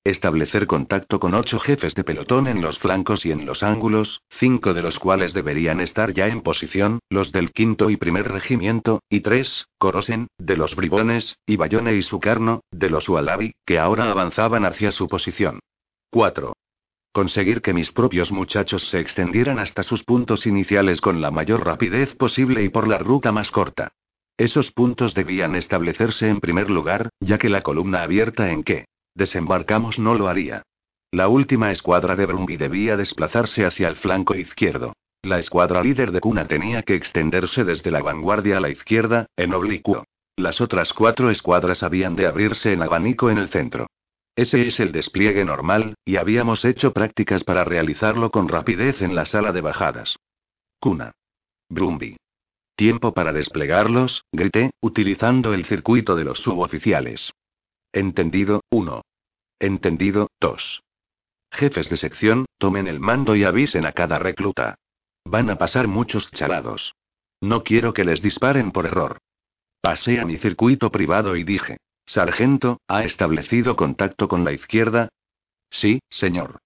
Establecer 0.03 0.65
contacto 0.65 1.19
con 1.19 1.35
ocho 1.35 1.59
jefes 1.59 1.93
de 1.93 2.03
pelotón 2.03 2.47
en 2.47 2.59
los 2.59 2.79
flancos 2.79 3.23
y 3.23 3.31
en 3.31 3.45
los 3.45 3.61
ángulos, 3.61 4.23
cinco 4.29 4.73
de 4.73 4.81
los 4.81 4.97
cuales 4.97 5.31
deberían 5.31 5.79
estar 5.79 6.11
ya 6.11 6.27
en 6.27 6.41
posición, 6.41 7.01
los 7.07 7.31
del 7.31 7.51
quinto 7.51 7.91
y 7.91 7.97
primer 7.97 8.27
regimiento, 8.27 9.03
y 9.11 9.19
tres, 9.19 9.67
Corosen, 9.77 10.25
de 10.39 10.57
los 10.57 10.75
bribones, 10.75 11.37
y 11.45 11.55
Bayone 11.55 11.93
y 11.93 12.01
Sukarno, 12.01 12.61
de 12.71 12.89
los 12.89 13.07
Ualabi, 13.07 13.53
que 13.63 13.77
ahora 13.77 14.09
avanzaban 14.09 14.65
hacia 14.65 14.91
su 14.91 15.07
posición. 15.07 15.59
4. 16.09 16.53
Conseguir 17.13 17.61
que 17.61 17.73
mis 17.73 17.91
propios 17.91 18.31
muchachos 18.31 18.89
se 18.89 18.99
extendieran 18.99 19.59
hasta 19.59 19.83
sus 19.83 20.03
puntos 20.03 20.47
iniciales 20.47 20.99
con 20.99 21.21
la 21.21 21.29
mayor 21.29 21.63
rapidez 21.63 22.15
posible 22.15 22.63
y 22.63 22.69
por 22.69 22.87
la 22.87 22.97
ruta 22.97 23.31
más 23.31 23.51
corta. 23.51 23.91
Esos 24.35 24.71
puntos 24.71 25.13
debían 25.13 25.55
establecerse 25.55 26.27
en 26.27 26.39
primer 26.39 26.71
lugar, 26.71 27.09
ya 27.19 27.37
que 27.37 27.49
la 27.49 27.61
columna 27.61 28.01
abierta 28.01 28.49
en 28.49 28.63
que 28.63 28.85
Desembarcamos 29.15 29.99
no 29.99 30.15
lo 30.15 30.27
haría. 30.27 30.63
La 31.11 31.27
última 31.27 31.71
escuadra 31.71 32.15
de 32.15 32.25
Brumby 32.25 32.57
debía 32.57 32.95
desplazarse 32.95 33.65
hacia 33.65 33.89
el 33.89 33.97
flanco 33.97 34.35
izquierdo. 34.35 34.93
La 35.23 35.39
escuadra 35.39 35.83
líder 35.83 36.11
de 36.11 36.21
Cuna 36.21 36.47
tenía 36.47 36.83
que 36.83 36.95
extenderse 36.95 37.63
desde 37.63 37.91
la 37.91 38.01
vanguardia 38.01 38.57
a 38.57 38.59
la 38.61 38.69
izquierda, 38.69 39.27
en 39.35 39.53
oblicuo. 39.53 40.05
Las 40.37 40.61
otras 40.61 40.93
cuatro 40.93 41.29
escuadras 41.29 41.83
habían 41.83 42.15
de 42.15 42.27
abrirse 42.27 42.73
en 42.73 42.81
abanico 42.81 43.29
en 43.29 43.37
el 43.37 43.49
centro. 43.49 43.87
Ese 44.35 44.65
es 44.65 44.79
el 44.79 44.91
despliegue 44.91 45.43
normal, 45.43 45.95
y 46.05 46.15
habíamos 46.15 46.63
hecho 46.63 46.93
prácticas 46.93 47.43
para 47.43 47.65
realizarlo 47.65 48.31
con 48.31 48.47
rapidez 48.47 49.01
en 49.01 49.13
la 49.13 49.25
sala 49.25 49.51
de 49.51 49.61
bajadas. 49.61 50.15
Cuna. 50.79 51.11
Brumby. 51.69 52.17
Tiempo 52.75 53.13
para 53.13 53.33
desplegarlos, 53.33 54.23
grité, 54.31 54.71
utilizando 54.81 55.53
el 55.53 55.65
circuito 55.65 56.15
de 56.15 56.23
los 56.23 56.39
suboficiales. 56.39 57.33
Entendido, 57.93 58.61
1. 58.69 59.01
Entendido, 59.59 60.29
2. 60.39 60.81
Jefes 61.51 61.89
de 61.89 61.97
sección, 61.97 62.45
tomen 62.57 62.87
el 62.87 63.01
mando 63.01 63.35
y 63.35 63.43
avisen 63.43 63.85
a 63.85 63.91
cada 63.91 64.17
recluta. 64.17 64.75
Van 65.25 65.49
a 65.49 65.57
pasar 65.57 65.89
muchos 65.89 66.31
chalados. 66.31 66.95
No 67.41 67.63
quiero 67.63 67.93
que 67.93 68.05
les 68.05 68.21
disparen 68.21 68.71
por 68.71 68.85
error. 68.85 69.17
Pasé 69.81 70.21
a 70.21 70.25
mi 70.25 70.37
circuito 70.37 70.89
privado 70.89 71.35
y 71.35 71.43
dije, 71.43 71.77
Sargento, 72.05 72.79
¿ha 72.87 73.03
establecido 73.03 73.75
contacto 73.75 74.29
con 74.29 74.45
la 74.45 74.53
izquierda? 74.53 75.09
Sí, 75.69 75.99
señor. 76.09 76.59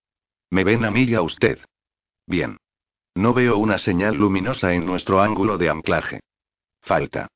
¿Me 0.51 0.63
ven 0.63 0.85
a 0.85 0.91
mí 0.91 1.03
y 1.03 1.15
a 1.15 1.21
usted? 1.21 1.59
Bien. 2.27 2.57
No 3.15 3.33
veo 3.33 3.57
una 3.57 3.79
señal 3.79 4.15
luminosa 4.15 4.73
en 4.73 4.85
nuestro 4.85 5.21
ángulo 5.21 5.57
de 5.57 5.69
anclaje. 5.69 6.19
Falta. 6.81 7.29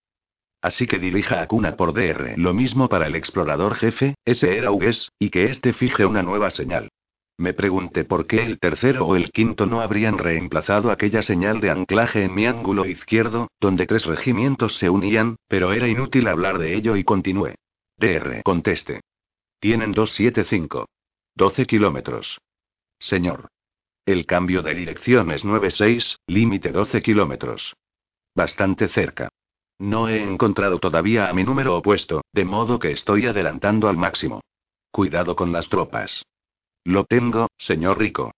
Así 0.61 0.87
que 0.87 0.99
dirija 0.99 1.41
a 1.41 1.47
Cuna 1.47 1.75
por 1.75 1.93
DR. 1.93 2.37
Lo 2.37 2.53
mismo 2.53 2.89
para 2.89 3.07
el 3.07 3.15
explorador 3.15 3.75
jefe, 3.75 4.15
ese 4.25 4.57
era 4.57 4.71
Ugues, 4.71 5.11
y 5.17 5.29
que 5.29 5.45
éste 5.45 5.73
fije 5.73 6.05
una 6.05 6.21
nueva 6.21 6.49
señal. 6.49 6.89
Me 7.37 7.53
pregunté 7.53 8.03
por 8.03 8.27
qué 8.27 8.43
el 8.43 8.59
tercero 8.59 9.05
o 9.05 9.15
el 9.15 9.31
quinto 9.31 9.65
no 9.65 9.79
habrían 9.79 10.17
reemplazado 10.17 10.91
aquella 10.91 11.21
señal 11.21 11.61
de 11.61 11.69
anclaje 11.69 12.25
en 12.25 12.35
mi 12.35 12.45
ángulo 12.45 12.85
izquierdo, 12.85 13.47
donde 13.61 13.87
tres 13.87 14.05
regimientos 14.05 14.77
se 14.77 14.89
unían, 14.89 15.37
pero 15.47 15.71
era 15.71 15.87
inútil 15.87 16.27
hablar 16.27 16.57
de 16.57 16.75
ello 16.75 16.97
y 16.97 17.05
continué. 17.05 17.55
DR. 17.97 18.41
Conteste. 18.43 18.99
Tienen 19.61 19.93
275. 19.93 20.89
12 21.35 21.65
kilómetros. 21.65 22.39
Señor. 22.99 23.47
El 24.05 24.25
cambio 24.25 24.61
de 24.61 24.73
dirección 24.73 25.31
es 25.31 25.45
96, 25.45 26.17
límite 26.27 26.73
12 26.73 27.01
kilómetros. 27.01 27.73
Bastante 28.35 28.89
cerca. 28.89 29.28
No 29.79 30.09
he 30.09 30.21
encontrado 30.21 30.79
todavía 30.79 31.29
a 31.29 31.33
mi 31.33 31.43
número 31.43 31.77
opuesto, 31.77 32.21
de 32.33 32.43
modo 32.43 32.79
que 32.79 32.91
estoy 32.91 33.25
adelantando 33.25 33.87
al 33.87 33.95
máximo. 33.95 34.41
Cuidado 34.91 35.35
con 35.37 35.53
las 35.53 35.69
tropas. 35.69 36.25
Lo 36.83 37.05
tengo, 37.05 37.47
señor 37.57 37.97
Rico. 37.97 38.31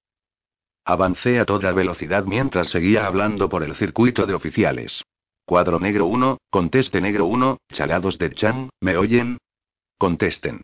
Avancé 0.86 1.40
a 1.40 1.46
toda 1.46 1.72
velocidad 1.72 2.26
mientras 2.26 2.70
seguía 2.70 3.08
hablando 3.08 3.50
por 3.50 3.64
el 3.64 3.76
circuito 3.76 4.28
de 4.28 4.36
oficiales. 4.36 5.04
Cuadro 5.46 5.80
negro 5.80 6.06
1, 6.06 6.38
conteste 6.50 7.02
negro 7.02 7.26
1, 7.26 7.58
chalados 7.72 8.18
de 8.20 8.32
Chan, 8.34 8.70
¿me 8.80 8.98
oyen? 8.98 9.38
Contesten. 9.98 10.62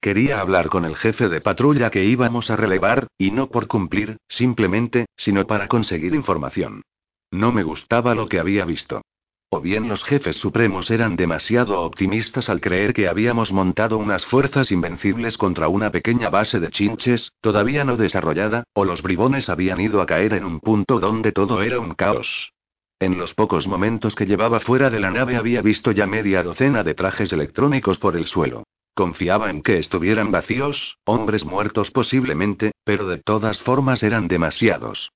Quería 0.00 0.40
hablar 0.40 0.68
con 0.68 0.84
el 0.84 0.96
jefe 0.96 1.28
de 1.28 1.40
patrulla 1.40 1.90
que 1.90 2.04
íbamos 2.04 2.50
a 2.50 2.56
relevar, 2.56 3.08
y 3.18 3.30
no 3.30 3.50
por 3.50 3.66
cumplir, 3.66 4.18
simplemente, 4.28 5.06
sino 5.16 5.46
para 5.46 5.68
conseguir 5.68 6.14
información. 6.14 6.82
No 7.30 7.52
me 7.52 7.62
gustaba 7.62 8.14
lo 8.14 8.28
que 8.28 8.38
había 8.38 8.64
visto. 8.64 9.02
O 9.52 9.60
bien 9.60 9.88
los 9.88 10.04
jefes 10.04 10.36
supremos 10.36 10.92
eran 10.92 11.16
demasiado 11.16 11.80
optimistas 11.82 12.48
al 12.48 12.60
creer 12.60 12.94
que 12.94 13.08
habíamos 13.08 13.50
montado 13.50 13.98
unas 13.98 14.24
fuerzas 14.24 14.70
invencibles 14.70 15.36
contra 15.36 15.66
una 15.66 15.90
pequeña 15.90 16.30
base 16.30 16.60
de 16.60 16.70
chinches, 16.70 17.32
todavía 17.40 17.84
no 17.84 17.96
desarrollada, 17.96 18.62
o 18.74 18.84
los 18.84 19.02
bribones 19.02 19.48
habían 19.48 19.80
ido 19.80 20.00
a 20.02 20.06
caer 20.06 20.34
en 20.34 20.44
un 20.44 20.60
punto 20.60 21.00
donde 21.00 21.32
todo 21.32 21.62
era 21.62 21.80
un 21.80 21.94
caos. 21.94 22.52
En 23.00 23.18
los 23.18 23.34
pocos 23.34 23.66
momentos 23.66 24.14
que 24.14 24.26
llevaba 24.26 24.60
fuera 24.60 24.88
de 24.88 25.00
la 25.00 25.10
nave 25.10 25.36
había 25.36 25.62
visto 25.62 25.90
ya 25.90 26.06
media 26.06 26.44
docena 26.44 26.84
de 26.84 26.94
trajes 26.94 27.32
electrónicos 27.32 27.98
por 27.98 28.16
el 28.16 28.26
suelo. 28.26 28.62
Confiaba 28.94 29.50
en 29.50 29.62
que 29.62 29.78
estuvieran 29.78 30.30
vacíos, 30.30 30.96
hombres 31.04 31.44
muertos 31.44 31.90
posiblemente, 31.90 32.70
pero 32.84 33.08
de 33.08 33.18
todas 33.18 33.58
formas 33.58 34.04
eran 34.04 34.28
demasiados. 34.28 35.10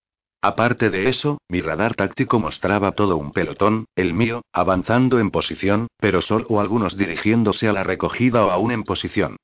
Aparte 0.44 0.90
de 0.90 1.08
eso, 1.08 1.38
mi 1.48 1.62
radar 1.62 1.94
táctico 1.94 2.38
mostraba 2.38 2.92
todo 2.92 3.16
un 3.16 3.32
pelotón, 3.32 3.86
el 3.96 4.12
mío, 4.12 4.42
avanzando 4.52 5.18
en 5.18 5.30
posición, 5.30 5.86
pero 5.96 6.20
solo 6.20 6.60
algunos 6.60 6.98
dirigiéndose 6.98 7.66
a 7.66 7.72
la 7.72 7.82
recogida 7.82 8.44
o 8.44 8.50
aún 8.50 8.70
en 8.70 8.82
posición. 8.82 9.36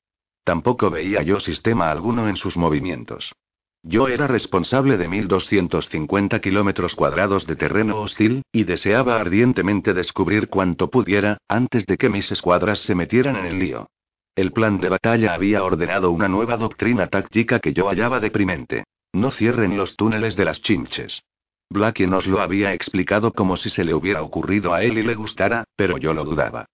Tampoco 0.43 0.91
veía 0.91 1.23
yo 1.23 1.39
sistema 1.39 1.89
alguno 1.89 2.29
en 2.29 2.35
sus 2.35 2.55
movimientos. 2.55 3.33
Yo 3.81 4.09
era 4.09 4.27
responsable 4.27 4.95
de 4.97 5.09
1.250 5.09 6.39
kilómetros 6.39 6.93
cuadrados 6.93 7.47
de 7.47 7.55
terreno 7.55 7.99
hostil, 7.99 8.43
y 8.51 8.65
deseaba 8.65 9.19
ardientemente 9.19 9.95
descubrir 9.95 10.49
cuanto 10.49 10.91
pudiera, 10.91 11.39
antes 11.47 11.87
de 11.87 11.97
que 11.97 12.09
mis 12.09 12.31
escuadras 12.31 12.77
se 12.77 12.93
metieran 12.93 13.37
en 13.37 13.45
el 13.47 13.57
lío. 13.57 13.87
El 14.35 14.51
plan 14.51 14.79
de 14.79 14.89
batalla 14.89 15.33
había 15.33 15.63
ordenado 15.63 16.11
una 16.11 16.27
nueva 16.27 16.57
doctrina 16.57 17.07
táctica 17.07 17.57
que 17.57 17.73
yo 17.73 17.87
hallaba 17.87 18.19
deprimente. 18.19 18.83
No 19.13 19.31
cierren 19.31 19.77
los 19.77 19.95
túneles 19.95 20.35
de 20.35 20.45
las 20.45 20.61
chinches. 20.61 21.23
Blackie 21.69 22.07
nos 22.07 22.27
lo 22.27 22.41
había 22.41 22.73
explicado 22.73 23.31
como 23.33 23.57
si 23.57 23.69
se 23.69 23.83
le 23.83 23.93
hubiera 23.93 24.21
ocurrido 24.21 24.73
a 24.73 24.83
él 24.83 24.97
y 24.97 25.03
le 25.03 25.15
gustara, 25.15 25.63
pero 25.75 25.97
yo 25.97 26.13
lo 26.13 26.23
dudaba. 26.23 26.65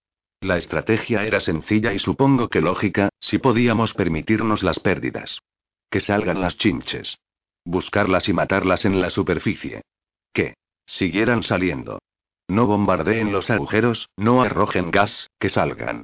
La 0.41 0.57
estrategia 0.57 1.25
era 1.25 1.39
sencilla 1.39 1.93
y 1.93 1.99
supongo 1.99 2.47
que 2.47 2.61
lógica, 2.61 3.09
si 3.19 3.39
podíamos 3.39 3.93
permitirnos 3.93 4.63
las 4.63 4.79
pérdidas. 4.79 5.39
Que 5.89 5.99
salgan 5.99 6.41
las 6.41 6.57
chinches. 6.57 7.17
Buscarlas 7.65 8.29
y 8.29 8.33
matarlas 8.33 8.85
en 8.85 9.01
la 9.01 9.09
superficie. 9.09 9.81
Que 10.33 10.55
siguieran 10.85 11.43
saliendo. 11.43 11.99
No 12.47 12.65
bombardeen 12.65 13.31
los 13.31 13.49
agujeros, 13.49 14.09
no 14.15 14.41
arrojen 14.41 14.91
gas, 14.91 15.29
que 15.39 15.49
salgan. 15.49 16.03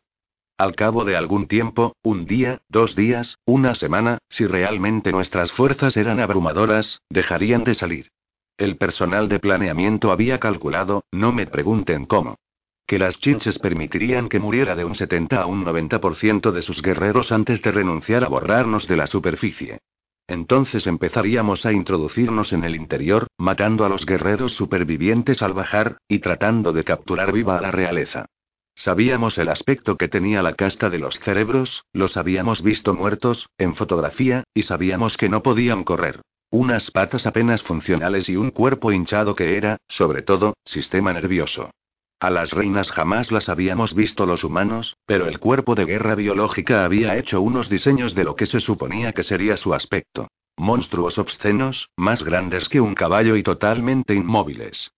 Al 0.57 0.75
cabo 0.75 1.03
de 1.03 1.17
algún 1.17 1.47
tiempo, 1.47 1.95
un 2.03 2.25
día, 2.25 2.61
dos 2.69 2.95
días, 2.95 3.39
una 3.45 3.73
semana, 3.73 4.19
si 4.29 4.45
realmente 4.45 5.11
nuestras 5.11 5.51
fuerzas 5.51 5.97
eran 5.97 6.19
abrumadoras, 6.19 7.01
dejarían 7.09 7.63
de 7.63 7.73
salir. 7.73 8.11
El 8.57 8.77
personal 8.77 9.29
de 9.29 9.39
planeamiento 9.39 10.11
había 10.11 10.39
calculado, 10.39 11.05
no 11.11 11.31
me 11.31 11.47
pregunten 11.47 12.05
cómo. 12.05 12.37
Que 12.85 12.99
las 12.99 13.19
chinches 13.19 13.57
permitirían 13.57 14.29
que 14.29 14.39
muriera 14.39 14.75
de 14.75 14.85
un 14.85 14.93
70 14.93 15.41
a 15.41 15.47
un 15.47 15.65
90% 15.65 16.51
de 16.51 16.61
sus 16.61 16.83
guerreros 16.83 17.31
antes 17.31 17.61
de 17.63 17.71
renunciar 17.71 18.23
a 18.23 18.27
borrarnos 18.27 18.87
de 18.87 18.97
la 18.97 19.07
superficie. 19.07 19.79
Entonces 20.27 20.85
empezaríamos 20.85 21.65
a 21.65 21.73
introducirnos 21.73 22.53
en 22.53 22.63
el 22.63 22.75
interior, 22.75 23.27
matando 23.37 23.85
a 23.85 23.89
los 23.89 24.05
guerreros 24.05 24.53
supervivientes 24.53 25.41
al 25.41 25.53
bajar, 25.53 25.97
y 26.07 26.19
tratando 26.19 26.73
de 26.73 26.83
capturar 26.83 27.31
viva 27.31 27.57
a 27.57 27.61
la 27.61 27.71
realeza. 27.71 28.27
Sabíamos 28.75 29.37
el 29.37 29.49
aspecto 29.49 29.97
que 29.97 30.07
tenía 30.07 30.41
la 30.41 30.53
casta 30.53 30.89
de 30.89 30.99
los 30.99 31.19
cerebros, 31.19 31.85
los 31.93 32.17
habíamos 32.17 32.61
visto 32.63 32.93
muertos, 32.93 33.49
en 33.57 33.75
fotografía, 33.75 34.43
y 34.53 34.63
sabíamos 34.63 35.15
que 35.15 35.29
no 35.29 35.43
podían 35.43 35.83
correr. 35.83 36.21
Unas 36.49 36.91
patas 36.91 37.25
apenas 37.25 37.63
funcionales 37.63 38.29
y 38.29 38.35
un 38.35 38.51
cuerpo 38.51 38.91
hinchado 38.91 39.35
que 39.35 39.57
era, 39.57 39.77
sobre 39.87 40.21
todo, 40.21 40.53
sistema 40.65 41.13
nervioso. 41.13 41.71
A 42.19 42.29
las 42.29 42.51
reinas 42.51 42.89
jamás 42.91 43.31
las 43.31 43.49
habíamos 43.49 43.93
visto 43.93 44.25
los 44.25 44.43
humanos, 44.43 44.95
pero 45.05 45.27
el 45.27 45.39
cuerpo 45.39 45.75
de 45.75 45.85
guerra 45.85 46.15
biológica 46.15 46.85
había 46.85 47.17
hecho 47.17 47.41
unos 47.41 47.69
diseños 47.69 48.15
de 48.15 48.23
lo 48.23 48.35
que 48.35 48.45
se 48.45 48.59
suponía 48.59 49.13
que 49.13 49.23
sería 49.23 49.57
su 49.57 49.73
aspecto. 49.73 50.27
Monstruos 50.55 51.17
obscenos, 51.17 51.89
más 51.97 52.23
grandes 52.23 52.69
que 52.69 52.79
un 52.79 52.95
caballo 52.95 53.35
y 53.35 53.43
totalmente 53.43 54.13
inmóviles. 54.13 54.91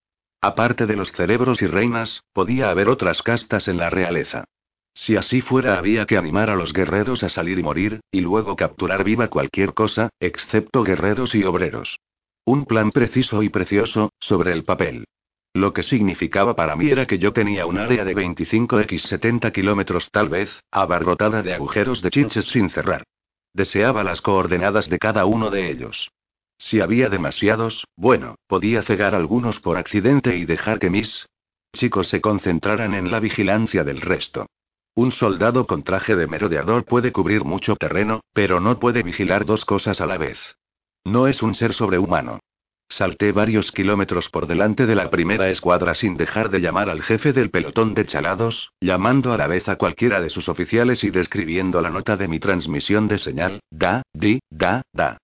Aparte 0.45 0.85
de 0.85 0.95
los 0.95 1.11
cerebros 1.11 1.63
y 1.63 1.65
reinas, 1.65 2.21
podía 2.31 2.69
haber 2.69 2.87
otras 2.87 3.23
castas 3.23 3.67
en 3.67 3.77
la 3.77 3.89
realeza. 3.89 4.43
Si 4.93 5.15
así 5.15 5.41
fuera, 5.41 5.75
había 5.75 6.05
que 6.05 6.17
animar 6.17 6.51
a 6.51 6.55
los 6.55 6.71
guerreros 6.71 7.23
a 7.23 7.29
salir 7.29 7.57
y 7.57 7.63
morir, 7.63 8.01
y 8.11 8.21
luego 8.21 8.55
capturar 8.55 9.03
viva 9.03 9.27
cualquier 9.27 9.73
cosa, 9.73 10.09
excepto 10.19 10.83
guerreros 10.83 11.33
y 11.33 11.43
obreros. 11.43 11.97
Un 12.45 12.65
plan 12.65 12.91
preciso 12.91 13.41
y 13.41 13.49
precioso, 13.49 14.11
sobre 14.19 14.51
el 14.51 14.63
papel. 14.63 15.05
Lo 15.55 15.73
que 15.73 15.81
significaba 15.81 16.55
para 16.55 16.75
mí 16.75 16.91
era 16.91 17.07
que 17.07 17.17
yo 17.17 17.33
tenía 17.33 17.65
un 17.65 17.79
área 17.79 18.05
de 18.05 18.15
25x 18.15 18.99
70 18.99 19.49
kilómetros 19.49 20.11
tal 20.11 20.29
vez, 20.29 20.55
abarrotada 20.69 21.41
de 21.41 21.55
agujeros 21.55 22.03
de 22.03 22.11
chinches 22.11 22.45
sin 22.45 22.69
cerrar. 22.69 23.01
Deseaba 23.51 24.03
las 24.03 24.21
coordenadas 24.21 24.91
de 24.91 24.99
cada 24.99 25.25
uno 25.25 25.49
de 25.49 25.71
ellos. 25.71 26.11
Si 26.57 26.79
había 26.79 27.09
demasiados, 27.09 27.85
bueno, 27.95 28.35
podía 28.47 28.81
cegar 28.81 29.15
algunos 29.15 29.59
por 29.59 29.77
accidente 29.77 30.37
y 30.37 30.45
dejar 30.45 30.79
que 30.79 30.89
mis 30.89 31.27
chicos 31.73 32.07
se 32.07 32.21
concentraran 32.21 32.93
en 32.93 33.11
la 33.11 33.19
vigilancia 33.19 33.83
del 33.83 34.01
resto. 34.01 34.47
Un 34.95 35.11
soldado 35.11 35.67
con 35.67 35.83
traje 35.83 36.15
de 36.15 36.25
merodeador 36.25 36.85
puede 36.85 37.11
cubrir 37.11 37.43
mucho 37.43 37.75
terreno, 37.75 38.21
pero 38.33 38.61
no 38.61 38.79
puede 38.79 39.03
vigilar 39.03 39.45
dos 39.45 39.65
cosas 39.65 39.99
a 39.99 40.05
la 40.05 40.17
vez. 40.17 40.39
No 41.03 41.27
es 41.27 41.43
un 41.43 41.53
ser 41.53 41.73
sobrehumano. 41.73 42.39
Salté 42.87 43.33
varios 43.33 43.71
kilómetros 43.71 44.29
por 44.29 44.47
delante 44.47 44.85
de 44.85 44.95
la 44.95 45.09
primera 45.09 45.49
escuadra 45.49 45.95
sin 45.95 46.15
dejar 46.15 46.49
de 46.49 46.61
llamar 46.61 46.89
al 46.89 47.01
jefe 47.01 47.33
del 47.33 47.49
pelotón 47.49 47.93
de 47.93 48.05
chalados, 48.05 48.71
llamando 48.79 49.33
a 49.33 49.37
la 49.37 49.47
vez 49.47 49.67
a 49.67 49.75
cualquiera 49.75 50.21
de 50.21 50.29
sus 50.29 50.47
oficiales 50.47 51.03
y 51.03 51.09
describiendo 51.09 51.81
la 51.81 51.89
nota 51.89 52.15
de 52.15 52.29
mi 52.29 52.39
transmisión 52.39 53.09
de 53.09 53.17
señal, 53.17 53.59
da, 53.69 54.03
di, 54.13 54.39
da, 54.49 54.81
da. 54.93 55.17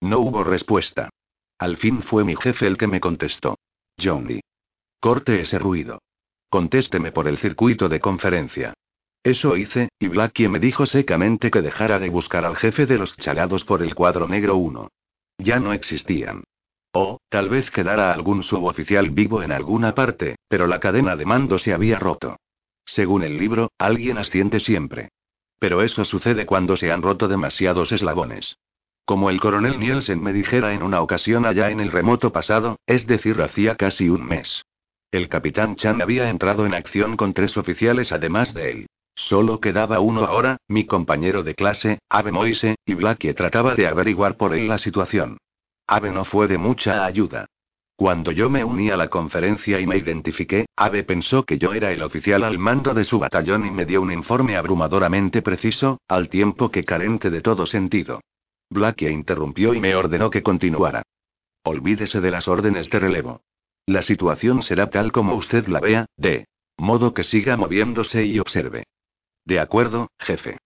No 0.00 0.20
hubo 0.20 0.44
respuesta. 0.44 1.10
Al 1.58 1.76
fin 1.76 2.02
fue 2.02 2.24
mi 2.24 2.36
jefe 2.36 2.66
el 2.66 2.78
que 2.78 2.86
me 2.86 3.00
contestó. 3.00 3.58
Johnny. 4.02 4.40
Corte 4.98 5.40
ese 5.40 5.58
ruido. 5.58 6.00
Contésteme 6.48 7.12
por 7.12 7.28
el 7.28 7.38
circuito 7.38 7.88
de 7.88 8.00
conferencia. 8.00 8.74
Eso 9.22 9.56
hice, 9.56 9.90
y 9.98 10.08
Blackie 10.08 10.48
me 10.48 10.58
dijo 10.58 10.86
secamente 10.86 11.50
que 11.50 11.60
dejara 11.60 11.98
de 11.98 12.08
buscar 12.08 12.46
al 12.46 12.56
jefe 12.56 12.86
de 12.86 12.96
los 12.96 13.14
chalados 13.16 13.64
por 13.64 13.82
el 13.82 13.94
cuadro 13.94 14.26
negro 14.26 14.56
1. 14.56 14.88
Ya 15.38 15.60
no 15.60 15.74
existían. 15.74 16.44
O, 16.92 17.18
tal 17.28 17.50
vez 17.50 17.70
quedara 17.70 18.12
algún 18.12 18.42
suboficial 18.42 19.10
vivo 19.10 19.42
en 19.42 19.52
alguna 19.52 19.94
parte, 19.94 20.36
pero 20.48 20.66
la 20.66 20.80
cadena 20.80 21.14
de 21.16 21.26
mando 21.26 21.58
se 21.58 21.74
había 21.74 21.98
roto. 21.98 22.36
Según 22.84 23.22
el 23.22 23.36
libro, 23.36 23.70
alguien 23.78 24.18
asciende 24.18 24.58
siempre. 24.58 25.10
Pero 25.58 25.82
eso 25.82 26.04
sucede 26.04 26.46
cuando 26.46 26.76
se 26.76 26.90
han 26.90 27.02
roto 27.02 27.28
demasiados 27.28 27.92
eslabones. 27.92 28.56
Como 29.10 29.28
el 29.28 29.40
coronel 29.40 29.80
Nielsen 29.80 30.22
me 30.22 30.32
dijera 30.32 30.72
en 30.72 30.84
una 30.84 31.00
ocasión 31.00 31.44
allá 31.44 31.70
en 31.70 31.80
el 31.80 31.90
remoto 31.90 32.30
pasado, 32.30 32.78
es 32.86 33.08
decir, 33.08 33.42
hacía 33.42 33.74
casi 33.74 34.08
un 34.08 34.24
mes. 34.24 34.62
El 35.10 35.28
capitán 35.28 35.74
Chan 35.74 36.00
había 36.00 36.30
entrado 36.30 36.64
en 36.64 36.74
acción 36.74 37.16
con 37.16 37.34
tres 37.34 37.56
oficiales 37.56 38.12
además 38.12 38.54
de 38.54 38.70
él. 38.70 38.86
Solo 39.16 39.58
quedaba 39.58 39.98
uno 39.98 40.26
ahora, 40.26 40.58
mi 40.68 40.86
compañero 40.86 41.42
de 41.42 41.56
clase, 41.56 41.98
Abe 42.08 42.30
Moise, 42.30 42.76
y 42.86 42.94
Blackie 42.94 43.34
trataba 43.34 43.74
de 43.74 43.88
averiguar 43.88 44.36
por 44.36 44.54
él 44.54 44.68
la 44.68 44.78
situación. 44.78 45.38
Abe 45.88 46.12
no 46.12 46.24
fue 46.24 46.46
de 46.46 46.58
mucha 46.58 47.04
ayuda. 47.04 47.46
Cuando 47.96 48.30
yo 48.30 48.48
me 48.48 48.62
uní 48.62 48.90
a 48.90 48.96
la 48.96 49.08
conferencia 49.08 49.80
y 49.80 49.88
me 49.88 49.96
identifiqué, 49.96 50.66
Abe 50.76 51.02
pensó 51.02 51.42
que 51.44 51.58
yo 51.58 51.72
era 51.72 51.90
el 51.90 52.04
oficial 52.04 52.44
al 52.44 52.60
mando 52.60 52.94
de 52.94 53.02
su 53.02 53.18
batallón 53.18 53.66
y 53.66 53.72
me 53.72 53.86
dio 53.86 54.02
un 54.02 54.12
informe 54.12 54.56
abrumadoramente 54.56 55.42
preciso, 55.42 55.98
al 56.06 56.28
tiempo 56.28 56.70
que 56.70 56.84
carente 56.84 57.28
de 57.28 57.40
todo 57.40 57.66
sentido. 57.66 58.20
Blackie 58.70 59.10
interrumpió 59.10 59.74
y 59.74 59.80
me 59.80 59.94
ordenó 59.96 60.30
que 60.30 60.42
continuara. 60.42 61.02
Olvídese 61.64 62.20
de 62.20 62.30
las 62.30 62.46
órdenes 62.46 62.88
de 62.88 63.00
relevo. 63.00 63.42
La 63.86 64.02
situación 64.02 64.62
será 64.62 64.88
tal 64.88 65.10
como 65.10 65.34
usted 65.34 65.66
la 65.66 65.80
vea, 65.80 66.06
de 66.16 66.46
modo 66.78 67.12
que 67.12 67.24
siga 67.24 67.56
moviéndose 67.56 68.24
y 68.24 68.38
observe. 68.38 68.84
De 69.44 69.58
acuerdo, 69.58 70.08
jefe. 70.18 70.58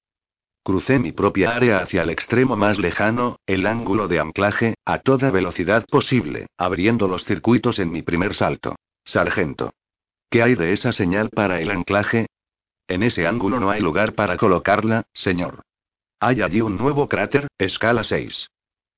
Crucé 0.63 0.99
mi 0.99 1.13
propia 1.13 1.57
área 1.57 1.79
hacia 1.79 2.03
el 2.03 2.11
extremo 2.11 2.57
más 2.57 2.79
lejano, 2.79 3.39
el 3.47 3.67
ángulo 3.67 4.09
de 4.09 4.21
anclaje, 4.21 4.75
a 4.85 4.99
toda 4.99 5.31
velocidad 5.31 5.85
posible, 5.87 6.47
abriendo 6.57 7.09
los 7.09 7.25
circuitos 7.25 7.79
en 7.79 7.91
mi 7.91 8.03
primer 8.03 8.35
salto. 8.35 8.77
Sargento. 9.05 9.73
¿Qué 10.31 10.43
hay 10.43 10.55
de 10.55 10.73
esa 10.73 10.93
señal 10.93 11.31
para 11.31 11.61
el 11.61 11.71
anclaje? 11.71 12.27
En 12.89 13.03
ese 13.03 13.27
ángulo 13.27 13.61
no 13.61 13.71
hay 13.71 13.81
lugar 13.81 14.15
para 14.15 14.37
colocarla, 14.37 15.05
señor. 15.13 15.63
Hay 16.27 16.41
allí 16.41 16.63
un 16.63 16.79
nuevo 16.79 17.07
cráter, 17.07 17.49
escala 17.59 18.03
6. 18.03 18.49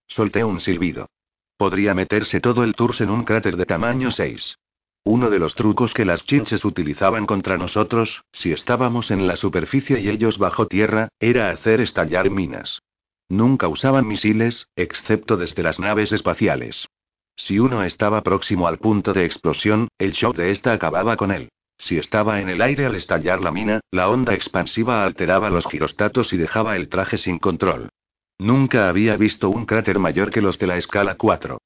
Solté 0.07 0.45
un 0.45 0.61
silbido. 0.61 1.09
Podría 1.57 1.93
meterse 1.93 2.41
todo 2.41 2.63
el 2.63 2.77
Tours 2.77 3.01
en 3.01 3.11
un 3.11 3.25
cráter 3.25 3.57
de 3.57 3.67
tamaño 3.67 4.13
6. 4.13 4.57
Uno 5.03 5.29
de 5.29 5.41
los 5.41 5.57
trucos 5.57 5.93
que 5.93 6.05
las 6.05 6.25
chinches 6.25 6.65
utilizaban 6.65 7.27
contra 7.27 7.59
nosotros, 7.59 8.23
si 8.31 8.53
estábamos 8.53 9.11
en 9.11 9.27
la 9.27 9.35
superficie 9.35 9.99
y 9.99 10.09
ellos 10.09 10.39
bajo 10.39 10.69
tierra, 10.69 11.09
era 11.19 11.51
hacer 11.51 11.81
estallar 11.81 12.31
minas. 12.31 12.81
Nunca 13.29 13.67
usaban 13.67 14.07
misiles, 14.07 14.69
excepto 14.77 15.37
desde 15.37 15.65
las 15.65 15.81
naves 15.81 16.13
espaciales. 16.13 16.87
Si 17.35 17.59
uno 17.59 17.83
estaba 17.83 18.23
próximo 18.23 18.69
al 18.69 18.79
punto 18.79 19.13
de 19.13 19.25
explosión, 19.25 19.89
el 19.99 20.13
shock 20.13 20.37
de 20.37 20.53
esta 20.53 20.73
acababa 20.73 21.17
con 21.17 21.33
él. 21.33 21.49
Si 21.79 21.99
estaba 21.99 22.41
en 22.41 22.49
el 22.49 22.63
aire 22.63 22.87
al 22.87 22.95
estallar 22.95 23.41
la 23.41 23.53
mina, 23.53 23.81
la 23.91 24.09
onda 24.09 24.35
expansiva 24.35 25.05
alteraba 25.05 25.51
los 25.51 25.67
girostatos 25.67 26.33
y 26.33 26.37
dejaba 26.37 26.77
el 26.77 26.89
traje 26.89 27.19
sin 27.19 27.39
control. 27.39 27.91
Nunca 28.39 28.89
había 28.89 29.17
visto 29.17 29.51
un 29.51 29.67
cráter 29.67 29.99
mayor 29.99 30.31
que 30.31 30.43
los 30.43 30.59
de 30.59 30.67
la 30.67 30.77
escala 30.77 31.17
4. 31.17 31.59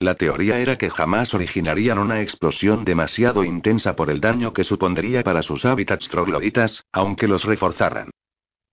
La 0.00 0.14
teoría 0.14 0.60
era 0.60 0.78
que 0.78 0.90
jamás 0.90 1.34
originarían 1.34 1.98
una 1.98 2.20
explosión 2.20 2.84
demasiado 2.84 3.42
intensa 3.44 3.96
por 3.96 4.10
el 4.10 4.20
daño 4.20 4.52
que 4.52 4.62
supondría 4.62 5.24
para 5.24 5.42
sus 5.42 5.64
hábitats 5.64 6.08
trogloditas, 6.08 6.84
aunque 6.92 7.26
los 7.26 7.44
reforzaran. 7.44 8.10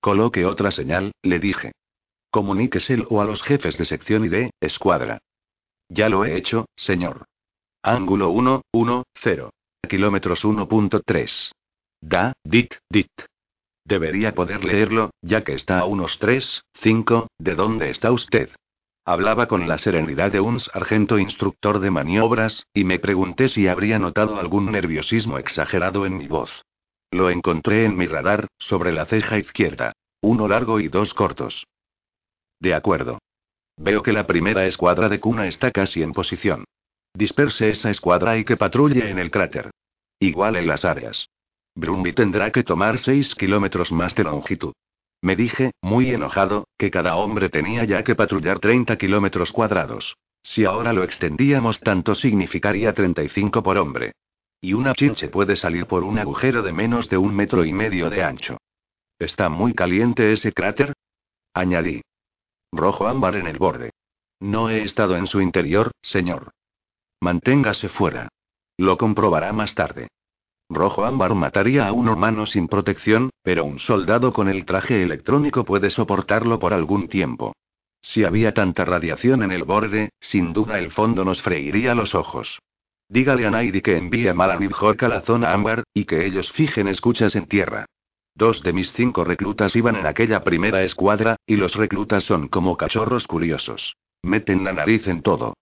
Coloque 0.01 0.45
otra 0.45 0.69
señal, 0.71 1.13
le 1.23 1.39
dije. 1.39 1.71
Comuníqueselo 2.29 3.21
a 3.21 3.25
los 3.25 3.41
jefes 3.41 3.77
de 3.77 3.85
sección 3.85 4.25
y 4.25 4.29
de 4.29 4.51
escuadra. 4.59 5.17
Ya 5.89 6.09
lo 6.09 6.25
he 6.25 6.35
hecho, 6.35 6.65
señor. 6.75 7.25
Ángulo 7.81 8.29
1, 8.29 8.61
1, 8.71 9.03
0. 9.15 9.49
Kilómetros 9.87 10.45
1.3. 10.45 11.51
Da, 12.01 12.33
dit, 12.43 12.75
dit. 12.89 13.11
Debería 13.85 14.33
poder 14.33 14.63
leerlo, 14.65 15.11
ya 15.21 15.43
que 15.43 15.53
está 15.53 15.79
a 15.79 15.85
unos 15.85 16.17
3, 16.19 16.63
5, 16.81 17.27
¿de 17.37 17.55
dónde 17.55 17.89
está 17.89 18.11
usted? 18.11 18.49
Hablaba 19.05 19.47
con 19.47 19.67
la 19.67 19.77
serenidad 19.77 20.31
de 20.31 20.39
un 20.39 20.59
sargento 20.59 21.19
instructor 21.19 21.79
de 21.79 21.91
maniobras, 21.91 22.65
y 22.73 22.83
me 22.83 22.97
pregunté 22.97 23.49
si 23.49 23.67
habría 23.67 23.99
notado 23.99 24.39
algún 24.39 24.71
nerviosismo 24.71 25.37
exagerado 25.37 26.07
en 26.07 26.17
mi 26.17 26.27
voz. 26.27 26.63
Lo 27.11 27.29
encontré 27.29 27.85
en 27.85 27.95
mi 27.95 28.07
radar, 28.07 28.47
sobre 28.57 28.91
la 28.91 29.05
ceja 29.05 29.37
izquierda. 29.37 29.93
Uno 30.21 30.47
largo 30.47 30.79
y 30.79 30.87
dos 30.87 31.13
cortos. 31.13 31.65
De 32.59 32.73
acuerdo. 32.73 33.19
Veo 33.77 34.01
que 34.01 34.13
la 34.13 34.25
primera 34.25 34.65
escuadra 34.65 35.07
de 35.07 35.19
cuna 35.19 35.45
está 35.47 35.69
casi 35.69 36.01
en 36.01 36.13
posición. 36.13 36.65
Disperse 37.15 37.69
esa 37.69 37.89
escuadra 37.89 38.37
y 38.37 38.43
que 38.43 38.57
patrulle 38.57 39.09
en 39.09 39.19
el 39.19 39.31
cráter. 39.31 39.71
Igual 40.19 40.57
en 40.57 40.67
las 40.67 40.83
áreas. 40.83 41.29
Brumby 41.73 42.11
tendrá 42.11 42.51
que 42.51 42.63
tomar 42.63 42.97
6 42.97 43.35
kilómetros 43.35 43.91
más 43.93 44.13
de 44.15 44.25
longitud. 44.25 44.73
Me 45.21 45.37
dije, 45.37 45.71
muy 45.81 46.11
enojado, 46.11 46.67
que 46.77 46.91
cada 46.91 47.15
hombre 47.15 47.49
tenía 47.49 47.85
ya 47.85 48.03
que 48.03 48.15
patrullar 48.15 48.59
30 48.59 48.97
kilómetros 48.97 49.53
cuadrados. 49.53 50.17
Si 50.43 50.65
ahora 50.65 50.91
lo 50.91 51.03
extendíamos 51.03 51.79
tanto 51.79 52.15
significaría 52.15 52.93
35 52.93 53.63
por 53.63 53.77
hombre. 53.77 54.11
Y 54.59 54.73
una 54.73 54.93
chinche 54.93 55.29
puede 55.29 55.55
salir 55.55 55.85
por 55.85 56.03
un 56.03 56.19
agujero 56.19 56.63
de 56.63 56.73
menos 56.73 57.09
de 57.09 57.17
un 57.17 57.33
metro 57.33 57.63
y 57.63 57.71
medio 57.71 58.09
de 58.09 58.23
ancho. 58.23 58.57
¿Está 59.17 59.47
muy 59.47 59.73
caliente 59.73 60.33
ese 60.33 60.51
cráter? 60.51 60.93
Añadí. 61.53 62.01
Rojo 62.73 63.07
ámbar 63.07 63.37
en 63.37 63.47
el 63.47 63.57
borde. 63.57 63.91
No 64.41 64.69
he 64.69 64.83
estado 64.83 65.15
en 65.15 65.27
su 65.27 65.39
interior, 65.39 65.91
señor. 66.01 66.51
Manténgase 67.21 67.89
fuera. 67.89 68.29
Lo 68.77 68.97
comprobará 68.97 69.53
más 69.53 69.73
tarde. 69.75 70.07
Rojo 70.69 71.05
ámbar 71.05 71.35
mataría 71.35 71.87
a 71.87 71.91
un 71.91 72.09
humano 72.09 72.45
sin 72.45 72.67
protección, 72.67 73.29
pero 73.43 73.65
un 73.65 73.79
soldado 73.79 74.33
con 74.33 74.49
el 74.49 74.65
traje 74.65 75.03
electrónico 75.03 75.63
puede 75.63 75.89
soportarlo 75.89 76.59
por 76.59 76.73
algún 76.73 77.07
tiempo. 77.07 77.53
Si 78.01 78.23
había 78.23 78.53
tanta 78.53 78.85
radiación 78.85 79.43
en 79.43 79.51
el 79.51 79.63
borde, 79.63 80.09
sin 80.19 80.53
duda 80.53 80.79
el 80.79 80.91
fondo 80.91 81.23
nos 81.23 81.41
freiría 81.41 81.95
los 81.95 82.15
ojos. 82.15 82.59
Dígale 83.07 83.45
a 83.45 83.51
Naidi 83.51 83.81
que 83.81 83.97
envíe 83.97 84.27
a 84.27 84.33
Malanib 84.33 84.73
a 84.75 85.07
la 85.07 85.21
zona 85.21 85.53
ámbar, 85.53 85.83
y 85.93 86.05
que 86.05 86.25
ellos 86.25 86.51
fijen 86.51 86.87
escuchas 86.87 87.35
en 87.35 87.47
tierra. 87.47 87.85
Dos 88.33 88.61
de 88.63 88.73
mis 88.73 88.91
cinco 88.91 89.23
reclutas 89.23 89.75
iban 89.75 89.95
en 89.95 90.07
aquella 90.07 90.43
primera 90.43 90.83
escuadra, 90.83 91.37
y 91.45 91.55
los 91.55 91.75
reclutas 91.75 92.23
son 92.23 92.47
como 92.47 92.75
cachorros 92.75 93.27
curiosos. 93.27 93.95
Meten 94.23 94.63
la 94.63 94.73
nariz 94.73 95.07
en 95.07 95.21
todo. 95.21 95.53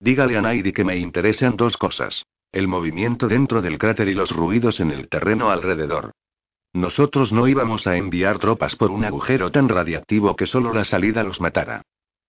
Dígale 0.00 0.38
a 0.38 0.42
Naidi 0.42 0.72
que 0.72 0.84
me 0.84 0.96
interesan 0.96 1.56
dos 1.56 1.76
cosas. 1.76 2.26
El 2.52 2.66
movimiento 2.66 3.28
dentro 3.28 3.60
del 3.60 3.78
cráter 3.78 4.08
y 4.08 4.14
los 4.14 4.30
ruidos 4.30 4.80
en 4.80 4.90
el 4.90 5.08
terreno 5.08 5.50
alrededor. 5.50 6.12
Nosotros 6.72 7.32
no 7.32 7.46
íbamos 7.46 7.86
a 7.86 7.96
enviar 7.96 8.38
tropas 8.38 8.76
por 8.76 8.90
un 8.90 9.04
agujero 9.04 9.52
tan 9.52 9.68
radiactivo 9.68 10.36
que 10.36 10.46
solo 10.46 10.72
la 10.72 10.84
salida 10.84 11.22
los 11.22 11.40
matara. 11.40 11.82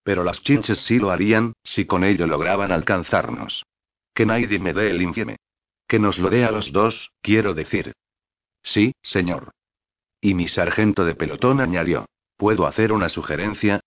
Pero 0.03 0.23
las 0.23 0.41
chinches 0.41 0.79
sí 0.79 0.99
lo 0.99 1.11
harían, 1.11 1.53
si 1.63 1.85
con 1.85 2.03
ello 2.03 2.27
lograban 2.27 2.71
alcanzarnos. 2.71 3.65
Que 4.13 4.25
nadie 4.25 4.59
me 4.59 4.73
dé 4.73 4.89
el 4.89 5.01
infieme. 5.01 5.37
Que 5.87 5.99
nos 5.99 6.19
lo 6.19 6.29
dé 6.29 6.43
a 6.43 6.51
los 6.51 6.71
dos, 6.71 7.11
quiero 7.21 7.53
decir. 7.53 7.93
Sí, 8.63 8.93
señor. 9.01 9.51
Y 10.19 10.33
mi 10.33 10.47
sargento 10.47 11.05
de 11.05 11.15
pelotón 11.15 11.61
añadió. 11.61 12.05
¿Puedo 12.35 12.67
hacer 12.67 12.91
una 12.91 13.09
sugerencia? 13.09 13.79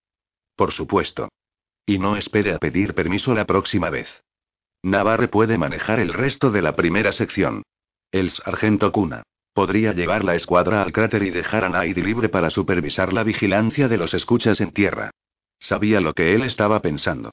Por 0.56 0.72
supuesto. 0.72 1.28
Y 1.86 1.98
no 1.98 2.16
espere 2.16 2.54
a 2.54 2.58
pedir 2.58 2.94
permiso 2.94 3.34
la 3.34 3.44
próxima 3.44 3.90
vez. 3.90 4.08
Navarre 4.82 5.28
puede 5.28 5.58
manejar 5.58 6.00
el 6.00 6.12
resto 6.12 6.50
de 6.50 6.62
la 6.62 6.76
primera 6.76 7.12
sección. 7.12 7.62
El 8.10 8.30
sargento 8.30 8.92
Cuna. 8.92 9.22
Podría 9.52 9.92
llevar 9.92 10.24
la 10.24 10.34
escuadra 10.34 10.82
al 10.82 10.92
cráter 10.92 11.22
y 11.22 11.30
dejar 11.30 11.64
a 11.64 11.68
Naidi 11.68 12.02
libre 12.02 12.28
para 12.28 12.50
supervisar 12.50 13.12
la 13.12 13.22
vigilancia 13.22 13.88
de 13.88 13.98
los 13.98 14.14
escuchas 14.14 14.60
en 14.60 14.72
tierra. 14.72 15.10
Sabía 15.58 16.00
lo 16.00 16.12
que 16.12 16.34
él 16.34 16.42
estaba 16.42 16.80
pensando. 16.80 17.30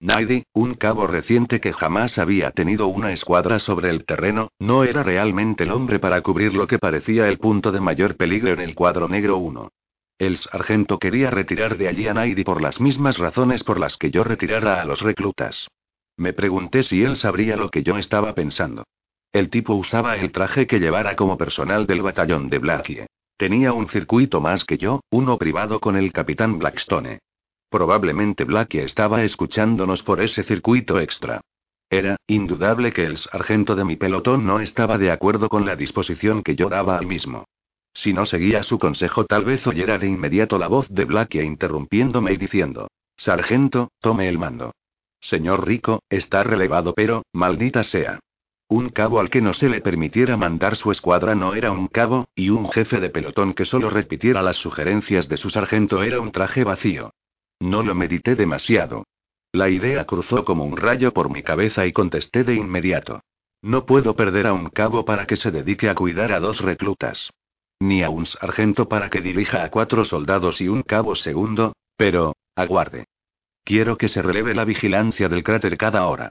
Naidi, 0.00 0.44
un 0.52 0.74
cabo 0.74 1.06
reciente 1.06 1.60
que 1.60 1.72
jamás 1.72 2.18
había 2.18 2.50
tenido 2.50 2.88
una 2.88 3.12
escuadra 3.12 3.58
sobre 3.58 3.90
el 3.90 4.04
terreno, 4.04 4.50
no 4.58 4.84
era 4.84 5.02
realmente 5.02 5.64
el 5.64 5.72
hombre 5.72 5.98
para 5.98 6.20
cubrir 6.20 6.54
lo 6.54 6.66
que 6.66 6.78
parecía 6.78 7.28
el 7.28 7.38
punto 7.38 7.72
de 7.72 7.80
mayor 7.80 8.16
peligro 8.16 8.52
en 8.52 8.60
el 8.60 8.74
cuadro 8.74 9.08
negro 9.08 9.38
1. 9.38 9.70
El 10.18 10.36
sargento 10.36 10.98
quería 10.98 11.30
retirar 11.30 11.76
de 11.76 11.88
allí 11.88 12.06
a 12.06 12.14
Naidi 12.14 12.44
por 12.44 12.62
las 12.62 12.80
mismas 12.80 13.18
razones 13.18 13.64
por 13.64 13.80
las 13.80 13.96
que 13.96 14.10
yo 14.10 14.22
retirara 14.22 14.80
a 14.80 14.84
los 14.84 15.00
reclutas. 15.02 15.68
Me 16.16 16.32
pregunté 16.32 16.84
si 16.84 17.02
él 17.02 17.16
sabría 17.16 17.56
lo 17.56 17.68
que 17.68 17.82
yo 17.82 17.96
estaba 17.96 18.34
pensando. 18.34 18.84
El 19.32 19.50
tipo 19.50 19.74
usaba 19.74 20.16
el 20.16 20.30
traje 20.30 20.68
que 20.68 20.78
llevara 20.78 21.16
como 21.16 21.36
personal 21.36 21.86
del 21.86 22.02
batallón 22.02 22.48
de 22.48 22.58
Blackie. 22.58 23.06
Tenía 23.36 23.72
un 23.72 23.88
circuito 23.88 24.40
más 24.40 24.64
que 24.64 24.78
yo, 24.78 25.00
uno 25.10 25.36
privado 25.38 25.80
con 25.80 25.96
el 25.96 26.12
capitán 26.12 26.60
Blackstone. 26.60 27.18
Probablemente 27.68 28.44
Blackie 28.44 28.84
estaba 28.84 29.24
escuchándonos 29.24 30.04
por 30.04 30.20
ese 30.20 30.44
circuito 30.44 31.00
extra. 31.00 31.40
Era, 31.90 32.16
indudable 32.28 32.92
que 32.92 33.04
el 33.04 33.18
sargento 33.18 33.74
de 33.74 33.84
mi 33.84 33.96
pelotón 33.96 34.46
no 34.46 34.60
estaba 34.60 34.98
de 34.98 35.10
acuerdo 35.10 35.48
con 35.48 35.66
la 35.66 35.74
disposición 35.74 36.44
que 36.44 36.54
yo 36.54 36.68
daba 36.68 36.96
al 36.96 37.06
mismo. 37.06 37.44
Si 37.94 38.12
no 38.12 38.26
seguía 38.26 38.62
su 38.64 38.78
consejo, 38.78 39.24
tal 39.24 39.44
vez 39.44 39.66
oyera 39.66 39.98
de 39.98 40.08
inmediato 40.08 40.58
la 40.58 40.66
voz 40.66 40.88
de 40.90 41.04
Blackie 41.04 41.42
interrumpiéndome 41.42 42.32
y 42.32 42.36
diciendo: 42.36 42.88
Sargento, 43.16 43.92
tome 44.00 44.28
el 44.28 44.38
mando. 44.38 44.72
Señor 45.20 45.66
Rico, 45.66 46.02
está 46.10 46.42
relevado, 46.42 46.92
pero, 46.92 47.22
maldita 47.32 47.84
sea. 47.84 48.18
Un 48.68 48.88
cabo 48.88 49.20
al 49.20 49.30
que 49.30 49.40
no 49.40 49.54
se 49.54 49.68
le 49.68 49.80
permitiera 49.80 50.36
mandar 50.36 50.74
su 50.76 50.90
escuadra 50.90 51.34
no 51.34 51.54
era 51.54 51.70
un 51.70 51.86
cabo, 51.86 52.26
y 52.34 52.50
un 52.50 52.68
jefe 52.68 52.98
de 52.98 53.10
pelotón 53.10 53.54
que 53.54 53.64
solo 53.64 53.88
repitiera 53.88 54.42
las 54.42 54.56
sugerencias 54.56 55.28
de 55.28 55.36
su 55.36 55.50
sargento 55.50 56.02
era 56.02 56.20
un 56.20 56.32
traje 56.32 56.64
vacío. 56.64 57.12
No 57.60 57.82
lo 57.82 57.94
medité 57.94 58.34
demasiado. 58.34 59.04
La 59.52 59.70
idea 59.70 60.04
cruzó 60.04 60.44
como 60.44 60.64
un 60.64 60.76
rayo 60.76 61.12
por 61.12 61.30
mi 61.30 61.42
cabeza 61.42 61.86
y 61.86 61.92
contesté 61.92 62.42
de 62.42 62.54
inmediato. 62.54 63.20
No 63.62 63.86
puedo 63.86 64.16
perder 64.16 64.48
a 64.48 64.52
un 64.52 64.68
cabo 64.68 65.04
para 65.04 65.26
que 65.26 65.36
se 65.36 65.50
dedique 65.50 65.88
a 65.88 65.94
cuidar 65.94 66.32
a 66.32 66.40
dos 66.40 66.60
reclutas. 66.60 67.30
Ni 67.80 68.02
a 68.02 68.10
un 68.10 68.26
sargento 68.26 68.88
para 68.88 69.10
que 69.10 69.20
dirija 69.20 69.64
a 69.64 69.70
cuatro 69.70 70.04
soldados 70.04 70.60
y 70.60 70.68
un 70.68 70.82
cabo 70.82 71.14
segundo, 71.14 71.74
pero, 71.96 72.34
aguarde. 72.56 73.06
Quiero 73.64 73.96
que 73.96 74.08
se 74.08 74.22
releve 74.22 74.54
la 74.54 74.64
vigilancia 74.64 75.28
del 75.28 75.42
cráter 75.42 75.76
cada 75.76 76.06
hora. 76.06 76.30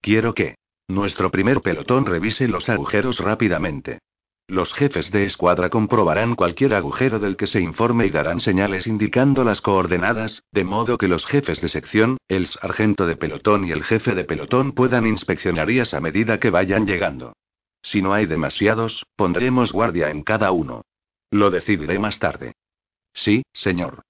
Quiero 0.00 0.34
que 0.34 0.56
nuestro 0.88 1.30
primer 1.30 1.60
pelotón 1.62 2.04
revise 2.04 2.46
los 2.46 2.68
agujeros 2.68 3.18
rápidamente. 3.20 4.00
Los 4.46 4.74
jefes 4.74 5.10
de 5.10 5.24
escuadra 5.24 5.70
comprobarán 5.70 6.34
cualquier 6.34 6.74
agujero 6.74 7.18
del 7.18 7.38
que 7.38 7.46
se 7.46 7.62
informe 7.62 8.04
y 8.04 8.10
darán 8.10 8.40
señales 8.40 8.86
indicando 8.86 9.42
las 9.42 9.62
coordenadas, 9.62 10.42
de 10.52 10.64
modo 10.64 10.98
que 10.98 11.08
los 11.08 11.24
jefes 11.24 11.62
de 11.62 11.68
sección, 11.68 12.18
el 12.28 12.46
sargento 12.46 13.06
de 13.06 13.16
pelotón 13.16 13.64
y 13.64 13.72
el 13.72 13.82
jefe 13.82 14.14
de 14.14 14.24
pelotón 14.24 14.72
puedan 14.72 15.06
inspeccionar 15.06 15.68
a 15.70 16.00
medida 16.00 16.38
que 16.38 16.50
vayan 16.50 16.86
llegando. 16.86 17.32
Si 17.84 18.00
no 18.00 18.14
hay 18.14 18.24
demasiados, 18.24 19.04
pondremos 19.14 19.70
guardia 19.70 20.10
en 20.10 20.22
cada 20.22 20.50
uno. 20.52 20.86
Lo 21.30 21.50
decidiré 21.50 21.98
más 21.98 22.18
tarde. 22.18 22.54
Sí, 23.12 23.42
señor. 23.52 24.02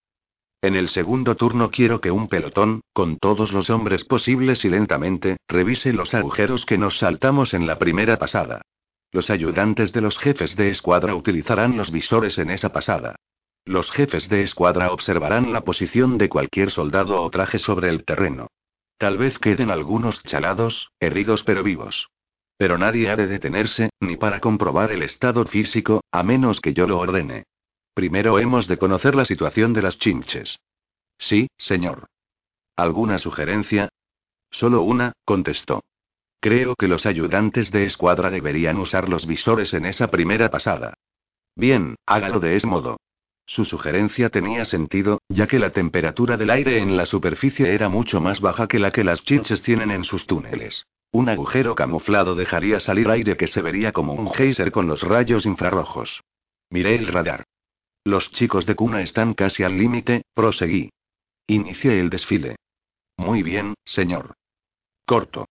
En 0.62 0.77
el 0.77 0.89
segundo 0.89 1.35
turno 1.35 1.70
quiero 1.70 2.01
que 2.01 2.12
un 2.12 2.29
pelotón, 2.29 2.83
con 2.93 3.18
todos 3.18 3.53
los 3.53 3.68
hombres 3.70 4.05
posibles 4.05 4.64
y 4.64 4.70
lentamente, 4.70 5.39
revise 5.49 5.93
los 5.93 6.14
agujeros 6.14 6.64
que 6.64 6.79
nos 6.79 6.99
saltamos 6.99 7.53
en 7.53 7.66
la 7.66 7.79
primera 7.79 8.16
pasada. 8.16 8.62
Los 9.11 9.29
ayudantes 9.29 9.93
de 9.93 10.01
los 10.01 10.18
jefes 10.18 10.57
de 10.57 10.70
escuadra 10.70 11.16
utilizarán 11.16 11.77
los 11.77 11.91
visores 11.91 12.39
en 12.39 12.51
esa 12.51 12.72
pasada. 12.72 13.16
Los 13.64 13.91
jefes 13.91 14.29
de 14.29 14.43
escuadra 14.43 14.93
observarán 14.93 15.53
la 15.53 15.62
posición 15.62 16.16
de 16.16 16.29
cualquier 16.29 16.70
soldado 16.70 17.20
o 17.20 17.29
traje 17.29 17.59
sobre 17.59 17.89
el 17.89 18.05
terreno. 18.05 18.47
Tal 18.99 19.18
vez 19.18 19.39
queden 19.41 19.70
algunos 19.70 20.22
chalados, 20.22 20.93
heridos 21.01 21.43
pero 21.43 21.64
vivos. 21.64 22.09
Pero 22.57 22.79
nadie 22.79 23.11
ha 23.11 23.17
de 23.17 23.27
detenerse, 23.27 23.91
ni 24.01 24.17
para 24.17 24.41
comprobar 24.41 24.93
el 24.93 25.03
estado 25.03 25.45
físico, 25.45 26.03
a 26.13 26.23
menos 26.23 26.61
que 26.61 26.73
yo 26.73 26.87
lo 26.87 26.99
ordene. 26.99 27.45
Primero 27.95 28.39
hemos 28.39 28.67
de 28.69 28.79
conocer 28.79 29.15
la 29.15 29.25
situación 29.25 29.73
de 29.73 29.83
las 29.83 29.99
chinches. 29.99 30.59
Sí, 31.19 31.49
señor. 31.57 32.07
¿Alguna 32.77 33.19
sugerencia? 33.19 33.89
Solo 34.51 34.83
una, 34.83 35.13
contestó. 35.25 35.83
Creo 36.41 36.75
que 36.77 36.89
los 36.89 37.07
ayudantes 37.07 37.71
de 37.71 37.85
escuadra 37.85 38.31
deberían 38.31 38.79
usar 38.79 39.09
los 39.09 39.27
visores 39.27 39.73
en 39.75 39.87
esa 39.87 40.09
primera 40.11 40.51
pasada. 40.51 40.95
Bien, 41.57 41.97
hágalo 42.05 42.41
de 42.41 42.57
ese 42.57 42.67
modo. 42.67 42.99
Su 43.47 43.65
sugerencia 43.65 44.31
tenía 44.31 44.65
sentido, 44.65 45.21
ya 45.29 45.47
que 45.47 45.59
la 45.59 45.71
temperatura 45.71 46.37
del 46.37 46.51
aire 46.51 46.79
en 46.79 46.97
la 46.97 47.07
superficie 47.07 47.75
era 47.75 47.89
mucho 47.89 48.21
más 48.21 48.41
baja 48.41 48.67
que 48.69 48.79
la 48.79 48.91
que 48.91 49.05
las 49.05 49.23
chinches 49.23 49.63
tienen 49.63 49.91
en 49.91 50.05
sus 50.05 50.27
túneles. 50.27 50.87
Un 51.15 51.29
agujero 51.29 51.77
camuflado 51.77 52.35
dejaría 52.35 52.81
salir 52.81 53.09
aire 53.09 53.37
que 53.37 53.47
se 53.47 53.62
vería 53.62 53.93
como 53.93 54.15
un 54.15 54.33
geyser 54.33 54.73
con 54.73 54.89
los 54.89 55.03
rayos 55.03 55.47
infrarrojos. 55.47 56.25
Miré 56.71 56.97
el 56.97 57.07
radar. 57.07 57.45
Los 58.03 58.33
chicos 58.33 58.67
de 58.67 58.75
cuna 58.75 59.01
están 59.01 59.33
casi 59.33 59.62
al 59.62 59.79
límite, 59.79 60.25
proseguí. 60.35 60.91
Inicié 61.47 62.01
el 62.01 62.11
desfile. 62.11 62.57
Muy 63.17 63.45
bien, 63.45 63.75
señor. 63.85 64.35
Corto. 65.07 65.47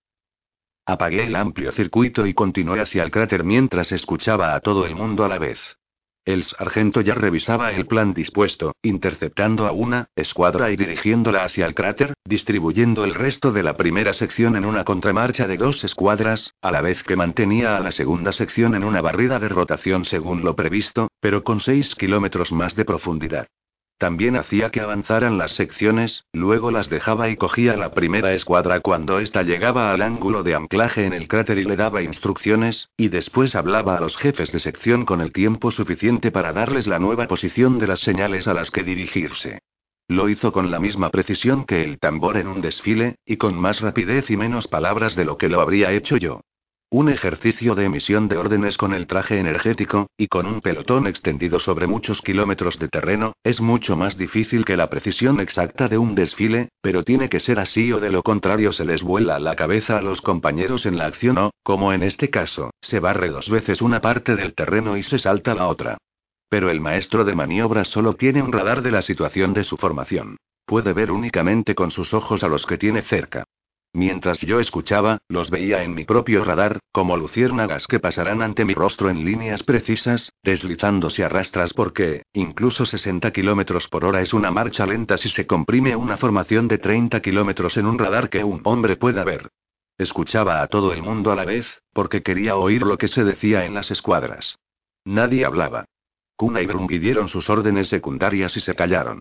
Apagué 0.85 1.27
el 1.27 1.35
amplio 1.37 1.71
circuito 1.71 2.27
y 2.27 2.33
continué 2.33 2.81
hacia 2.81 3.01
el 3.01 3.11
cráter 3.11 3.45
mientras 3.45 3.93
escuchaba 3.93 4.55
a 4.55 4.59
todo 4.59 4.85
el 4.85 4.97
mundo 4.97 5.23
a 5.23 5.29
la 5.29 5.39
vez. 5.39 5.77
El 6.25 6.45
sargento 6.45 7.01
ya 7.01 7.15
revisaba 7.15 7.73
el 7.73 7.85
plan 7.85 8.13
dispuesto, 8.13 8.75
interceptando 8.81 9.67
a 9.67 9.73
una 9.73 10.07
escuadra 10.15 10.71
y 10.71 10.77
dirigiéndola 10.77 11.43
hacia 11.43 11.65
el 11.65 11.75
cráter, 11.75 12.13
distribuyendo 12.23 13.03
el 13.03 13.13
resto 13.13 13.51
de 13.51 13.61
la 13.61 13.75
primera 13.75 14.13
sección 14.13 14.55
en 14.55 14.63
una 14.63 14.85
contramarcha 14.85 15.47
de 15.47 15.57
dos 15.57 15.83
escuadras, 15.83 16.53
a 16.61 16.71
la 16.71 16.79
vez 16.79 17.03
que 17.03 17.17
mantenía 17.17 17.75
a 17.75 17.81
la 17.81 17.91
segunda 17.91 18.31
sección 18.31 18.73
en 18.73 18.85
una 18.85 19.01
barrida 19.01 19.37
de 19.39 19.49
rotación 19.49 20.05
según 20.05 20.45
lo 20.45 20.55
previsto, 20.55 21.09
pero 21.19 21.43
con 21.43 21.59
seis 21.59 21.93
kilómetros 21.93 22.53
más 22.53 22.73
de 22.75 22.85
profundidad. 22.85 23.47
También 23.97 24.35
hacía 24.35 24.69
que 24.69 24.81
avanzaran 24.81 25.37
las 25.37 25.51
secciones, 25.51 26.25
luego 26.33 26.71
las 26.71 26.89
dejaba 26.89 27.29
y 27.29 27.37
cogía 27.37 27.77
la 27.77 27.93
primera 27.93 28.33
escuadra 28.33 28.79
cuando 28.79 29.19
ésta 29.19 29.43
llegaba 29.43 29.91
al 29.91 30.01
ángulo 30.01 30.43
de 30.43 30.55
anclaje 30.55 31.05
en 31.05 31.13
el 31.13 31.27
cráter 31.27 31.57
y 31.57 31.63
le 31.63 31.75
daba 31.75 32.01
instrucciones, 32.01 32.89
y 32.97 33.07
después 33.09 33.55
hablaba 33.55 33.97
a 33.97 34.01
los 34.01 34.17
jefes 34.17 34.51
de 34.51 34.59
sección 34.59 35.05
con 35.05 35.21
el 35.21 35.31
tiempo 35.31 35.71
suficiente 35.71 36.31
para 36.31 36.53
darles 36.53 36.87
la 36.87 36.99
nueva 36.99 37.27
posición 37.27 37.79
de 37.79 37.87
las 37.87 38.01
señales 38.01 38.47
a 38.47 38.53
las 38.53 38.71
que 38.71 38.83
dirigirse. 38.83 39.59
Lo 40.09 40.27
hizo 40.27 40.51
con 40.51 40.69
la 40.69 40.79
misma 40.79 41.09
precisión 41.09 41.65
que 41.65 41.83
el 41.83 41.97
tambor 41.97 42.37
en 42.37 42.47
un 42.47 42.61
desfile, 42.61 43.15
y 43.25 43.37
con 43.37 43.57
más 43.57 43.79
rapidez 43.79 44.29
y 44.29 44.37
menos 44.37 44.67
palabras 44.67 45.15
de 45.15 45.25
lo 45.25 45.37
que 45.37 45.47
lo 45.47 45.61
habría 45.61 45.91
hecho 45.91 46.17
yo. 46.17 46.41
Un 46.93 47.09
ejercicio 47.09 47.73
de 47.73 47.85
emisión 47.85 48.27
de 48.27 48.37
órdenes 48.37 48.77
con 48.77 48.93
el 48.93 49.07
traje 49.07 49.39
energético, 49.39 50.11
y 50.15 50.27
con 50.27 50.45
un 50.45 50.61
pelotón 50.61 51.07
extendido 51.07 51.57
sobre 51.57 51.87
muchos 51.87 52.21
kilómetros 52.21 52.77
de 52.77 52.87
terreno, 52.87 53.33
es 53.43 53.61
mucho 53.61 53.95
más 53.95 54.15
difícil 54.15 54.63
que 54.63 54.77
la 54.77 54.91
precisión 54.91 55.39
exacta 55.39 55.87
de 55.87 55.97
un 55.97 56.13
desfile, 56.13 56.69
pero 56.83 57.01
tiene 57.01 57.29
que 57.29 57.39
ser 57.39 57.57
así 57.57 57.91
o 57.91 57.99
de 57.99 58.11
lo 58.11 58.21
contrario 58.21 58.71
se 58.73 58.85
les 58.85 59.01
vuela 59.01 59.39
la 59.39 59.55
cabeza 59.55 59.97
a 59.97 60.03
los 60.03 60.21
compañeros 60.21 60.85
en 60.85 60.99
la 60.99 61.07
acción 61.07 61.39
o, 61.39 61.49
como 61.63 61.93
en 61.93 62.03
este 62.03 62.29
caso, 62.29 62.69
se 62.79 62.99
barre 62.99 63.29
dos 63.29 63.49
veces 63.49 63.81
una 63.81 63.99
parte 63.99 64.35
del 64.35 64.53
terreno 64.53 64.95
y 64.95 65.01
se 65.01 65.17
salta 65.17 65.55
la 65.55 65.69
otra. 65.69 65.97
Pero 66.47 66.69
el 66.69 66.79
maestro 66.79 67.25
de 67.25 67.33
maniobras 67.33 67.87
solo 67.87 68.13
tiene 68.13 68.43
un 68.43 68.51
radar 68.51 68.83
de 68.83 68.91
la 68.91 69.01
situación 69.01 69.53
de 69.53 69.63
su 69.63 69.77
formación. 69.77 70.37
Puede 70.67 70.93
ver 70.93 71.11
únicamente 71.11 71.73
con 71.73 71.89
sus 71.89 72.13
ojos 72.13 72.43
a 72.43 72.47
los 72.49 72.67
que 72.67 72.77
tiene 72.77 73.01
cerca. 73.01 73.45
Mientras 73.95 74.41
yo 74.41 74.59
escuchaba, 74.59 75.19
los 75.27 75.51
veía 75.51 75.83
en 75.83 75.93
mi 75.93 76.03
propio 76.03 76.43
radar, 76.43 76.79
como 76.91 77.15
luciérnagas 77.15 77.85
que 77.85 77.99
pasarán 77.99 78.41
ante 78.41 78.65
mi 78.65 78.73
rostro 78.73 79.11
en 79.11 79.23
líneas 79.23 79.61
precisas, 79.61 80.33
deslizándose 80.41 81.23
a 81.23 81.29
rastras 81.29 81.73
porque, 81.73 82.23
incluso 82.33 82.87
60 82.87 83.29
kilómetros 83.31 83.87
por 83.87 84.03
hora 84.03 84.21
es 84.21 84.33
una 84.33 84.49
marcha 84.49 84.87
lenta 84.87 85.19
si 85.19 85.29
se 85.29 85.45
comprime 85.45 85.95
una 85.95 86.17
formación 86.17 86.67
de 86.67 86.79
30 86.79 87.21
kilómetros 87.21 87.77
en 87.77 87.85
un 87.85 87.99
radar 87.99 88.31
que 88.31 88.43
un 88.43 88.61
hombre 88.63 88.95
pueda 88.95 89.23
ver. 89.23 89.49
Escuchaba 89.99 90.63
a 90.63 90.67
todo 90.67 90.91
el 90.91 91.03
mundo 91.03 91.31
a 91.31 91.35
la 91.35 91.45
vez, 91.45 91.83
porque 91.93 92.23
quería 92.23 92.55
oír 92.55 92.81
lo 92.81 92.97
que 92.97 93.07
se 93.07 93.23
decía 93.23 93.63
en 93.65 93.75
las 93.75 93.91
escuadras. 93.91 94.57
Nadie 95.05 95.45
hablaba. 95.45 95.85
Kuna 96.35 96.63
y 96.63 96.65
Brum 96.65 96.87
pidieron 96.87 97.29
sus 97.29 97.47
órdenes 97.47 97.89
secundarias 97.89 98.57
y 98.57 98.59
se 98.59 98.73
callaron. 98.73 99.19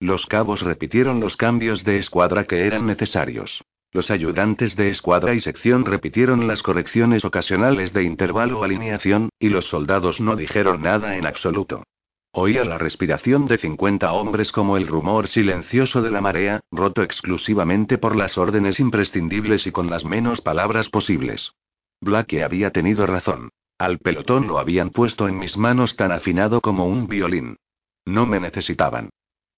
Los 0.00 0.24
cabos 0.24 0.62
repitieron 0.62 1.20
los 1.20 1.36
cambios 1.36 1.84
de 1.84 1.98
escuadra 1.98 2.44
que 2.44 2.66
eran 2.66 2.86
necesarios. 2.86 3.62
Los 3.94 4.10
ayudantes 4.10 4.74
de 4.74 4.88
escuadra 4.88 5.34
y 5.34 5.40
sección 5.40 5.84
repitieron 5.84 6.48
las 6.48 6.64
correcciones 6.64 7.24
ocasionales 7.24 7.92
de 7.92 8.02
intervalo 8.02 8.58
o 8.58 8.64
alineación, 8.64 9.28
y 9.38 9.50
los 9.50 9.66
soldados 9.66 10.20
no 10.20 10.34
dijeron 10.34 10.82
nada 10.82 11.16
en 11.16 11.26
absoluto. 11.26 11.84
Oía 12.32 12.64
la 12.64 12.76
respiración 12.76 13.46
de 13.46 13.56
50 13.56 14.12
hombres 14.12 14.50
como 14.50 14.76
el 14.76 14.88
rumor 14.88 15.28
silencioso 15.28 16.02
de 16.02 16.10
la 16.10 16.20
marea, 16.20 16.58
roto 16.72 17.04
exclusivamente 17.04 17.96
por 17.96 18.16
las 18.16 18.36
órdenes 18.36 18.80
imprescindibles 18.80 19.64
y 19.68 19.70
con 19.70 19.88
las 19.88 20.04
menos 20.04 20.40
palabras 20.40 20.88
posibles. 20.88 21.52
Blake 22.00 22.42
había 22.42 22.72
tenido 22.72 23.06
razón. 23.06 23.50
Al 23.78 24.00
pelotón 24.00 24.48
lo 24.48 24.58
habían 24.58 24.90
puesto 24.90 25.28
en 25.28 25.38
mis 25.38 25.56
manos 25.56 25.94
tan 25.94 26.10
afinado 26.10 26.60
como 26.60 26.88
un 26.88 27.06
violín. 27.06 27.58
No 28.04 28.26
me 28.26 28.40
necesitaban. 28.40 29.10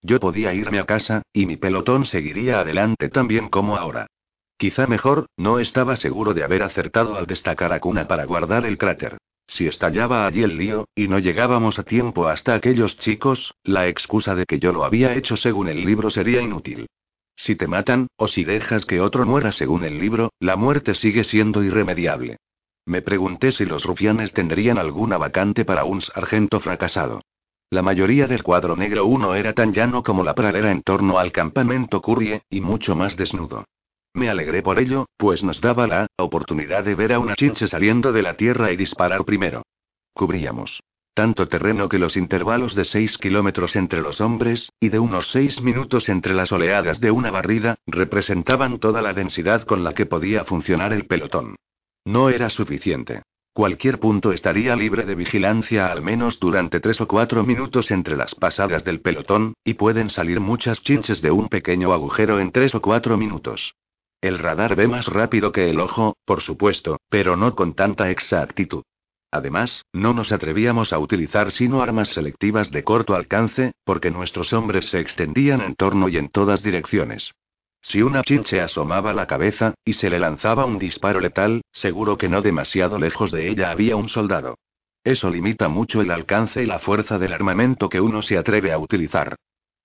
Yo 0.03 0.21
podía 0.21 0.53
irme 0.53 0.79
a 0.79 0.85
casa, 0.85 1.23
y 1.33 1.47
mi 1.47 1.57
pelotón 1.57 2.05
seguiría 2.05 2.61
adelante 2.61 3.09
tan 3.09 3.29
bien 3.29 3.49
como 3.49 3.79
ahora. 3.79 4.07
Quizá 4.59 4.87
mejor, 4.87 5.27
no 5.37 5.59
estaba 5.59 5.97
seguro 5.97 6.33
de 6.33 6.43
haber 6.43 6.63
acertado 6.63 7.17
al 7.17 7.27
destacar 7.27 7.73
a 7.75 7.81
Cuna 7.81 8.09
para 8.09 8.25
guardar 8.25 8.65
el 8.65 8.79
cráter. 8.79 9.19
Si 9.47 9.67
estallaba 9.67 10.27
allí 10.27 10.43
el 10.43 10.57
lío, 10.57 10.89
y 10.95 11.09
no 11.09 11.19
llegábamos 11.19 11.79
a 11.79 11.85
tiempo 11.85 12.27
hasta 12.27 12.55
aquellos 12.55 12.97
chicos, 12.99 13.55
la 13.63 13.87
excusa 13.87 14.35
de 14.35 14.47
que 14.47 14.59
yo 14.59 14.73
lo 14.73 14.85
había 14.85 15.15
hecho 15.15 15.37
según 15.37 15.69
el 15.69 15.85
libro 15.85 16.11
sería 16.11 16.41
inútil. 16.41 16.87
Si 17.37 17.55
te 17.55 17.69
matan, 17.69 18.09
o 18.17 18.29
si 18.29 18.45
dejas 18.45 18.87
que 18.87 19.01
otro 19.01 19.27
muera 19.27 19.53
según 19.53 19.85
el 19.85 19.99
libro, 19.99 20.33
la 20.41 20.57
muerte 20.57 20.95
sigue 20.95 21.23
siendo 21.23 21.63
irremediable. 21.63 22.39
Me 22.87 23.03
pregunté 23.03 23.53
si 23.53 23.67
los 23.67 23.85
rufianes 23.85 24.33
tendrían 24.33 24.79
alguna 24.79 25.19
vacante 25.19 25.65
para 25.65 25.85
un 25.85 26.01
sargento 26.01 26.61
fracasado. 26.61 27.21
La 27.69 27.83
mayoría 27.83 28.27
del 28.27 28.43
cuadro 28.43 28.75
negro 28.75 29.05
uno 29.05 29.35
era 29.35 29.53
tan 29.53 29.73
llano 29.73 30.03
como 30.03 30.25
la 30.25 30.35
pradera 30.35 30.71
en 30.71 30.83
torno 30.83 31.19
al 31.19 31.31
campamento 31.31 32.01
Currie, 32.01 32.43
y 32.49 32.61
mucho 32.63 32.97
más 32.97 33.17
desnudo. 33.17 33.65
Me 34.17 34.31
alegré 34.31 34.63
por 34.63 34.79
ello, 34.79 35.05
pues 35.19 35.45
nos 35.45 35.61
daba 35.61 35.87
la 35.87 36.07
oportunidad 36.17 36.83
de 36.85 36.95
ver 36.95 37.13
a 37.13 37.19
una 37.19 37.37
chinche 37.37 37.69
saliendo 37.69 38.13
de 38.13 38.23
la 38.23 38.33
tierra 38.33 38.73
y 38.73 38.77
disparar 38.77 39.27
primero. 39.27 39.63
Cubríamos 40.15 40.81
tanto 41.13 41.49
terreno 41.49 41.89
que 41.89 41.99
los 41.99 42.15
intervalos 42.15 42.75
de 42.75 42.85
seis 42.85 43.17
kilómetros 43.17 43.75
entre 43.75 44.03
los 44.03 44.21
hombres, 44.21 44.71
y 44.79 44.91
de 44.91 44.99
unos 44.99 45.31
seis 45.31 45.63
minutos 45.63 46.11
entre 46.11 46.35
las 46.35 46.53
oleadas 46.53 47.01
de 47.01 47.11
una 47.11 47.31
barrida, 47.31 47.77
representaban 47.87 48.79
toda 48.79 49.01
la 49.01 49.15
densidad 49.15 49.63
con 49.63 49.83
la 49.83 49.95
que 49.95 50.05
podía 50.05 50.45
funcionar 50.45 50.93
el 50.93 51.07
pelotón. 51.07 51.57
No 52.05 52.29
era 52.29 52.51
suficiente. 52.51 53.23
Cualquier 53.55 53.99
punto 53.99 54.31
estaría 54.33 54.77
libre 54.77 55.07
de 55.07 55.15
vigilancia 55.15 55.91
al 55.91 56.03
menos 56.03 56.39
durante 56.39 56.81
tres 56.81 57.01
o 57.01 57.09
cuatro 57.09 57.45
minutos 57.45 57.91
entre 57.91 58.15
las 58.15 58.35
pasadas 58.35 58.85
del 58.85 59.01
pelotón, 59.01 59.55
y 59.65 59.73
pueden 59.73 60.11
salir 60.11 60.41
muchas 60.41 60.83
chinches 60.83 61.23
de 61.23 61.31
un 61.31 61.49
pequeño 61.49 61.95
agujero 61.95 62.41
en 62.41 62.53
tres 62.53 62.75
o 62.75 62.83
cuatro 62.83 63.17
minutos. 63.17 63.73
El 64.21 64.39
radar 64.39 64.77
ve 64.77 64.89
más 64.89 65.07
rápido 65.07 65.53
que 65.53 65.71
el 65.71 65.81
ojo, 65.81 66.17
por 66.25 66.41
supuesto, 66.41 66.99
pero 67.09 67.37
no 67.37 67.55
con 67.55 67.75
tanta 67.75 68.11
exactitud. 68.11 68.83
Además, 69.31 69.85
no 69.93 70.15
nos 70.15 70.33
atrevíamos 70.33 70.93
a 70.93 70.99
utilizar 70.99 71.51
sino 71.51 71.83
armas 71.83 72.09
selectivas 72.09 72.71
de 72.71 72.85
corto 72.85 73.15
alcance, 73.15 73.73
porque 73.85 74.11
nuestros 74.11 74.53
hombres 74.53 74.87
se 74.87 75.01
extendían 75.01 75.61
en 75.61 75.75
torno 75.75 76.09
y 76.09 76.17
en 76.17 76.29
todas 76.29 76.63
direcciones. 76.63 77.33
Si 77.83 78.03
una 78.03 78.23
chinche 78.23 78.61
asomaba 78.61 79.13
la 79.13 79.27
cabeza, 79.27 79.75
y 79.85 79.93
se 79.93 80.11
le 80.11 80.19
lanzaba 80.19 80.65
un 80.65 80.79
disparo 80.79 81.21
letal, 81.21 81.63
seguro 81.71 82.17
que 82.17 82.29
no 82.29 82.43
demasiado 82.43 82.99
lejos 82.99 83.31
de 83.31 83.49
ella 83.49 83.71
había 83.71 83.97
un 83.97 84.09
soldado. 84.09 84.57
Eso 85.05 85.31
limita 85.31 85.69
mucho 85.69 86.01
el 86.01 86.11
alcance 86.11 86.63
y 86.63 86.67
la 86.67 86.81
fuerza 86.81 87.19
del 87.19 87.33
armamento 87.33 87.89
que 87.89 88.01
uno 88.01 88.23
se 88.23 88.39
atreve 88.39 88.73
a 88.73 88.79
utilizar. 88.79 89.37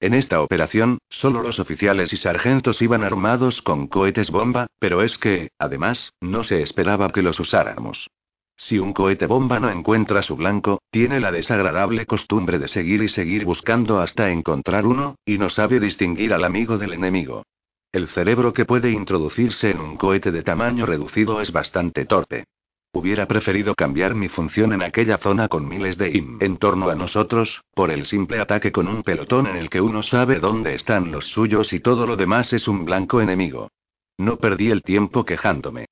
En 0.02 0.16
esta 0.16 0.42
operación, 0.42 0.98
solo 1.10 1.44
los 1.44 1.60
oficiales 1.60 2.12
y 2.12 2.18
sargentos 2.18 2.82
iban 2.82 3.04
armados 3.04 3.62
con 3.62 3.86
cohetes 3.86 4.32
bomba, 4.32 4.66
pero 4.80 5.04
es 5.04 5.20
que, 5.20 5.52
además, 5.60 6.12
no 6.20 6.44
se 6.44 6.64
esperaba 6.64 7.12
que 7.12 7.22
los 7.22 7.40
usáramos. 7.40 8.10
Si 8.58 8.80
un 8.80 8.94
cohete 8.94 9.28
bomba 9.28 9.60
no 9.60 9.70
encuentra 9.70 10.24
su 10.24 10.36
blanco, 10.36 10.82
tiene 10.90 11.20
la 11.20 11.32
desagradable 11.32 12.08
costumbre 12.08 12.58
de 12.58 12.68
seguir 12.68 13.04
y 13.04 13.10
seguir 13.10 13.46
buscando 13.46 14.00
hasta 14.00 14.32
encontrar 14.32 14.88
uno, 14.88 15.18
y 15.24 15.38
no 15.38 15.50
sabe 15.50 15.80
distinguir 15.80 16.34
al 16.34 16.46
amigo 16.46 16.80
del 16.80 16.94
enemigo. 16.94 17.44
El 17.92 18.08
cerebro 18.08 18.54
que 18.54 18.66
puede 18.66 18.90
introducirse 18.90 19.70
en 19.70 19.80
un 19.80 19.98
cohete 19.98 20.32
de 20.32 20.42
tamaño 20.42 20.88
reducido 20.88 21.42
es 21.42 21.52
bastante 21.52 22.06
torpe. 22.06 22.46
Hubiera 22.94 23.26
preferido 23.26 23.74
cambiar 23.74 24.16
mi 24.16 24.28
función 24.28 24.74
en 24.74 24.84
aquella 24.84 25.18
zona 25.18 25.48
con 25.48 25.66
miles 25.66 25.98
de 25.98 26.10
IM 26.10 26.38
en 26.42 26.58
torno 26.58 26.90
a 26.90 26.96
nosotros, 26.96 27.64
por 27.74 27.90
el 27.90 28.06
simple 28.06 28.40
ataque 28.40 28.74
con 28.74 28.90
un 28.90 29.02
pelotón 29.02 29.48
en 29.48 29.56
el 29.56 29.70
que 29.70 29.80
uno 29.80 30.04
sabe 30.04 30.40
dónde 30.40 30.76
están 30.76 31.10
los 31.10 31.28
suyos 31.28 31.72
y 31.72 31.80
todo 31.80 32.06
lo 32.06 32.18
demás 32.18 32.52
es 32.52 32.68
un 32.68 32.84
blanco 32.84 33.22
enemigo. 33.22 33.70
No 34.18 34.38
perdí 34.38 34.72
el 34.72 34.82
tiempo 34.82 35.24
quejándome. 35.24 35.86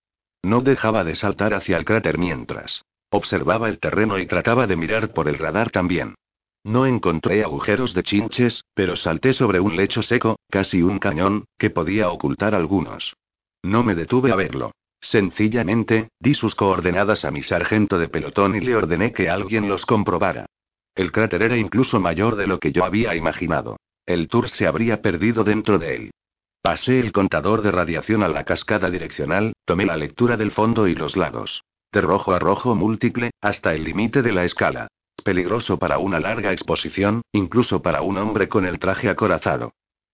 No 0.43 0.59
dejaba 0.59 1.05
de 1.05 1.15
saltar 1.15 1.53
hacia 1.53 1.77
el 1.77 1.85
cráter 1.85 2.17
mientras 2.17 2.83
observaba 3.11 3.69
el 3.69 3.79
terreno 3.79 4.19
y 4.19 4.27
trataba 4.27 4.67
de 4.67 4.75
mirar 4.75 5.13
por 5.13 5.27
el 5.27 5.37
radar 5.37 5.71
también. 5.71 6.15
No 6.63 6.85
encontré 6.85 7.43
agujeros 7.43 7.93
de 7.93 8.03
chinches, 8.03 8.65
pero 8.73 8.95
salté 8.95 9.33
sobre 9.33 9.59
un 9.59 9.75
lecho 9.75 10.03
seco, 10.03 10.37
casi 10.49 10.81
un 10.81 10.99
cañón, 10.99 11.45
que 11.57 11.69
podía 11.69 12.09
ocultar 12.09 12.53
algunos. 12.53 13.15
No 13.63 13.83
me 13.83 13.95
detuve 13.95 14.31
a 14.31 14.35
verlo. 14.35 14.71
Sencillamente, 15.01 16.09
di 16.19 16.33
sus 16.33 16.55
coordenadas 16.55 17.25
a 17.25 17.31
mi 17.31 17.41
sargento 17.41 17.97
de 17.97 18.09
pelotón 18.09 18.55
y 18.55 18.59
le 18.59 18.75
ordené 18.75 19.13
que 19.13 19.29
alguien 19.29 19.69
los 19.69 19.85
comprobara. 19.85 20.45
El 20.95 21.11
cráter 21.11 21.43
era 21.43 21.57
incluso 21.57 21.99
mayor 21.99 22.35
de 22.35 22.47
lo 22.47 22.59
que 22.59 22.71
yo 22.71 22.83
había 22.83 23.15
imaginado. 23.15 23.77
El 24.05 24.27
tour 24.27 24.49
se 24.49 24.67
habría 24.67 25.01
perdido 25.01 25.43
dentro 25.43 25.79
de 25.79 25.95
él. 25.95 26.11
Pasé 26.61 26.99
el 26.99 27.13
contador 27.13 27.61
de 27.61 27.71
radiación 27.71 28.21
a 28.21 28.27
la 28.27 28.43
cascada 28.43 28.89
direccional, 28.89 29.53
tomé 29.65 29.85
la 29.85 29.95
lectura 29.95 30.35
del 30.35 30.51
fondo 30.51 30.87
y 30.87 30.95
los 30.95 31.15
lados. 31.15 31.63
De 31.91 32.01
rojo 32.01 32.33
a 32.33 32.39
rojo 32.39 32.75
múltiple, 32.75 33.31
hasta 33.39 33.73
el 33.73 33.85
límite 33.85 34.21
de 34.21 34.33
la 34.33 34.43
escala. 34.43 34.89
Peligroso 35.23 35.79
para 35.79 35.99
una 35.99 36.19
larga 36.19 36.51
exposición, 36.51 37.21
incluso 37.31 37.81
para 37.81 38.01
un 38.01 38.17
hombre 38.17 38.49
con 38.49 38.65
el 38.65 38.79
traje 38.79 39.09
acorazado. 39.09 39.71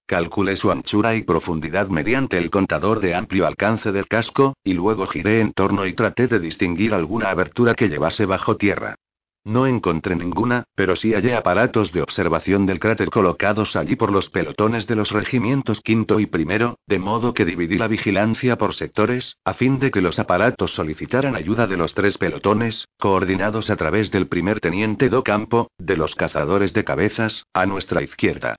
Calculé 0.08 0.56
su 0.56 0.70
anchura 0.70 1.16
y 1.16 1.24
profundidad 1.24 1.88
mediante 1.88 2.38
el 2.38 2.52
contador 2.52 3.00
de 3.00 3.16
amplio 3.16 3.48
alcance 3.48 3.92
del 3.92 4.08
casco, 4.08 4.54
y 4.64 4.74
luego 4.74 5.08
giré 5.08 5.42
en 5.42 5.52
torno 5.52 5.88
y 5.88 5.94
traté 5.94 6.28
de 6.28 6.40
distinguir 6.40 6.94
alguna 6.94 7.32
abertura 7.32 7.74
que 7.74 7.90
llevase 7.90 8.28
bajo 8.28 8.56
tierra. 8.56 8.96
No 9.44 9.66
encontré 9.66 10.16
ninguna, 10.16 10.66
pero 10.76 10.96
sí 10.96 11.14
hallé 11.14 11.36
aparatos 11.36 11.92
de 11.92 12.04
observación 12.04 12.66
del 12.66 12.80
cráter 12.80 13.10
colocados 13.10 13.76
allí 13.76 13.96
por 13.96 14.12
los 14.12 14.30
pelotones 14.30 14.86
de 14.86 14.96
los 14.96 15.12
regimientos 15.12 15.82
quinto 15.82 16.20
y 16.20 16.28
primero, 16.28 16.80
de 16.88 17.00
modo 17.00 17.34
que 17.34 17.46
dividí 17.46 17.78
la 17.78 17.88
vigilancia 17.88 18.58
por 18.58 18.76
sectores, 18.76 19.38
a 19.44 19.54
fin 19.54 19.80
de 19.80 19.90
que 19.90 20.02
los 20.02 20.20
aparatos 20.20 20.74
solicitaran 20.74 21.36
ayuda 21.36 21.66
de 21.66 21.78
los 21.78 21.94
tres 21.94 22.18
pelotones, 22.20 22.88
coordinados 23.00 23.72
a 23.72 23.76
través 23.76 24.10
del 24.12 24.28
primer 24.28 24.60
teniente 24.60 25.10
do 25.10 25.24
campo, 25.24 25.70
de 25.78 25.98
los 25.98 26.14
cazadores 26.16 26.74
de 26.74 26.84
cabezas, 26.84 27.46
a 27.54 27.68
nuestra 27.68 28.02
izquierda. 28.02 28.56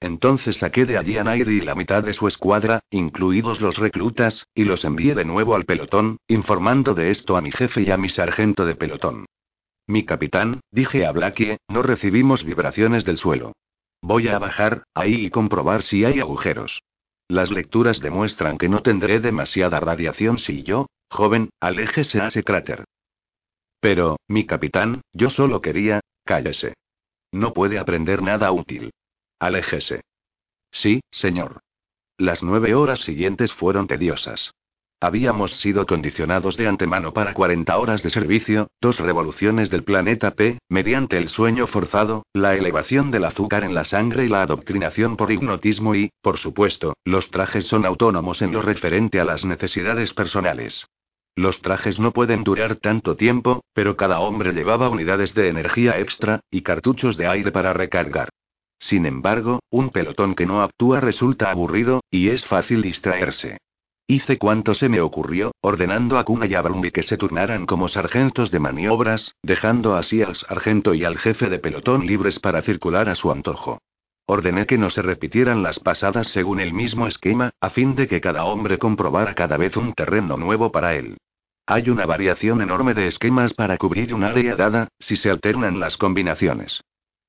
Entonces 0.00 0.56
saqué 0.56 0.86
de 0.86 0.96
allí 0.96 1.18
a 1.18 1.24
Nairi 1.24 1.58
y 1.58 1.60
la 1.60 1.74
mitad 1.74 2.02
de 2.02 2.14
su 2.14 2.26
escuadra, 2.26 2.80
incluidos 2.90 3.60
los 3.60 3.76
reclutas, 3.76 4.46
y 4.54 4.64
los 4.64 4.84
envié 4.84 5.14
de 5.14 5.26
nuevo 5.26 5.54
al 5.54 5.66
pelotón, 5.66 6.16
informando 6.26 6.94
de 6.94 7.10
esto 7.10 7.36
a 7.36 7.42
mi 7.42 7.52
jefe 7.52 7.82
y 7.82 7.90
a 7.90 7.98
mi 7.98 8.08
sargento 8.08 8.64
de 8.64 8.74
pelotón. 8.74 9.26
Mi 9.86 10.04
capitán, 10.04 10.60
dije 10.70 11.04
a 11.04 11.12
Blackie, 11.12 11.58
no 11.68 11.82
recibimos 11.82 12.44
vibraciones 12.44 13.04
del 13.04 13.18
suelo. 13.18 13.52
Voy 14.00 14.28
a 14.28 14.38
bajar, 14.38 14.84
ahí 14.94 15.26
y 15.26 15.30
comprobar 15.30 15.82
si 15.82 16.04
hay 16.04 16.20
agujeros. 16.20 16.80
Las 17.28 17.50
lecturas 17.50 18.00
demuestran 18.00 18.56
que 18.56 18.68
no 18.68 18.82
tendré 18.82 19.20
demasiada 19.20 19.80
radiación 19.80 20.38
si 20.38 20.62
yo, 20.62 20.86
joven, 21.10 21.50
aléjese 21.60 22.20
a 22.20 22.28
ese 22.28 22.42
cráter. 22.42 22.84
Pero, 23.80 24.16
mi 24.28 24.46
capitán, 24.46 25.02
yo 25.12 25.28
solo 25.28 25.60
quería, 25.60 26.00
cállese. 26.24 26.74
No 27.32 27.52
puede 27.52 27.78
aprender 27.78 28.22
nada 28.22 28.50
útil. 28.50 28.90
Aléjese. 29.40 30.02
Sí, 30.70 31.00
señor. 31.10 31.60
Las 32.18 32.42
nueve 32.42 32.74
horas 32.74 33.00
siguientes 33.00 33.52
fueron 33.54 33.86
tediosas. 33.86 34.52
Habíamos 35.00 35.52
sido 35.56 35.86
condicionados 35.86 36.58
de 36.58 36.68
antemano 36.68 37.14
para 37.14 37.32
40 37.32 37.78
horas 37.78 38.02
de 38.02 38.10
servicio, 38.10 38.68
dos 38.82 39.00
revoluciones 39.00 39.70
del 39.70 39.82
planeta 39.82 40.32
P, 40.32 40.58
mediante 40.68 41.16
el 41.16 41.30
sueño 41.30 41.66
forzado, 41.66 42.26
la 42.34 42.54
elevación 42.54 43.10
del 43.10 43.24
azúcar 43.24 43.64
en 43.64 43.72
la 43.72 43.86
sangre 43.86 44.26
y 44.26 44.28
la 44.28 44.42
adoctrinación 44.42 45.16
por 45.16 45.32
hipnotismo 45.32 45.94
y, 45.94 46.10
por 46.20 46.36
supuesto, 46.36 46.92
los 47.06 47.30
trajes 47.30 47.64
son 47.64 47.86
autónomos 47.86 48.42
en 48.42 48.52
lo 48.52 48.60
referente 48.60 49.20
a 49.20 49.24
las 49.24 49.46
necesidades 49.46 50.12
personales. 50.12 50.86
Los 51.34 51.62
trajes 51.62 51.98
no 51.98 52.12
pueden 52.12 52.44
durar 52.44 52.76
tanto 52.76 53.16
tiempo, 53.16 53.64
pero 53.72 53.96
cada 53.96 54.20
hombre 54.20 54.52
llevaba 54.52 54.90
unidades 54.90 55.32
de 55.32 55.48
energía 55.48 55.98
extra, 55.98 56.40
y 56.50 56.60
cartuchos 56.60 57.16
de 57.16 57.26
aire 57.26 57.52
para 57.52 57.72
recargar. 57.72 58.28
Sin 58.80 59.06
embargo, 59.06 59.60
un 59.70 59.90
pelotón 59.90 60.34
que 60.34 60.46
no 60.46 60.62
actúa 60.62 61.00
resulta 61.00 61.50
aburrido, 61.50 62.00
y 62.10 62.30
es 62.30 62.44
fácil 62.46 62.82
distraerse. 62.82 63.58
Hice 64.06 64.38
cuanto 64.38 64.74
se 64.74 64.88
me 64.88 65.00
ocurrió, 65.00 65.52
ordenando 65.60 66.18
a 66.18 66.24
Kuna 66.24 66.46
y 66.46 66.54
a 66.56 66.62
Brumby 66.62 66.90
que 66.90 67.04
se 67.04 67.16
turnaran 67.16 67.66
como 67.66 67.86
sargentos 67.86 68.50
de 68.50 68.58
maniobras, 68.58 69.36
dejando 69.42 69.94
así 69.94 70.22
al 70.22 70.34
sargento 70.34 70.94
y 70.94 71.04
al 71.04 71.18
jefe 71.18 71.48
de 71.48 71.60
pelotón 71.60 72.06
libres 72.06 72.40
para 72.40 72.62
circular 72.62 73.08
a 73.08 73.14
su 73.14 73.30
antojo. 73.30 73.78
Ordené 74.26 74.66
que 74.66 74.78
no 74.78 74.90
se 74.90 75.02
repitieran 75.02 75.62
las 75.62 75.78
pasadas 75.78 76.28
según 76.28 76.58
el 76.58 76.72
mismo 76.72 77.06
esquema, 77.06 77.50
a 77.60 77.70
fin 77.70 77.94
de 77.94 78.08
que 78.08 78.20
cada 78.20 78.44
hombre 78.44 78.78
comprobara 78.78 79.34
cada 79.34 79.56
vez 79.56 79.76
un 79.76 79.92
terreno 79.92 80.36
nuevo 80.36 80.72
para 80.72 80.96
él. 80.96 81.18
Hay 81.66 81.88
una 81.90 82.06
variación 82.06 82.62
enorme 82.62 82.94
de 82.94 83.06
esquemas 83.06 83.52
para 83.52 83.76
cubrir 83.76 84.12
un 84.14 84.24
área 84.24 84.56
dada, 84.56 84.88
si 84.98 85.14
se 85.14 85.30
alternan 85.30 85.78
las 85.78 85.96
combinaciones. 85.96 86.80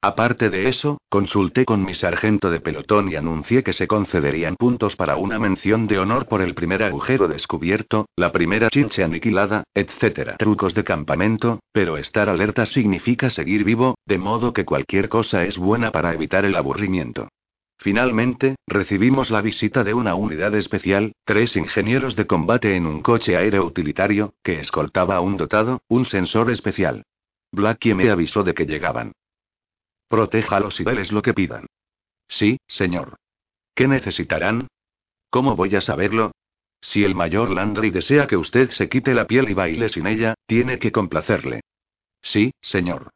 Aparte 0.04 0.50
de 0.50 0.68
eso, 0.68 1.00
consulté 1.10 1.64
con 1.64 1.86
mi 1.86 1.94
sargento 1.94 2.50
de 2.50 2.60
pelotón 2.60 3.12
y 3.12 3.16
anuncié 3.16 3.62
que 3.62 3.72
se 3.72 3.88
concederían 3.88 4.56
puntos 4.56 4.96
para 4.96 5.16
una 5.16 5.38
mención 5.38 5.86
de 5.86 6.00
honor 6.00 6.28
por 6.28 6.42
el 6.42 6.56
primer 6.56 6.82
agujero 6.82 7.28
descubierto, 7.28 8.08
la 8.16 8.32
primera 8.32 8.72
chinche 8.72 9.04
aniquilada, 9.04 9.64
etc. 9.76 10.38
Trucos 10.40 10.74
de 10.74 10.84
campamento, 10.84 11.60
pero 11.72 11.98
estar 11.98 12.30
alerta 12.30 12.66
significa 12.66 13.30
seguir 13.30 13.64
vivo, 13.64 13.94
de 14.08 14.18
modo 14.18 14.54
que 14.54 14.66
cualquier 14.66 15.08
cosa 15.08 15.44
es 15.44 15.60
buena 15.60 15.92
para 15.92 16.12
evitar 16.16 16.46
el 16.46 16.56
aburrimiento. 16.56 17.28
Finalmente, 17.78 18.56
recibimos 18.66 19.30
la 19.30 19.42
visita 19.42 19.84
de 19.84 19.94
una 19.94 20.16
unidad 20.16 20.56
especial, 20.56 21.14
tres 21.26 21.56
ingenieros 21.56 22.16
de 22.16 22.26
combate 22.26 22.76
en 22.76 22.88
un 22.88 23.04
coche 23.04 23.38
aéreo 23.38 23.66
utilitario, 23.66 24.34
que 24.42 24.60
escoltaba 24.60 25.18
a 25.18 25.22
un 25.22 25.38
dotado, 25.38 25.82
un 25.88 26.06
sensor 26.06 26.50
especial. 26.50 27.04
Blackie 27.52 27.94
me 27.94 28.10
avisó 28.10 28.44
de 28.44 28.56
que 28.56 28.66
llegaban. 28.66 29.12
Protéjalos 30.12 30.78
y 30.82 30.84
veles 30.84 31.14
lo 31.14 31.22
que 31.22 31.34
pidan. 31.34 31.68
Sí, 32.28 32.60
señor. 32.68 33.16
¿Qué 33.74 33.88
necesitarán? 33.88 34.68
¿Cómo 35.30 35.56
voy 35.56 35.74
a 35.78 35.80
saberlo? 35.80 36.34
Si 36.82 37.06
el 37.06 37.16
mayor 37.16 37.50
Landry 37.50 37.92
desea 37.92 38.28
que 38.28 38.36
usted 38.36 38.72
se 38.72 38.90
quite 38.90 39.14
la 39.14 39.26
piel 39.26 39.50
y 39.50 39.54
baile 39.54 39.88
sin 39.88 40.08
ella, 40.08 40.34
tiene 40.48 40.80
que 40.80 40.92
complacerle. 40.92 41.62
Sí, 42.22 42.52
señor. 42.60 43.12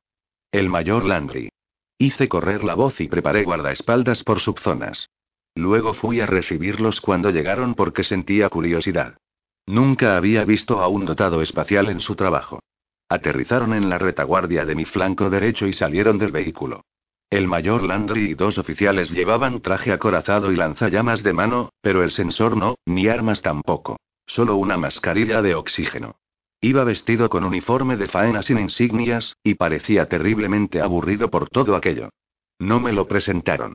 El 0.53 0.69
mayor 0.69 1.03
Landry. 1.03 1.49
Hice 1.97 2.29
correr 2.29 2.63
la 2.63 2.75
voz 2.75 3.01
y 3.01 3.09
preparé 3.09 3.43
guardaespaldas 3.43 4.23
por 4.23 4.39
subzonas. 4.39 5.09
Luego 5.53 5.95
fui 5.95 6.21
a 6.21 6.25
recibirlos 6.25 7.01
cuando 7.01 7.29
llegaron 7.29 7.75
porque 7.75 8.05
sentía 8.05 8.47
curiosidad. 8.47 9.17
Nunca 9.65 10.15
había 10.15 10.45
visto 10.45 10.79
a 10.79 10.87
un 10.87 11.03
dotado 11.03 11.41
espacial 11.41 11.89
en 11.89 11.99
su 11.99 12.15
trabajo. 12.15 12.61
Aterrizaron 13.09 13.73
en 13.73 13.89
la 13.89 13.97
retaguardia 13.97 14.65
de 14.65 14.75
mi 14.75 14.85
flanco 14.85 15.29
derecho 15.29 15.67
y 15.67 15.73
salieron 15.73 16.17
del 16.17 16.31
vehículo. 16.31 16.81
El 17.29 17.47
mayor 17.47 17.83
Landry 17.83 18.31
y 18.31 18.33
dos 18.33 18.57
oficiales 18.57 19.11
llevaban 19.11 19.61
traje 19.61 19.91
acorazado 19.91 20.51
y 20.51 20.55
lanzallamas 20.55 21.21
de 21.21 21.33
mano, 21.33 21.69
pero 21.81 22.03
el 22.03 22.11
sensor 22.11 22.55
no, 22.55 22.75
ni 22.85 23.07
armas 23.07 23.41
tampoco. 23.41 23.97
Solo 24.25 24.55
una 24.55 24.77
mascarilla 24.77 25.41
de 25.41 25.53
oxígeno. 25.53 26.15
Iba 26.61 26.83
vestido 26.83 27.29
con 27.29 27.43
uniforme 27.43 27.97
de 27.97 28.07
faena 28.07 28.41
sin 28.41 28.57
insignias, 28.57 29.35
y 29.43 29.55
parecía 29.55 30.07
terriblemente 30.07 30.81
aburrido 30.81 31.29
por 31.29 31.49
todo 31.49 31.75
aquello. 31.75 32.09
No 32.57 32.79
me 32.79 32.91
lo 32.91 33.07
presentaron. 33.07 33.73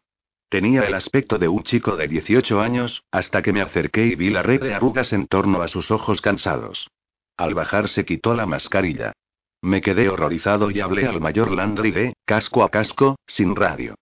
Tenía 0.49 0.83
el 0.83 0.95
aspecto 0.95 1.39
de 1.39 1.47
un 1.47 1.63
chico 1.63 1.97
de 1.97 2.09
18 2.09 2.61
años, 2.61 3.05
hasta 3.13 3.43
que 3.43 3.53
me 3.53 3.61
acerqué 3.61 4.07
y 4.07 4.17
vi 4.17 4.31
la 4.31 4.43
red 4.43 4.61
de 4.61 4.75
arrugas 4.75 5.13
en 5.13 5.29
torno 5.29 5.63
a 5.63 5.69
sus 5.69 5.93
ojos 5.93 6.21
cansados. 6.21 6.89
Al 7.37 7.55
bajar 7.55 7.89
se 7.89 8.05
quitó 8.05 8.35
la 8.35 8.47
mascarilla. 8.47 9.13
Me 9.63 9.83
quedé 9.83 10.09
horrorizado 10.09 10.71
y 10.71 10.81
hablé 10.81 11.07
al 11.07 11.21
mayor 11.21 11.51
Landry 11.51 11.91
de, 11.91 12.15
casco 12.25 12.63
a 12.63 12.71
casco, 12.71 13.17
sin 13.27 13.55
radio. 13.55 13.95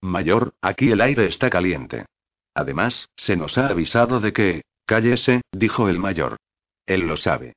Mayor, 0.00 0.54
aquí 0.62 0.90
el 0.90 1.00
aire 1.00 1.26
está 1.26 1.50
caliente. 1.50 2.06
Además, 2.54 3.08
se 3.16 3.36
nos 3.36 3.58
ha 3.58 3.68
avisado 3.68 4.20
de 4.20 4.32
que... 4.32 4.62
Cállese, 4.86 5.42
dijo 5.50 5.88
el 5.88 5.98
mayor. 5.98 6.36
Él 6.86 7.08
lo 7.08 7.16
sabe. 7.16 7.54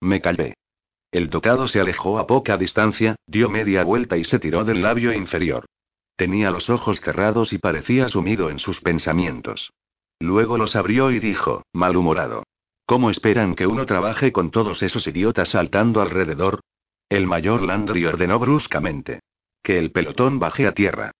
Me 0.00 0.20
callé. 0.20 0.54
El 1.10 1.30
tocado 1.30 1.68
se 1.68 1.80
alejó 1.80 2.18
a 2.18 2.26
poca 2.26 2.58
distancia, 2.58 3.16
dio 3.26 3.48
media 3.48 3.82
vuelta 3.82 4.18
y 4.18 4.24
se 4.24 4.38
tiró 4.38 4.62
del 4.64 4.82
labio 4.82 5.14
inferior. 5.14 5.64
Tenía 6.16 6.50
los 6.50 6.68
ojos 6.68 7.00
cerrados 7.00 7.54
y 7.54 7.58
parecía 7.58 8.10
sumido 8.10 8.50
en 8.50 8.58
sus 8.58 8.82
pensamientos. 8.82 9.72
Luego 10.20 10.58
los 10.58 10.76
abrió 10.76 11.10
y 11.10 11.18
dijo, 11.18 11.62
malhumorado. 11.72 12.42
¿Cómo 12.84 13.10
esperan 13.10 13.54
que 13.54 13.66
uno 13.66 13.86
trabaje 13.86 14.32
con 14.32 14.50
todos 14.50 14.82
esos 14.82 15.06
idiotas 15.06 15.48
saltando 15.48 16.02
alrededor? 16.02 16.60
El 17.08 17.26
mayor 17.26 17.62
Landry 17.62 18.04
ordenó 18.04 18.38
bruscamente. 18.38 19.20
Que 19.62 19.78
el 19.78 19.92
pelotón 19.92 20.38
baje 20.38 20.66
a 20.66 20.72
tierra. 20.72 21.12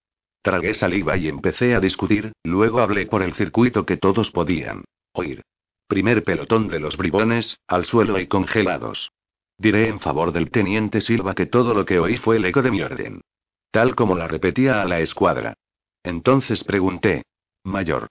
Tragué 0.43 0.75
saliva 0.75 1.17
y 1.17 1.29
empecé 1.29 1.75
a 1.75 1.81
discutir, 1.81 2.33
luego 2.45 2.81
hablé 2.81 3.07
por 3.07 3.23
el 3.23 3.35
circuito 3.35 3.85
que 3.85 3.97
todos 3.97 4.31
podían 4.31 4.85
oír. 5.13 5.43
Primer 5.89 6.23
pelotón 6.23 6.69
de 6.69 6.81
los 6.81 6.97
bribones, 6.97 7.59
al 7.67 7.85
suelo 7.85 8.19
y 8.21 8.27
congelados. 8.27 9.11
Diré 9.59 9.89
en 9.89 10.01
favor 10.01 10.33
del 10.33 10.51
teniente 10.51 11.01
Silva 11.01 11.35
que 11.35 11.47
todo 11.47 11.75
lo 11.75 11.85
que 11.85 11.99
oí 11.99 12.17
fue 12.17 12.37
el 12.37 12.45
eco 12.45 12.63
de 12.63 12.71
mi 12.71 12.83
orden. 12.83 13.23
Tal 13.71 13.95
como 13.95 14.17
la 14.17 14.29
repetía 14.29 14.83
a 14.83 14.85
la 14.85 15.01
escuadra. 15.01 15.55
Entonces 16.03 16.63
pregunté. 16.65 17.23
Mayor. 17.65 18.09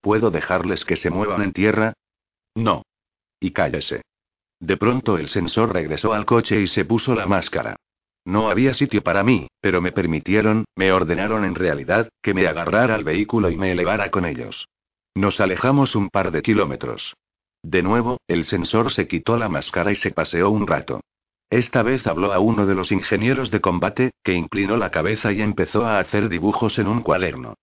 ¿Puedo 0.00 0.30
dejarles 0.30 0.84
que 0.84 0.96
se 0.96 1.10
muevan 1.10 1.42
en 1.42 1.52
tierra? 1.52 1.94
No. 2.54 2.82
Y 3.38 3.52
cállese. 3.52 4.02
De 4.60 4.76
pronto 4.76 5.16
el 5.16 5.28
sensor 5.28 5.72
regresó 5.72 6.12
al 6.12 6.26
coche 6.26 6.60
y 6.60 6.66
se 6.66 6.84
puso 6.84 7.14
la 7.14 7.26
máscara. 7.26 7.76
No 8.26 8.50
había 8.50 8.74
sitio 8.74 9.02
para 9.02 9.24
mí, 9.24 9.48
pero 9.62 9.80
me 9.80 9.92
permitieron, 9.92 10.66
me 10.76 10.92
ordenaron 10.92 11.46
en 11.46 11.54
realidad, 11.54 12.10
que 12.22 12.34
me 12.34 12.46
agarrara 12.46 12.94
al 12.94 13.02
vehículo 13.02 13.50
y 13.50 13.56
me 13.56 13.72
elevara 13.72 14.10
con 14.10 14.26
ellos. 14.26 14.68
Nos 15.14 15.40
alejamos 15.40 15.96
un 15.96 16.10
par 16.10 16.30
de 16.30 16.42
kilómetros. 16.42 17.14
De 17.62 17.82
nuevo, 17.82 18.18
el 18.28 18.44
sensor 18.44 18.92
se 18.92 19.08
quitó 19.08 19.38
la 19.38 19.48
máscara 19.48 19.92
y 19.92 19.96
se 19.96 20.10
paseó 20.10 20.50
un 20.50 20.66
rato. 20.66 21.00
Esta 21.48 21.82
vez 21.82 22.06
habló 22.06 22.32
a 22.32 22.38
uno 22.38 22.66
de 22.66 22.74
los 22.74 22.92
ingenieros 22.92 23.50
de 23.50 23.60
combate, 23.60 24.12
que 24.22 24.34
inclinó 24.34 24.76
la 24.76 24.90
cabeza 24.90 25.32
y 25.32 25.40
empezó 25.40 25.86
a 25.86 25.98
hacer 25.98 26.28
dibujos 26.28 26.78
en 26.78 26.86
un 26.86 27.00
cuaderno. 27.00 27.54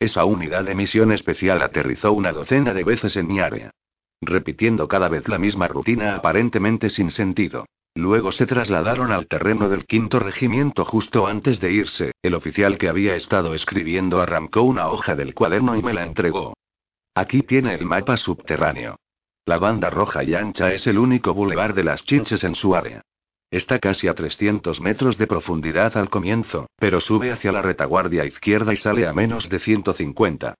Esa 0.00 0.24
unidad 0.24 0.64
de 0.64 0.74
misión 0.74 1.12
especial 1.12 1.62
aterrizó 1.62 2.12
una 2.12 2.32
docena 2.32 2.72
de 2.72 2.84
veces 2.84 3.16
en 3.16 3.28
mi 3.28 3.40
área 3.40 3.72
repitiendo 4.20 4.88
cada 4.88 5.08
vez 5.08 5.28
la 5.28 5.38
misma 5.38 5.68
rutina 5.68 6.16
aparentemente 6.16 6.90
sin 6.90 7.10
sentido. 7.10 7.66
Luego 7.94 8.30
se 8.30 8.46
trasladaron 8.46 9.10
al 9.10 9.26
terreno 9.26 9.70
del 9.70 9.86
quinto 9.86 10.18
regimiento 10.20 10.84
justo 10.84 11.26
antes 11.26 11.60
de 11.60 11.72
irse. 11.72 12.12
El 12.22 12.34
oficial 12.34 12.76
que 12.76 12.88
había 12.88 13.16
estado 13.16 13.54
escribiendo 13.54 14.20
arrancó 14.20 14.62
una 14.62 14.88
hoja 14.88 15.14
del 15.14 15.34
cuaderno 15.34 15.76
y 15.76 15.82
me 15.82 15.94
la 15.94 16.04
entregó. 16.04 16.52
Aquí 17.14 17.40
tiene 17.40 17.74
el 17.74 17.86
mapa 17.86 18.18
subterráneo. 18.18 18.96
La 19.46 19.58
banda 19.58 19.88
roja 19.88 20.22
y 20.24 20.34
ancha 20.34 20.72
es 20.72 20.86
el 20.86 20.98
único 20.98 21.32
bulevar 21.32 21.72
de 21.72 21.84
las 21.84 22.04
chinches 22.04 22.44
en 22.44 22.54
su 22.54 22.76
área. 22.76 23.00
Está 23.50 23.78
casi 23.78 24.08
a 24.08 24.14
300 24.14 24.80
metros 24.80 25.16
de 25.16 25.26
profundidad 25.26 25.96
al 25.96 26.10
comienzo, 26.10 26.66
pero 26.76 27.00
sube 27.00 27.30
hacia 27.30 27.52
la 27.52 27.62
retaguardia 27.62 28.26
izquierda 28.26 28.74
y 28.74 28.76
sale 28.76 29.06
a 29.06 29.14
menos 29.14 29.48
de 29.48 29.58
150. 29.60 30.54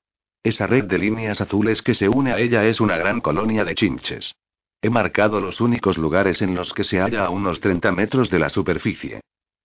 Esa 0.47 0.69
red 0.69 0.85
de 0.85 0.97
líneas 0.97 1.41
azules 1.41 1.83
que 1.83 1.93
se 1.93 2.09
une 2.09 2.31
a 2.31 2.39
ella 2.39 2.65
es 2.67 2.81
una 2.81 2.97
gran 2.97 3.21
colonia 3.21 3.65
de 3.65 3.75
chinches. 3.75 4.33
He 4.81 4.89
marcado 4.91 5.41
los 5.41 5.61
únicos 5.61 5.99
lugares 5.99 6.41
en 6.41 6.55
los 6.55 6.73
que 6.73 6.85
se 6.85 7.01
halla 7.01 7.25
a 7.25 7.31
unos 7.31 7.61
30 7.61 7.91
metros 7.91 8.31
de 8.31 8.39
la 8.39 8.49
superficie. 8.49 9.23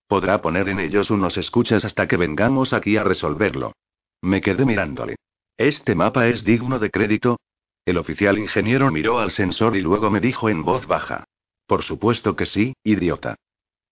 Podrá 0.08 0.42
poner 0.42 0.68
en 0.68 0.80
ellos 0.80 1.12
unos 1.12 1.36
escuchas 1.36 1.84
hasta 1.84 2.08
que 2.08 2.16
vengamos 2.16 2.72
aquí 2.72 2.96
a 2.96 3.04
resolverlo. 3.04 3.76
Me 4.22 4.40
quedé 4.40 4.64
mirándole. 4.64 5.14
¿Este 5.56 5.94
mapa 5.94 6.26
es 6.26 6.42
digno 6.42 6.80
de 6.80 6.90
crédito? 6.90 7.38
El 7.86 7.96
oficial 7.96 8.36
ingeniero 8.36 8.90
miró 8.90 9.20
al 9.20 9.30
sensor 9.30 9.76
y 9.76 9.82
luego 9.82 10.10
me 10.10 10.18
dijo 10.18 10.48
en 10.48 10.64
voz 10.64 10.88
baja. 10.88 11.22
Por 11.64 11.84
supuesto 11.84 12.34
que 12.34 12.44
sí, 12.46 12.74
idiota. 12.82 13.36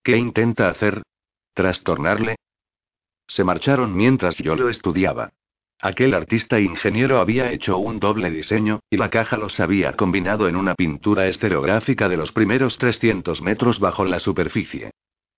¿Qué 0.02 0.16
intenta 0.16 0.68
hacer? 0.68 1.04
¿Trastornarle? 1.54 2.34
Se 3.28 3.44
marcharon 3.44 3.94
mientras 3.94 4.38
yo 4.38 4.56
lo 4.56 4.68
estudiaba. 4.68 5.30
Aquel 5.82 6.12
artista 6.12 6.60
ingeniero 6.60 7.20
había 7.20 7.50
hecho 7.52 7.78
un 7.78 8.00
doble 8.00 8.30
diseño, 8.30 8.80
y 8.90 8.98
la 8.98 9.08
caja 9.08 9.38
los 9.38 9.60
había 9.60 9.94
combinado 9.94 10.46
en 10.46 10.56
una 10.56 10.74
pintura 10.74 11.26
estereográfica 11.26 12.08
de 12.08 12.18
los 12.18 12.32
primeros 12.32 12.76
300 12.76 13.40
metros 13.40 13.80
bajo 13.80 14.04
la 14.04 14.18
superficie. 14.18 14.90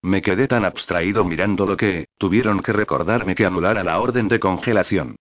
Me 0.03 0.21
quedé 0.21 0.49
tan 0.49 0.65
abstraído 0.65 1.25
mirándolo 1.25 1.77
que, 1.77 2.07
tuvieron 2.19 2.61
que 2.61 2.73
recordarme 2.73 3.37
que 3.37 3.47
anulara 3.47 3.85
la 3.85 4.01
orden 4.01 4.27
de 4.27 4.41
congelación. 4.41 5.15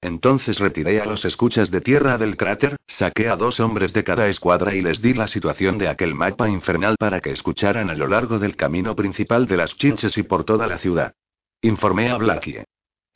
Entonces 0.00 0.60
retiré 0.60 1.00
a 1.00 1.06
los 1.06 1.24
escuchas 1.24 1.72
de 1.72 1.80
tierra 1.80 2.16
del 2.18 2.36
cráter, 2.36 2.76
saqué 2.86 3.28
a 3.28 3.34
dos 3.34 3.58
hombres 3.58 3.92
de 3.92 4.04
cada 4.04 4.28
escuadra 4.28 4.76
y 4.76 4.80
les 4.80 5.02
di 5.02 5.12
la 5.12 5.26
situación 5.26 5.76
de 5.76 5.88
aquel 5.88 6.14
mapa 6.14 6.48
infernal 6.48 6.94
para 6.96 7.20
que 7.20 7.32
escucharan 7.32 7.90
a 7.90 7.94
lo 7.94 8.06
largo 8.06 8.38
del 8.38 8.54
camino 8.54 8.94
principal 8.94 9.48
de 9.48 9.56
las 9.56 9.76
chinches 9.76 10.16
y 10.18 10.22
por 10.22 10.44
toda 10.44 10.68
la 10.68 10.78
ciudad. 10.78 11.14
Informé 11.62 12.10
a 12.10 12.16
Blackie. 12.16 12.62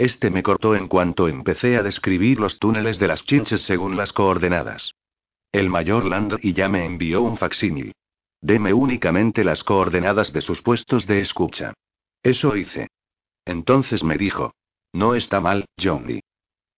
Este 0.03 0.31
me 0.31 0.43
cortó 0.43 0.75
en 0.75 0.89
cuanto 0.89 1.29
empecé 1.29 1.77
a 1.77 1.83
describir 1.85 2.41
los 2.41 2.59
túneles 2.59 2.99
de 2.99 3.07
las 3.07 3.25
chinches 3.25 3.61
según 3.61 3.97
las 3.97 4.13
coordenadas. 4.13 4.97
El 5.53 5.71
mayor 5.71 6.07
Landry 6.07 6.53
ya 6.53 6.69
me 6.69 6.85
envió 6.85 7.23
un 7.23 7.37
facsímil. 7.37 7.95
Deme 8.41 8.73
únicamente 8.73 9.45
las 9.45 9.63
coordenadas 9.63 10.33
de 10.33 10.41
sus 10.41 10.61
puestos 10.61 11.07
de 11.07 11.21
escucha. 11.21 11.75
Eso 12.21 12.57
hice. 12.57 12.89
Entonces 13.45 14.03
me 14.03 14.17
dijo. 14.17 14.57
No 14.93 15.15
está 15.15 15.41
mal, 15.41 15.67
Johnny. 15.81 16.19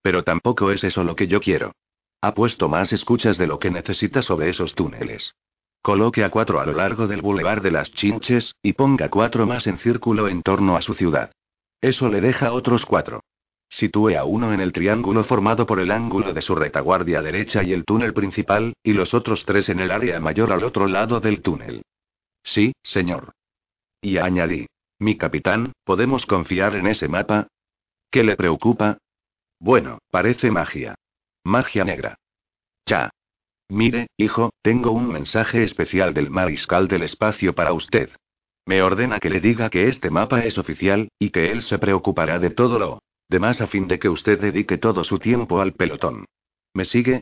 Pero 0.02 0.22
tampoco 0.22 0.70
es 0.70 0.84
eso 0.84 1.02
lo 1.02 1.16
que 1.16 1.26
yo 1.26 1.40
quiero. 1.40 1.72
Ha 2.20 2.34
puesto 2.34 2.68
más 2.68 2.92
escuchas 2.92 3.38
de 3.38 3.46
lo 3.46 3.58
que 3.58 3.70
necesita 3.70 4.20
sobre 4.20 4.50
esos 4.50 4.74
túneles. 4.74 5.34
Coloque 5.80 6.24
a 6.24 6.28
cuatro 6.28 6.60
a 6.60 6.66
lo 6.66 6.74
largo 6.74 7.06
del 7.06 7.22
bulevar 7.22 7.62
de 7.62 7.70
las 7.70 7.90
chinches, 7.90 8.54
y 8.60 8.74
ponga 8.74 9.08
cuatro 9.08 9.46
más 9.46 9.66
en 9.66 9.78
círculo 9.78 10.28
en 10.28 10.42
torno 10.42 10.76
a 10.76 10.82
su 10.82 10.92
ciudad. 10.92 11.30
Eso 11.84 12.08
le 12.08 12.22
deja 12.22 12.54
otros 12.54 12.86
cuatro. 12.86 13.20
Sitúe 13.68 14.16
a 14.16 14.24
uno 14.24 14.54
en 14.54 14.60
el 14.60 14.72
triángulo 14.72 15.22
formado 15.22 15.66
por 15.66 15.80
el 15.80 15.90
ángulo 15.90 16.32
de 16.32 16.40
su 16.40 16.54
retaguardia 16.54 17.20
derecha 17.20 17.62
y 17.62 17.74
el 17.74 17.84
túnel 17.84 18.14
principal, 18.14 18.72
y 18.82 18.94
los 18.94 19.12
otros 19.12 19.44
tres 19.44 19.68
en 19.68 19.80
el 19.80 19.90
área 19.90 20.18
mayor 20.18 20.50
al 20.50 20.64
otro 20.64 20.86
lado 20.86 21.20
del 21.20 21.42
túnel. 21.42 21.82
Sí, 22.42 22.72
señor. 22.82 23.32
Y 24.00 24.16
añadí. 24.16 24.66
Mi 24.98 25.18
capitán, 25.18 25.74
¿podemos 25.84 26.24
confiar 26.24 26.74
en 26.74 26.86
ese 26.86 27.06
mapa? 27.06 27.48
¿Qué 28.10 28.24
le 28.24 28.34
preocupa? 28.34 28.96
Bueno, 29.60 29.98
parece 30.10 30.50
magia. 30.50 30.94
Magia 31.44 31.84
negra. 31.84 32.16
Ya. 32.86 33.10
Mire, 33.68 34.06
hijo, 34.16 34.54
tengo 34.62 34.90
un 34.92 35.08
mensaje 35.08 35.62
especial 35.62 36.14
del 36.14 36.30
mariscal 36.30 36.88
del 36.88 37.02
espacio 37.02 37.54
para 37.54 37.74
usted. 37.74 38.08
Me 38.66 38.82
ordena 38.82 39.20
que 39.20 39.30
le 39.30 39.40
diga 39.40 39.68
que 39.68 39.88
este 39.88 40.10
mapa 40.10 40.44
es 40.44 40.56
oficial, 40.58 41.08
y 41.18 41.30
que 41.30 41.52
él 41.52 41.62
se 41.62 41.78
preocupará 41.78 42.38
de 42.38 42.50
todo 42.50 42.78
lo 42.78 43.02
demás 43.28 43.60
a 43.60 43.66
fin 43.66 43.88
de 43.88 43.98
que 43.98 44.08
usted 44.08 44.40
dedique 44.40 44.78
todo 44.78 45.02
su 45.04 45.18
tiempo 45.18 45.60
al 45.60 45.72
pelotón. 45.72 46.26
¿Me 46.72 46.84
sigue? 46.84 47.20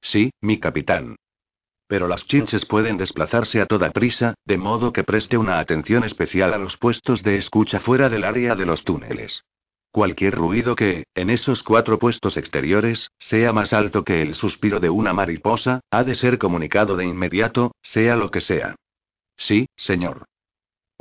Sí, 0.00 0.30
mi 0.40 0.58
capitán. 0.58 1.16
Pero 1.86 2.08
las 2.08 2.26
chinches 2.26 2.64
pueden 2.64 2.96
desplazarse 2.96 3.60
a 3.60 3.66
toda 3.66 3.90
prisa, 3.90 4.34
de 4.44 4.56
modo 4.56 4.92
que 4.92 5.04
preste 5.04 5.36
una 5.36 5.58
atención 5.58 6.02
especial 6.04 6.54
a 6.54 6.58
los 6.58 6.76
puestos 6.76 7.22
de 7.22 7.36
escucha 7.36 7.80
fuera 7.80 8.08
del 8.08 8.24
área 8.24 8.54
de 8.54 8.64
los 8.64 8.84
túneles. 8.84 9.44
Cualquier 9.90 10.34
ruido 10.34 10.74
que, 10.74 11.04
en 11.14 11.30
esos 11.30 11.62
cuatro 11.62 11.98
puestos 11.98 12.36
exteriores, 12.36 13.10
sea 13.18 13.52
más 13.52 13.72
alto 13.72 14.02
que 14.02 14.22
el 14.22 14.34
suspiro 14.34 14.80
de 14.80 14.90
una 14.90 15.12
mariposa, 15.12 15.80
ha 15.90 16.02
de 16.04 16.14
ser 16.14 16.38
comunicado 16.38 16.96
de 16.96 17.04
inmediato, 17.04 17.74
sea 17.80 18.16
lo 18.16 18.30
que 18.30 18.40
sea. 18.40 18.74
Sí, 19.36 19.66
señor. 19.76 20.24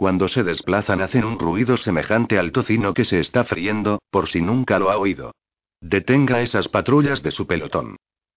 Cuando 0.04 0.28
se 0.28 0.44
desplazan 0.44 1.02
hacen 1.02 1.24
un 1.24 1.40
ruido 1.40 1.78
semejante 1.78 2.38
al 2.38 2.52
tocino 2.52 2.94
que 2.94 3.06
se 3.06 3.20
está 3.20 3.46
friendo, 3.46 4.02
por 4.12 4.28
si 4.28 4.42
nunca 4.42 4.78
lo 4.78 4.92
ha 4.92 4.98
oído. 4.98 5.32
Detenga 5.80 6.42
esas 6.42 6.68
patrullas 6.68 7.24
de 7.24 7.32
su 7.32 7.48
pelotón. 7.48 7.96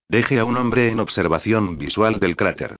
Deje 0.09 0.39
a 0.39 0.45
un 0.45 0.57
hombre 0.59 0.91
en 0.91 1.01
observación 1.01 1.77
visual 1.77 2.21
del 2.21 2.37
cráter. 2.37 2.77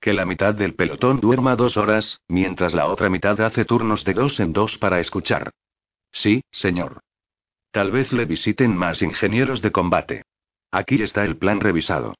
Que 0.00 0.12
la 0.12 0.24
mitad 0.24 0.54
del 0.54 0.76
pelotón 0.76 1.18
duerma 1.18 1.56
dos 1.56 1.76
horas, 1.76 2.20
mientras 2.28 2.74
la 2.74 2.86
otra 2.86 3.10
mitad 3.10 3.40
hace 3.40 3.64
turnos 3.64 4.04
de 4.04 4.14
dos 4.14 4.38
en 4.38 4.52
dos 4.52 4.78
para 4.78 5.00
escuchar. 5.00 5.50
Sí, 6.12 6.42
señor. 6.52 7.00
Tal 7.72 7.90
vez 7.90 8.12
le 8.12 8.24
visiten 8.24 8.76
más 8.76 9.02
ingenieros 9.02 9.62
de 9.62 9.72
combate. 9.72 10.22
Aquí 10.70 11.02
está 11.02 11.24
el 11.24 11.38
plan 11.38 11.58
revisado. 11.58 12.14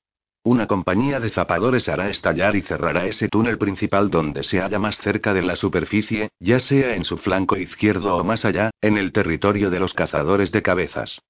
Una 0.44 0.66
compañía 0.66 1.20
de 1.20 1.28
zapadores 1.28 1.88
hará 1.88 2.08
estallar 2.08 2.56
y 2.56 2.62
cerrará 2.62 3.06
ese 3.06 3.28
túnel 3.28 3.58
principal 3.58 4.08
donde 4.10 4.42
se 4.42 4.60
halla 4.60 4.78
más 4.78 4.98
cerca 4.98 5.34
de 5.34 5.42
la 5.42 5.56
superficie, 5.56 6.30
ya 6.38 6.60
sea 6.60 6.94
en 6.94 7.04
su 7.04 7.18
flanco 7.18 7.56
izquierdo 7.56 8.16
o 8.16 8.24
más 8.24 8.44
allá, 8.44 8.70
en 8.80 8.96
el 8.96 9.12
territorio 9.12 9.68
de 9.70 9.80
los 9.80 9.94
cazadores 9.94 10.52
de 10.52 10.62
cabezas. 10.62 11.20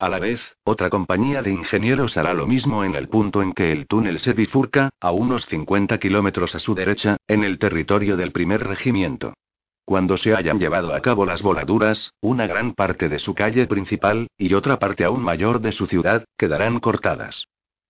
A 0.00 0.08
la 0.08 0.20
vez, 0.20 0.56
otra 0.62 0.90
compañía 0.90 1.42
de 1.42 1.50
ingenieros 1.50 2.16
hará 2.16 2.32
lo 2.32 2.46
mismo 2.46 2.84
en 2.84 2.94
el 2.94 3.08
punto 3.08 3.42
en 3.42 3.52
que 3.52 3.72
el 3.72 3.88
túnel 3.88 4.20
se 4.20 4.32
bifurca, 4.32 4.90
a 5.00 5.10
unos 5.10 5.46
50 5.46 5.98
kilómetros 5.98 6.54
a 6.54 6.60
su 6.60 6.76
derecha, 6.76 7.16
en 7.26 7.42
el 7.42 7.58
territorio 7.58 8.16
del 8.16 8.30
primer 8.30 8.64
regimiento. 8.64 9.34
Cuando 9.84 10.16
se 10.16 10.36
hayan 10.36 10.60
llevado 10.60 10.94
a 10.94 11.00
cabo 11.00 11.26
las 11.26 11.42
voladuras, 11.42 12.12
una 12.20 12.46
gran 12.46 12.74
parte 12.74 13.08
de 13.08 13.18
su 13.18 13.34
calle 13.34 13.66
principal, 13.66 14.28
y 14.36 14.54
otra 14.54 14.78
parte 14.78 15.02
aún 15.02 15.24
mayor 15.24 15.60
de 15.60 15.72
su 15.72 15.86
ciudad, 15.86 16.24
quedarán 16.36 16.78
cortadas. 16.78 17.48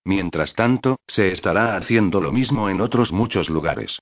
Mientras 0.09 0.55
tanto, 0.55 0.97
se 1.05 1.31
estará 1.31 1.77
haciendo 1.77 2.19
lo 2.19 2.31
mismo 2.31 2.67
en 2.67 2.81
otros 2.81 3.11
muchos 3.11 3.47
lugares. 3.47 3.99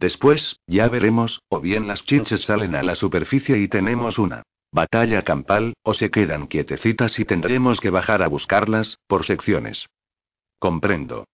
Después, 0.00 0.58
ya 0.66 0.88
veremos, 0.88 1.40
o 1.48 1.60
bien 1.60 1.86
las 1.86 2.04
chinches 2.04 2.40
salen 2.40 2.74
a 2.74 2.82
la 2.82 2.96
superficie 2.96 3.56
y 3.56 3.68
tenemos 3.68 4.18
una 4.18 4.42
batalla 4.72 5.22
campal, 5.22 5.74
o 5.84 5.94
se 5.94 6.10
quedan 6.10 6.48
quietecitas 6.48 7.20
y 7.20 7.24
tendremos 7.24 7.78
que 7.78 7.90
bajar 7.90 8.22
a 8.22 8.26
buscarlas, 8.26 8.98
por 9.06 9.24
secciones. 9.24 9.86
Comprendo. 10.58 11.28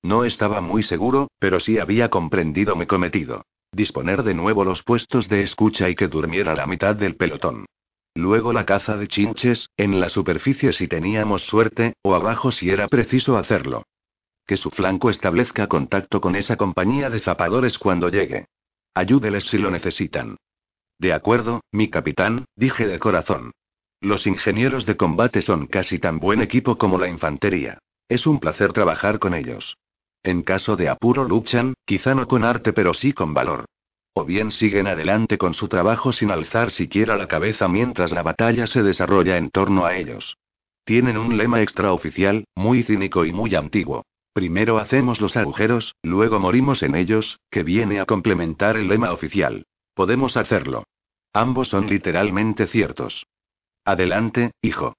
No 0.00 0.24
estaba 0.24 0.60
muy 0.60 0.84
seguro, 0.84 1.26
pero 1.40 1.58
sí 1.58 1.80
había 1.80 2.08
comprendido 2.08 2.76
mi 2.76 2.86
cometido. 2.86 3.46
Disponer 3.72 4.22
de 4.22 4.34
nuevo 4.34 4.64
los 4.64 4.84
puestos 4.84 5.28
de 5.28 5.42
escucha 5.42 5.88
y 5.88 5.96
que 5.96 6.06
durmiera 6.06 6.54
la 6.54 6.68
mitad 6.68 6.94
del 6.94 7.16
pelotón. 7.16 7.66
Luego 8.16 8.54
la 8.54 8.64
caza 8.64 8.96
de 8.96 9.08
chinches, 9.08 9.68
en 9.76 10.00
la 10.00 10.08
superficie 10.08 10.72
si 10.72 10.88
teníamos 10.88 11.42
suerte, 11.42 11.92
o 12.00 12.14
abajo 12.14 12.50
si 12.50 12.70
era 12.70 12.88
preciso 12.88 13.36
hacerlo. 13.36 13.82
Que 14.46 14.56
su 14.56 14.70
flanco 14.70 15.10
establezca 15.10 15.66
contacto 15.66 16.22
con 16.22 16.34
esa 16.34 16.56
compañía 16.56 17.10
de 17.10 17.18
zapadores 17.18 17.76
cuando 17.76 18.08
llegue. 18.08 18.46
Ayúdeles 18.94 19.44
si 19.44 19.58
lo 19.58 19.70
necesitan. 19.70 20.38
De 20.98 21.12
acuerdo, 21.12 21.60
mi 21.72 21.90
capitán, 21.90 22.46
dije 22.56 22.86
de 22.86 22.98
corazón. 22.98 23.52
Los 24.00 24.26
ingenieros 24.26 24.86
de 24.86 24.96
combate 24.96 25.42
son 25.42 25.66
casi 25.66 25.98
tan 25.98 26.18
buen 26.18 26.40
equipo 26.40 26.78
como 26.78 26.98
la 26.98 27.08
infantería. 27.08 27.80
Es 28.08 28.26
un 28.26 28.40
placer 28.40 28.72
trabajar 28.72 29.18
con 29.18 29.34
ellos. 29.34 29.76
En 30.22 30.42
caso 30.42 30.74
de 30.76 30.88
apuro 30.88 31.24
luchan, 31.24 31.74
quizá 31.84 32.14
no 32.14 32.26
con 32.26 32.44
arte 32.44 32.72
pero 32.72 32.94
sí 32.94 33.12
con 33.12 33.34
valor. 33.34 33.66
O 34.18 34.24
bien 34.24 34.50
siguen 34.50 34.86
adelante 34.86 35.36
con 35.36 35.52
su 35.52 35.68
trabajo 35.68 36.10
sin 36.10 36.30
alzar 36.30 36.70
siquiera 36.70 37.18
la 37.18 37.28
cabeza 37.28 37.68
mientras 37.68 38.12
la 38.12 38.22
batalla 38.22 38.66
se 38.66 38.82
desarrolla 38.82 39.36
en 39.36 39.50
torno 39.50 39.84
a 39.84 39.94
ellos. 39.94 40.38
Tienen 40.84 41.18
un 41.18 41.36
lema 41.36 41.60
extraoficial, 41.60 42.46
muy 42.54 42.82
cínico 42.82 43.26
y 43.26 43.34
muy 43.34 43.54
antiguo. 43.54 44.06
Primero 44.32 44.78
hacemos 44.78 45.20
los 45.20 45.36
agujeros, 45.36 45.96
luego 46.02 46.40
morimos 46.40 46.82
en 46.82 46.94
ellos, 46.94 47.40
que 47.50 47.62
viene 47.62 48.00
a 48.00 48.06
complementar 48.06 48.78
el 48.78 48.88
lema 48.88 49.12
oficial. 49.12 49.66
Podemos 49.92 50.38
hacerlo. 50.38 50.84
Ambos 51.34 51.68
son 51.68 51.86
literalmente 51.86 52.66
ciertos. 52.68 53.26
Adelante, 53.84 54.52
hijo. 54.62 54.94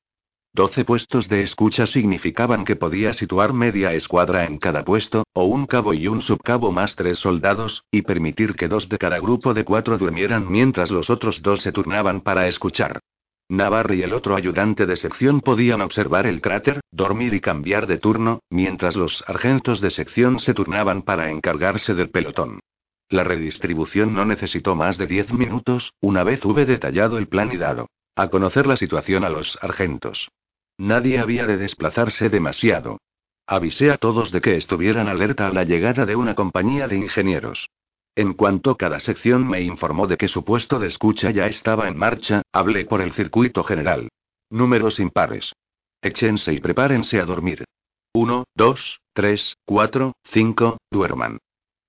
Doce 0.57 0.85
puestos 0.85 1.29
de 1.29 1.43
escucha 1.43 1.85
significaban 1.85 2.65
que 2.65 2.75
podía 2.75 3.13
situar 3.13 3.53
media 3.53 3.93
escuadra 3.93 4.47
en 4.47 4.57
cada 4.57 4.83
puesto, 4.83 5.23
o 5.33 5.43
un 5.43 5.67
cabo 5.67 5.93
y 5.93 6.07
un 6.07 6.19
subcabo 6.19 6.71
más 6.71 6.95
tres 6.95 7.19
soldados, 7.19 7.83
y 7.91 8.01
permitir 8.01 8.55
que 8.55 8.67
dos 8.67 8.89
de 8.89 8.97
cada 8.97 9.19
grupo 9.19 9.53
de 9.53 9.63
cuatro 9.63 9.99
durmieran 9.99 10.51
mientras 10.51 10.89
los 10.89 11.11
otros 11.11 11.43
dos 11.43 11.61
se 11.61 11.71
turnaban 11.71 12.21
para 12.21 12.47
escuchar. 12.47 13.01
Navarre 13.47 13.97
y 13.97 14.01
el 14.01 14.13
otro 14.13 14.35
ayudante 14.35 14.87
de 14.87 14.95
sección 14.95 15.41
podían 15.41 15.81
observar 15.81 16.25
el 16.25 16.41
cráter, 16.41 16.79
dormir 16.89 17.35
y 17.35 17.39
cambiar 17.39 17.85
de 17.85 17.99
turno, 17.99 18.39
mientras 18.49 18.95
los 18.95 19.19
sargentos 19.27 19.79
de 19.79 19.91
sección 19.91 20.39
se 20.39 20.55
turnaban 20.55 21.03
para 21.03 21.29
encargarse 21.29 21.93
del 21.93 22.09
pelotón. 22.09 22.61
La 23.09 23.23
redistribución 23.23 24.15
no 24.15 24.25
necesitó 24.25 24.73
más 24.73 24.97
de 24.97 25.05
diez 25.05 25.31
minutos, 25.31 25.93
una 26.01 26.23
vez 26.23 26.43
hube 26.43 26.65
detallado 26.65 27.19
el 27.19 27.27
plan 27.27 27.51
y 27.53 27.57
dado 27.57 27.89
a 28.15 28.29
conocer 28.29 28.65
la 28.65 28.77
situación 28.77 29.23
a 29.23 29.29
los 29.29 29.51
sargentos. 29.61 30.31
Nadie 30.77 31.19
había 31.19 31.45
de 31.45 31.57
desplazarse 31.57 32.29
demasiado. 32.29 32.99
Avisé 33.47 33.91
a 33.91 33.97
todos 33.97 34.31
de 34.31 34.41
que 34.41 34.57
estuvieran 34.57 35.07
alerta 35.07 35.47
a 35.47 35.53
la 35.53 35.63
llegada 35.63 36.05
de 36.05 36.15
una 36.15 36.35
compañía 36.35 36.87
de 36.87 36.97
ingenieros. 36.97 37.69
En 38.15 38.33
cuanto 38.33 38.75
cada 38.77 38.99
sección 38.99 39.47
me 39.47 39.61
informó 39.61 40.07
de 40.07 40.17
que 40.17 40.27
su 40.27 40.43
puesto 40.43 40.79
de 40.79 40.87
escucha 40.87 41.31
ya 41.31 41.47
estaba 41.47 41.87
en 41.87 41.97
marcha, 41.97 42.41
hablé 42.51 42.85
por 42.85 43.01
el 43.01 43.13
circuito 43.13 43.63
general. 43.63 44.09
Números 44.49 44.99
impares. 44.99 45.53
Échense 46.01 46.53
y 46.53 46.59
prepárense 46.59 47.19
a 47.19 47.25
dormir. 47.25 47.65
Uno, 48.13 48.45
dos, 48.55 48.99
tres, 49.13 49.55
cuatro, 49.65 50.13
cinco, 50.25 50.77
duerman. 50.91 51.39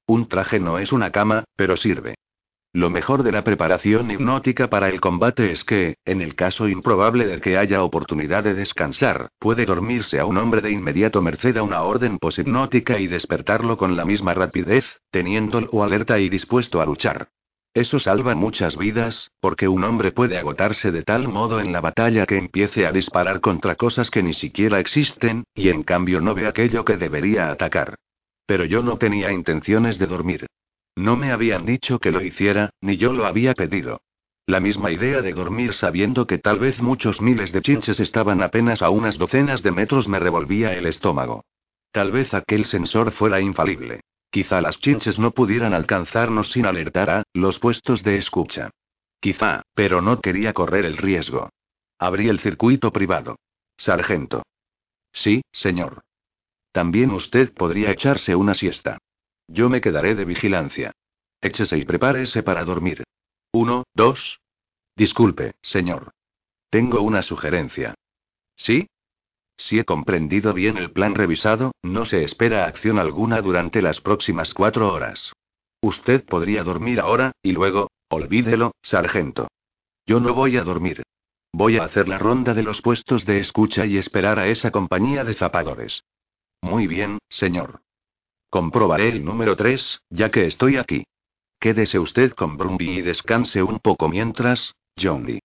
Un 0.06 0.28
traje 0.28 0.60
no 0.60 0.78
es 0.78 0.92
una 0.92 1.12
cama, 1.12 1.44
pero 1.56 1.76
sirve. 1.76 2.14
Lo 2.74 2.90
mejor 2.90 3.22
de 3.22 3.32
la 3.32 3.44
preparación 3.44 4.10
hipnótica 4.10 4.68
para 4.68 4.88
el 4.88 5.00
combate 5.00 5.50
es 5.50 5.64
que, 5.64 5.96
en 6.04 6.20
el 6.20 6.34
caso 6.34 6.68
improbable 6.68 7.26
de 7.26 7.40
que 7.40 7.56
haya 7.56 7.82
oportunidad 7.82 8.44
de 8.44 8.52
descansar, 8.52 9.30
puede 9.38 9.64
dormirse 9.64 10.20
a 10.20 10.26
un 10.26 10.36
hombre 10.36 10.60
de 10.60 10.70
inmediato 10.70 11.22
merced 11.22 11.56
a 11.56 11.62
una 11.62 11.82
orden 11.82 12.18
poshipnótica 12.18 12.98
y 12.98 13.06
despertarlo 13.06 13.78
con 13.78 13.96
la 13.96 14.04
misma 14.04 14.34
rapidez, 14.34 15.00
teniéndolo 15.10 15.82
alerta 15.82 16.18
y 16.18 16.28
dispuesto 16.28 16.82
a 16.82 16.86
luchar. 16.86 17.28
Eso 17.72 17.98
salva 17.98 18.34
muchas 18.34 18.76
vidas, 18.76 19.30
porque 19.40 19.68
un 19.68 19.84
hombre 19.84 20.12
puede 20.12 20.36
agotarse 20.36 20.90
de 20.90 21.04
tal 21.04 21.28
modo 21.28 21.60
en 21.60 21.72
la 21.72 21.80
batalla 21.80 22.26
que 22.26 22.36
empiece 22.36 22.86
a 22.86 22.92
disparar 22.92 23.40
contra 23.40 23.76
cosas 23.76 24.10
que 24.10 24.22
ni 24.22 24.34
siquiera 24.34 24.78
existen, 24.78 25.44
y 25.54 25.70
en 25.70 25.84
cambio 25.84 26.20
no 26.20 26.34
ve 26.34 26.46
aquello 26.46 26.84
que 26.84 26.96
debería 26.96 27.50
atacar. 27.50 27.94
Pero 28.46 28.64
yo 28.66 28.82
no 28.82 28.98
tenía 28.98 29.32
intenciones 29.32 29.98
de 29.98 30.06
dormir. 30.06 30.46
No 30.98 31.16
me 31.16 31.30
habían 31.30 31.64
dicho 31.64 32.00
que 32.00 32.10
lo 32.10 32.20
hiciera, 32.20 32.70
ni 32.80 32.96
yo 32.96 33.12
lo 33.12 33.24
había 33.24 33.54
pedido. 33.54 34.02
La 34.46 34.58
misma 34.58 34.90
idea 34.90 35.22
de 35.22 35.32
dormir 35.32 35.72
sabiendo 35.72 36.26
que 36.26 36.38
tal 36.38 36.58
vez 36.58 36.82
muchos 36.82 37.20
miles 37.20 37.52
de 37.52 37.62
chinches 37.62 38.00
estaban 38.00 38.42
apenas 38.42 38.82
a 38.82 38.90
unas 38.90 39.16
docenas 39.16 39.62
de 39.62 39.70
metros 39.70 40.08
me 40.08 40.18
revolvía 40.18 40.72
el 40.72 40.86
estómago. 40.86 41.44
Tal 41.92 42.10
vez 42.10 42.34
aquel 42.34 42.64
sensor 42.64 43.12
fuera 43.12 43.40
infalible. 43.40 44.00
Quizá 44.32 44.60
las 44.60 44.80
chinches 44.80 45.20
no 45.20 45.30
pudieran 45.30 45.72
alcanzarnos 45.72 46.50
sin 46.50 46.66
alertar 46.66 47.10
a 47.10 47.22
los 47.32 47.60
puestos 47.60 48.02
de 48.02 48.16
escucha. 48.16 48.70
Quizá, 49.20 49.62
pero 49.74 50.02
no 50.02 50.20
quería 50.20 50.52
correr 50.52 50.84
el 50.84 50.96
riesgo. 50.96 51.48
Abrí 51.96 52.28
el 52.28 52.40
circuito 52.40 52.92
privado. 52.92 53.36
Sargento. 53.76 54.42
Sí, 55.12 55.42
señor. 55.52 56.02
También 56.72 57.12
usted 57.12 57.54
podría 57.54 57.92
echarse 57.92 58.34
una 58.34 58.54
siesta. 58.54 58.98
Yo 59.48 59.68
me 59.68 59.80
quedaré 59.80 60.14
de 60.14 60.24
vigilancia. 60.24 60.92
Échese 61.40 61.78
y 61.78 61.84
prepárese 61.84 62.42
para 62.42 62.64
dormir. 62.64 63.04
Uno, 63.52 63.84
dos. 63.94 64.40
Disculpe, 64.94 65.54
señor. 65.62 66.12
Tengo 66.70 67.00
una 67.00 67.22
sugerencia. 67.22 67.94
¿Sí? 68.54 68.88
Si 69.56 69.78
he 69.78 69.84
comprendido 69.84 70.52
bien 70.52 70.76
el 70.76 70.92
plan 70.92 71.14
revisado, 71.14 71.72
no 71.82 72.04
se 72.04 72.22
espera 72.22 72.66
acción 72.66 72.98
alguna 72.98 73.40
durante 73.40 73.82
las 73.82 74.00
próximas 74.00 74.54
cuatro 74.54 74.92
horas. 74.92 75.32
Usted 75.80 76.24
podría 76.24 76.62
dormir 76.62 77.00
ahora, 77.00 77.32
y 77.42 77.52
luego, 77.52 77.90
olvídelo, 78.08 78.72
sargento. 78.82 79.48
Yo 80.06 80.20
no 80.20 80.34
voy 80.34 80.56
a 80.56 80.62
dormir. 80.62 81.02
Voy 81.52 81.78
a 81.78 81.84
hacer 81.84 82.08
la 82.08 82.18
ronda 82.18 82.54
de 82.54 82.62
los 82.62 82.82
puestos 82.82 83.24
de 83.24 83.38
escucha 83.38 83.86
y 83.86 83.96
esperar 83.96 84.38
a 84.38 84.48
esa 84.48 84.70
compañía 84.70 85.24
de 85.24 85.34
zapadores. 85.34 86.04
Muy 86.60 86.86
bien, 86.86 87.18
señor. 87.28 87.80
Comprobaré 88.50 89.08
el 89.08 89.24
número 89.24 89.56
3, 89.56 90.00
ya 90.10 90.30
que 90.30 90.46
estoy 90.46 90.76
aquí. 90.76 91.04
Quédese 91.60 91.98
usted 91.98 92.32
con 92.32 92.56
Brumby 92.56 92.98
y 92.98 93.02
descanse 93.02 93.62
un 93.62 93.78
poco 93.80 94.08
mientras, 94.08 94.74
Johnny. 94.96 95.40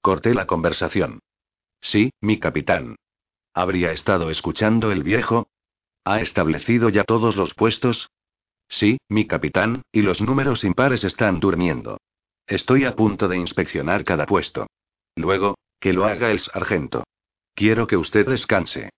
Corté 0.00 0.34
la 0.34 0.46
conversación. 0.46 1.20
Sí, 1.80 2.10
mi 2.20 2.38
capitán. 2.38 2.96
¿Habría 3.54 3.92
estado 3.92 4.30
escuchando 4.30 4.90
el 4.90 5.02
viejo? 5.02 5.48
¿Ha 6.04 6.20
establecido 6.20 6.88
ya 6.88 7.04
todos 7.04 7.36
los 7.36 7.54
puestos? 7.54 8.10
Sí, 8.68 8.98
mi 9.08 9.26
capitán, 9.26 9.82
y 9.92 10.02
los 10.02 10.20
números 10.20 10.64
impares 10.64 11.04
están 11.04 11.40
durmiendo. 11.40 11.98
Estoy 12.46 12.84
a 12.84 12.96
punto 12.96 13.28
de 13.28 13.36
inspeccionar 13.36 14.04
cada 14.04 14.26
puesto. 14.26 14.66
Luego, 15.14 15.56
que 15.78 15.92
lo 15.92 16.04
haga 16.06 16.30
el 16.30 16.38
sargento. 16.38 17.04
Quiero 17.54 17.86
que 17.86 17.96
usted 17.96 18.26
descanse. 18.26 18.90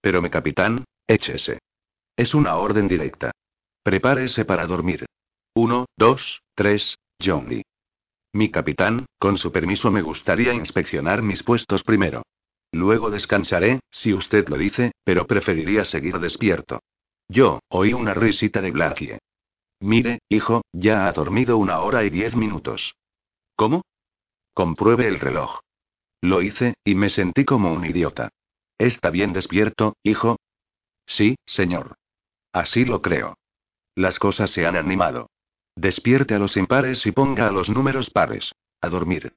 Pero 0.00 0.22
mi 0.22 0.30
capitán, 0.30 0.84
échese. 1.06 1.58
Es 2.18 2.34
una 2.34 2.56
orden 2.56 2.88
directa. 2.88 3.30
Prepárese 3.84 4.44
para 4.44 4.66
dormir. 4.66 5.06
Uno, 5.54 5.86
dos, 5.96 6.42
tres, 6.56 6.98
Johnny. 7.24 7.62
Mi 8.32 8.50
capitán, 8.50 9.06
con 9.20 9.38
su 9.38 9.52
permiso 9.52 9.92
me 9.92 10.02
gustaría 10.02 10.52
inspeccionar 10.52 11.22
mis 11.22 11.44
puestos 11.44 11.84
primero. 11.84 12.24
Luego 12.72 13.10
descansaré, 13.10 13.78
si 13.92 14.12
usted 14.12 14.48
lo 14.48 14.58
dice, 14.58 14.90
pero 15.04 15.28
preferiría 15.28 15.84
seguir 15.84 16.18
despierto. 16.18 16.80
Yo, 17.28 17.60
oí 17.68 17.92
una 17.92 18.14
risita 18.14 18.60
de 18.60 18.72
Blackie. 18.72 19.18
Mire, 19.78 20.18
hijo, 20.28 20.62
ya 20.72 21.06
ha 21.06 21.12
dormido 21.12 21.56
una 21.56 21.78
hora 21.82 22.02
y 22.02 22.10
diez 22.10 22.34
minutos. 22.34 22.96
¿Cómo? 23.54 23.82
Compruebe 24.54 25.06
el 25.06 25.20
reloj. 25.20 25.60
Lo 26.20 26.42
hice, 26.42 26.74
y 26.84 26.96
me 26.96 27.10
sentí 27.10 27.44
como 27.44 27.72
un 27.72 27.84
idiota. 27.84 28.30
¿Está 28.76 29.10
bien 29.10 29.32
despierto, 29.32 29.94
hijo? 30.02 30.36
Sí, 31.06 31.36
señor. 31.46 31.97
Así 32.58 32.84
lo 32.84 33.02
creo. 33.02 33.38
Las 33.94 34.18
cosas 34.18 34.50
se 34.50 34.66
han 34.66 34.76
animado. 34.76 35.30
Despierte 35.76 36.34
a 36.34 36.40
los 36.40 36.56
impares 36.56 37.06
y 37.06 37.12
ponga 37.12 37.46
a 37.46 37.52
los 37.52 37.68
números 37.68 38.10
pares. 38.10 38.52
A 38.80 38.88
dormir. 38.88 39.36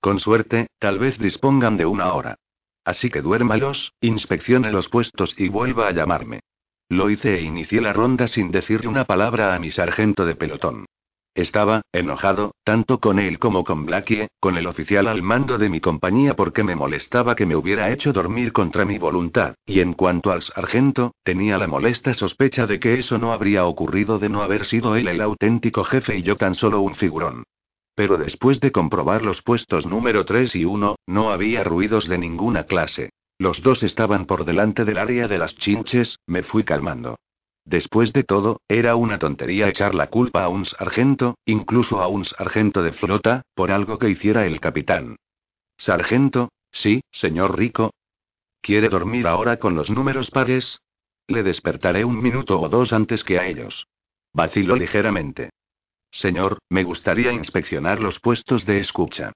Con 0.00 0.20
suerte, 0.20 0.68
tal 0.78 1.00
vez 1.00 1.18
dispongan 1.18 1.76
de 1.76 1.86
una 1.86 2.12
hora. 2.12 2.36
Así 2.84 3.10
que 3.10 3.22
duérmalos, 3.22 3.92
inspeccione 4.00 4.70
los 4.70 4.88
puestos 4.88 5.34
y 5.36 5.48
vuelva 5.48 5.88
a 5.88 5.90
llamarme. 5.90 6.42
Lo 6.88 7.10
hice 7.10 7.38
e 7.38 7.42
inicié 7.42 7.80
la 7.80 7.92
ronda 7.92 8.28
sin 8.28 8.52
decirle 8.52 8.86
una 8.86 9.04
palabra 9.04 9.52
a 9.52 9.58
mi 9.58 9.72
sargento 9.72 10.24
de 10.24 10.36
pelotón. 10.36 10.86
Estaba, 11.34 11.82
enojado, 11.92 12.54
tanto 12.64 12.98
con 12.98 13.20
él 13.20 13.38
como 13.38 13.62
con 13.64 13.86
Blackie, 13.86 14.26
con 14.40 14.56
el 14.56 14.66
oficial 14.66 15.06
al 15.06 15.22
mando 15.22 15.58
de 15.58 15.68
mi 15.68 15.80
compañía 15.80 16.34
porque 16.34 16.64
me 16.64 16.74
molestaba 16.74 17.36
que 17.36 17.46
me 17.46 17.54
hubiera 17.54 17.90
hecho 17.90 18.12
dormir 18.12 18.52
contra 18.52 18.84
mi 18.84 18.98
voluntad, 18.98 19.54
y 19.64 19.80
en 19.80 19.92
cuanto 19.92 20.32
al 20.32 20.42
sargento, 20.42 21.14
tenía 21.22 21.56
la 21.56 21.68
molesta 21.68 22.14
sospecha 22.14 22.66
de 22.66 22.80
que 22.80 22.98
eso 22.98 23.18
no 23.18 23.32
habría 23.32 23.64
ocurrido 23.64 24.18
de 24.18 24.28
no 24.28 24.42
haber 24.42 24.66
sido 24.66 24.96
él 24.96 25.06
el 25.06 25.20
auténtico 25.20 25.84
jefe 25.84 26.16
y 26.16 26.22
yo 26.22 26.36
tan 26.36 26.56
solo 26.56 26.80
un 26.80 26.96
figurón. 26.96 27.44
Pero 27.94 28.16
después 28.16 28.60
de 28.60 28.72
comprobar 28.72 29.22
los 29.22 29.42
puestos 29.42 29.86
número 29.86 30.24
3 30.24 30.56
y 30.56 30.64
1, 30.64 30.96
no 31.06 31.30
había 31.30 31.62
ruidos 31.62 32.08
de 32.08 32.18
ninguna 32.18 32.64
clase. 32.64 33.10
Los 33.38 33.62
dos 33.62 33.82
estaban 33.84 34.26
por 34.26 34.44
delante 34.44 34.84
del 34.84 34.98
área 34.98 35.28
de 35.28 35.38
las 35.38 35.54
chinches, 35.54 36.18
me 36.26 36.42
fui 36.42 36.64
calmando. 36.64 37.16
Después 37.64 38.12
de 38.12 38.24
todo, 38.24 38.62
era 38.68 38.96
una 38.96 39.18
tontería 39.18 39.68
echar 39.68 39.94
la 39.94 40.08
culpa 40.08 40.44
a 40.44 40.48
un 40.48 40.66
sargento, 40.66 41.36
incluso 41.44 42.00
a 42.00 42.08
un 42.08 42.24
sargento 42.24 42.82
de 42.82 42.92
flota, 42.92 43.42
por 43.54 43.70
algo 43.70 43.98
que 43.98 44.10
hiciera 44.10 44.46
el 44.46 44.60
capitán. 44.60 45.16
Sargento, 45.76 46.50
sí, 46.72 47.02
señor 47.10 47.58
Rico. 47.58 47.92
¿Quiere 48.60 48.88
dormir 48.88 49.26
ahora 49.26 49.58
con 49.58 49.74
los 49.74 49.90
números 49.90 50.30
pares? 50.30 50.80
Le 51.26 51.42
despertaré 51.42 52.04
un 52.04 52.20
minuto 52.22 52.60
o 52.60 52.68
dos 52.68 52.92
antes 52.92 53.24
que 53.24 53.38
a 53.38 53.46
ellos. 53.46 53.86
Vaciló 54.32 54.76
ligeramente. 54.76 55.50
Señor, 56.10 56.58
me 56.68 56.82
gustaría 56.82 57.32
inspeccionar 57.32 58.00
los 58.00 58.20
puestos 58.20 58.66
de 58.66 58.80
escucha. 58.80 59.32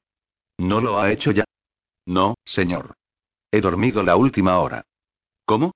¿No 0.58 0.80
lo 0.80 1.00
ha 1.00 1.12
hecho 1.12 1.30
ya? 1.30 1.44
No, 2.06 2.34
señor. 2.44 2.94
He 3.50 3.60
dormido 3.60 4.02
la 4.02 4.16
última 4.16 4.58
hora. 4.58 4.84
¿Cómo? 5.44 5.72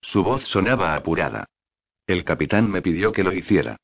Su 0.00 0.22
voz 0.22 0.44
sonaba 0.44 0.94
apurada. 0.94 1.46
El 2.06 2.24
capitán 2.24 2.70
me 2.70 2.82
pidió 2.82 3.12
que 3.12 3.24
lo 3.24 3.32
hiciera. 3.32 3.76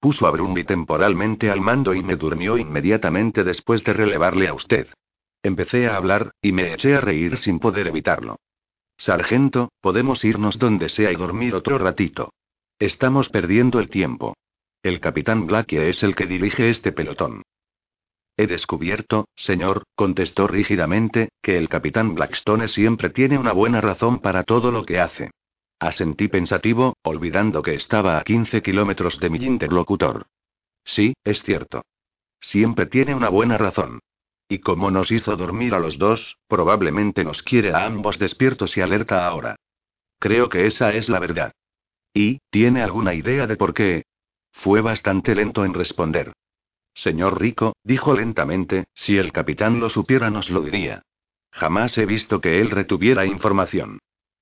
Puso 0.00 0.26
a 0.26 0.30
Brumby 0.30 0.64
temporalmente 0.64 1.50
al 1.50 1.60
mando 1.60 1.94
y 1.94 2.02
me 2.02 2.16
durmió 2.16 2.58
inmediatamente 2.58 3.44
después 3.44 3.84
de 3.84 3.92
relevarle 3.92 4.48
a 4.48 4.54
usted. 4.54 4.88
Empecé 5.42 5.86
a 5.86 5.96
hablar, 5.96 6.32
y 6.42 6.52
me 6.52 6.74
eché 6.74 6.96
a 6.96 7.00
reír 7.00 7.36
sin 7.36 7.58
poder 7.58 7.86
evitarlo. 7.86 8.36
Sargento, 8.96 9.70
podemos 9.80 10.24
irnos 10.24 10.58
donde 10.58 10.88
sea 10.88 11.12
y 11.12 11.16
dormir 11.16 11.54
otro 11.54 11.78
ratito. 11.78 12.32
Estamos 12.80 13.28
perdiendo 13.28 13.78
el 13.78 13.88
tiempo. 13.90 14.36
El 14.82 15.00
capitán 15.00 15.46
Blackie 15.46 15.88
es 15.88 16.02
el 16.02 16.16
que 16.16 16.26
dirige 16.26 16.68
este 16.70 16.92
pelotón. 16.92 17.42
He 18.36 18.46
descubierto, 18.46 19.28
señor, 19.34 19.84
contestó 19.96 20.46
rígidamente, 20.46 21.30
que 21.42 21.58
el 21.58 21.68
capitán 21.68 22.14
Blackstone 22.14 22.68
siempre 22.68 23.10
tiene 23.10 23.38
una 23.38 23.52
buena 23.52 23.80
razón 23.80 24.20
para 24.20 24.44
todo 24.44 24.70
lo 24.70 24.84
que 24.84 25.00
hace. 25.00 25.30
Asentí 25.80 26.28
pensativo, 26.28 26.96
olvidando 27.02 27.62
que 27.62 27.74
estaba 27.74 28.18
a 28.18 28.24
15 28.24 28.62
kilómetros 28.62 29.20
de 29.20 29.30
mi 29.30 29.38
interlocutor. 29.38 30.26
Sí, 30.84 31.14
es 31.24 31.42
cierto. 31.42 31.84
Siempre 32.40 32.86
tiene 32.86 33.14
una 33.14 33.28
buena 33.28 33.58
razón. 33.58 34.00
Y 34.48 34.58
como 34.58 34.90
nos 34.90 35.10
hizo 35.10 35.36
dormir 35.36 35.74
a 35.74 35.78
los 35.78 35.98
dos, 35.98 36.38
probablemente 36.48 37.22
nos 37.22 37.42
quiere 37.42 37.72
a 37.74 37.84
ambos 37.84 38.18
despiertos 38.18 38.76
y 38.76 38.80
alerta 38.80 39.26
ahora. 39.26 39.56
Creo 40.18 40.48
que 40.48 40.66
esa 40.66 40.92
es 40.92 41.08
la 41.08 41.20
verdad. 41.20 41.52
¿Y, 42.14 42.40
tiene 42.50 42.82
alguna 42.82 43.14
idea 43.14 43.46
de 43.46 43.56
por 43.56 43.74
qué? 43.74 44.04
Fue 44.52 44.80
bastante 44.80 45.34
lento 45.34 45.64
en 45.64 45.74
responder. 45.74 46.32
Señor 46.94 47.40
Rico, 47.40 47.76
dijo 47.84 48.14
lentamente, 48.14 48.86
si 48.94 49.18
el 49.18 49.32
capitán 49.32 49.78
lo 49.78 49.88
supiera 49.88 50.30
nos 50.30 50.50
lo 50.50 50.62
diría. 50.62 51.02
Jamás 51.52 51.96
he 51.98 52.06
visto 52.06 52.40
que 52.40 52.60
él 52.60 52.70
retuviera 52.70 53.26
información. 53.26 54.00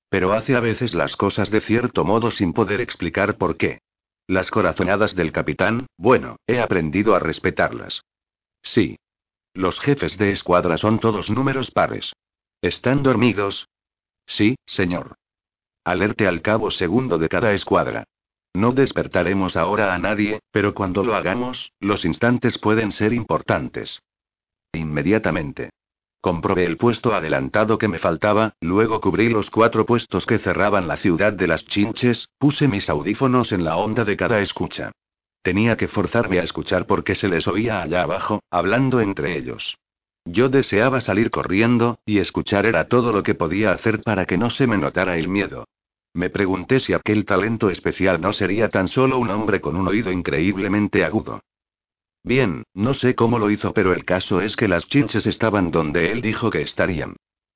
Pero 0.09 0.33
hace 0.33 0.55
a 0.55 0.59
veces 0.59 0.93
las 0.93 1.15
cosas 1.15 1.51
de 1.51 1.61
cierto 1.61 2.05
modo 2.05 2.31
sin 2.31 2.53
poder 2.53 2.81
explicar 2.81 3.37
por 3.37 3.57
qué. 3.57 3.79
Las 4.27 4.51
corazonadas 4.51 5.15
del 5.15 5.31
capitán, 5.31 5.87
bueno, 5.97 6.37
he 6.47 6.59
aprendido 6.59 7.15
a 7.15 7.19
respetarlas. 7.19 8.03
Sí. 8.61 8.97
Los 9.53 9.79
jefes 9.79 10.17
de 10.17 10.31
escuadra 10.31 10.77
son 10.77 10.99
todos 10.99 11.29
números 11.29 11.71
pares. 11.71 12.13
¿Están 12.61 13.03
dormidos? 13.03 13.67
Sí, 14.25 14.55
señor. 14.65 15.15
Alerte 15.83 16.27
al 16.27 16.41
cabo 16.41 16.71
segundo 16.71 17.17
de 17.17 17.29
cada 17.29 17.53
escuadra. 17.53 18.03
No 18.53 18.71
despertaremos 18.71 19.55
ahora 19.55 19.93
a 19.93 19.99
nadie, 19.99 20.39
pero 20.51 20.73
cuando 20.73 21.03
lo 21.03 21.15
hagamos, 21.15 21.71
los 21.79 22.03
instantes 22.03 22.57
pueden 22.57 22.91
ser 22.91 23.13
importantes. 23.13 24.01
Inmediatamente. 24.73 25.69
Comprobé 26.21 26.65
el 26.65 26.77
puesto 26.77 27.13
adelantado 27.13 27.77
que 27.77 27.87
me 27.87 27.99
faltaba, 27.99 28.53
luego 28.59 28.99
cubrí 28.99 29.29
los 29.29 29.49
cuatro 29.49 29.85
puestos 29.85 30.25
que 30.25 30.39
cerraban 30.39 30.87
la 30.87 30.97
ciudad 30.97 31.33
de 31.33 31.47
las 31.47 31.65
chinches, 31.65 32.29
puse 32.37 32.67
mis 32.67 32.89
audífonos 32.89 33.51
en 33.51 33.63
la 33.63 33.77
onda 33.77 34.03
de 34.03 34.17
cada 34.17 34.41
escucha. 34.41 34.91
Tenía 35.43 35.77
que 35.77 35.87
forzarme 35.87 36.39
a 36.39 36.43
escuchar 36.43 36.87
porque 36.87 37.15
se 37.15 37.29
les 37.29 37.47
oía 37.47 37.81
allá 37.81 38.03
abajo, 38.03 38.41
hablando 38.49 38.99
entre 38.99 39.37
ellos. 39.37 39.77
Yo 40.25 40.49
deseaba 40.49 40.99
salir 40.99 41.31
corriendo, 41.31 41.99
y 42.05 42.17
escuchar 42.19 42.65
era 42.65 42.89
todo 42.89 43.13
lo 43.13 43.23
que 43.23 43.35
podía 43.35 43.71
hacer 43.71 44.01
para 44.01 44.25
que 44.25 44.37
no 44.37 44.49
se 44.49 44.67
me 44.67 44.77
notara 44.77 45.17
el 45.17 45.29
miedo. 45.29 45.65
Me 46.13 46.29
pregunté 46.29 46.79
si 46.79 46.93
aquel 46.93 47.25
talento 47.25 47.69
especial 47.69 48.19
no 48.19 48.33
sería 48.33 48.69
tan 48.69 48.87
solo 48.87 49.19
un 49.19 49.29
hombre 49.29 49.61
con 49.61 49.77
un 49.77 49.87
oído 49.87 50.11
increíblemente 50.11 51.05
agudo. 51.05 51.41
Bien, 52.27 52.63
no 52.73 52.93
sé 52.93 53.15
cómo 53.15 53.39
lo 53.39 53.49
hizo, 53.49 53.71
pero 53.73 53.93
el 53.93 54.03
caso 54.03 54.41
es 54.41 54.57
que 54.57 54.67
las 54.67 54.85
chinches 54.89 55.25
estaban 55.25 55.71
donde 55.71 56.11
él 56.11 56.19
dijo 56.19 56.49
que 56.49 56.61
estarían. 56.61 57.15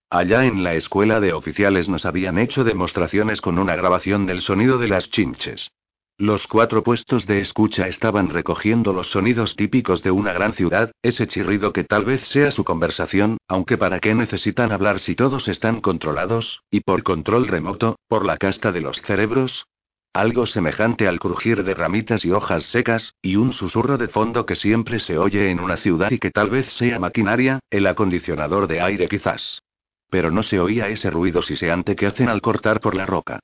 Allá 0.09 0.45
en 0.45 0.63
la 0.63 0.75
escuela 0.75 1.19
de 1.19 1.33
oficiales 1.33 1.89
nos 1.89 2.05
habían 2.05 2.37
hecho 2.37 2.63
demostraciones 2.63 3.41
con 3.41 3.59
una 3.59 3.75
grabación 3.75 4.25
del 4.25 4.39
sonido 4.39 4.77
de 4.77 4.87
las 4.87 5.09
chinches. 5.09 5.71
Los 6.17 6.47
cuatro 6.47 6.83
puestos 6.83 7.27
de 7.27 7.41
escucha 7.41 7.89
estaban 7.89 8.29
recogiendo 8.29 8.93
los 8.93 9.11
sonidos 9.11 9.57
típicos 9.57 10.03
de 10.03 10.11
una 10.11 10.31
gran 10.31 10.53
ciudad, 10.53 10.93
ese 11.01 11.27
chirrido 11.27 11.73
que 11.73 11.83
tal 11.83 12.05
vez 12.05 12.21
sea 12.29 12.49
su 12.51 12.63
conversación, 12.63 13.39
aunque 13.49 13.77
para 13.77 13.99
qué 13.99 14.15
necesitan 14.15 14.71
hablar 14.71 14.99
si 14.99 15.15
todos 15.15 15.49
están 15.49 15.81
controlados, 15.81 16.61
y 16.71 16.79
por 16.79 17.03
control 17.03 17.49
remoto, 17.49 17.97
por 18.07 18.25
la 18.25 18.37
casta 18.37 18.71
de 18.71 18.79
los 18.79 19.01
cerebros. 19.01 19.65
Algo 20.13 20.45
semejante 20.45 21.07
al 21.07 21.21
crujir 21.21 21.63
de 21.63 21.73
ramitas 21.73 22.25
y 22.25 22.31
hojas 22.31 22.65
secas, 22.65 23.15
y 23.21 23.37
un 23.37 23.53
susurro 23.53 23.97
de 23.97 24.09
fondo 24.09 24.45
que 24.45 24.55
siempre 24.55 24.99
se 24.99 25.17
oye 25.17 25.49
en 25.49 25.61
una 25.61 25.77
ciudad 25.77 26.11
y 26.11 26.19
que 26.19 26.31
tal 26.31 26.49
vez 26.49 26.65
sea 26.73 26.99
maquinaria, 26.99 27.61
el 27.69 27.87
acondicionador 27.87 28.67
de 28.67 28.81
aire 28.81 29.07
quizás. 29.07 29.63
Pero 30.09 30.29
no 30.29 30.43
se 30.43 30.59
oía 30.59 30.89
ese 30.89 31.09
ruido 31.09 31.41
siseante 31.41 31.95
que 31.95 32.07
hacen 32.07 32.27
al 32.27 32.41
cortar 32.41 32.81
por 32.81 32.93
la 32.93 33.05
roca. 33.05 33.39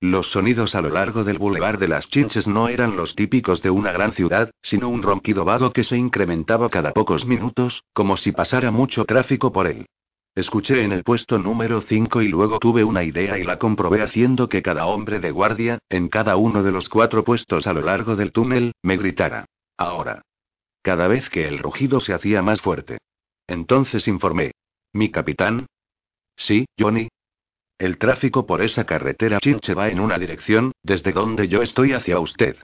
Los 0.00 0.30
sonidos 0.30 0.76
a 0.76 0.80
lo 0.80 0.90
largo 0.90 1.24
del 1.24 1.38
bulevar 1.38 1.78
de 1.78 1.88
las 1.88 2.08
Chinches 2.08 2.46
no 2.46 2.68
eran 2.68 2.96
los 2.96 3.16
típicos 3.16 3.60
de 3.60 3.70
una 3.70 3.90
gran 3.90 4.12
ciudad, 4.12 4.52
sino 4.62 4.88
un 4.88 5.02
ronquido 5.02 5.44
vago 5.44 5.72
que 5.72 5.82
se 5.82 5.96
incrementaba 5.96 6.68
cada 6.68 6.92
pocos 6.92 7.26
minutos, 7.26 7.82
como 7.92 8.16
si 8.16 8.30
pasara 8.30 8.70
mucho 8.70 9.04
tráfico 9.06 9.52
por 9.52 9.66
él. 9.66 9.86
Escuché 10.34 10.82
en 10.82 10.92
el 10.92 11.04
puesto 11.04 11.38
número 11.38 11.82
5 11.82 12.22
y 12.22 12.28
luego 12.28 12.58
tuve 12.58 12.84
una 12.84 13.04
idea 13.04 13.38
y 13.38 13.44
la 13.44 13.58
comprobé 13.58 14.02
haciendo 14.02 14.48
que 14.48 14.62
cada 14.62 14.86
hombre 14.86 15.20
de 15.20 15.30
guardia, 15.30 15.78
en 15.90 16.08
cada 16.08 16.36
uno 16.36 16.62
de 16.62 16.72
los 16.72 16.88
cuatro 16.88 17.22
puestos 17.22 17.66
a 17.66 17.72
lo 17.72 17.82
largo 17.82 18.16
del 18.16 18.32
túnel, 18.32 18.72
me 18.82 18.96
gritara. 18.96 19.46
Ahora. 19.76 20.22
Cada 20.82 21.06
vez 21.06 21.28
que 21.28 21.46
el 21.46 21.58
rugido 21.58 22.00
se 22.00 22.14
hacía 22.14 22.42
más 22.42 22.60
fuerte. 22.60 22.98
Entonces 23.46 24.08
informé. 24.08 24.52
¿Mi 24.92 25.10
capitán? 25.10 25.66
Sí, 26.34 26.64
Johnny, 26.78 27.08
el 27.82 27.98
tráfico 27.98 28.46
por 28.46 28.62
esa 28.62 28.84
carretera 28.84 29.40
chinche 29.40 29.74
va 29.74 29.88
en 29.88 29.98
una 29.98 30.16
dirección, 30.16 30.70
desde 30.84 31.10
donde 31.10 31.48
yo 31.48 31.62
estoy 31.62 31.94
hacia 31.94 32.20
usted. 32.20 32.56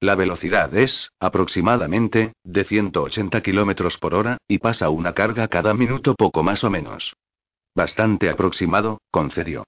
La 0.00 0.14
velocidad 0.14 0.74
es, 0.74 1.12
aproximadamente, 1.20 2.32
de 2.42 2.64
180 2.64 3.42
kilómetros 3.42 3.98
por 3.98 4.14
hora, 4.14 4.38
y 4.48 4.58
pasa 4.58 4.88
una 4.88 5.12
carga 5.12 5.46
cada 5.48 5.74
minuto 5.74 6.14
poco 6.14 6.42
más 6.42 6.64
o 6.64 6.70
menos. 6.70 7.14
Bastante 7.74 8.30
aproximado, 8.30 9.02
concedió. 9.10 9.64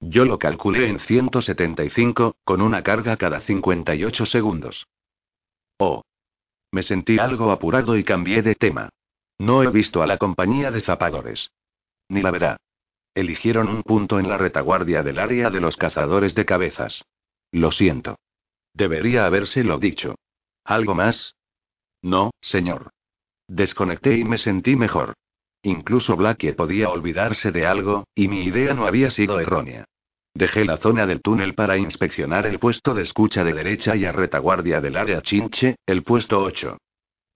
Yo 0.00 0.24
lo 0.24 0.40
calculé 0.40 0.88
en 0.88 0.98
175, 0.98 2.34
con 2.44 2.60
una 2.60 2.82
carga 2.82 3.16
cada 3.16 3.40
58 3.40 4.26
segundos. 4.26 4.88
Oh. 5.78 6.02
Me 6.72 6.82
sentí 6.82 7.18
algo 7.18 7.52
apurado 7.52 7.96
y 7.96 8.02
cambié 8.02 8.42
de 8.42 8.56
tema. 8.56 8.90
No 9.38 9.62
he 9.62 9.68
visto 9.70 10.02
a 10.02 10.08
la 10.08 10.18
compañía 10.18 10.72
de 10.72 10.80
zapadores. 10.80 11.52
Ni 12.08 12.20
la 12.20 12.32
verá. 12.32 12.56
Eligieron 13.14 13.68
un 13.68 13.84
punto 13.84 14.18
en 14.18 14.28
la 14.28 14.38
retaguardia 14.38 15.04
del 15.04 15.20
área 15.20 15.50
de 15.50 15.60
los 15.60 15.76
cazadores 15.76 16.34
de 16.34 16.44
cabezas. 16.44 17.04
Lo 17.52 17.70
siento. 17.70 18.16
Debería 18.74 19.26
habérselo 19.26 19.78
dicho. 19.78 20.16
¿Algo 20.64 20.94
más? 20.94 21.34
No, 22.02 22.30
señor. 22.40 22.90
Desconecté 23.48 24.18
y 24.18 24.24
me 24.24 24.38
sentí 24.38 24.76
mejor. 24.76 25.14
Incluso 25.62 26.16
Blackie 26.16 26.52
podía 26.52 26.90
olvidarse 26.90 27.50
de 27.50 27.66
algo, 27.66 28.04
y 28.14 28.28
mi 28.28 28.44
idea 28.44 28.74
no 28.74 28.86
había 28.86 29.10
sido 29.10 29.40
errónea. 29.40 29.84
Dejé 30.34 30.64
la 30.64 30.76
zona 30.76 31.06
del 31.06 31.20
túnel 31.20 31.54
para 31.54 31.78
inspeccionar 31.78 32.46
el 32.46 32.58
puesto 32.58 32.94
de 32.94 33.02
escucha 33.02 33.42
de 33.42 33.54
derecha 33.54 33.96
y 33.96 34.04
a 34.04 34.12
retaguardia 34.12 34.80
del 34.80 34.96
área 34.96 35.20
chinche, 35.20 35.76
el 35.86 36.04
puesto 36.04 36.40
8. 36.40 36.78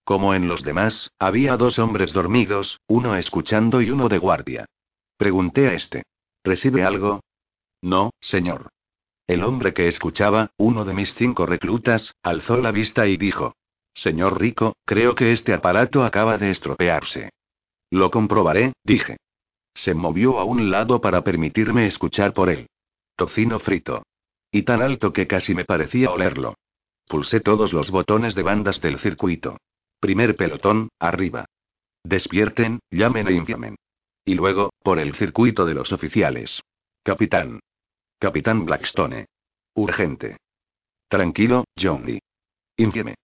Como 0.05 0.35
en 0.35 0.47
los 0.47 0.63
demás, 0.63 1.11
había 1.19 1.57
dos 1.57 1.79
hombres 1.79 2.13
dormidos, 2.13 2.79
uno 2.87 3.17
escuchando 3.17 3.81
y 3.81 3.91
uno 3.91 4.09
de 4.09 4.19
guardia. 4.19 4.67
Pregunté 5.17 5.69
a 5.69 5.75
este. 5.75 6.05
¿Recibe 6.45 6.85
algo? 6.85 7.21
No, 7.81 8.11
señor. 8.21 8.71
El 9.27 9.45
hombre 9.45 9.73
que 9.73 9.89
escuchaba, 9.89 10.51
uno 10.57 10.85
de 10.85 10.95
mis 10.95 11.15
cinco 11.15 11.47
reclutas, 11.47 12.15
alzó 12.23 12.57
la 12.59 12.73
vista 12.73 13.07
y 13.07 13.17
dijo. 13.17 13.55
Señor 13.95 14.41
Rico, 14.41 14.77
creo 14.85 15.15
que 15.15 15.33
este 15.33 15.53
aparato 15.53 16.05
acaba 16.05 16.39
de 16.39 16.51
estropearse. 16.51 17.31
Lo 17.91 18.11
comprobaré, 18.11 18.73
dije. 18.85 19.19
Se 19.75 19.95
movió 19.95 20.39
a 20.39 20.45
un 20.45 20.71
lado 20.71 21.01
para 21.01 21.23
permitirme 21.23 21.87
escuchar 21.87 22.33
por 22.33 22.51
él. 22.51 22.69
Tocino 23.17 23.59
frito. 23.59 24.03
Y 24.51 24.63
tan 24.63 24.83
alto 24.83 25.13
que 25.13 25.27
casi 25.27 25.55
me 25.55 25.65
parecía 25.65 26.11
olerlo. 26.11 26.55
Pulsé 27.07 27.41
todos 27.41 27.73
los 27.73 27.91
botones 27.91 28.35
de 28.35 28.43
bandas 28.43 28.81
del 28.81 28.99
circuito. 28.99 29.59
Primer 30.01 30.37
pelotón, 30.37 30.89
arriba. 30.99 31.47
Despierten, 32.05 32.81
llamen 32.91 33.29
e 33.29 33.33
inflamen. 33.33 33.77
Y 34.25 34.35
luego, 34.35 34.71
por 34.83 34.99
el 34.99 35.15
circuito 35.15 35.65
de 35.67 35.75
los 35.75 35.93
oficiales. 35.93 36.61
Capitán. 37.03 37.61
Capitán 38.23 38.65
Blackstone. 38.65 39.27
Urgente. 39.75 40.37
Tranquilo, 41.09 41.65
Johnny. 41.77 42.21
Infieme. 42.77 43.17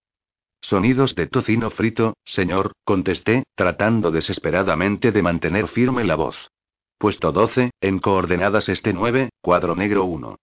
Sonidos 0.61 1.15
de 1.15 1.29
tocino 1.29 1.71
frito, 1.71 2.17
señor, 2.25 2.73
contesté, 2.83 3.45
tratando 3.55 4.11
desesperadamente 4.11 5.13
de 5.13 5.23
mantener 5.23 5.69
firme 5.69 6.03
la 6.03 6.17
voz. 6.17 6.51
Puesto 6.99 7.31
12, 7.31 7.71
en 7.81 8.01
coordenadas 8.01 8.69
este 8.69 8.93
9, 8.93 9.31
cuadro 9.41 9.77
negro 9.77 10.05
1. 10.05 10.35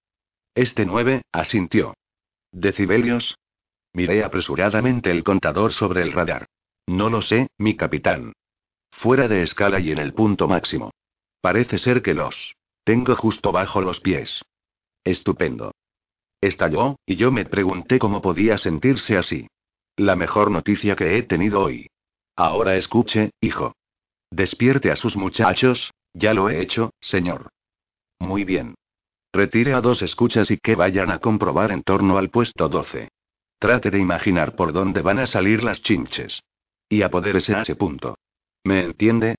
Este 0.56 0.86
9, 0.86 1.24
asintió. 1.34 1.94
¿Decibelios? 2.54 3.36
Miré 3.92 4.24
apresuradamente 4.24 5.12
el 5.12 5.26
contador 5.26 5.74
sobre 5.74 6.02
el 6.02 6.14
radar. 6.14 6.46
No 6.88 7.10
lo 7.10 7.22
sé, 7.22 7.50
mi 7.58 7.76
capitán. 7.76 8.32
Fuera 8.90 9.28
de 9.28 9.42
escala 9.42 9.82
y 9.82 9.92
en 9.92 9.98
el 9.98 10.14
punto 10.14 10.48
máximo. 10.48 10.92
Parece 11.42 11.78
ser 11.78 12.02
que 12.02 12.14
los 12.14 12.56
tengo 12.86 13.16
justo 13.16 13.52
bajo 13.52 13.82
los 13.82 14.00
pies. 14.00 14.42
Estupendo. 15.04 15.74
Estalló, 16.40 16.98
y 17.06 17.16
yo 17.16 17.32
me 17.32 17.44
pregunté 17.44 17.98
cómo 18.00 18.22
podía 18.22 18.58
sentirse 18.58 19.18
así. 19.18 19.48
La 19.98 20.16
mejor 20.16 20.52
noticia 20.52 20.96
que 20.96 21.18
he 21.18 21.24
tenido 21.24 21.62
hoy. 21.62 21.88
Ahora 22.36 22.76
escuche, 22.76 23.32
hijo. 23.42 23.74
Despierte 24.30 24.92
a 24.92 24.96
sus 24.96 25.16
muchachos, 25.16 25.92
ya 26.14 26.34
lo 26.34 26.50
he 26.50 26.62
hecho, 26.62 26.92
señor. 27.02 27.50
Muy 28.20 28.44
bien. 28.44 28.76
Retire 29.34 29.74
a 29.74 29.82
dos 29.82 30.02
escuchas 30.02 30.52
y 30.52 30.58
que 30.58 30.76
vayan 30.76 31.10
a 31.10 31.20
comprobar 31.20 31.72
en 31.72 31.82
torno 31.82 32.18
al 32.18 32.30
puesto 32.30 32.70
12. 32.70 33.10
Trate 33.58 33.90
de 33.90 34.00
imaginar 34.00 34.56
por 34.56 34.74
dónde 34.74 35.02
van 35.02 35.20
a 35.20 35.26
salir 35.26 35.64
las 35.64 35.82
chinches. 35.82 36.42
Y 36.88 37.02
apodérese 37.02 37.56
a 37.56 37.62
ese 37.62 37.76
punto. 37.76 38.18
¿Me 38.64 38.84
entiende? 38.84 39.36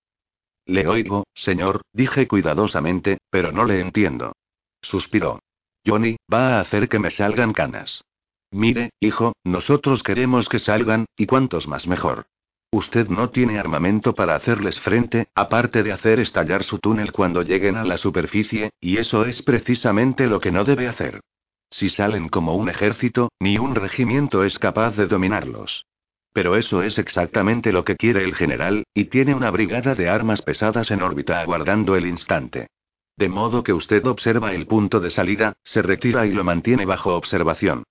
Le 0.66 0.86
oigo, 0.88 1.26
señor, 1.32 1.82
dije 1.92 2.26
cuidadosamente, 2.26 3.18
pero 3.30 3.52
no 3.52 3.64
le 3.64 3.80
entiendo. 3.80 4.32
Suspiró. 4.82 5.38
Johnny, 5.86 6.16
va 6.32 6.56
a 6.56 6.60
hacer 6.60 6.88
que 6.88 6.98
me 6.98 7.12
salgan 7.12 7.52
canas. 7.52 8.02
Mire, 8.50 8.90
hijo, 9.00 9.32
nosotros 9.44 10.02
queremos 10.02 10.48
que 10.48 10.58
salgan, 10.58 11.06
y 11.16 11.26
cuantos 11.26 11.68
más 11.68 11.86
mejor. 11.86 12.26
Usted 12.72 13.08
no 13.08 13.30
tiene 13.30 13.58
armamento 13.58 14.14
para 14.14 14.34
hacerles 14.34 14.80
frente, 14.80 15.28
aparte 15.34 15.84
de 15.84 15.92
hacer 15.92 16.18
estallar 16.18 16.64
su 16.64 16.78
túnel 16.78 17.12
cuando 17.12 17.42
lleguen 17.42 17.76
a 17.76 17.84
la 17.84 17.96
superficie, 17.96 18.70
y 18.80 18.98
eso 18.98 19.24
es 19.24 19.42
precisamente 19.42 20.26
lo 20.26 20.40
que 20.40 20.50
no 20.50 20.64
debe 20.64 20.88
hacer. 20.88 21.20
Si 21.70 21.88
salen 21.88 22.28
como 22.28 22.54
un 22.54 22.68
ejército, 22.68 23.30
ni 23.40 23.58
un 23.58 23.76
regimiento 23.76 24.44
es 24.44 24.58
capaz 24.58 24.96
de 24.96 25.06
dominarlos. 25.06 25.86
Pero 26.36 26.54
eso 26.54 26.82
es 26.82 26.98
exactamente 26.98 27.72
lo 27.72 27.82
que 27.82 27.96
quiere 27.96 28.22
el 28.22 28.34
general, 28.34 28.84
y 28.92 29.06
tiene 29.06 29.34
una 29.34 29.50
brigada 29.50 29.94
de 29.94 30.10
armas 30.10 30.42
pesadas 30.42 30.90
en 30.90 31.00
órbita 31.00 31.40
aguardando 31.40 31.96
el 31.96 32.06
instante. 32.06 32.66
De 33.16 33.30
modo 33.30 33.62
que 33.62 33.72
usted 33.72 34.04
observa 34.04 34.52
el 34.52 34.66
punto 34.66 35.00
de 35.00 35.08
salida, 35.08 35.54
se 35.64 35.80
retira 35.80 36.26
y 36.26 36.32
lo 36.32 36.44
mantiene 36.44 36.84
bajo 36.84 37.14
observación. 37.16 37.84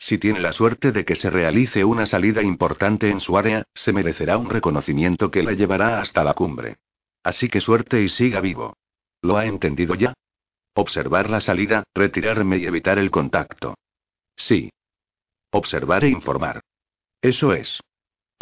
Si 0.00 0.18
tiene 0.18 0.40
la 0.40 0.52
suerte 0.52 0.90
de 0.90 1.04
que 1.04 1.14
se 1.14 1.30
realice 1.30 1.84
una 1.84 2.06
salida 2.06 2.42
importante 2.42 3.08
en 3.08 3.20
su 3.20 3.38
área, 3.38 3.62
se 3.72 3.92
merecerá 3.92 4.36
un 4.36 4.50
reconocimiento 4.50 5.30
que 5.30 5.44
la 5.44 5.52
llevará 5.52 6.00
hasta 6.00 6.24
la 6.24 6.34
cumbre. 6.34 6.78
Así 7.22 7.48
que 7.48 7.60
suerte 7.60 8.02
y 8.02 8.08
siga 8.08 8.40
vivo. 8.40 8.74
¿Lo 9.20 9.36
ha 9.36 9.46
entendido 9.46 9.94
ya? 9.94 10.12
Observar 10.74 11.30
la 11.30 11.40
salida, 11.40 11.84
retirarme 11.94 12.56
y 12.56 12.66
evitar 12.66 12.98
el 12.98 13.12
contacto. 13.12 13.76
Sí. 14.34 14.72
Observar 15.52 16.02
e 16.04 16.08
informar. 16.08 16.62
Eso 17.20 17.52
es. 17.52 17.80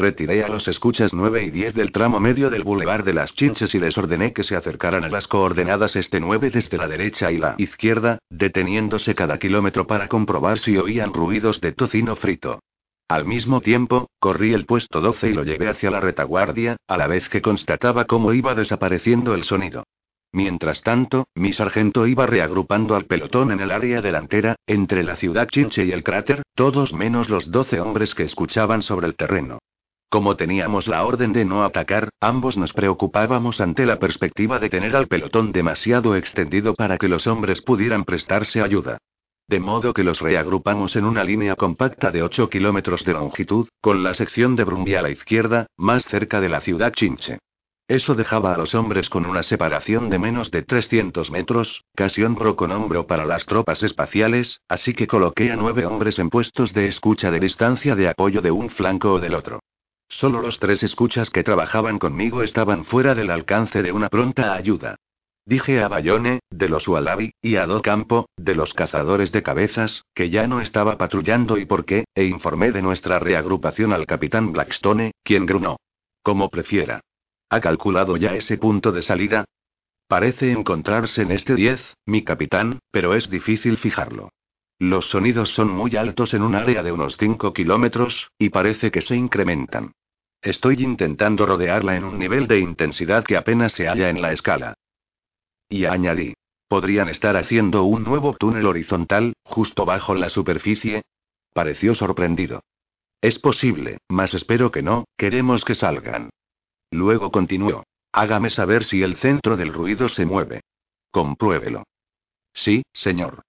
Retiré 0.01 0.43
a 0.43 0.49
los 0.49 0.67
escuchas 0.67 1.13
9 1.13 1.45
y 1.45 1.51
10 1.51 1.75
del 1.75 1.93
tramo 1.93 2.21
medio 2.21 2.49
del 2.49 2.65
Boulevard 2.65 3.05
de 3.05 3.13
las 3.13 3.35
Chinches 3.35 3.75
y 3.75 3.79
les 3.79 3.99
ordené 3.99 4.33
que 4.33 4.45
se 4.45 4.57
acercaran 4.57 5.05
a 5.05 5.11
las 5.11 5.27
coordenadas 5.27 5.95
este 5.95 6.21
9 6.21 6.49
desde 6.49 6.79
la 6.79 6.89
derecha 6.89 7.31
y 7.31 7.37
la 7.37 7.55
izquierda, 7.59 8.19
deteniéndose 8.31 9.15
cada 9.15 9.37
kilómetro 9.37 9.87
para 9.87 10.09
comprobar 10.09 10.59
si 10.59 10.79
oían 10.79 11.13
ruidos 11.13 11.61
de 11.61 11.73
tocino 11.73 12.17
frito. 12.17 12.61
Al 13.09 13.27
mismo 13.27 13.61
tiempo, 13.61 14.09
corrí 14.19 14.55
el 14.55 14.65
puesto 14.65 15.03
12 15.03 15.29
y 15.29 15.33
lo 15.35 15.45
llevé 15.45 15.69
hacia 15.69 15.91
la 15.91 16.01
retaguardia, 16.01 16.79
a 16.89 16.97
la 16.97 17.07
vez 17.07 17.29
que 17.29 17.43
constataba 17.43 18.07
cómo 18.07 18.33
iba 18.33 18.55
desapareciendo 18.55 19.35
el 19.35 19.45
sonido. 19.45 19.85
Mientras 20.33 20.81
tanto, 20.83 21.27
mi 21.35 21.53
sargento 21.53 22.07
iba 22.07 22.25
reagrupando 22.25 22.97
al 22.97 23.05
pelotón 23.05 23.53
en 23.53 23.61
el 23.61 23.71
área 23.71 24.01
delantera, 24.01 24.57
entre 24.67 25.03
la 25.03 25.17
ciudad 25.17 25.47
Chinche 25.47 25.85
y 25.85 25.93
el 25.93 26.03
cráter, 26.03 26.41
todos 26.55 26.95
menos 26.95 27.29
los 27.29 27.51
12 27.51 27.83
hombres 27.83 28.15
que 28.15 28.23
escuchaban 28.23 28.81
sobre 28.81 29.07
el 29.07 29.15
terreno. 29.15 29.59
Como 30.11 30.35
teníamos 30.35 30.89
la 30.89 31.05
orden 31.05 31.33
de 31.33 31.45
no 31.45 31.63
atacar, 31.63 32.09
ambos 32.21 32.57
nos 32.57 32.73
preocupábamos 32.73 33.61
ante 33.61 33.87
la 33.87 34.01
perspectiva 34.01 34.59
de 34.59 34.69
tener 34.69 34.97
al 34.97 35.07
pelotón 35.07 35.53
demasiado 35.53 36.17
extendido 36.17 36.75
para 36.75 36.99
que 36.99 37.07
los 37.07 37.29
hombres 37.29 37.63
pudieran 37.63 38.05
prestarse 38.05 38.61
ayuda. 38.61 38.99
De 39.47 39.61
modo 39.61 39.95
que 39.95 40.03
los 40.03 40.21
reagrupamos 40.21 40.97
en 40.97 41.05
una 41.05 41.23
línea 41.23 41.55
compacta 41.55 42.11
de 42.11 42.25
8 42.25 42.51
kilómetros 42.51 43.05
de 43.05 43.13
longitud, 43.13 43.69
con 43.81 44.03
la 44.03 44.15
sección 44.15 44.57
de 44.57 44.65
Brumby 44.65 44.97
a 44.97 45.03
la 45.03 45.11
izquierda, 45.11 45.67
más 45.77 46.05
cerca 46.07 46.41
de 46.41 46.49
la 46.49 46.61
ciudad 46.61 46.93
Chinche. 46.93 47.39
Eso 47.87 48.17
dejaba 48.17 48.53
a 48.53 48.59
los 48.59 48.75
hombres 48.75 49.11
con 49.11 49.27
una 49.27 49.45
separación 49.45 50.11
de 50.11 50.19
menos 50.19 50.51
de 50.51 50.63
300 50.63 51.31
metros, 51.31 51.85
casi 51.95 52.25
hombro 52.25 52.57
con 52.57 52.73
hombro 52.73 53.07
para 53.07 53.27
las 53.27 53.47
tropas 53.47 53.85
espaciales, 53.85 54.61
así 54.69 54.93
que 54.93 55.07
coloqué 55.07 55.53
a 55.53 55.57
nueve 55.57 55.87
hombres 55.87 56.19
en 56.19 56.31
puestos 56.31 56.75
de 56.75 56.89
escucha 56.89 57.31
de 57.31 57.39
distancia 57.39 57.95
de 57.95 58.09
apoyo 58.09 58.43
de 58.43 58.51
un 58.51 58.71
flanco 58.71 59.13
o 59.13 59.21
del 59.21 59.37
otro. 59.37 59.61
Solo 60.11 60.43
los 60.43 60.59
tres 60.59 60.83
escuchas 60.83 61.31
que 61.31 61.45
trabajaban 61.45 61.99
conmigo 61.99 62.43
estaban 62.43 62.85
fuera 62.85 63.15
del 63.15 63.31
alcance 63.31 63.81
de 63.81 63.93
una 63.93 64.09
pronta 64.09 64.55
ayuda. 64.55 64.97
Dije 65.47 65.83
a 65.83 65.89
Bayone, 65.89 66.41
de 66.51 66.69
los 66.69 66.87
Wallaby, 66.87 67.33
y 67.41 67.57
a 67.57 67.67
Campo, 67.81 68.29
de 68.37 68.55
los 68.55 68.75
cazadores 68.75 69.33
de 69.33 69.43
cabezas, 69.43 70.05
que 70.15 70.29
ya 70.29 70.47
no 70.47 70.61
estaba 70.61 70.99
patrullando 70.99 71.59
y 71.59 71.65
por 71.65 71.85
qué, 71.85 72.05
e 72.15 72.25
informé 72.25 72.73
de 72.73 72.83
nuestra 72.83 73.19
reagrupación 73.19 73.93
al 73.93 74.07
capitán 74.07 74.53
Blackstone, 74.53 75.13
quien 75.23 75.47
grunó. 75.47 75.77
Como 76.23 76.51
prefiera. 76.51 77.01
¿Ha 77.49 77.61
calculado 77.61 78.17
ya 78.17 78.35
ese 78.35 78.59
punto 78.59 78.93
de 78.93 79.03
salida? 79.03 79.45
Parece 80.09 80.51
encontrarse 80.51 81.23
en 81.23 81.31
este 81.31 81.55
10, 81.55 81.97
mi 82.07 82.25
capitán, 82.25 82.81
pero 82.91 83.15
es 83.15 83.31
difícil 83.31 83.79
fijarlo. 83.79 84.31
Los 84.79 85.09
sonidos 85.11 85.51
son 85.51 85.71
muy 85.71 85.97
altos 85.97 86.35
en 86.35 86.43
un 86.43 86.55
área 86.57 86.83
de 86.83 86.91
unos 86.91 87.17
5 87.17 87.53
kilómetros, 87.53 88.31
y 88.39 88.51
parece 88.51 88.91
que 88.91 89.03
se 89.03 89.15
incrementan. 89.15 89.93
Estoy 90.43 90.83
intentando 90.83 91.45
rodearla 91.45 91.97
en 91.97 92.05
un 92.05 92.19
nivel 92.19 92.47
de 92.47 92.61
intensidad 92.61 93.25
que 93.25 93.37
apenas 93.37 93.73
se 93.73 93.87
halla 93.87 94.09
en 94.09 94.23
la 94.23 94.33
escala. 94.33 94.75
Y 95.69 95.85
añadí. 95.85 96.35
¿Podrían 96.67 97.09
estar 97.09 97.37
haciendo 97.37 97.83
un 97.85 98.05
nuevo 98.05 98.35
túnel 98.35 98.67
horizontal, 98.67 99.35
justo 99.43 99.85
bajo 99.85 100.15
la 100.15 100.29
superficie? 100.29 101.03
Pareció 101.53 101.95
sorprendido. 101.95 102.63
Es 103.21 103.39
posible, 103.39 103.99
mas 104.09 104.35
espero 104.35 104.71
que 104.71 104.83
no, 104.83 105.05
queremos 105.17 105.65
que 105.65 105.75
salgan. 105.75 106.31
Luego 106.91 107.31
continuó. 107.31 107.85
Hágame 108.13 108.51
saber 108.51 108.85
si 108.85 109.03
el 109.03 109.17
centro 109.17 109.57
del 109.57 109.73
ruido 109.73 110.09
se 110.09 110.25
mueve. 110.25 110.63
Compruébelo. 111.11 111.85
Sí, 112.53 112.83
señor. 112.93 113.43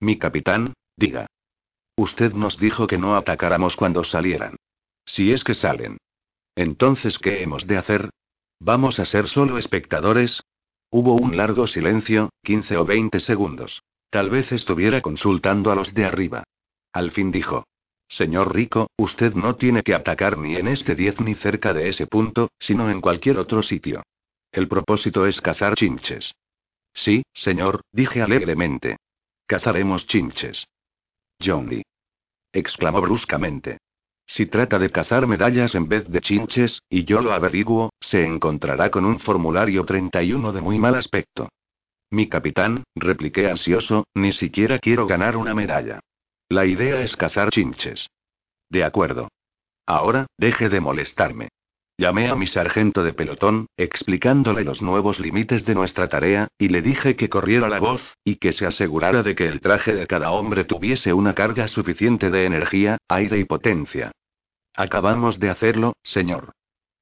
Mi 0.00 0.18
capitán, 0.18 0.74
diga. 0.96 1.26
Usted 1.96 2.32
nos 2.32 2.58
dijo 2.58 2.86
que 2.86 2.98
no 2.98 3.14
atacáramos 3.14 3.76
cuando 3.76 4.02
salieran. 4.04 4.56
Si 5.04 5.32
es 5.32 5.44
que 5.44 5.54
salen. 5.54 5.98
Entonces, 6.60 7.18
¿qué 7.18 7.42
hemos 7.42 7.66
de 7.66 7.78
hacer? 7.78 8.10
¿Vamos 8.58 9.00
a 9.00 9.06
ser 9.06 9.30
solo 9.30 9.56
espectadores? 9.56 10.42
Hubo 10.90 11.14
un 11.14 11.34
largo 11.34 11.66
silencio, 11.66 12.28
15 12.42 12.76
o 12.76 12.84
20 12.84 13.18
segundos. 13.20 13.82
Tal 14.10 14.28
vez 14.28 14.52
estuviera 14.52 15.00
consultando 15.00 15.72
a 15.72 15.74
los 15.74 15.94
de 15.94 16.04
arriba. 16.04 16.44
Al 16.92 17.12
fin 17.12 17.30
dijo. 17.30 17.64
Señor 18.08 18.54
Rico, 18.54 18.90
usted 18.98 19.32
no 19.32 19.56
tiene 19.56 19.82
que 19.82 19.94
atacar 19.94 20.36
ni 20.36 20.56
en 20.56 20.68
este 20.68 20.94
10 20.94 21.22
ni 21.22 21.34
cerca 21.34 21.72
de 21.72 21.88
ese 21.88 22.06
punto, 22.06 22.50
sino 22.58 22.90
en 22.90 23.00
cualquier 23.00 23.38
otro 23.38 23.62
sitio. 23.62 24.02
El 24.52 24.68
propósito 24.68 25.24
es 25.24 25.40
cazar 25.40 25.76
chinches. 25.76 26.34
Sí, 26.92 27.22
señor, 27.32 27.80
dije 27.90 28.20
alegremente. 28.20 28.98
Cazaremos 29.46 30.06
chinches. 30.06 30.66
Johnny. 31.42 31.80
exclamó 32.52 33.00
bruscamente. 33.00 33.78
Si 34.32 34.46
trata 34.46 34.78
de 34.78 34.90
cazar 34.90 35.26
medallas 35.26 35.74
en 35.74 35.88
vez 35.88 36.08
de 36.08 36.20
chinches, 36.20 36.82
y 36.88 37.04
yo 37.04 37.20
lo 37.20 37.32
averiguo, 37.32 37.90
se 38.00 38.24
encontrará 38.24 38.88
con 38.88 39.04
un 39.04 39.18
formulario 39.18 39.84
31 39.84 40.52
de 40.52 40.60
muy 40.60 40.78
mal 40.78 40.94
aspecto. 40.94 41.48
Mi 42.10 42.28
capitán, 42.28 42.84
repliqué 42.94 43.50
ansioso, 43.50 44.04
ni 44.14 44.30
siquiera 44.30 44.78
quiero 44.78 45.08
ganar 45.08 45.36
una 45.36 45.52
medalla. 45.52 45.98
La 46.48 46.64
idea 46.64 47.02
es 47.02 47.16
cazar 47.16 47.50
chinches. 47.50 48.08
De 48.68 48.84
acuerdo. 48.84 49.30
Ahora, 49.84 50.26
deje 50.38 50.68
de 50.68 50.78
molestarme. 50.78 51.48
Llamé 51.98 52.28
a 52.28 52.36
mi 52.36 52.46
sargento 52.46 53.02
de 53.02 53.12
pelotón, 53.12 53.66
explicándole 53.76 54.62
los 54.62 54.80
nuevos 54.80 55.18
límites 55.18 55.64
de 55.64 55.74
nuestra 55.74 56.08
tarea, 56.08 56.46
y 56.56 56.68
le 56.68 56.82
dije 56.82 57.16
que 57.16 57.28
corriera 57.28 57.68
la 57.68 57.80
voz, 57.80 58.16
y 58.22 58.36
que 58.36 58.52
se 58.52 58.64
asegurara 58.64 59.24
de 59.24 59.34
que 59.34 59.48
el 59.48 59.60
traje 59.60 59.92
de 59.92 60.06
cada 60.06 60.30
hombre 60.30 60.64
tuviese 60.64 61.12
una 61.12 61.34
carga 61.34 61.66
suficiente 61.66 62.30
de 62.30 62.44
energía, 62.44 62.96
aire 63.08 63.36
y 63.36 63.44
potencia. 63.44 64.12
Acabamos 64.74 65.38
de 65.40 65.50
hacerlo, 65.50 65.94
señor. 66.02 66.52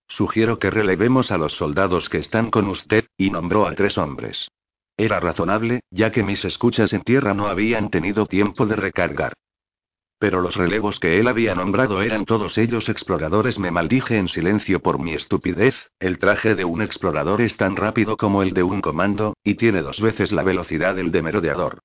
Sugiero 0.09 0.59
que 0.59 0.71
relevemos 0.71 1.31
a 1.31 1.39
los 1.39 1.53
soldados 1.53 2.09
que 2.09 2.19
están 2.19 2.51
con 2.51 2.67
usted, 2.67 3.07
y 3.17 3.31
nombró 3.31 3.67
a 3.67 3.75
tres 3.75 3.99
hombres. 3.99 4.49
Era 4.97 5.21
razonable, 5.21 5.83
ya 5.91 6.11
que 6.11 6.23
mis 6.23 6.45
escuchas 6.45 6.93
en 6.93 7.03
tierra 7.03 7.35
no 7.35 7.47
habían 7.47 7.91
tenido 7.91 8.27
tiempo 8.27 8.67
de 8.67 8.77
recargar. 8.77 9.35
Pero 10.19 10.41
los 10.41 10.57
relevos 10.57 10.99
que 10.99 11.21
él 11.21 11.29
había 11.29 11.55
nombrado 11.55 12.03
eran 12.03 12.25
todos 12.25 12.59
ellos 12.59 12.89
exploradores. 12.89 13.59
Me 13.61 13.71
maldije 13.71 14.19
en 14.19 14.27
silencio 14.27 14.81
por 14.81 14.99
mi 14.99 15.13
estupidez, 15.13 15.91
el 16.01 16.19
traje 16.19 16.57
de 16.57 16.65
un 16.65 16.83
explorador 16.83 17.41
es 17.41 17.57
tan 17.57 17.77
rápido 17.77 18.17
como 18.17 18.43
el 18.43 18.53
de 18.53 18.65
un 18.65 18.81
comando, 18.81 19.37
y 19.45 19.55
tiene 19.55 19.83
dos 19.83 20.01
veces 20.01 20.33
la 20.33 20.43
velocidad 20.43 20.97
del 20.97 21.13
de 21.13 21.23
merodeador. 21.23 21.79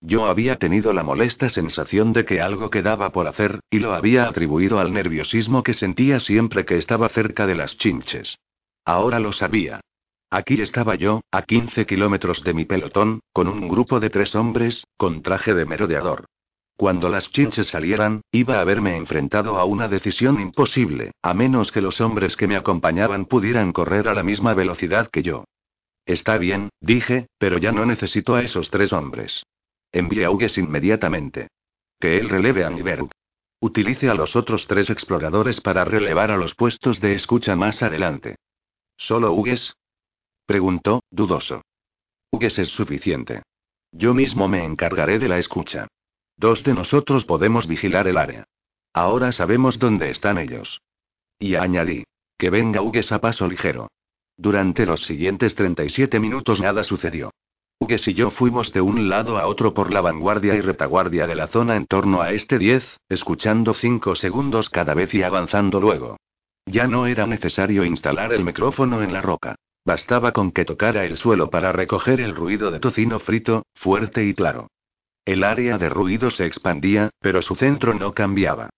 Yo 0.00 0.26
había 0.26 0.56
tenido 0.56 0.94
la 0.94 1.02
molesta 1.02 1.50
sensación 1.50 2.14
de 2.14 2.24
que 2.24 2.40
algo 2.40 2.70
quedaba 2.70 3.12
por 3.12 3.28
hacer, 3.28 3.60
y 3.70 3.80
lo 3.80 3.92
había 3.92 4.24
atribuido 4.24 4.78
al 4.78 4.92
nerviosismo 4.92 5.62
que 5.62 5.74
sentía 5.74 6.20
siempre 6.20 6.64
que 6.64 6.78
estaba 6.78 7.08
cerca 7.10 7.46
de 7.46 7.54
las 7.54 7.76
chinches. 7.76 8.38
Ahora 8.86 9.20
lo 9.20 9.32
sabía. 9.32 9.80
Aquí 10.30 10.60
estaba 10.62 10.94
yo, 10.94 11.20
a 11.30 11.42
15 11.42 11.84
kilómetros 11.84 12.42
de 12.44 12.54
mi 12.54 12.64
pelotón, 12.64 13.20
con 13.32 13.46
un 13.46 13.68
grupo 13.68 14.00
de 14.00 14.08
tres 14.08 14.34
hombres, 14.34 14.84
con 14.96 15.22
traje 15.22 15.52
de 15.52 15.66
merodeador. 15.66 16.24
Cuando 16.76 17.10
las 17.10 17.30
chinches 17.30 17.66
salieran, 17.66 18.22
iba 18.32 18.54
a 18.54 18.60
haberme 18.62 18.96
enfrentado 18.96 19.58
a 19.58 19.66
una 19.66 19.86
decisión 19.86 20.40
imposible, 20.40 21.10
a 21.20 21.34
menos 21.34 21.72
que 21.72 21.82
los 21.82 22.00
hombres 22.00 22.36
que 22.36 22.46
me 22.46 22.56
acompañaban 22.56 23.26
pudieran 23.26 23.72
correr 23.72 24.08
a 24.08 24.14
la 24.14 24.22
misma 24.22 24.54
velocidad 24.54 25.10
que 25.10 25.22
yo. 25.22 25.44
Está 26.06 26.38
bien, 26.38 26.70
dije, 26.80 27.26
pero 27.36 27.58
ya 27.58 27.72
no 27.72 27.84
necesito 27.84 28.34
a 28.34 28.40
esos 28.40 28.70
tres 28.70 28.94
hombres. 28.94 29.42
Envíe 29.92 30.24
a 30.24 30.30
Hugues 30.30 30.58
inmediatamente. 30.58 31.48
Que 31.98 32.18
él 32.18 32.28
releve 32.28 32.64
a 32.64 32.70
Nibert. 32.70 33.10
Utilice 33.60 34.08
a 34.08 34.14
los 34.14 34.36
otros 34.36 34.66
tres 34.66 34.88
exploradores 34.88 35.60
para 35.60 35.84
relevar 35.84 36.30
a 36.30 36.36
los 36.36 36.54
puestos 36.54 37.00
de 37.00 37.14
escucha 37.14 37.56
más 37.56 37.82
adelante. 37.82 38.36
¿Solo 38.96 39.32
Hugues? 39.32 39.74
Preguntó, 40.46 41.02
dudoso. 41.10 41.62
Hugues 42.30 42.58
es 42.58 42.68
suficiente. 42.68 43.42
Yo 43.92 44.14
mismo 44.14 44.48
me 44.48 44.64
encargaré 44.64 45.18
de 45.18 45.28
la 45.28 45.38
escucha. 45.38 45.88
Dos 46.36 46.62
de 46.64 46.74
nosotros 46.74 47.24
podemos 47.24 47.66
vigilar 47.66 48.08
el 48.08 48.16
área. 48.16 48.44
Ahora 48.92 49.32
sabemos 49.32 49.78
dónde 49.78 50.10
están 50.10 50.38
ellos. 50.38 50.80
Y 51.38 51.56
añadí. 51.56 52.04
Que 52.38 52.48
venga 52.48 52.80
Hugues 52.80 53.12
a 53.12 53.20
paso 53.20 53.46
ligero. 53.46 53.88
Durante 54.36 54.86
los 54.86 55.04
siguientes 55.04 55.54
37 55.54 56.18
minutos 56.18 56.60
nada 56.60 56.82
sucedió. 56.82 57.30
Hugues 57.82 58.06
y 58.08 58.12
yo 58.12 58.30
fuimos 58.30 58.74
de 58.74 58.82
un 58.82 59.08
lado 59.08 59.38
a 59.38 59.46
otro 59.46 59.72
por 59.72 59.90
la 59.90 60.02
vanguardia 60.02 60.54
y 60.54 60.60
retaguardia 60.60 61.26
de 61.26 61.34
la 61.34 61.46
zona 61.46 61.76
en 61.76 61.86
torno 61.86 62.20
a 62.20 62.30
este 62.30 62.58
10, 62.58 62.98
escuchando 63.08 63.72
5 63.72 64.16
segundos 64.16 64.68
cada 64.68 64.92
vez 64.92 65.14
y 65.14 65.22
avanzando 65.22 65.80
luego. 65.80 66.18
Ya 66.66 66.86
no 66.86 67.06
era 67.06 67.26
necesario 67.26 67.86
instalar 67.86 68.34
el 68.34 68.44
micrófono 68.44 69.02
en 69.02 69.14
la 69.14 69.22
roca. 69.22 69.54
Bastaba 69.86 70.32
con 70.32 70.52
que 70.52 70.66
tocara 70.66 71.06
el 71.06 71.16
suelo 71.16 71.48
para 71.48 71.72
recoger 71.72 72.20
el 72.20 72.36
ruido 72.36 72.70
de 72.70 72.80
tocino 72.80 73.18
frito, 73.18 73.64
fuerte 73.74 74.24
y 74.24 74.34
claro. 74.34 74.68
El 75.24 75.42
área 75.42 75.78
de 75.78 75.88
ruido 75.88 76.30
se 76.30 76.44
expandía, 76.44 77.08
pero 77.18 77.40
su 77.40 77.56
centro 77.56 77.94
no 77.94 78.12
cambiaba. 78.12 78.68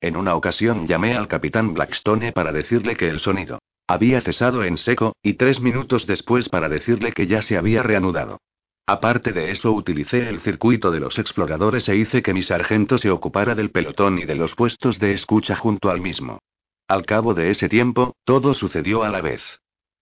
En 0.00 0.16
una 0.16 0.36
ocasión 0.36 0.86
llamé 0.86 1.16
al 1.16 1.26
capitán 1.26 1.74
Blackstone 1.74 2.30
para 2.30 2.52
decirle 2.52 2.94
que 2.94 3.08
el 3.08 3.18
sonido 3.18 3.58
había 3.88 4.20
cesado 4.20 4.62
en 4.62 4.78
seco, 4.78 5.16
y 5.20 5.34
tres 5.34 5.60
minutos 5.60 6.06
después 6.06 6.48
para 6.48 6.68
decirle 6.68 7.10
que 7.10 7.26
ya 7.26 7.42
se 7.42 7.58
había 7.58 7.82
reanudado. 7.82 8.38
Aparte 8.86 9.32
de 9.32 9.50
eso 9.50 9.72
utilicé 9.72 10.28
el 10.28 10.40
circuito 10.40 10.90
de 10.90 11.00
los 11.00 11.18
exploradores 11.18 11.88
e 11.88 11.96
hice 11.96 12.20
que 12.22 12.34
mi 12.34 12.42
sargento 12.42 12.98
se 12.98 13.10
ocupara 13.10 13.54
del 13.54 13.70
pelotón 13.70 14.18
y 14.18 14.24
de 14.24 14.34
los 14.34 14.54
puestos 14.54 14.98
de 14.98 15.12
escucha 15.12 15.54
junto 15.54 15.90
al 15.90 16.00
mismo. 16.00 16.40
Al 16.88 17.06
cabo 17.06 17.32
de 17.32 17.50
ese 17.50 17.68
tiempo, 17.68 18.16
todo 18.24 18.54
sucedió 18.54 19.04
a 19.04 19.08
la 19.08 19.20
vez. 19.20 19.42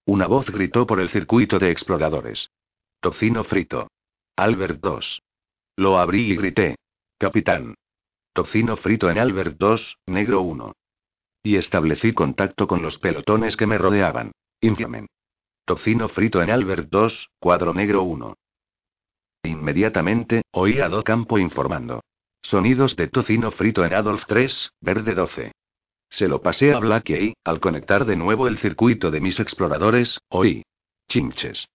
Una 0.06 0.26
voz 0.26 0.50
gritó 0.50 0.86
por 0.86 1.00
el 1.00 1.10
circuito 1.10 1.58
de 1.58 1.70
exploradores. 1.70 2.50
Tocino 3.00 3.44
frito. 3.44 3.88
Albert 4.34 4.80
2. 4.80 5.22
Lo 5.76 5.98
abrí 5.98 6.32
y 6.32 6.36
grité. 6.36 6.76
Capitán. 7.18 7.74
Tocino 8.32 8.76
frito 8.76 9.10
en 9.10 9.18
Albert 9.18 9.56
2, 9.58 9.98
negro 10.06 10.40
1. 10.40 10.72
Y 11.42 11.56
establecí 11.56 12.12
contacto 12.12 12.66
con 12.66 12.80
los 12.80 12.98
pelotones 12.98 13.56
que 13.56 13.66
me 13.66 13.76
rodeaban. 13.76 14.32
Inflamen. 14.60 15.06
Tocino 15.66 16.08
frito 16.08 16.42
en 16.42 16.50
Albert 16.50 16.88
2, 16.90 17.28
cuadro 17.38 17.74
negro 17.74 18.02
1. 18.02 18.34
Inmediatamente, 19.42 20.42
oí 20.52 20.80
a 20.80 20.90
Campo 21.02 21.38
informando. 21.38 22.02
Sonidos 22.42 22.96
de 22.96 23.08
tocino 23.08 23.50
frito 23.50 23.84
en 23.84 23.94
Adolf 23.94 24.24
3, 24.26 24.72
verde 24.80 25.14
12. 25.14 25.52
Se 26.08 26.26
lo 26.26 26.42
pasé 26.42 26.74
a 26.74 26.78
Blackie 26.78 27.24
y, 27.24 27.34
al 27.44 27.60
conectar 27.60 28.04
de 28.04 28.16
nuevo 28.16 28.48
el 28.48 28.58
circuito 28.58 29.10
de 29.10 29.20
mis 29.20 29.38
exploradores, 29.38 30.18
oí. 30.28 30.64
Chinches. 31.08 31.68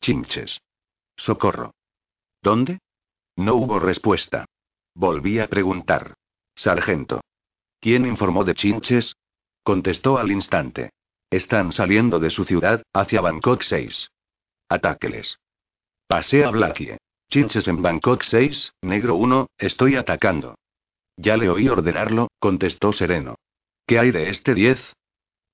Chinches. 0.00 0.60
Socorro. 1.16 1.72
¿Dónde? 2.42 2.80
No 3.36 3.54
hubo 3.54 3.78
respuesta. 3.78 4.46
Volví 4.94 5.38
a 5.38 5.48
preguntar. 5.48 6.14
Sargento. 6.54 7.20
¿Quién 7.80 8.06
informó 8.06 8.44
de 8.44 8.54
Chinches? 8.54 9.14
Contestó 9.62 10.18
al 10.18 10.30
instante. 10.30 10.90
Están 11.30 11.72
saliendo 11.72 12.18
de 12.18 12.30
su 12.30 12.44
ciudad, 12.44 12.82
hacia 12.92 13.20
Bangkok 13.20 13.62
6. 13.62 14.10
Atáqueles. 14.68 15.38
Pasé 16.06 16.44
a 16.44 16.50
Blackie. 16.50 16.96
Chinches 17.28 17.66
en 17.66 17.82
Bangkok 17.82 18.22
6, 18.22 18.74
negro 18.82 19.16
1, 19.16 19.48
estoy 19.58 19.96
atacando. 19.96 20.54
Ya 21.16 21.36
le 21.36 21.48
oí 21.48 21.68
ordenarlo, 21.68 22.28
contestó 22.38 22.92
sereno. 22.92 23.34
¿Qué 23.84 23.98
hay 23.98 24.12
de 24.12 24.30
este 24.30 24.54
10? 24.54 24.94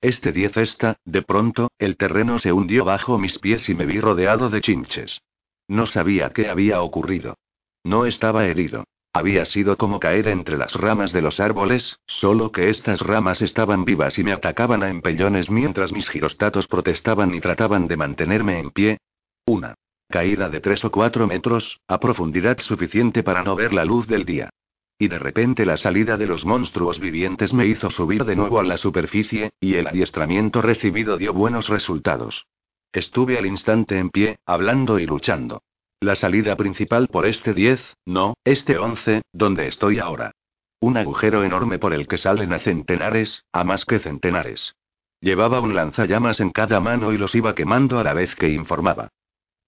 Este 0.03 0.33
10 0.33 0.57
está, 0.59 0.97
de 1.07 1.23
pronto, 1.23 1.71
el 1.79 1.97
terreno 1.97 2.39
se 2.39 2.53
hundió 2.53 2.85
bajo 2.85 3.19
mis 3.19 3.39
pies 3.39 3.71
y 3.71 3.75
me 3.75 3.87
vi 3.87 4.01
rodeado 4.01 4.51
de 4.51 4.61
chinches. 4.61 5.23
No 5.67 5.87
sabía 5.87 6.29
qué 6.31 6.51
había 6.51 6.83
ocurrido. 6.83 7.39
No 7.85 8.05
estaba 8.05 8.45
herido. 8.45 8.85
Había 9.15 9.47
sido 9.47 9.79
como 9.79 9.99
caer 9.99 10.29
entre 10.29 10.59
las 10.59 10.75
ramas 10.75 11.13
de 11.13 11.23
los 11.23 11.41
árboles, 11.41 11.99
solo 12.07 12.53
que 12.53 12.69
estas 12.69 13.01
ramas 13.01 13.41
estaban 13.41 13.87
vivas 13.87 14.19
y 14.19 14.25
me 14.25 14.33
atacaban 14.33 14.83
a 14.83 14.91
empellones 14.91 15.51
mientras 15.51 15.93
mis 15.93 16.09
girostatos 16.11 16.67
protestaban 16.67 17.35
y 17.35 17.41
trataban 17.41 17.89
de 17.89 17.97
mantenerme 17.97 18.59
en 18.59 18.71
pie. 18.71 18.99
Una 19.47 19.75
caída 20.13 20.49
de 20.49 20.61
tres 20.61 20.85
o 20.85 20.93
cuatro 20.93 21.27
metros, 21.27 21.81
a 21.89 21.99
profundidad 21.99 22.61
suficiente 22.61 23.25
para 23.25 23.43
no 23.43 23.57
ver 23.57 23.73
la 23.73 23.85
luz 23.85 24.07
del 24.07 24.25
día. 24.25 24.51
Y 24.99 25.09
de 25.09 25.19
repente 25.19 25.67
la 25.67 25.77
salida 25.77 26.17
de 26.17 26.27
los 26.27 26.45
monstruos 26.45 27.01
vivientes 27.01 27.53
me 27.53 27.67
hizo 27.67 27.91
subir 27.91 28.25
de 28.25 28.37
nuevo 28.37 28.61
a 28.61 28.63
la 28.63 28.77
superficie, 28.77 29.51
y 29.59 29.75
el 29.75 29.89
adiestramiento 29.89 30.63
recibido 30.63 31.17
dio 31.17 31.33
buenos 31.33 31.69
resultados. 31.69 32.47
Estuve 32.93 33.39
al 33.39 33.47
instante 33.47 33.99
en 33.99 34.11
pie, 34.11 34.39
hablando 34.47 35.01
y 35.01 35.07
luchando. 35.07 35.63
La 35.99 36.15
salida 36.15 36.57
principal 36.57 37.09
por 37.09 37.27
este 37.27 37.55
10, 37.55 37.97
no, 38.07 38.35
este 38.45 38.77
11, 38.79 39.23
donde 39.33 39.67
estoy 39.67 39.99
ahora. 39.99 40.33
Un 40.79 40.97
agujero 40.99 41.43
enorme 41.43 41.79
por 41.79 41.95
el 41.95 42.07
que 42.07 42.19
salen 42.19 42.53
a 42.53 42.59
centenares, 42.59 43.45
a 43.53 43.65
más 43.65 43.85
que 43.87 43.99
centenares. 43.99 44.75
Llevaba 45.21 45.61
un 45.61 45.75
lanzallamas 45.75 46.41
en 46.41 46.51
cada 46.51 46.81
mano 46.81 47.13
y 47.13 47.19
los 47.19 47.35
iba 47.35 47.55
quemando 47.55 47.99
a 47.99 48.05
la 48.05 48.13
vez 48.13 48.35
que 48.35 48.51
informaba. 48.51 49.09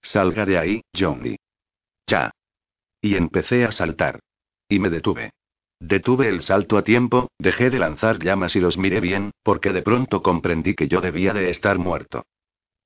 Salga 0.04 0.44
de 0.44 0.58
ahí, 0.58 0.82
Johnny. 0.96 1.36
Ya. 2.06 2.30
Y 3.00 3.16
empecé 3.16 3.64
a 3.64 3.72
saltar. 3.72 4.20
Y 4.68 4.78
me 4.78 4.90
detuve. 4.90 5.30
Detuve 5.80 6.28
el 6.28 6.42
salto 6.42 6.78
a 6.78 6.84
tiempo, 6.84 7.28
dejé 7.38 7.70
de 7.70 7.78
lanzar 7.78 8.18
llamas 8.18 8.54
y 8.54 8.60
los 8.60 8.78
miré 8.78 9.00
bien, 9.00 9.32
porque 9.42 9.72
de 9.72 9.82
pronto 9.82 10.22
comprendí 10.22 10.74
que 10.74 10.88
yo 10.88 11.00
debía 11.00 11.32
de 11.32 11.50
estar 11.50 11.78
muerto. 11.78 12.24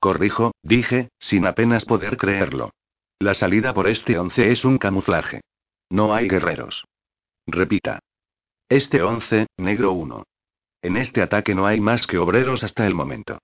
Corrijo, 0.01 0.53
dije, 0.63 1.11
sin 1.19 1.47
apenas 1.47 1.85
poder 1.85 2.17
creerlo. 2.17 2.71
La 3.19 3.35
salida 3.35 3.75
por 3.75 3.89
este 3.89 4.17
11 4.19 4.53
es 4.53 4.65
un 4.65 4.79
camuflaje. 4.79 5.41
No 5.91 6.15
hay 6.15 6.29
guerreros. 6.29 6.85
Repita. 7.47 7.99
Este 8.69 9.03
11, 9.03 9.49
negro 9.57 9.93
1. 9.93 10.25
En 10.83 10.97
este 10.97 11.23
ataque 11.23 11.55
no 11.55 11.67
hay 11.67 11.81
más 11.81 12.07
que 12.07 12.19
obreros 12.19 12.63
hasta 12.63 12.87
el 12.87 12.95
momento. 12.95 13.39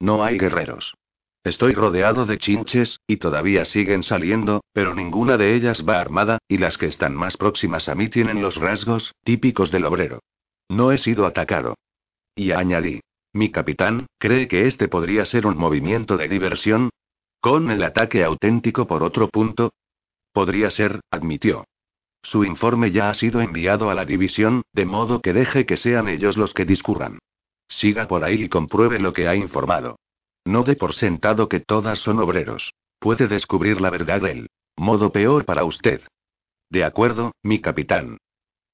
No 0.00 0.24
hay 0.24 0.36
guerreros. 0.36 0.94
Estoy 1.42 1.72
rodeado 1.72 2.26
de 2.26 2.38
chinches, 2.38 3.00
y 3.06 3.16
todavía 3.16 3.64
siguen 3.64 4.02
saliendo, 4.02 4.62
pero 4.74 4.94
ninguna 4.94 5.38
de 5.38 5.54
ellas 5.54 5.84
va 5.88 5.98
armada, 5.98 6.38
y 6.46 6.58
las 6.58 6.76
que 6.76 6.86
están 6.86 7.14
más 7.14 7.38
próximas 7.38 7.88
a 7.88 7.94
mí 7.94 8.08
tienen 8.08 8.42
los 8.42 8.56
rasgos, 8.56 9.14
típicos 9.24 9.70
del 9.70 9.86
obrero. 9.86 10.20
No 10.68 10.92
he 10.92 10.98
sido 10.98 11.24
atacado. 11.24 11.76
Y 12.34 12.52
añadí. 12.52 13.00
Mi 13.32 13.50
capitán, 13.50 14.06
¿cree 14.18 14.48
que 14.48 14.66
este 14.66 14.88
podría 14.88 15.24
ser 15.24 15.46
un 15.46 15.56
movimiento 15.56 16.16
de 16.16 16.28
diversión? 16.28 16.90
Con 17.40 17.70
el 17.70 17.82
ataque 17.84 18.22
auténtico 18.22 18.86
por 18.86 19.02
otro 19.02 19.28
punto. 19.28 19.72
Podría 20.32 20.70
ser, 20.70 21.00
admitió. 21.10 21.64
Su 22.22 22.44
informe 22.44 22.90
ya 22.90 23.08
ha 23.08 23.14
sido 23.14 23.40
enviado 23.40 23.88
a 23.88 23.94
la 23.94 24.04
división, 24.04 24.62
de 24.74 24.84
modo 24.84 25.22
que 25.22 25.32
deje 25.32 25.64
que 25.64 25.78
sean 25.78 26.08
ellos 26.08 26.36
los 26.36 26.52
que 26.52 26.66
discurran. 26.66 27.18
Siga 27.66 28.08
por 28.08 28.24
ahí 28.24 28.42
y 28.42 28.48
compruebe 28.50 28.98
lo 28.98 29.14
que 29.14 29.26
ha 29.26 29.34
informado. 29.34 29.96
No 30.50 30.64
dé 30.64 30.74
por 30.74 30.94
sentado 30.94 31.48
que 31.48 31.60
todas 31.60 32.00
son 32.00 32.18
obreros. 32.18 32.74
Puede 32.98 33.28
descubrir 33.28 33.80
la 33.80 33.88
verdad 33.88 34.20
del 34.22 34.48
modo 34.76 35.12
peor 35.12 35.44
para 35.44 35.62
usted. 35.62 36.00
De 36.68 36.82
acuerdo, 36.82 37.30
mi 37.44 37.60
capitán. 37.60 38.18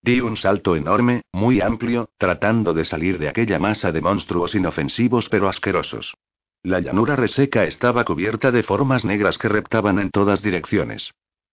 Di 0.00 0.22
un 0.22 0.38
salto 0.38 0.74
enorme, 0.74 1.20
muy 1.34 1.60
amplio, 1.60 2.08
tratando 2.16 2.72
de 2.72 2.84
salir 2.84 3.18
de 3.18 3.28
aquella 3.28 3.58
masa 3.58 3.92
de 3.92 4.00
monstruos 4.00 4.54
inofensivos 4.54 5.28
pero 5.28 5.50
asquerosos. 5.50 6.14
La 6.62 6.80
llanura 6.80 7.14
reseca 7.14 7.64
estaba 7.64 8.04
cubierta 8.04 8.50
de 8.50 8.62
formas 8.62 9.04
negras 9.04 9.36
que 9.36 9.50
reptaban 9.50 9.98
en 9.98 10.10
todas 10.10 10.40
direcciones. 10.40 11.12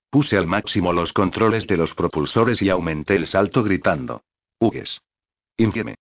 Puse 0.10 0.38
al 0.38 0.48
máximo 0.48 0.94
los 0.94 1.12
controles 1.12 1.68
de 1.68 1.76
los 1.76 1.94
propulsores 1.96 2.62
y 2.62 2.70
aumenté 2.70 3.18
el 3.18 3.28
salto 3.28 3.62
gritando. 3.62 4.22
Hugues. 4.58 5.02
Infieme. 5.58 5.96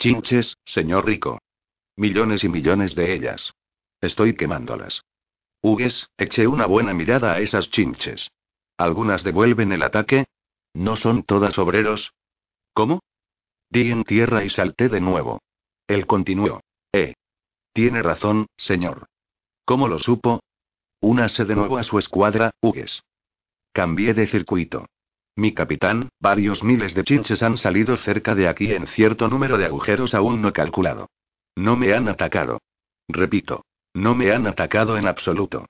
Chinches, 0.00 0.56
señor 0.64 1.06
rico. 1.06 1.38
Millones 1.96 2.42
y 2.42 2.48
millones 2.48 2.94
de 2.96 3.14
ellas. 3.14 3.54
Estoy 4.00 4.34
quemándolas. 4.34 5.04
Hugues, 5.62 6.08
eché 6.18 6.46
una 6.46 6.66
buena 6.66 6.92
mirada 6.92 7.34
a 7.34 7.40
esas 7.40 7.70
chinches. 7.70 8.30
¿Algunas 8.76 9.22
devuelven 9.22 9.70
el 9.72 9.82
ataque? 9.82 10.26
¿No 10.72 10.96
son 10.96 11.22
todas 11.22 11.56
obreros? 11.58 12.12
¿Cómo? 12.72 13.00
Di 13.70 13.92
en 13.92 14.02
tierra 14.02 14.44
y 14.44 14.50
salté 14.50 14.88
de 14.88 15.00
nuevo. 15.00 15.40
Él 15.86 16.06
continuó. 16.06 16.60
Eh. 16.92 17.14
Tiene 17.72 18.02
razón, 18.02 18.46
señor. 18.56 19.06
¿Cómo 19.64 19.86
lo 19.86 19.98
supo? 19.98 20.40
Únase 21.00 21.44
de 21.44 21.54
nuevo 21.54 21.78
a 21.78 21.84
su 21.84 21.98
escuadra, 21.98 22.50
Hugues. 22.60 23.02
Cambié 23.72 24.14
de 24.14 24.26
circuito. 24.26 24.86
Mi 25.36 25.54
capitán, 25.54 26.08
varios 26.18 26.64
miles 26.64 26.94
de 26.94 27.04
chinches 27.04 27.42
han 27.42 27.56
salido 27.56 27.96
cerca 27.96 28.34
de 28.34 28.48
aquí 28.48 28.72
en 28.72 28.86
cierto 28.88 29.28
número 29.28 29.58
de 29.58 29.66
agujeros 29.66 30.14
aún 30.14 30.42
no 30.42 30.52
calculado. 30.52 31.08
No 31.56 31.76
me 31.76 31.94
han 31.94 32.08
atacado. 32.08 32.60
Repito, 33.08 33.64
no 33.94 34.14
me 34.14 34.32
han 34.32 34.46
atacado 34.46 34.96
en 34.96 35.06
absoluto. 35.06 35.66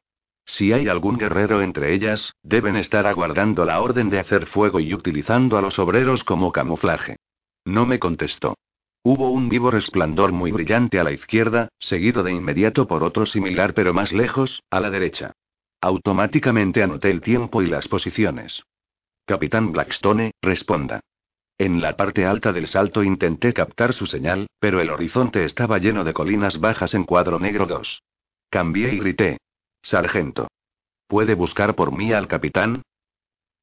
Si 0.46 0.72
hay 0.72 0.88
algún 0.88 1.18
guerrero 1.18 1.62
entre 1.62 1.94
ellas, 1.94 2.34
deben 2.42 2.76
estar 2.76 3.06
aguardando 3.06 3.64
la 3.64 3.80
orden 3.80 4.10
de 4.10 4.18
hacer 4.18 4.46
fuego 4.46 4.80
y 4.80 4.94
utilizando 4.94 5.56
a 5.56 5.62
los 5.62 5.78
obreros 5.78 6.24
como 6.24 6.52
camuflaje. 6.52 7.16
No 7.64 7.86
me 7.86 7.98
contestó. 7.98 8.56
Hubo 9.02 9.30
un 9.30 9.48
vivo 9.48 9.70
resplandor 9.70 10.32
muy 10.32 10.52
brillante 10.52 10.98
a 10.98 11.04
la 11.04 11.12
izquierda, 11.12 11.68
seguido 11.78 12.22
de 12.22 12.32
inmediato 12.32 12.86
por 12.86 13.02
otro 13.02 13.26
similar 13.26 13.74
pero 13.74 13.92
más 13.92 14.12
lejos, 14.12 14.62
a 14.70 14.80
la 14.80 14.90
derecha. 14.90 15.32
Automáticamente 15.80 16.82
anoté 16.82 17.10
el 17.10 17.20
tiempo 17.20 17.60
y 17.60 17.66
las 17.66 17.88
posiciones. 17.88 18.62
Capitán 19.26 19.72
Blackstone, 19.72 20.32
responda. 20.40 21.00
En 21.58 21.80
la 21.80 21.96
parte 21.96 22.26
alta 22.26 22.52
del 22.52 22.66
salto 22.66 23.04
intenté 23.04 23.52
captar 23.52 23.92
su 23.92 24.06
señal, 24.06 24.48
pero 24.58 24.80
el 24.80 24.90
horizonte 24.90 25.44
estaba 25.44 25.78
lleno 25.78 26.02
de 26.02 26.12
colinas 26.12 26.58
bajas 26.58 26.94
en 26.94 27.04
cuadro 27.04 27.38
negro 27.38 27.66
2. 27.66 28.02
Cambié 28.50 28.92
y 28.92 28.98
grité. 28.98 29.38
Sargento. 29.80 30.48
¿Puede 31.06 31.34
buscar 31.34 31.76
por 31.76 31.96
mí 31.96 32.12
al 32.12 32.26
capitán? 32.26 32.82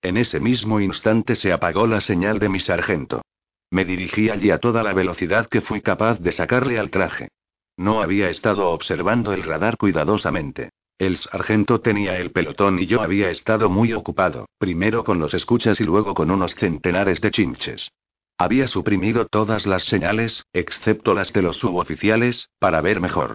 En 0.01 0.17
ese 0.17 0.39
mismo 0.39 0.79
instante 0.79 1.35
se 1.35 1.51
apagó 1.51 1.85
la 1.85 1.99
señal 1.99 2.39
de 2.39 2.49
mi 2.49 2.59
sargento. 2.59 3.21
Me 3.69 3.83
dirigí 3.83 4.29
allí 4.29 4.51
a 4.51 4.59
toda 4.59 4.83
la 4.83 4.93
velocidad 4.93 5.47
que 5.47 5.61
fui 5.61 5.81
capaz 5.81 6.19
de 6.19 6.31
sacarle 6.31 6.79
al 6.79 6.91
traje. 6.91 7.29
No 7.77 8.01
había 8.01 8.29
estado 8.29 8.69
observando 8.69 9.33
el 9.33 9.43
radar 9.43 9.77
cuidadosamente. 9.77 10.69
El 11.01 11.17
sargento 11.17 11.81
tenía 11.81 12.19
el 12.19 12.29
pelotón 12.31 12.77
y 12.77 12.85
yo 12.85 13.01
había 13.01 13.31
estado 13.31 13.71
muy 13.71 13.91
ocupado, 13.91 14.47
primero 14.59 15.03
con 15.03 15.17
los 15.17 15.33
escuchas 15.33 15.81
y 15.81 15.83
luego 15.83 16.13
con 16.13 16.29
unos 16.29 16.53
centenares 16.53 17.21
de 17.21 17.31
chinches. 17.31 17.91
Había 18.37 18.67
suprimido 18.67 19.25
todas 19.25 19.65
las 19.65 19.83
señales, 19.85 20.45
excepto 20.53 21.15
las 21.15 21.33
de 21.33 21.41
los 21.41 21.57
suboficiales, 21.57 22.51
para 22.59 22.81
ver 22.81 23.01
mejor. 23.01 23.33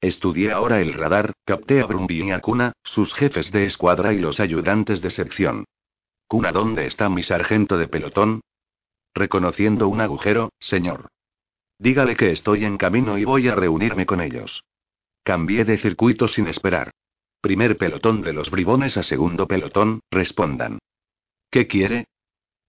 Estudié 0.00 0.52
ahora 0.52 0.80
el 0.80 0.94
radar, 0.94 1.32
capté 1.44 1.80
a 1.80 1.86
Brumby 1.86 2.22
y 2.22 2.30
a 2.30 2.38
Kuna, 2.38 2.72
sus 2.84 3.12
jefes 3.14 3.50
de 3.50 3.64
escuadra 3.64 4.12
y 4.12 4.18
los 4.18 4.38
ayudantes 4.38 5.02
de 5.02 5.10
sección. 5.10 5.64
Kuna, 6.28 6.52
¿dónde 6.52 6.86
está 6.86 7.08
mi 7.08 7.24
sargento 7.24 7.78
de 7.78 7.88
pelotón? 7.88 8.42
Reconociendo 9.12 9.88
un 9.88 10.00
agujero, 10.00 10.52
señor. 10.60 11.08
Dígale 11.80 12.14
que 12.14 12.30
estoy 12.30 12.64
en 12.64 12.76
camino 12.76 13.18
y 13.18 13.24
voy 13.24 13.48
a 13.48 13.56
reunirme 13.56 14.06
con 14.06 14.20
ellos. 14.20 14.62
Cambié 15.24 15.64
de 15.64 15.78
circuito 15.78 16.28
sin 16.28 16.46
esperar. 16.46 16.92
Primer 17.40 17.76
pelotón 17.76 18.22
de 18.22 18.32
los 18.32 18.50
bribones 18.50 18.96
a 18.96 19.02
segundo 19.02 19.46
pelotón, 19.46 20.00
respondan. 20.10 20.78
¿Qué 21.50 21.66
quiere? 21.66 22.06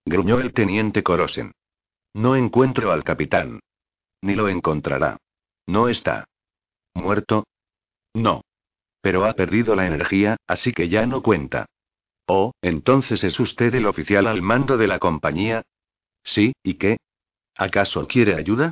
gruñó 0.06 0.40
el 0.40 0.54
teniente 0.54 1.04
Corosen. 1.04 1.52
No 2.14 2.36
encuentro 2.36 2.92
al 2.92 3.04
capitán. 3.04 3.60
Ni 4.22 4.36
lo 4.36 4.50
encontrará. 4.50 5.18
No 5.68 5.90
está. 5.90 6.26
¿Muerto? 6.94 7.46
No. 8.14 8.42
Pero 9.02 9.26
ha 9.26 9.34
perdido 9.34 9.76
la 9.76 9.88
energía, 9.88 10.38
así 10.48 10.74
que 10.74 10.90
ya 10.90 11.06
no 11.06 11.22
cuenta. 11.22 11.66
Oh, 12.28 12.54
entonces 12.62 13.24
es 13.24 13.40
usted 13.40 13.74
el 13.76 13.86
oficial 13.86 14.28
al 14.28 14.42
mando 14.42 14.78
de 14.78 14.88
la 14.88 15.00
compañía, 15.00 15.64
Sí, 16.24 16.54
¿y 16.64 16.76
qué? 16.76 16.98
¿Acaso 17.56 18.08
quiere 18.08 18.36
ayuda? 18.36 18.72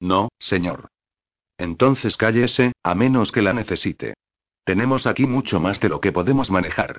No, 0.00 0.30
señor. 0.38 0.88
Entonces 1.58 2.16
cállese, 2.16 2.72
a 2.82 2.94
menos 2.94 3.32
que 3.32 3.42
la 3.42 3.52
necesite. 3.52 4.14
Tenemos 4.66 5.06
aquí 5.06 5.26
mucho 5.26 5.60
más 5.60 5.78
de 5.78 5.88
lo 5.88 6.00
que 6.00 6.10
podemos 6.10 6.50
manejar. 6.50 6.98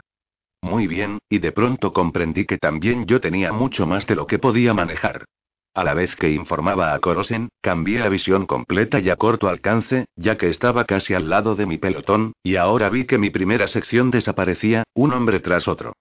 Muy 0.62 0.88
bien, 0.88 1.20
y 1.28 1.40
de 1.40 1.52
pronto 1.52 1.92
comprendí 1.92 2.46
que 2.46 2.58
también 2.58 3.06
yo 3.06 3.20
tenía 3.20 3.52
mucho 3.52 3.86
más 3.86 4.08
de 4.08 4.16
lo 4.16 4.26
que 4.26 4.40
podía 4.40 4.74
manejar. 4.74 5.26
A 5.74 5.84
la 5.84 5.94
vez 5.94 6.16
que 6.16 6.32
informaba 6.32 6.94
a 6.94 7.00
Korosen, 7.00 7.50
cambié 7.60 8.04
a 8.04 8.08
visión 8.08 8.46
completa 8.46 9.02
y 9.02 9.10
a 9.10 9.18
corto 9.18 9.50
alcance, 9.50 10.06
ya 10.16 10.38
que 10.38 10.48
estaba 10.48 10.86
casi 10.86 11.14
al 11.14 11.30
lado 11.30 11.56
de 11.56 11.66
mi 11.66 11.78
pelotón, 11.78 12.32
y 12.42 12.56
ahora 12.56 12.88
vi 12.88 13.04
que 13.04 13.18
mi 13.18 13.32
primera 13.32 13.68
sección 13.68 14.12
desaparecía, 14.12 14.84
un 14.94 15.12
hombre 15.12 15.42
tras 15.42 15.68
otro. 15.68 15.92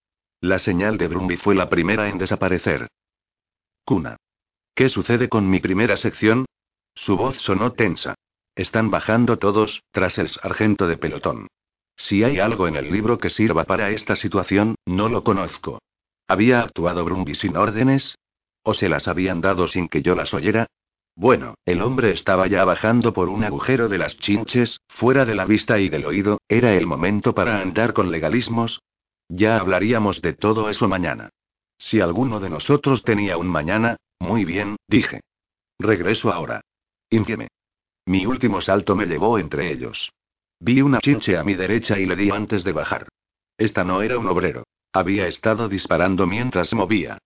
La 0.41 0.61
señal 0.61 0.99
de 0.99 1.09
Brumby 1.09 1.37
fue 1.37 1.57
la 1.57 1.69
primera 1.69 2.09
en 2.09 2.19
desaparecer. 2.19 2.87
Cuna. 3.85 4.17
¿Qué 4.77 4.89
sucede 4.89 5.29
con 5.29 5.51
mi 5.51 5.59
primera 5.59 5.97
sección? 5.97 6.47
Su 6.95 7.17
voz 7.17 7.39
sonó 7.39 7.73
tensa. 7.73 8.15
Están 8.55 8.93
bajando 8.93 9.37
todos, 9.37 9.83
tras 9.91 10.17
el 10.19 10.29
sargento 10.29 10.87
de 10.87 10.97
pelotón. 10.97 11.49
Si 11.97 12.23
hay 12.23 12.39
algo 12.39 12.69
en 12.69 12.77
el 12.77 12.91
libro 12.91 13.19
que 13.19 13.31
sirva 13.31 13.65
para 13.65 13.91
esta 13.91 14.17
situación, 14.17 14.77
no 14.85 15.09
lo 15.09 15.25
conozco. 15.25 15.81
¿Había 16.29 16.61
actuado 16.61 17.05
Brumby 17.05 17.35
sin 17.35 17.57
órdenes? 17.57 18.17
¿O 18.63 18.75
se 18.75 18.89
las 18.89 19.09
habían 19.09 19.41
dado 19.41 19.69
sin 19.69 19.89
que 19.89 20.03
yo 20.03 20.15
las 20.15 20.35
oyera? 20.35 20.67
Bueno, 21.15 21.55
el 21.65 21.81
hombre 21.81 22.11
estaba 22.11 22.47
ya 22.47 22.65
bajando 22.65 23.15
por 23.15 23.31
un 23.31 23.43
agujero 23.45 23.89
de 23.89 23.97
las 23.97 24.19
chinches, 24.19 24.81
fuera 24.89 25.25
de 25.25 25.35
la 25.35 25.47
vista 25.47 25.79
y 25.79 25.89
del 25.89 26.05
oído, 26.05 26.39
era 26.47 26.75
el 26.75 26.87
momento 26.87 27.35
para 27.35 27.61
andar 27.61 27.95
con 27.95 28.11
legalismos. 28.11 28.83
Ya 29.29 29.57
hablaríamos 29.57 30.21
de 30.21 30.35
todo 30.35 30.69
eso 30.69 30.89
mañana. 30.89 31.31
Si 31.79 32.01
alguno 32.01 32.39
de 32.39 32.51
nosotros 32.51 33.03
tenía 33.03 33.39
un 33.39 33.47
mañana, 33.47 33.97
muy 34.19 34.45
bien, 34.45 34.77
dije. 34.89 35.21
Regreso 35.79 36.33
ahora. 36.33 36.61
Infieme. 37.11 37.49
Mi 38.05 38.27
último 38.27 38.61
salto 38.61 38.95
me 38.95 39.07
llevó 39.07 39.39
entre 39.39 39.73
ellos. 39.73 40.11
Vi 40.59 40.81
una 40.81 41.01
chinche 41.01 41.37
a 41.37 41.45
mi 41.45 41.55
derecha 41.55 41.99
y 41.99 42.07
le 42.07 42.17
di 42.17 42.31
antes 42.31 42.65
de 42.65 42.73
bajar. 42.73 43.09
Esta 43.59 43.85
no 43.85 44.03
era 44.03 44.19
un 44.19 44.27
obrero. 44.27 44.65
Había 44.93 45.27
estado 45.27 45.69
disparando 45.69 46.27
mientras 46.27 46.73
movía. 46.73 47.19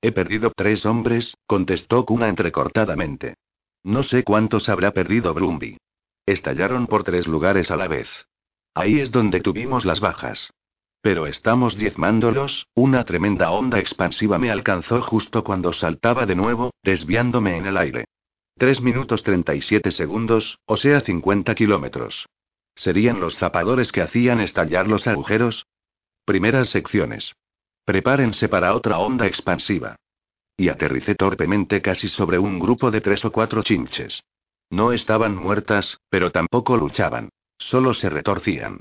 He 0.00 0.12
perdido 0.12 0.52
tres 0.54 0.86
hombres, 0.86 1.36
contestó 1.46 2.04
Kuna 2.04 2.28
entrecortadamente. 2.28 3.34
No 3.82 4.02
sé 4.02 4.22
cuántos 4.22 4.68
habrá 4.68 4.92
perdido 4.92 5.34
Brumby. 5.34 5.76
Estallaron 6.26 6.86
por 6.86 7.04
tres 7.04 7.26
lugares 7.26 7.70
a 7.70 7.76
la 7.76 7.88
vez. 7.88 8.08
Ahí 8.74 9.00
es 9.00 9.10
donde 9.10 9.40
tuvimos 9.40 9.84
las 9.84 9.98
bajas. 9.98 10.50
Pero 11.00 11.26
estamos 11.26 11.76
diezmándolos, 11.76 12.68
una 12.74 13.04
tremenda 13.04 13.50
onda 13.50 13.78
expansiva 13.78 14.38
me 14.38 14.50
alcanzó 14.50 15.00
justo 15.00 15.42
cuando 15.42 15.72
saltaba 15.72 16.26
de 16.26 16.36
nuevo, 16.36 16.72
desviándome 16.82 17.56
en 17.56 17.66
el 17.66 17.76
aire. 17.76 18.04
3 18.58 18.82
minutos 18.82 19.22
37 19.22 19.90
segundos, 19.92 20.58
o 20.66 20.76
sea 20.76 21.00
50 21.00 21.54
kilómetros. 21.54 22.26
¿Serían 22.78 23.18
los 23.18 23.36
zapadores 23.36 23.90
que 23.90 24.02
hacían 24.02 24.40
estallar 24.40 24.86
los 24.86 25.08
agujeros? 25.08 25.66
Primeras 26.24 26.68
secciones. 26.68 27.34
Prepárense 27.84 28.48
para 28.48 28.72
otra 28.76 29.00
onda 29.00 29.26
expansiva. 29.26 29.96
Y 30.56 30.68
aterricé 30.68 31.16
torpemente 31.16 31.82
casi 31.82 32.08
sobre 32.08 32.38
un 32.38 32.60
grupo 32.60 32.92
de 32.92 33.00
tres 33.00 33.24
o 33.24 33.32
cuatro 33.32 33.64
chinches. 33.64 34.22
No 34.70 34.92
estaban 34.92 35.34
muertas, 35.34 35.98
pero 36.08 36.30
tampoco 36.30 36.76
luchaban. 36.76 37.30
Solo 37.58 37.94
se 37.94 38.10
retorcían. 38.10 38.78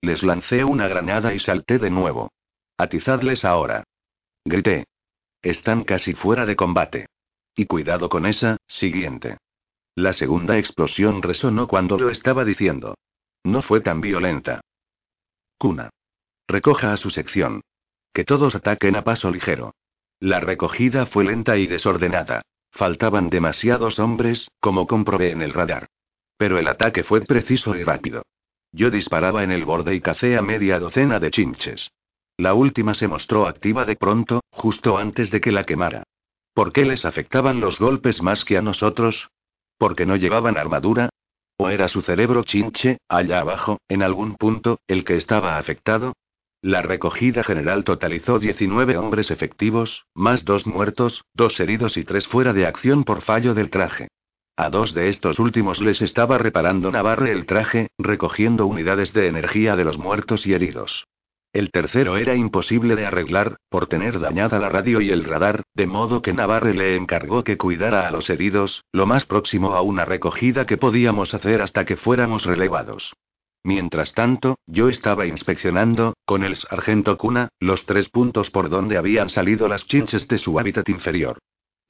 Les 0.00 0.22
lancé 0.22 0.62
una 0.62 0.86
granada 0.86 1.34
y 1.34 1.40
salté 1.40 1.80
de 1.80 1.90
nuevo. 1.90 2.30
Atizadles 2.78 3.44
ahora. 3.44 3.82
Grité. 4.44 4.84
Están 5.42 5.82
casi 5.82 6.12
fuera 6.12 6.46
de 6.46 6.54
combate. 6.54 7.06
Y 7.56 7.66
cuidado 7.66 8.08
con 8.10 8.26
esa, 8.26 8.58
siguiente. 8.68 9.38
La 9.96 10.12
segunda 10.12 10.56
explosión 10.56 11.20
resonó 11.20 11.66
cuando 11.66 11.98
lo 11.98 12.10
estaba 12.10 12.44
diciendo. 12.44 12.94
No 13.44 13.62
fue 13.62 13.80
tan 13.80 14.00
violenta. 14.00 14.60
Cuna. 15.58 15.90
Recoja 16.46 16.92
a 16.92 16.96
su 16.96 17.10
sección. 17.10 17.62
Que 18.12 18.24
todos 18.24 18.54
ataquen 18.54 18.96
a 18.96 19.04
paso 19.04 19.30
ligero. 19.30 19.74
La 20.18 20.40
recogida 20.40 21.06
fue 21.06 21.24
lenta 21.24 21.56
y 21.56 21.66
desordenada. 21.66 22.42
Faltaban 22.72 23.30
demasiados 23.30 23.98
hombres, 23.98 24.50
como 24.60 24.86
comprobé 24.86 25.30
en 25.30 25.42
el 25.42 25.52
radar. 25.52 25.88
Pero 26.36 26.58
el 26.58 26.68
ataque 26.68 27.04
fue 27.04 27.22
preciso 27.22 27.76
y 27.76 27.84
rápido. 27.84 28.22
Yo 28.72 28.90
disparaba 28.90 29.42
en 29.42 29.50
el 29.50 29.64
borde 29.64 29.94
y 29.94 30.00
cacé 30.00 30.36
a 30.36 30.42
media 30.42 30.78
docena 30.78 31.18
de 31.18 31.30
chinches. 31.30 31.90
La 32.36 32.54
última 32.54 32.94
se 32.94 33.08
mostró 33.08 33.46
activa 33.46 33.84
de 33.84 33.96
pronto, 33.96 34.40
justo 34.50 34.98
antes 34.98 35.30
de 35.30 35.40
que 35.40 35.52
la 35.52 35.64
quemara. 35.64 36.04
¿Por 36.54 36.72
qué 36.72 36.84
les 36.84 37.04
afectaban 37.04 37.60
los 37.60 37.78
golpes 37.78 38.22
más 38.22 38.44
que 38.44 38.56
a 38.56 38.62
nosotros? 38.62 39.28
¿Porque 39.76 40.06
no 40.06 40.16
llevaban 40.16 40.56
armadura? 40.56 41.10
¿O 41.62 41.68
era 41.68 41.88
su 41.88 42.00
cerebro 42.00 42.42
chinche, 42.42 43.00
allá 43.06 43.40
abajo, 43.40 43.82
en 43.86 44.02
algún 44.02 44.36
punto, 44.36 44.80
el 44.88 45.04
que 45.04 45.16
estaba 45.16 45.58
afectado? 45.58 46.14
La 46.62 46.80
recogida 46.80 47.44
general 47.44 47.84
totalizó 47.84 48.38
19 48.38 48.96
hombres 48.96 49.30
efectivos, 49.30 50.06
más 50.14 50.46
dos 50.46 50.66
muertos, 50.66 51.26
dos 51.34 51.60
heridos 51.60 51.98
y 51.98 52.04
tres 52.04 52.26
fuera 52.26 52.54
de 52.54 52.64
acción 52.64 53.04
por 53.04 53.20
fallo 53.20 53.52
del 53.52 53.68
traje. 53.68 54.08
A 54.56 54.70
dos 54.70 54.94
de 54.94 55.10
estos 55.10 55.38
últimos 55.38 55.82
les 55.82 56.00
estaba 56.00 56.38
reparando 56.38 56.90
Navarre 56.90 57.30
el 57.30 57.44
traje, 57.44 57.88
recogiendo 57.98 58.64
unidades 58.64 59.12
de 59.12 59.28
energía 59.28 59.76
de 59.76 59.84
los 59.84 59.98
muertos 59.98 60.46
y 60.46 60.54
heridos. 60.54 61.08
El 61.52 61.72
tercero 61.72 62.16
era 62.16 62.36
imposible 62.36 62.94
de 62.94 63.06
arreglar, 63.06 63.56
por 63.68 63.88
tener 63.88 64.20
dañada 64.20 64.60
la 64.60 64.68
radio 64.68 65.00
y 65.00 65.10
el 65.10 65.24
radar, 65.24 65.62
de 65.74 65.86
modo 65.86 66.22
que 66.22 66.32
Navarre 66.32 66.74
le 66.74 66.94
encargó 66.94 67.42
que 67.42 67.56
cuidara 67.56 68.06
a 68.06 68.12
los 68.12 68.30
heridos, 68.30 68.84
lo 68.92 69.04
más 69.06 69.24
próximo 69.24 69.74
a 69.74 69.82
una 69.82 70.04
recogida 70.04 70.64
que 70.64 70.76
podíamos 70.76 71.34
hacer 71.34 71.60
hasta 71.60 71.84
que 71.84 71.96
fuéramos 71.96 72.44
relevados. 72.44 73.14
Mientras 73.64 74.14
tanto, 74.14 74.58
yo 74.66 74.88
estaba 74.88 75.26
inspeccionando, 75.26 76.14
con 76.24 76.44
el 76.44 76.54
sargento 76.54 77.18
Cuna, 77.18 77.48
los 77.58 77.84
tres 77.84 78.08
puntos 78.08 78.50
por 78.50 78.70
donde 78.70 78.96
habían 78.96 79.28
salido 79.28 79.66
las 79.66 79.86
chinches 79.86 80.28
de 80.28 80.38
su 80.38 80.58
hábitat 80.58 80.88
inferior. 80.88 81.38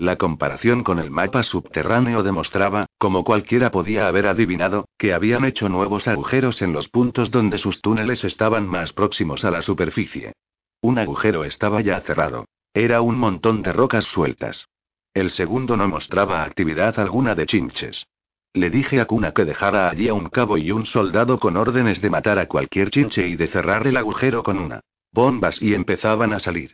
La 0.01 0.17
comparación 0.17 0.83
con 0.83 0.99
el 0.99 1.11
mapa 1.11 1.43
subterráneo 1.43 2.23
demostraba, 2.23 2.87
como 2.97 3.23
cualquiera 3.23 3.71
podía 3.71 4.09
haber 4.09 4.29
adivinado, 4.29 4.89
que 4.97 5.13
habían 5.13 5.45
hecho 5.45 5.69
nuevos 5.69 6.09
agujeros 6.09 6.63
en 6.63 6.73
los 6.73 6.89
puntos 6.89 7.31
donde 7.31 7.59
sus 7.59 7.83
túneles 7.83 8.25
estaban 8.25 8.67
más 8.67 8.95
próximos 8.95 9.45
a 9.45 9.51
la 9.51 9.61
superficie. 9.61 10.33
Un 10.81 10.99
agujero 10.99 11.45
estaba 11.45 11.83
ya 11.83 12.01
cerrado. 12.01 12.47
Era 12.73 13.03
un 13.03 13.19
montón 13.19 13.61
de 13.61 13.75
rocas 13.75 14.07
sueltas. 14.07 14.69
El 15.13 15.29
segundo 15.29 15.77
no 15.77 15.87
mostraba 15.87 16.45
actividad 16.45 16.99
alguna 16.99 17.35
de 17.35 17.45
chinches. 17.45 18.07
Le 18.55 18.71
dije 18.71 19.03
a 19.03 19.05
Kuna 19.05 19.33
que 19.33 19.45
dejara 19.45 19.91
allí 19.91 20.09
a 20.09 20.15
un 20.15 20.31
cabo 20.31 20.57
y 20.57 20.71
un 20.71 20.87
soldado 20.87 21.39
con 21.39 21.59
órdenes 21.59 22.01
de 22.01 22.09
matar 22.09 22.39
a 22.39 22.47
cualquier 22.47 22.89
chinche 22.89 23.29
y 23.29 23.37
de 23.37 23.49
cerrar 23.49 23.87
el 23.87 23.99
agujero 23.99 24.43
con 24.45 24.61
una 24.61 24.81
bombas 25.13 25.61
y 25.61 25.75
empezaban 25.75 26.33
a 26.33 26.39
salir. 26.39 26.73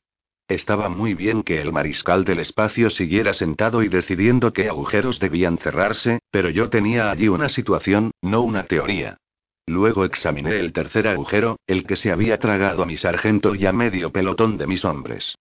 Estaba 0.49 0.89
muy 0.89 1.15
bien 1.15 1.43
que 1.43 1.61
el 1.61 1.73
mariscal 1.73 2.25
del 2.25 2.39
espacio 2.39 2.89
siguiera 2.89 3.33
sentado 3.33 3.83
y 3.83 3.89
decidiendo 3.89 4.53
qué 4.53 4.69
agujeros 4.69 5.19
debían 5.19 5.59
cerrarse, 5.59 6.21
pero 6.31 6.51
yo 6.51 6.71
tenía 6.71 7.11
allí 7.11 7.27
una 7.27 7.49
situación, 7.49 8.13
no 8.23 8.43
una 8.43 8.63
teoría. 8.63 9.19
Luego 9.67 10.05
examiné 10.05 10.61
el 10.61 10.73
tercer 10.73 11.09
agujero, 11.09 11.59
el 11.67 11.85
que 11.85 11.97
se 11.97 12.13
había 12.13 12.39
tragado 12.39 12.85
a 12.85 12.87
mi 12.87 12.97
sargento 12.97 13.57
y 13.57 13.67
a 13.67 13.73
medio 13.73 14.13
pelotón 14.13 14.57
de 14.57 14.69
mis 14.69 14.85
hombres. 14.85 15.35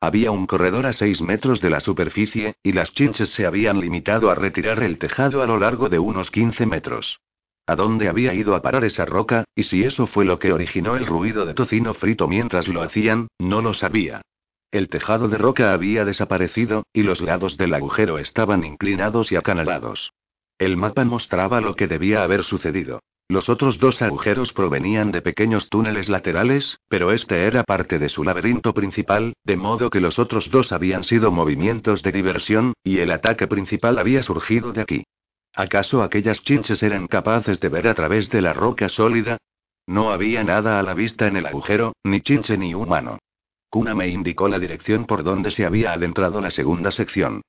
Había 0.00 0.30
un 0.30 0.46
corredor 0.46 0.86
a 0.86 0.92
seis 0.92 1.20
metros 1.20 1.60
de 1.60 1.70
la 1.70 1.80
superficie, 1.80 2.54
y 2.62 2.72
las 2.72 2.92
chinches 2.92 3.30
se 3.30 3.46
habían 3.46 3.80
limitado 3.80 4.30
a 4.30 4.36
retirar 4.36 4.80
el 4.84 4.98
tejado 4.98 5.42
a 5.42 5.46
lo 5.46 5.58
largo 5.58 5.88
de 5.88 5.98
unos 5.98 6.30
15 6.30 6.66
metros. 6.66 7.18
¿A 7.66 7.74
dónde 7.74 8.08
había 8.08 8.32
ido 8.34 8.54
a 8.54 8.62
parar 8.62 8.84
esa 8.84 9.04
roca? 9.06 9.44
Y 9.56 9.64
si 9.64 9.82
eso 9.82 10.06
fue 10.06 10.24
lo 10.24 10.38
que 10.38 10.52
originó 10.52 10.96
el 10.96 11.06
ruido 11.06 11.46
de 11.46 11.54
tocino 11.54 11.94
frito 11.94 12.28
mientras 12.28 12.68
lo 12.68 12.82
hacían, 12.82 13.26
no 13.38 13.60
lo 13.60 13.74
sabía. 13.74 14.22
El 14.72 14.88
tejado 14.88 15.28
de 15.28 15.36
roca 15.36 15.74
había 15.74 16.06
desaparecido, 16.06 16.84
y 16.94 17.02
los 17.02 17.20
lados 17.20 17.58
del 17.58 17.74
agujero 17.74 18.18
estaban 18.18 18.64
inclinados 18.64 19.30
y 19.30 19.36
acanalados. 19.36 20.14
El 20.58 20.78
mapa 20.78 21.04
mostraba 21.04 21.60
lo 21.60 21.74
que 21.74 21.86
debía 21.86 22.22
haber 22.22 22.42
sucedido. 22.42 23.00
Los 23.28 23.50
otros 23.50 23.78
dos 23.78 24.00
agujeros 24.00 24.54
provenían 24.54 25.12
de 25.12 25.20
pequeños 25.20 25.68
túneles 25.68 26.08
laterales, 26.08 26.78
pero 26.88 27.12
este 27.12 27.44
era 27.44 27.64
parte 27.64 27.98
de 27.98 28.08
su 28.08 28.24
laberinto 28.24 28.72
principal, 28.72 29.34
de 29.44 29.56
modo 29.56 29.90
que 29.90 30.00
los 30.00 30.18
otros 30.18 30.50
dos 30.50 30.72
habían 30.72 31.04
sido 31.04 31.30
movimientos 31.30 32.02
de 32.02 32.12
diversión, 32.12 32.72
y 32.82 33.00
el 33.00 33.10
ataque 33.10 33.46
principal 33.46 33.98
había 33.98 34.22
surgido 34.22 34.72
de 34.72 34.80
aquí. 34.80 35.04
¿Acaso 35.54 36.02
aquellas 36.02 36.42
chinches 36.42 36.82
eran 36.82 37.08
capaces 37.08 37.60
de 37.60 37.68
ver 37.68 37.88
a 37.88 37.94
través 37.94 38.30
de 38.30 38.40
la 38.40 38.54
roca 38.54 38.88
sólida? 38.88 39.36
No 39.86 40.12
había 40.12 40.42
nada 40.44 40.80
a 40.80 40.82
la 40.82 40.94
vista 40.94 41.26
en 41.26 41.36
el 41.36 41.44
agujero, 41.44 41.92
ni 42.04 42.22
chinche 42.22 42.56
ni 42.56 42.72
humano. 42.72 43.18
Kuna 43.72 43.94
me 43.94 44.06
indicó 44.06 44.50
la 44.50 44.58
dirección 44.58 45.06
por 45.06 45.22
donde 45.22 45.50
se 45.50 45.64
había 45.64 45.94
adentrado 45.94 46.42
la 46.42 46.50
segunda 46.50 46.90
sección. 46.90 47.40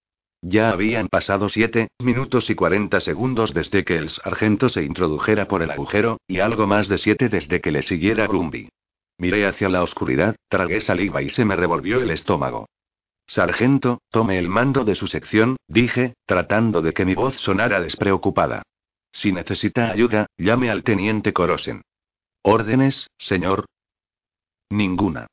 Ya 0.41 0.69
habían 0.69 1.09
pasado 1.09 1.49
siete 1.49 1.89
minutos 1.99 2.49
y 2.49 2.55
cuarenta 2.55 3.01
segundos 3.01 3.53
desde 3.53 3.83
que 3.83 3.97
el 3.97 4.09
sargento 4.09 4.69
se 4.69 4.83
introdujera 4.83 5.49
por 5.49 5.61
el 5.61 5.69
agujero, 5.69 6.21
y 6.25 6.39
algo 6.39 6.65
más 6.65 6.87
de 6.87 6.97
siete 6.97 7.27
desde 7.27 7.59
que 7.59 7.73
le 7.73 7.83
siguiera 7.83 8.25
Brumby. 8.25 8.69
Miré 9.17 9.45
hacia 9.45 9.67
la 9.67 9.83
oscuridad, 9.83 10.37
tragué 10.47 10.79
saliva 10.79 11.21
y 11.21 11.29
se 11.29 11.43
me 11.43 11.57
revolvió 11.57 12.01
el 12.01 12.09
estómago. 12.09 12.69
Sargento, 13.27 13.99
tome 14.09 14.39
el 14.39 14.47
mando 14.47 14.85
de 14.85 14.95
su 14.95 15.07
sección, 15.07 15.57
dije, 15.67 16.13
tratando 16.25 16.81
de 16.81 16.93
que 16.93 17.03
mi 17.03 17.15
voz 17.15 17.35
sonara 17.35 17.81
despreocupada. 17.81 18.61
Si 19.11 19.33
necesita 19.33 19.91
ayuda, 19.91 20.27
llame 20.37 20.69
al 20.69 20.83
teniente 20.83 21.33
Corosen. 21.33 21.81
¿Órdenes, 22.43 23.07
señor? 23.17 23.65
Ninguna. 24.69 25.27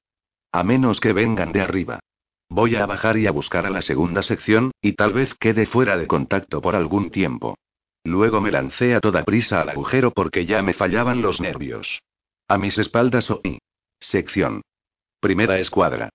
A 0.53 0.65
menos 0.65 1.01
que 1.01 1.13
vengan 1.13 1.53
de 1.53 1.61
arriba. 1.61 2.01
Voy 2.49 2.75
a 2.75 2.85
bajar 2.87 3.17
y 3.17 3.27
a 3.27 3.31
buscar 3.31 3.67
a 3.67 3.71
la 3.71 3.83
segunda 3.83 4.23
sección, 4.23 4.73
y 4.83 4.95
tal 4.95 5.13
vez 5.13 5.35
quede 5.35 5.67
fuera 5.67 5.97
de 5.97 6.09
contacto 6.09 6.61
por 6.61 6.75
algún 6.75 7.11
tiempo. 7.11 7.57
Luego 8.03 8.41
me 8.41 8.51
lancé 8.51 8.95
a 8.95 9.01
toda 9.01 9.25
prisa 9.25 9.61
al 9.61 9.69
agujero 9.69 10.11
porque 10.11 10.47
ya 10.47 10.63
me 10.63 10.73
fallaban 10.73 11.23
los 11.23 11.41
nervios. 11.41 12.03
A 12.49 12.59
mis 12.59 12.77
espaldas 12.79 13.31
oí. 13.31 13.59
Sección. 14.01 14.63
Primera 15.21 15.59
escuadra. 15.59 16.09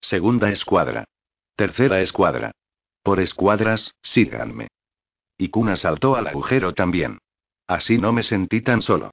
Segunda 0.00 0.50
escuadra. 0.50 1.04
Tercera 1.56 2.00
escuadra. 2.00 2.52
Por 3.02 3.20
escuadras, 3.20 3.92
síganme. 4.02 4.68
Y 5.36 5.48
Kuna 5.48 5.76
saltó 5.76 6.16
al 6.16 6.28
agujero 6.28 6.72
también. 6.72 7.18
Así 7.66 7.98
no 7.98 8.12
me 8.12 8.22
sentí 8.22 8.60
tan 8.62 8.80
solo. 8.80 9.10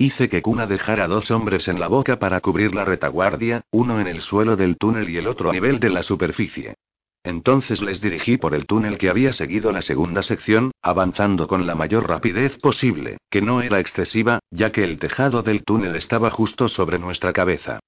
Hice 0.00 0.30
que 0.30 0.40
Kuna 0.40 0.66
dejara 0.66 1.06
dos 1.08 1.30
hombres 1.30 1.68
en 1.68 1.78
la 1.78 1.86
boca 1.86 2.18
para 2.18 2.40
cubrir 2.40 2.74
la 2.74 2.86
retaguardia, 2.86 3.66
uno 3.70 4.00
en 4.00 4.06
el 4.06 4.22
suelo 4.22 4.56
del 4.56 4.78
túnel 4.78 5.10
y 5.10 5.18
el 5.18 5.26
otro 5.26 5.50
a 5.50 5.52
nivel 5.52 5.78
de 5.78 5.90
la 5.90 6.02
superficie. 6.02 6.76
Entonces 7.22 7.82
les 7.82 8.00
dirigí 8.00 8.38
por 8.38 8.54
el 8.54 8.64
túnel 8.64 8.96
que 8.96 9.10
había 9.10 9.34
seguido 9.34 9.72
la 9.72 9.82
segunda 9.82 10.22
sección, 10.22 10.70
avanzando 10.80 11.46
con 11.46 11.66
la 11.66 11.74
mayor 11.74 12.08
rapidez 12.08 12.58
posible, 12.60 13.18
que 13.28 13.42
no 13.42 13.60
era 13.60 13.78
excesiva, 13.78 14.38
ya 14.50 14.72
que 14.72 14.84
el 14.84 14.98
tejado 14.98 15.42
del 15.42 15.64
túnel 15.64 15.94
estaba 15.96 16.30
justo 16.30 16.70
sobre 16.70 16.98
nuestra 16.98 17.34
cabeza. 17.34 17.80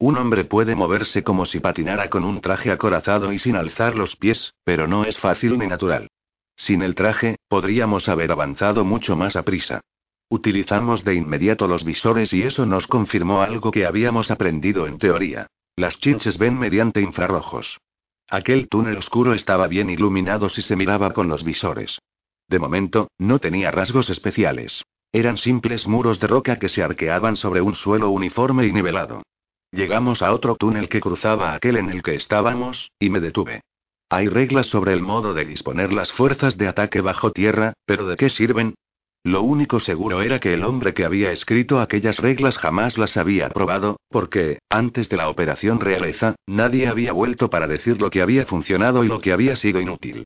Un 0.00 0.16
hombre 0.16 0.42
puede 0.42 0.74
moverse 0.74 1.22
como 1.22 1.46
si 1.46 1.60
patinara 1.60 2.10
con 2.10 2.24
un 2.24 2.40
traje 2.40 2.72
acorazado 2.72 3.32
y 3.32 3.38
sin 3.38 3.54
alzar 3.54 3.94
los 3.94 4.16
pies, 4.16 4.54
pero 4.64 4.88
no 4.88 5.04
es 5.04 5.18
fácil 5.18 5.56
ni 5.56 5.68
natural. 5.68 6.08
Sin 6.56 6.82
el 6.82 6.96
traje, 6.96 7.36
podríamos 7.46 8.08
haber 8.08 8.32
avanzado 8.32 8.84
mucho 8.84 9.14
más 9.14 9.36
a 9.36 9.44
prisa. 9.44 9.82
Utilizamos 10.32 11.02
de 11.02 11.16
inmediato 11.16 11.66
los 11.66 11.84
visores 11.84 12.32
y 12.32 12.42
eso 12.42 12.64
nos 12.64 12.86
confirmó 12.86 13.42
algo 13.42 13.72
que 13.72 13.84
habíamos 13.84 14.30
aprendido 14.30 14.86
en 14.86 14.96
teoría. 14.96 15.48
Las 15.74 15.98
chinches 15.98 16.38
ven 16.38 16.56
mediante 16.56 17.00
infrarrojos. 17.00 17.80
Aquel 18.28 18.68
túnel 18.68 18.96
oscuro 18.96 19.34
estaba 19.34 19.66
bien 19.66 19.90
iluminado 19.90 20.48
si 20.48 20.62
se 20.62 20.76
miraba 20.76 21.12
con 21.12 21.26
los 21.26 21.42
visores. 21.42 21.98
De 22.46 22.60
momento, 22.60 23.08
no 23.18 23.40
tenía 23.40 23.72
rasgos 23.72 24.08
especiales. 24.08 24.84
Eran 25.10 25.36
simples 25.36 25.88
muros 25.88 26.20
de 26.20 26.28
roca 26.28 26.60
que 26.60 26.68
se 26.68 26.84
arqueaban 26.84 27.34
sobre 27.34 27.60
un 27.60 27.74
suelo 27.74 28.10
uniforme 28.10 28.66
y 28.66 28.72
nivelado. 28.72 29.24
Llegamos 29.72 30.22
a 30.22 30.32
otro 30.32 30.54
túnel 30.54 30.88
que 30.88 31.00
cruzaba 31.00 31.54
aquel 31.54 31.76
en 31.76 31.90
el 31.90 32.04
que 32.04 32.14
estábamos, 32.14 32.92
y 33.00 33.10
me 33.10 33.18
detuve. 33.18 33.62
Hay 34.08 34.28
reglas 34.28 34.66
sobre 34.66 34.92
el 34.92 35.02
modo 35.02 35.34
de 35.34 35.44
disponer 35.44 35.92
las 35.92 36.12
fuerzas 36.12 36.56
de 36.56 36.68
ataque 36.68 37.00
bajo 37.00 37.32
tierra, 37.32 37.72
pero 37.84 38.06
¿de 38.06 38.16
qué 38.16 38.30
sirven? 38.30 38.74
Lo 39.22 39.42
único 39.42 39.80
seguro 39.80 40.22
era 40.22 40.40
que 40.40 40.54
el 40.54 40.64
hombre 40.64 40.94
que 40.94 41.04
había 41.04 41.30
escrito 41.30 41.78
aquellas 41.80 42.16
reglas 42.16 42.56
jamás 42.56 42.96
las 42.96 43.18
había 43.18 43.50
probado, 43.50 44.00
porque, 44.08 44.60
antes 44.70 45.10
de 45.10 45.18
la 45.18 45.28
operación 45.28 45.78
realeza, 45.78 46.36
nadie 46.46 46.88
había 46.88 47.12
vuelto 47.12 47.50
para 47.50 47.68
decir 47.68 48.00
lo 48.00 48.08
que 48.08 48.22
había 48.22 48.46
funcionado 48.46 49.04
y 49.04 49.08
lo 49.08 49.20
que 49.20 49.32
había 49.32 49.56
sido 49.56 49.78
inútil. 49.78 50.24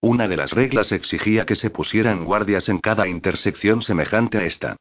Una 0.00 0.28
de 0.28 0.36
las 0.36 0.52
reglas 0.52 0.92
exigía 0.92 1.44
que 1.44 1.56
se 1.56 1.70
pusieran 1.70 2.24
guardias 2.24 2.68
en 2.68 2.78
cada 2.78 3.08
intersección 3.08 3.82
semejante 3.82 4.38
a 4.38 4.44
esta. 4.44 4.76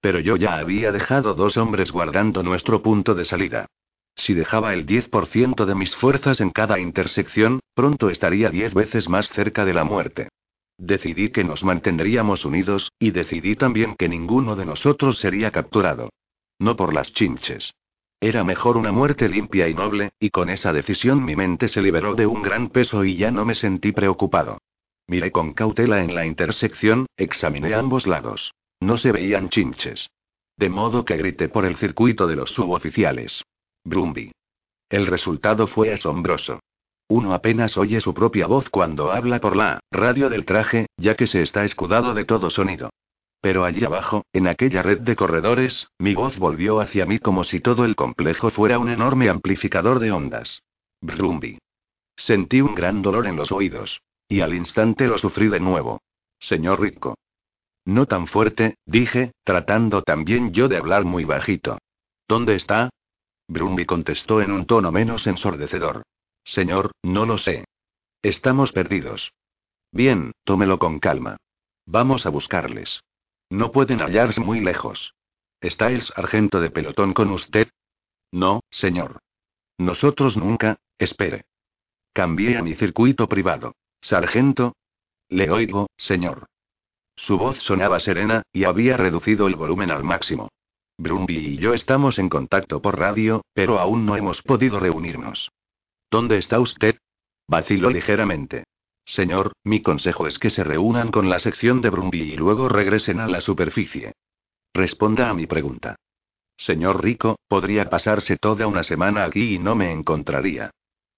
Pero 0.00 0.20
yo 0.20 0.36
ya 0.36 0.54
había 0.54 0.90
dejado 0.90 1.34
dos 1.34 1.58
hombres 1.58 1.90
guardando 1.90 2.42
nuestro 2.42 2.80
punto 2.80 3.14
de 3.14 3.26
salida. 3.26 3.66
Si 4.14 4.32
dejaba 4.32 4.72
el 4.72 4.86
10% 4.86 5.66
de 5.66 5.74
mis 5.74 5.94
fuerzas 5.94 6.40
en 6.40 6.50
cada 6.50 6.78
intersección, 6.78 7.60
pronto 7.74 8.08
estaría 8.08 8.48
diez 8.48 8.72
veces 8.72 9.08
más 9.08 9.28
cerca 9.28 9.64
de 9.64 9.74
la 9.74 9.84
muerte. 9.84 10.28
Decidí 10.78 11.30
que 11.30 11.42
nos 11.42 11.64
mantendríamos 11.64 12.44
unidos, 12.44 12.92
y 13.00 13.10
decidí 13.10 13.56
también 13.56 13.96
que 13.96 14.08
ninguno 14.08 14.54
de 14.54 14.64
nosotros 14.64 15.18
sería 15.18 15.50
capturado. 15.50 16.10
No 16.60 16.76
por 16.76 16.94
las 16.94 17.12
chinches. 17.12 17.74
Era 18.20 18.44
mejor 18.44 18.76
una 18.76 18.92
muerte 18.92 19.28
limpia 19.28 19.68
y 19.68 19.74
noble, 19.74 20.10
y 20.18 20.30
con 20.30 20.50
esa 20.50 20.72
decisión 20.72 21.24
mi 21.24 21.36
mente 21.36 21.68
se 21.68 21.82
liberó 21.82 22.14
de 22.14 22.26
un 22.26 22.42
gran 22.42 22.70
peso 22.70 23.04
y 23.04 23.16
ya 23.16 23.30
no 23.30 23.44
me 23.44 23.54
sentí 23.54 23.92
preocupado. 23.92 24.58
Miré 25.08 25.32
con 25.32 25.52
cautela 25.52 26.02
en 26.02 26.14
la 26.14 26.26
intersección, 26.26 27.06
examiné 27.16 27.74
ambos 27.74 28.06
lados. 28.06 28.52
No 28.80 28.96
se 28.96 29.10
veían 29.10 29.48
chinches. 29.48 30.08
De 30.56 30.68
modo 30.68 31.04
que 31.04 31.16
grité 31.16 31.48
por 31.48 31.64
el 31.64 31.76
circuito 31.76 32.26
de 32.26 32.36
los 32.36 32.50
suboficiales. 32.50 33.42
Brumby. 33.84 34.32
El 34.88 35.06
resultado 35.06 35.66
fue 35.66 35.92
asombroso. 35.92 36.60
Uno 37.08 37.32
apenas 37.32 37.78
oye 37.78 38.00
su 38.02 38.12
propia 38.12 38.46
voz 38.46 38.68
cuando 38.68 39.12
habla 39.12 39.40
por 39.40 39.56
la 39.56 39.80
radio 39.90 40.28
del 40.28 40.44
traje, 40.44 40.86
ya 40.98 41.14
que 41.14 41.26
se 41.26 41.40
está 41.40 41.64
escudado 41.64 42.12
de 42.12 42.26
todo 42.26 42.50
sonido. 42.50 42.90
Pero 43.40 43.64
allí 43.64 43.84
abajo, 43.84 44.24
en 44.32 44.46
aquella 44.46 44.82
red 44.82 45.00
de 45.00 45.16
corredores, 45.16 45.88
mi 45.98 46.14
voz 46.14 46.38
volvió 46.38 46.80
hacia 46.80 47.06
mí 47.06 47.18
como 47.18 47.44
si 47.44 47.60
todo 47.60 47.84
el 47.84 47.96
complejo 47.96 48.50
fuera 48.50 48.78
un 48.78 48.90
enorme 48.90 49.28
amplificador 49.28 50.00
de 50.00 50.12
ondas. 50.12 50.62
Brumby. 51.00 51.58
Sentí 52.16 52.60
un 52.60 52.74
gran 52.74 53.00
dolor 53.00 53.26
en 53.26 53.36
los 53.36 53.52
oídos. 53.52 54.00
Y 54.28 54.40
al 54.40 54.52
instante 54.54 55.06
lo 55.06 55.16
sufrí 55.16 55.48
de 55.48 55.60
nuevo. 55.60 56.02
Señor 56.38 56.80
Rico. 56.80 57.16
No 57.86 58.04
tan 58.04 58.26
fuerte, 58.26 58.76
dije, 58.84 59.32
tratando 59.44 60.02
también 60.02 60.52
yo 60.52 60.68
de 60.68 60.76
hablar 60.76 61.06
muy 61.06 61.24
bajito. 61.24 61.78
¿Dónde 62.28 62.54
está? 62.56 62.90
Brumby 63.48 63.86
contestó 63.86 64.42
en 64.42 64.52
un 64.52 64.66
tono 64.66 64.92
menos 64.92 65.26
ensordecedor. 65.26 66.02
Señor, 66.48 66.92
no 67.02 67.26
lo 67.26 67.36
sé. 67.36 67.66
Estamos 68.22 68.72
perdidos. 68.72 69.34
Bien, 69.92 70.32
tómelo 70.44 70.78
con 70.78 70.98
calma. 70.98 71.36
Vamos 71.84 72.24
a 72.24 72.30
buscarles. 72.30 73.02
No 73.50 73.70
pueden 73.70 74.00
hallarse 74.00 74.40
muy 74.40 74.60
lejos. 74.60 75.14
¿Está 75.60 75.90
el 75.90 76.00
sargento 76.00 76.60
de 76.60 76.70
pelotón 76.70 77.12
con 77.12 77.30
usted? 77.32 77.68
No, 78.32 78.60
señor. 78.70 79.18
Nosotros 79.76 80.38
nunca, 80.38 80.78
espere. 80.98 81.44
Cambié 82.14 82.56
a 82.56 82.62
mi 82.62 82.74
circuito 82.74 83.28
privado. 83.28 83.74
Sargento. 84.00 84.74
Le 85.28 85.50
oigo, 85.50 85.88
señor. 85.98 86.46
Su 87.14 87.36
voz 87.36 87.58
sonaba 87.58 88.00
serena, 88.00 88.42
y 88.52 88.64
había 88.64 88.96
reducido 88.96 89.48
el 89.48 89.56
volumen 89.56 89.90
al 89.90 90.02
máximo. 90.02 90.48
Brumby 90.96 91.36
y 91.36 91.56
yo 91.58 91.74
estamos 91.74 92.18
en 92.18 92.30
contacto 92.30 92.80
por 92.80 92.98
radio, 92.98 93.42
pero 93.52 93.78
aún 93.78 94.06
no 94.06 94.16
hemos 94.16 94.40
podido 94.40 94.80
reunirnos. 94.80 95.50
¿Dónde 96.10 96.38
está 96.38 96.60
usted? 96.60 96.98
Vaciló 97.46 97.90
ligeramente. 97.90 98.64
Señor, 99.04 99.52
mi 99.64 99.82
consejo 99.82 100.26
es 100.26 100.38
que 100.38 100.50
se 100.50 100.64
reúnan 100.64 101.10
con 101.10 101.30
la 101.30 101.38
sección 101.38 101.80
de 101.80 101.90
Brumby 101.90 102.34
y 102.34 102.36
luego 102.36 102.68
regresen 102.68 103.20
a 103.20 103.26
la 103.26 103.40
superficie. 103.40 104.12
Responda 104.74 105.30
a 105.30 105.34
mi 105.34 105.46
pregunta. 105.46 105.96
Señor 106.56 107.02
Rico, 107.02 107.38
podría 107.48 107.88
pasarse 107.88 108.36
toda 108.36 108.66
una 108.66 108.82
semana 108.82 109.24
aquí 109.24 109.54
y 109.54 109.58
no 109.58 109.74
me 109.74 109.92
encontraría. 109.92 110.70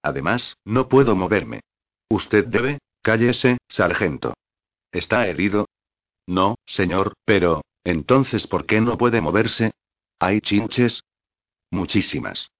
Además, 0.03 0.55
no 0.63 0.87
puedo 0.87 1.15
moverme. 1.15 1.61
Usted 2.09 2.45
debe, 2.47 2.79
cállese, 3.01 3.57
sargento. 3.67 4.35
¿Está 4.91 5.27
herido? 5.27 5.67
No, 6.27 6.55
señor, 6.65 7.13
pero, 7.25 7.61
entonces, 7.83 8.47
¿por 8.47 8.65
qué 8.65 8.81
no 8.81 8.97
puede 8.97 9.21
moverse? 9.21 9.71
¿Hay 10.19 10.41
chinches? 10.41 11.03
Muchísimas. 11.71 12.51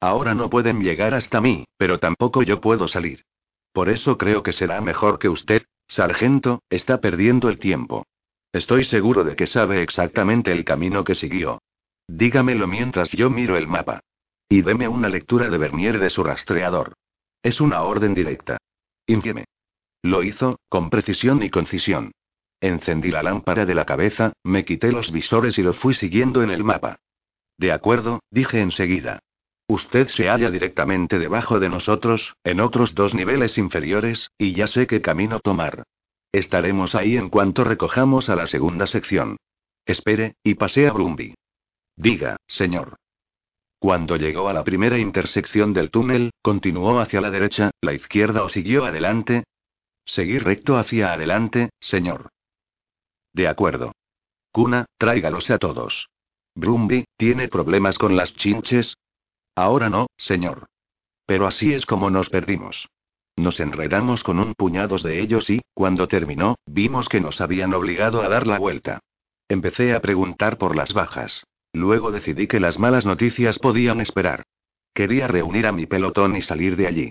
Ahora 0.00 0.34
no 0.34 0.50
pueden 0.50 0.80
llegar 0.80 1.14
hasta 1.14 1.40
mí, 1.40 1.64
pero 1.76 1.98
tampoco 1.98 2.42
yo 2.42 2.60
puedo 2.60 2.88
salir. 2.88 3.24
Por 3.72 3.88
eso 3.88 4.18
creo 4.18 4.42
que 4.42 4.52
será 4.52 4.80
mejor 4.80 5.18
que 5.18 5.28
usted, 5.28 5.64
sargento, 5.88 6.62
está 6.70 7.00
perdiendo 7.00 7.48
el 7.48 7.58
tiempo. 7.58 8.06
Estoy 8.52 8.84
seguro 8.84 9.24
de 9.24 9.36
que 9.36 9.46
sabe 9.46 9.82
exactamente 9.82 10.52
el 10.52 10.64
camino 10.64 11.04
que 11.04 11.14
siguió. 11.14 11.60
Dígamelo 12.08 12.66
mientras 12.66 13.10
yo 13.12 13.30
miro 13.30 13.56
el 13.56 13.66
mapa. 13.66 14.00
Y 14.48 14.62
deme 14.62 14.86
una 14.88 15.08
lectura 15.08 15.50
de 15.50 15.58
Bernier 15.58 15.98
de 15.98 16.10
su 16.10 16.22
rastreador. 16.22 16.94
Es 17.42 17.60
una 17.60 17.82
orden 17.82 18.14
directa. 18.14 18.58
Infieme. 19.06 19.44
Lo 20.02 20.22
hizo, 20.22 20.60
con 20.68 20.88
precisión 20.88 21.42
y 21.42 21.50
concisión. 21.50 22.12
Encendí 22.60 23.10
la 23.10 23.22
lámpara 23.22 23.66
de 23.66 23.74
la 23.74 23.84
cabeza, 23.84 24.32
me 24.42 24.64
quité 24.64 24.92
los 24.92 25.12
visores 25.12 25.58
y 25.58 25.62
lo 25.62 25.72
fui 25.72 25.94
siguiendo 25.94 26.42
en 26.42 26.50
el 26.50 26.64
mapa. 26.64 27.00
De 27.58 27.72
acuerdo, 27.72 28.20
dije 28.30 28.60
enseguida. 28.60 29.20
Usted 29.68 30.08
se 30.08 30.28
halla 30.28 30.50
directamente 30.50 31.18
debajo 31.18 31.58
de 31.58 31.68
nosotros, 31.68 32.36
en 32.44 32.60
otros 32.60 32.94
dos 32.94 33.14
niveles 33.14 33.58
inferiores, 33.58 34.30
y 34.38 34.52
ya 34.52 34.68
sé 34.68 34.86
qué 34.86 35.00
camino 35.00 35.40
tomar. 35.40 35.82
Estaremos 36.30 36.94
ahí 36.94 37.16
en 37.16 37.30
cuanto 37.30 37.64
recojamos 37.64 38.28
a 38.28 38.36
la 38.36 38.46
segunda 38.46 38.86
sección. 38.86 39.36
Espere, 39.84 40.36
y 40.44 40.54
pasé 40.54 40.86
a 40.86 40.92
Brumby. 40.92 41.34
Diga, 41.96 42.36
señor. 42.46 42.96
Cuando 43.78 44.16
llegó 44.16 44.48
a 44.48 44.52
la 44.52 44.64
primera 44.64 44.98
intersección 44.98 45.72
del 45.72 45.90
túnel, 45.90 46.30
continuó 46.42 47.00
hacia 47.00 47.20
la 47.20 47.30
derecha, 47.30 47.70
la 47.80 47.92
izquierda 47.92 48.42
o 48.42 48.48
siguió 48.48 48.84
adelante. 48.84 49.44
Seguir 50.04 50.44
recto 50.44 50.76
hacia 50.76 51.12
adelante, 51.12 51.70
señor. 51.80 52.28
De 53.32 53.48
acuerdo. 53.48 53.92
Cuna, 54.52 54.86
tráigalos 54.96 55.50
a 55.50 55.58
todos. 55.58 56.08
Brumby, 56.54 57.04
¿tiene 57.16 57.48
problemas 57.48 57.98
con 57.98 58.16
las 58.16 58.34
chinches? 58.34 58.96
Ahora 59.56 59.88
no, 59.88 60.06
señor. 60.18 60.66
Pero 61.26 61.46
así 61.46 61.72
es 61.72 61.86
como 61.86 62.10
nos 62.10 62.28
perdimos. 62.28 62.88
Nos 63.36 63.58
enredamos 63.58 64.22
con 64.22 64.38
un 64.38 64.54
puñado 64.54 64.98
de 64.98 65.20
ellos 65.20 65.50
y, 65.50 65.62
cuando 65.74 66.08
terminó, 66.08 66.56
vimos 66.66 67.08
que 67.08 67.20
nos 67.20 67.40
habían 67.40 67.74
obligado 67.74 68.22
a 68.22 68.28
dar 68.28 68.46
la 68.46 68.58
vuelta. 68.58 69.00
Empecé 69.48 69.94
a 69.94 70.00
preguntar 70.00 70.58
por 70.58 70.76
las 70.76 70.92
bajas. 70.92 71.44
Luego 71.72 72.12
decidí 72.12 72.46
que 72.46 72.60
las 72.60 72.78
malas 72.78 73.04
noticias 73.04 73.58
podían 73.58 74.00
esperar. 74.00 74.42
Quería 74.94 75.26
reunir 75.26 75.66
a 75.66 75.72
mi 75.72 75.86
pelotón 75.86 76.36
y 76.36 76.42
salir 76.42 76.76
de 76.76 76.86
allí. 76.86 77.10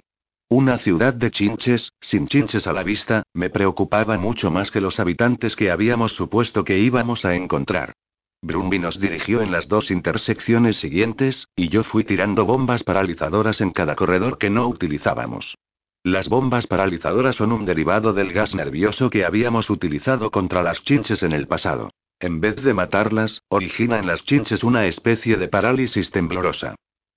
Una 0.50 0.78
ciudad 0.78 1.14
de 1.14 1.32
chinches, 1.32 1.92
sin 2.00 2.28
chinches 2.28 2.68
a 2.68 2.74
la 2.74 2.84
vista, 2.84 3.24
me 3.34 3.50
preocupaba 3.50 4.18
mucho 4.18 4.52
más 4.52 4.70
que 4.70 4.82
los 4.82 5.00
habitantes 5.00 5.56
que 5.56 5.72
habíamos 5.72 6.14
supuesto 6.16 6.64
que 6.64 6.78
íbamos 6.78 7.26
a 7.26 7.36
encontrar. 7.36 7.94
Brumby 8.42 8.80
nos 8.80 9.00
dirigió 9.00 9.42
en 9.42 9.52
las 9.52 9.68
dos 9.68 9.92
intersecciones 9.92 10.78
siguientes, 10.78 11.48
y 11.56 11.70
yo 11.70 11.84
fui 11.84 12.04
tirando 12.04 12.46
bombas 12.46 12.84
paralizadoras 12.84 13.62
en 13.62 13.72
cada 13.72 13.96
corredor 13.96 14.38
que 14.38 14.50
no 14.50 14.68
utilizábamos. 14.68 15.56
Las 16.04 16.30
bombas 16.30 16.68
paralizadoras 16.68 17.36
son 17.36 17.52
un 17.52 17.66
derivado 17.66 18.14
del 18.14 18.32
gas 18.32 18.54
nervioso 18.54 19.10
que 19.10 19.26
habíamos 19.26 19.72
utilizado 19.72 20.30
contra 20.30 20.62
las 20.62 20.84
chinches 20.84 21.24
en 21.24 21.32
el 21.32 21.48
pasado. 21.48 21.90
En 22.20 22.40
vez 22.40 22.56
de 22.58 22.76
matarlas, 22.76 23.42
origina 23.50 23.98
en 23.98 24.06
las 24.06 24.24
chinches 24.24 24.64
una 24.64 24.86
especie 24.86 25.38
de 25.38 25.48
parálisis 25.48 26.12
temblorosa. 26.12 26.76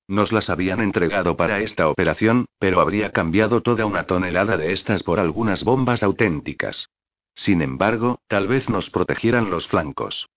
Nos 0.09 0.32
las 0.32 0.49
habían 0.49 0.81
entregado 0.81 1.36
para 1.36 1.61
esta 1.61 1.89
operación, 1.89 2.47
pero 2.59 2.81
habría 2.81 3.12
cambiado 3.12 3.61
toda 3.61 3.85
una 3.85 4.05
tonelada 4.05 4.57
de 4.57 4.73
estas 4.73 5.03
por 5.03 5.20
algunas 5.20 5.65
bombas 5.65 6.03
auténticas. 6.03 6.89
Sin 7.35 7.61
embargo, 7.61 8.20
tal 8.27 8.49
vez 8.49 8.70
nos 8.70 8.89
protegieran 8.89 9.51
los 9.51 9.69
flancos. 9.69 10.28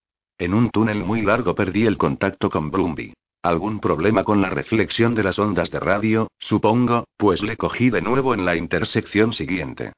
En 0.41 0.55
un 0.55 0.72
túnel 0.72 1.03
muy 1.03 1.22
largo 1.22 1.53
perdí 1.53 1.85
el 1.85 1.99
contacto 1.99 2.49
con 2.49 2.72
Brumby. 2.72 3.13
Algún 3.43 3.80
problema 3.80 4.23
con 4.23 4.41
la 4.41 4.49
reflexión 4.49 5.13
de 5.13 5.22
las 5.22 5.38
ondas 5.38 5.69
de 5.69 5.80
radio, 5.80 6.31
supongo, 6.39 7.05
pues 7.15 7.43
le 7.43 7.57
cogí 7.57 7.91
de 7.91 8.01
nuevo 8.01 8.34
en 8.34 8.43
la 8.43 8.55
intersección 8.55 9.34
siguiente. 9.34 9.93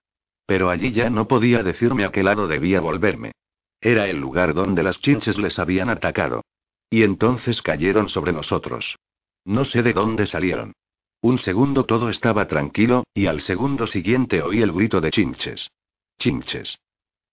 Pero 0.45 0.69
allí 0.69 0.91
ya 0.91 1.09
no 1.09 1.29
podía 1.29 1.63
decirme 1.63 2.03
a 2.03 2.11
qué 2.11 2.23
lado 2.23 2.49
debía 2.49 2.81
volverme. 2.81 3.31
Era 3.79 4.09
el 4.09 4.17
lugar 4.17 4.53
donde 4.53 4.83
las 4.83 4.99
chinches 4.99 5.37
les 5.37 5.59
habían 5.59 5.89
atacado. 5.89 6.41
Y 6.89 7.03
entonces 7.03 7.61
cayeron 7.61 8.09
sobre 8.09 8.33
nosotros. 8.33 8.97
No 9.45 9.63
sé 9.63 9.81
de 9.81 9.93
dónde 9.93 10.25
salieron. 10.25 10.73
Un 11.21 11.37
segundo 11.37 11.85
todo 11.85 12.09
estaba 12.09 12.49
tranquilo, 12.49 13.05
y 13.13 13.27
al 13.27 13.39
segundo 13.39 13.87
siguiente 13.87 14.41
oí 14.41 14.61
el 14.61 14.73
grito 14.73 14.99
de 14.99 15.09
chinches. 15.09 15.71
Chinches. 16.19 16.79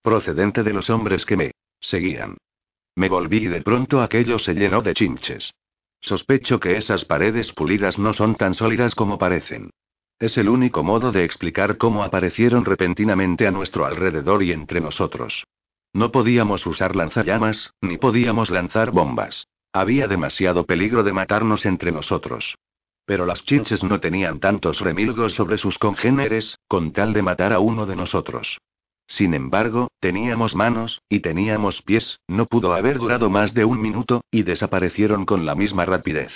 Procedente 0.00 0.62
de 0.62 0.72
los 0.72 0.90
hombres 0.90 1.26
que 1.26 1.36
me 1.36 1.50
seguían. 1.80 2.36
Me 2.94 3.08
volví 3.08 3.38
y 3.38 3.46
de 3.46 3.62
pronto 3.62 4.02
aquello 4.02 4.38
se 4.38 4.54
llenó 4.54 4.82
de 4.82 4.94
chinches. 4.94 5.52
Sospecho 6.00 6.60
que 6.60 6.76
esas 6.76 7.04
paredes 7.04 7.52
pulidas 7.52 7.98
no 7.98 8.12
son 8.12 8.34
tan 8.34 8.54
sólidas 8.54 8.94
como 8.94 9.18
parecen. 9.18 9.70
Es 10.18 10.36
el 10.38 10.48
único 10.48 10.82
modo 10.82 11.12
de 11.12 11.24
explicar 11.24 11.78
cómo 11.78 12.04
aparecieron 12.04 12.64
repentinamente 12.64 13.46
a 13.46 13.50
nuestro 13.50 13.86
alrededor 13.86 14.42
y 14.42 14.52
entre 14.52 14.80
nosotros. 14.80 15.44
No 15.92 16.12
podíamos 16.12 16.66
usar 16.66 16.94
lanzallamas, 16.94 17.72
ni 17.80 17.96
podíamos 17.96 18.50
lanzar 18.50 18.90
bombas. 18.90 19.46
Había 19.72 20.08
demasiado 20.08 20.66
peligro 20.66 21.02
de 21.02 21.12
matarnos 21.12 21.64
entre 21.66 21.92
nosotros. 21.92 22.56
Pero 23.06 23.24
las 23.26 23.44
chinches 23.44 23.82
no 23.82 23.98
tenían 24.00 24.40
tantos 24.40 24.80
remilgos 24.80 25.34
sobre 25.34 25.58
sus 25.58 25.78
congéneres, 25.78 26.58
con 26.68 26.92
tal 26.92 27.12
de 27.12 27.22
matar 27.22 27.52
a 27.52 27.58
uno 27.60 27.86
de 27.86 27.96
nosotros. 27.96 28.58
Sin 29.10 29.34
embargo, 29.34 29.88
teníamos 29.98 30.54
manos, 30.54 31.02
y 31.08 31.18
teníamos 31.18 31.82
pies, 31.82 32.20
no 32.28 32.46
pudo 32.46 32.74
haber 32.74 32.98
durado 32.98 33.28
más 33.28 33.54
de 33.54 33.64
un 33.64 33.82
minuto, 33.82 34.22
y 34.30 34.44
desaparecieron 34.44 35.26
con 35.26 35.44
la 35.44 35.56
misma 35.56 35.84
rapidez. 35.84 36.32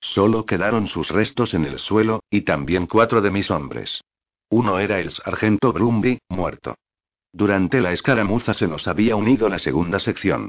Solo 0.00 0.46
quedaron 0.46 0.86
sus 0.86 1.10
restos 1.10 1.52
en 1.52 1.66
el 1.66 1.78
suelo, 1.78 2.20
y 2.30 2.40
también 2.40 2.86
cuatro 2.86 3.20
de 3.20 3.30
mis 3.30 3.50
hombres. 3.50 4.00
Uno 4.48 4.78
era 4.78 4.98
el 4.98 5.10
sargento 5.10 5.74
Brumby, 5.74 6.18
muerto. 6.30 6.76
Durante 7.34 7.82
la 7.82 7.92
escaramuza 7.92 8.54
se 8.54 8.66
nos 8.66 8.88
había 8.88 9.14
unido 9.14 9.50
la 9.50 9.58
segunda 9.58 9.98
sección. 9.98 10.48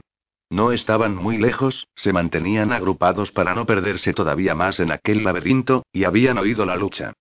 No 0.49 0.72
estaban 0.72 1.15
muy 1.15 1.38
lejos, 1.38 1.85
se 1.95 2.14
mantenían 2.14 2.72
agrupados 2.72 3.34
para 3.34 3.53
no 3.53 3.65
perderse 3.65 4.14
todavía 4.14 4.56
más 4.56 4.80
en 4.80 4.94
aquel 4.94 5.22
laberinto, 5.22 5.84
y 5.91 6.06
habían 6.06 6.38
oído 6.38 6.65
la 6.65 6.77
lucha. 6.77 7.11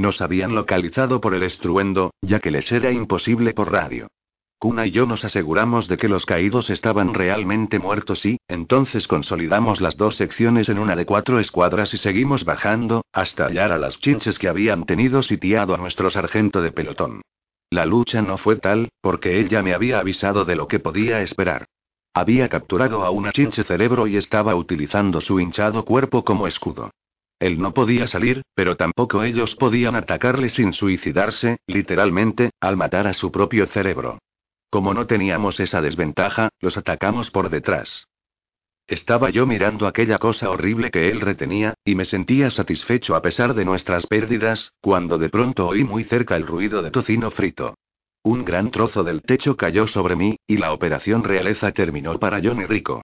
Nos 0.00 0.22
habían 0.22 0.54
localizado 0.54 1.20
por 1.20 1.34
el 1.34 1.42
estruendo, 1.42 2.14
ya 2.22 2.40
que 2.40 2.50
les 2.50 2.72
era 2.72 2.90
imposible 2.90 3.52
por 3.52 3.70
radio. 3.70 4.08
Kuna 4.58 4.86
y 4.86 4.92
yo 4.92 5.04
nos 5.04 5.26
aseguramos 5.26 5.88
de 5.88 5.98
que 5.98 6.08
los 6.08 6.24
caídos 6.24 6.70
estaban 6.70 7.12
realmente 7.12 7.78
muertos 7.78 8.24
y, 8.24 8.38
entonces 8.48 9.06
consolidamos 9.06 9.82
las 9.82 9.98
dos 9.98 10.16
secciones 10.16 10.70
en 10.70 10.78
una 10.78 10.96
de 10.96 11.04
cuatro 11.04 11.38
escuadras 11.38 11.92
y 11.92 11.98
seguimos 11.98 12.46
bajando, 12.46 13.04
hasta 13.12 13.44
hallar 13.44 13.72
a 13.72 13.78
las 13.78 14.00
chinches 14.00 14.38
que 14.38 14.48
habían 14.48 14.86
tenido 14.86 15.22
sitiado 15.22 15.74
a 15.74 15.76
nuestro 15.76 16.08
sargento 16.08 16.62
de 16.62 16.72
pelotón. 16.72 17.20
La 17.68 17.84
lucha 17.84 18.22
no 18.22 18.38
fue 18.38 18.56
tal, 18.56 18.88
porque 19.02 19.38
él 19.38 19.50
ya 19.50 19.62
me 19.62 19.74
había 19.74 19.98
avisado 19.98 20.46
de 20.46 20.56
lo 20.56 20.66
que 20.66 20.80
podía 20.80 21.20
esperar. 21.20 21.66
Había 22.14 22.48
capturado 22.48 23.04
a 23.04 23.10
una 23.10 23.32
chinche 23.32 23.64
cerebro 23.64 24.06
y 24.06 24.16
estaba 24.16 24.54
utilizando 24.54 25.20
su 25.20 25.38
hinchado 25.40 25.84
cuerpo 25.84 26.24
como 26.24 26.46
escudo. 26.46 26.90
Él 27.40 27.58
no 27.58 27.72
podía 27.72 28.06
salir, 28.06 28.42
pero 28.54 28.76
tampoco 28.76 29.24
ellos 29.24 29.56
podían 29.56 29.96
atacarle 29.96 30.50
sin 30.50 30.74
suicidarse, 30.74 31.56
literalmente, 31.66 32.50
al 32.60 32.76
matar 32.76 33.06
a 33.06 33.14
su 33.14 33.32
propio 33.32 33.66
cerebro. 33.66 34.18
Como 34.68 34.92
no 34.92 35.06
teníamos 35.06 35.58
esa 35.58 35.80
desventaja, 35.80 36.50
los 36.60 36.76
atacamos 36.76 37.30
por 37.30 37.48
detrás. 37.48 38.06
Estaba 38.86 39.30
yo 39.30 39.46
mirando 39.46 39.86
aquella 39.86 40.18
cosa 40.18 40.50
horrible 40.50 40.90
que 40.90 41.10
él 41.10 41.20
retenía, 41.20 41.74
y 41.84 41.94
me 41.94 42.04
sentía 42.04 42.50
satisfecho 42.50 43.14
a 43.14 43.22
pesar 43.22 43.54
de 43.54 43.64
nuestras 43.64 44.06
pérdidas, 44.06 44.72
cuando 44.80 45.16
de 45.16 45.30
pronto 45.30 45.66
oí 45.66 45.82
muy 45.82 46.04
cerca 46.04 46.36
el 46.36 46.46
ruido 46.46 46.82
de 46.82 46.90
tocino 46.90 47.30
frito. 47.30 47.74
Un 48.22 48.44
gran 48.44 48.70
trozo 48.70 49.02
del 49.02 49.22
techo 49.22 49.56
cayó 49.56 49.86
sobre 49.86 50.14
mí, 50.14 50.36
y 50.46 50.58
la 50.58 50.72
operación 50.72 51.24
realeza 51.24 51.72
terminó 51.72 52.18
para 52.18 52.40
Johnny 52.42 52.66
Rico. 52.66 53.00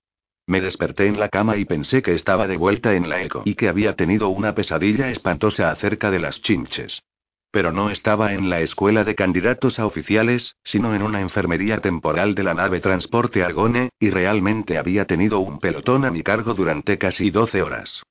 Me 0.49 0.61
desperté 0.61 1.07
en 1.09 1.19
la 1.19 1.29
cama 1.29 1.57
y 1.57 1.65
pensé 1.65 2.03
que 2.03 2.15
estaba 2.15 2.47
de 2.47 2.57
vuelta 2.57 2.95
en 2.95 3.09
la 3.09 3.21
eco 3.21 3.43
y 3.45 3.57
que 3.57 3.69
había 3.69 3.97
tenido 3.97 4.29
una 4.29 4.55
pesadilla 4.55 5.11
espantosa 5.11 5.71
acerca 5.71 6.13
de 6.13 6.21
las 6.21 6.41
chinches. 6.41 7.03
Pero 7.51 7.73
no 7.73 7.91
estaba 7.91 8.33
en 8.33 8.49
la 8.49 8.61
escuela 8.61 9.03
de 9.03 9.17
candidatos 9.17 9.81
a 9.81 9.87
oficiales, 9.87 10.55
sino 10.63 10.95
en 10.95 11.03
una 11.03 11.21
enfermería 11.21 11.79
temporal 11.79 12.37
de 12.37 12.45
la 12.45 12.55
nave 12.55 12.79
Transporte 12.79 13.43
Argone, 13.43 13.91
y 13.99 14.11
realmente 14.11 14.79
había 14.79 15.05
tenido 15.07 15.41
un 15.41 15.59
pelotón 15.59 16.05
a 16.05 16.13
mi 16.13 16.23
cargo 16.23 16.55
durante 16.55 16.97
casi 16.97 17.31
12 17.31 17.63
horas. 17.63 18.03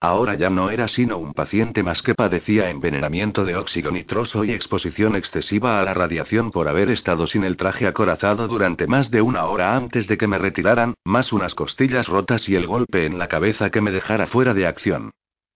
Ahora 0.00 0.34
ya 0.34 0.50
no 0.50 0.70
era 0.70 0.86
sino 0.88 1.16
un 1.16 1.32
paciente 1.32 1.82
más 1.82 2.02
que 2.02 2.14
padecía 2.14 2.68
envenenamiento 2.68 3.44
de 3.44 3.56
óxido 3.56 3.90
nitroso 3.90 4.44
y 4.44 4.52
exposición 4.52 5.16
excesiva 5.16 5.80
a 5.80 5.82
la 5.82 5.94
radiación 5.94 6.50
por 6.50 6.68
haber 6.68 6.90
estado 6.90 7.26
sin 7.26 7.44
el 7.44 7.56
traje 7.56 7.86
acorazado 7.86 8.46
durante 8.46 8.86
más 8.86 9.10
de 9.10 9.22
una 9.22 9.46
hora 9.46 9.74
antes 9.76 10.06
de 10.06 10.18
que 10.18 10.26
me 10.26 10.38
retiraran, 10.38 10.94
más 11.04 11.32
unas 11.32 11.54
costillas 11.54 12.08
rotas 12.08 12.48
y 12.48 12.54
el 12.54 12.66
golpe 12.66 13.06
en 13.06 13.18
la 13.18 13.28
cabeza 13.28 13.70
que 13.70 13.80
me 13.80 13.92
dejara 13.92 14.26
fuera 14.26 14.52
de 14.52 14.66
acción. 14.66 15.10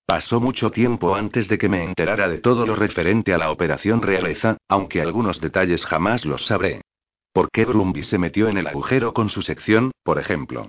Pasó 0.06 0.40
mucho 0.40 0.70
tiempo 0.70 1.14
antes 1.14 1.48
de 1.48 1.58
que 1.58 1.68
me 1.68 1.84
enterara 1.84 2.28
de 2.28 2.38
todo 2.38 2.64
lo 2.64 2.74
referente 2.74 3.34
a 3.34 3.38
la 3.38 3.50
operación 3.50 4.00
realeza, 4.00 4.56
aunque 4.66 5.02
algunos 5.02 5.38
detalles 5.42 5.84
jamás 5.84 6.24
los 6.24 6.46
sabré. 6.46 6.80
¿Por 7.34 7.50
qué 7.50 7.66
Brumby 7.66 8.02
se 8.02 8.16
metió 8.16 8.48
en 8.48 8.56
el 8.56 8.66
agujero 8.66 9.12
con 9.12 9.28
su 9.28 9.42
sección, 9.42 9.90
por 10.02 10.18
ejemplo? 10.18 10.66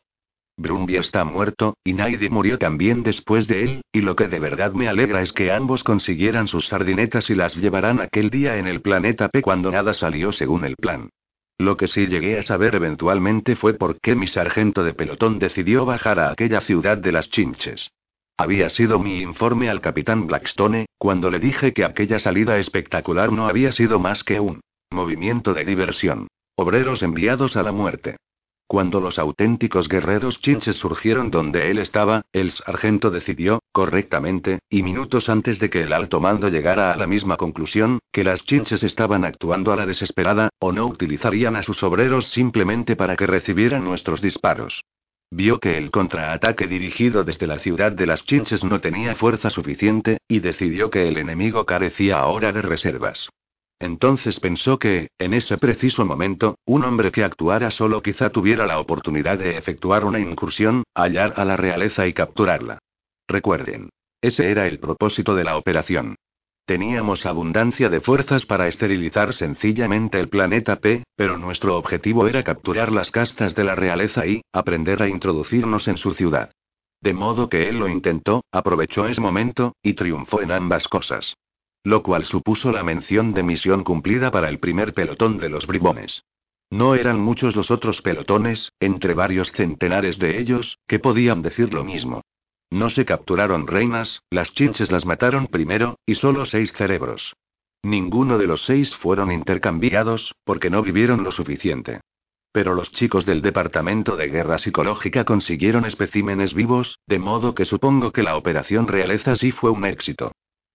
Brumby 0.59 0.97
está 0.97 1.23
muerto, 1.23 1.77
y 1.85 1.93
Naidi 1.93 2.27
murió 2.29 2.59
también 2.59 3.01
después 3.01 3.47
de 3.47 3.63
él, 3.63 3.81
y 3.93 4.01
lo 4.01 4.17
que 4.17 4.27
de 4.27 4.39
verdad 4.39 4.73
me 4.73 4.89
alegra 4.89 5.21
es 5.21 5.31
que 5.31 5.53
ambos 5.53 5.85
consiguieran 5.85 6.49
sus 6.49 6.67
sardinetas 6.67 7.29
y 7.29 7.35
las 7.35 7.55
llevarán 7.55 8.01
aquel 8.01 8.29
día 8.29 8.57
en 8.57 8.67
el 8.67 8.81
planeta 8.81 9.29
P 9.29 9.41
cuando 9.41 9.71
nada 9.71 9.93
salió 9.93 10.33
según 10.33 10.65
el 10.65 10.75
plan. 10.75 11.09
Lo 11.57 11.77
que 11.77 11.87
sí 11.87 12.07
llegué 12.07 12.37
a 12.37 12.43
saber 12.43 12.75
eventualmente 12.75 13.55
fue 13.55 13.73
por 13.73 14.01
qué 14.01 14.15
mi 14.15 14.27
sargento 14.27 14.83
de 14.83 14.93
pelotón 14.93 15.39
decidió 15.39 15.85
bajar 15.85 16.19
a 16.19 16.31
aquella 16.31 16.59
ciudad 16.59 16.97
de 16.97 17.13
las 17.13 17.29
chinches. 17.29 17.91
Había 18.37 18.69
sido 18.69 18.99
mi 18.99 19.21
informe 19.21 19.69
al 19.69 19.79
capitán 19.79 20.27
Blackstone, 20.27 20.87
cuando 20.97 21.29
le 21.29 21.39
dije 21.39 21.71
que 21.71 21.85
aquella 21.85 22.19
salida 22.19 22.57
espectacular 22.57 23.31
no 23.31 23.47
había 23.47 23.71
sido 23.71 23.97
más 23.97 24.25
que 24.25 24.41
un 24.41 24.59
movimiento 24.91 25.53
de 25.53 25.63
diversión. 25.63 26.27
Obreros 26.55 27.01
enviados 27.01 27.55
a 27.55 27.63
la 27.63 27.71
muerte. 27.71 28.17
Cuando 28.69 29.01
los 29.01 29.17
auténticos 29.17 29.89
guerreros 29.89 30.41
chinches 30.41 30.75
surgieron 30.75 31.31
donde 31.31 31.71
él 31.71 31.79
estaba, 31.79 32.21
el 32.31 32.51
sargento 32.51 33.09
decidió, 33.09 33.63
correctamente, 33.71 34.59
y 34.69 34.83
minutos 34.83 35.27
antes 35.27 35.57
de 35.57 35.71
que 35.71 35.81
el 35.81 35.91
alto 35.91 36.19
mando 36.19 36.49
llegara 36.49 36.93
a 36.93 36.95
la 36.95 37.07
misma 37.07 37.35
conclusión, 37.35 37.97
que 38.11 38.23
las 38.23 38.45
chinches 38.45 38.83
estaban 38.83 39.25
actuando 39.25 39.73
a 39.73 39.75
la 39.75 39.87
desesperada, 39.87 40.49
o 40.59 40.71
no 40.71 40.85
utilizarían 40.85 41.55
a 41.55 41.63
sus 41.63 41.81
obreros 41.81 42.27
simplemente 42.27 42.95
para 42.95 43.15
que 43.15 43.25
recibieran 43.25 43.83
nuestros 43.83 44.21
disparos. 44.21 44.83
Vio 45.31 45.59
que 45.59 45.75
el 45.75 45.89
contraataque 45.89 46.67
dirigido 46.67 47.23
desde 47.23 47.47
la 47.47 47.57
ciudad 47.57 47.91
de 47.91 48.05
las 48.05 48.23
chinches 48.23 48.63
no 48.63 48.81
tenía 48.81 49.15
fuerza 49.15 49.49
suficiente, 49.49 50.19
y 50.27 50.41
decidió 50.41 50.91
que 50.91 51.07
el 51.07 51.17
enemigo 51.17 51.65
carecía 51.65 52.19
ahora 52.19 52.51
de 52.51 52.61
reservas. 52.61 53.31
Entonces 53.79 54.39
pensó 54.41 54.77
que, 54.77 55.07
en 55.17 55.33
ese 55.33 55.57
preciso 55.57 56.05
momento, 56.05 56.57
un 56.65 56.83
hombre 56.83 57.11
que 57.11 57.23
actuara 57.23 57.71
solo 57.71 58.01
quizá 58.01 58.29
tuviera 58.29 58.67
la 58.67 58.79
oportunidad 58.79 59.39
de 59.39 59.57
efectuar 59.57 60.03
una 60.03 60.19
incursión, 60.19 60.83
hallar 60.93 61.33
a 61.37 61.45
la 61.45 61.55
realeza 61.55 62.05
y 62.05 62.13
capturarla. 62.13 62.79
Recuerden. 63.27 63.89
Ese 64.21 64.51
era 64.51 64.67
el 64.67 64.79
propósito 64.79 65.33
de 65.33 65.45
la 65.45 65.55
operación. 65.57 66.15
Teníamos 66.65 67.25
abundancia 67.25 67.89
de 67.89 68.01
fuerzas 68.01 68.45
para 68.45 68.67
esterilizar 68.67 69.33
sencillamente 69.33 70.19
el 70.19 70.29
planeta 70.29 70.75
P, 70.75 71.03
pero 71.15 71.37
nuestro 71.37 71.77
objetivo 71.77 72.27
era 72.27 72.43
capturar 72.43 72.91
las 72.91 73.11
castas 73.11 73.55
de 73.55 73.63
la 73.63 73.75
realeza 73.75 74.27
y, 74.27 74.41
aprender 74.53 75.01
a 75.01 75.07
introducirnos 75.07 75.87
en 75.87 75.97
su 75.97 76.13
ciudad. 76.13 76.51
De 77.01 77.13
modo 77.13 77.47
que 77.49 77.69
él 77.69 77.79
lo 77.79 77.87
intentó, 77.87 78.43
aprovechó 78.51 79.07
ese 79.07 79.21
momento, 79.21 79.73
y 79.81 79.93
triunfó 79.93 80.41
en 80.41 80.51
ambas 80.51 80.87
cosas. 80.87 81.33
Lo 81.83 82.03
cual 82.03 82.25
supuso 82.25 82.71
la 82.71 82.83
mención 82.83 83.33
de 83.33 83.43
misión 83.43 83.83
cumplida 83.83 84.31
para 84.31 84.49
el 84.49 84.59
primer 84.59 84.93
pelotón 84.93 85.37
de 85.37 85.49
los 85.49 85.65
bribones. 85.65 86.23
No 86.69 86.93
eran 86.93 87.19
muchos 87.19 87.55
los 87.55 87.71
otros 87.71 88.01
pelotones, 88.01 88.71
entre 88.79 89.13
varios 89.13 89.51
centenares 89.51 90.19
de 90.19 90.39
ellos, 90.39 90.77
que 90.87 90.99
podían 90.99 91.41
decir 91.41 91.73
lo 91.73 91.83
mismo. 91.83 92.21
No 92.69 92.89
se 92.89 93.05
capturaron 93.05 93.65
reinas, 93.65 94.21
las 94.29 94.53
chinches 94.53 94.91
las 94.91 95.05
mataron 95.05 95.47
primero, 95.47 95.97
y 96.05 96.15
solo 96.15 96.45
seis 96.45 96.71
cerebros. 96.73 97.35
Ninguno 97.81 98.37
de 98.37 98.45
los 98.45 98.63
seis 98.65 98.95
fueron 98.95 99.31
intercambiados, 99.31 100.35
porque 100.43 100.69
no 100.69 100.83
vivieron 100.83 101.23
lo 101.23 101.31
suficiente. 101.31 102.01
Pero 102.51 102.75
los 102.75 102.91
chicos 102.91 103.25
del 103.25 103.41
Departamento 103.41 104.15
de 104.15 104.27
Guerra 104.27 104.59
Psicológica 104.59 105.23
consiguieron 105.23 105.85
especímenes 105.85 106.53
vivos, 106.53 106.99
de 107.07 107.17
modo 107.17 107.55
que 107.55 107.65
supongo 107.65 108.11
que 108.11 108.23
la 108.23 108.35
operación 108.35 108.87
realeza 108.87 109.35
sí 109.35 109.51
fue 109.51 109.71
un 109.71 109.85
éxito. 109.85 110.31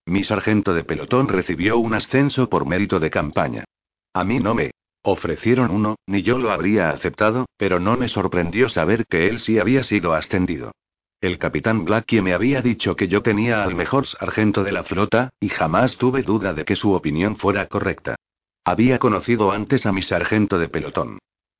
Mi 0.07 0.23
sargento 0.23 0.75
de 0.75 0.85
pelotón 0.85 1.29
recibió 1.29 1.79
un 1.79 1.95
ascenso 1.95 2.49
por 2.49 2.67
mérito 2.67 3.01
de 3.01 3.11
campaña. 3.11 3.65
A 4.13 4.25
mí 4.25 4.39
no 4.39 4.55
me 4.55 4.71
ofrecieron 5.03 5.71
uno, 5.71 5.97
ni 6.07 6.23
yo 6.23 6.39
lo 6.39 6.51
habría 6.51 6.91
aceptado, 6.91 7.47
pero 7.57 7.81
no 7.81 7.97
me 7.97 8.09
sorprendió 8.09 8.69
saber 8.69 9.07
que 9.07 9.29
él 9.29 9.41
sí 9.41 9.59
había 9.59 9.83
sido 9.83 10.15
ascendido. 10.15 10.73
El 11.21 11.39
capitán 11.39 11.85
Blackie 11.85 12.21
me 12.21 12.35
había 12.35 12.61
dicho 12.61 12.97
que 12.97 13.09
yo 13.09 13.23
tenía 13.23 13.65
al 13.65 13.75
mejor 13.75 14.07
sargento 14.07 14.63
de 14.63 14.73
la 14.73 14.85
flota, 14.85 15.31
y 15.41 15.49
jamás 15.49 15.97
tuve 15.97 16.23
duda 16.23 16.53
de 16.53 16.65
que 16.65 16.77
su 16.77 16.93
opinión 16.93 17.37
fuera 17.37 17.67
correcta. 17.67 18.17
Había 18.65 18.99
conocido 18.99 19.53
antes 19.53 19.87
a 19.87 19.93
mi 19.93 20.03
sargento 20.03 20.59
de 20.59 20.69
pelotón. 20.69 21.19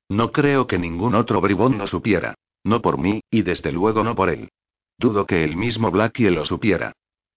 No 0.09 0.31
creo 0.31 0.67
que 0.67 0.77
ningún 0.77 1.15
otro 1.15 1.41
bribón 1.41 1.77
lo 1.77 1.87
supiera. 1.87 2.35
No 2.63 2.81
por 2.81 2.99
mí, 2.99 3.21
y 3.29 3.41
desde 3.41 3.71
luego 3.71 4.03
no 4.03 4.15
por 4.15 4.29
él. 4.29 4.49
Dudo 4.97 5.25
que 5.25 5.43
el 5.43 5.55
mismo 5.55 5.91
Blackie 5.91 6.29
lo 6.29 6.45
supiera. 6.45 6.93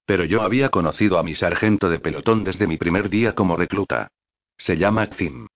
Pero 0.09 0.25
yo 0.25 0.41
había 0.41 0.71
conocido 0.71 1.19
a 1.19 1.23
mi 1.23 1.35
sargento 1.35 1.91
de 1.91 1.99
pelotón 1.99 2.43
desde 2.43 2.67
mi 2.67 2.79
primer 2.79 3.11
día 3.11 3.35
como 3.35 3.59
recluta. 3.59 4.09
Se 4.57 4.79
llama 4.79 5.07
Xim. 5.15 5.49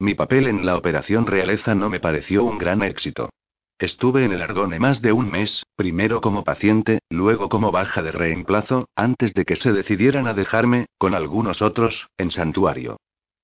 Mi 0.00 0.14
papel 0.16 0.48
en 0.48 0.66
la 0.66 0.76
operación 0.76 1.24
realeza 1.24 1.76
no 1.76 1.88
me 1.88 2.00
pareció 2.00 2.42
un 2.42 2.58
gran 2.58 2.82
éxito. 2.82 3.30
Estuve 3.78 4.24
en 4.24 4.32
el 4.32 4.42
Argone 4.42 4.80
más 4.80 5.02
de 5.02 5.12
un 5.12 5.30
mes, 5.30 5.64
primero 5.76 6.20
como 6.20 6.42
paciente, 6.42 6.98
luego 7.10 7.48
como 7.48 7.70
baja 7.70 8.02
de 8.02 8.10
reemplazo, 8.10 8.88
antes 8.96 9.34
de 9.34 9.44
que 9.44 9.54
se 9.54 9.70
decidieran 9.70 10.26
a 10.26 10.34
dejarme, 10.34 10.86
con 10.98 11.14
algunos 11.14 11.62
otros, 11.62 12.08
en 12.18 12.32
santuario. 12.32 12.96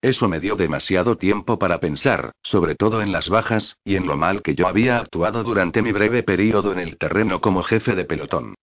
Eso 0.02 0.28
me 0.28 0.40
dio 0.40 0.56
demasiado 0.56 1.18
tiempo 1.18 1.60
para 1.60 1.78
pensar, 1.78 2.32
sobre 2.42 2.74
todo 2.74 3.00
en 3.00 3.12
las 3.12 3.28
bajas, 3.28 3.76
y 3.84 3.94
en 3.94 4.08
lo 4.08 4.16
mal 4.16 4.42
que 4.42 4.56
yo 4.56 4.66
había 4.66 4.98
actuado 4.98 5.44
durante 5.44 5.82
mi 5.82 5.92
breve 5.92 6.24
periodo 6.24 6.72
en 6.72 6.80
el 6.80 6.98
terreno 6.98 7.40
como 7.40 7.62
jefe 7.62 7.94
de 7.94 8.04
pelotón. 8.04 8.56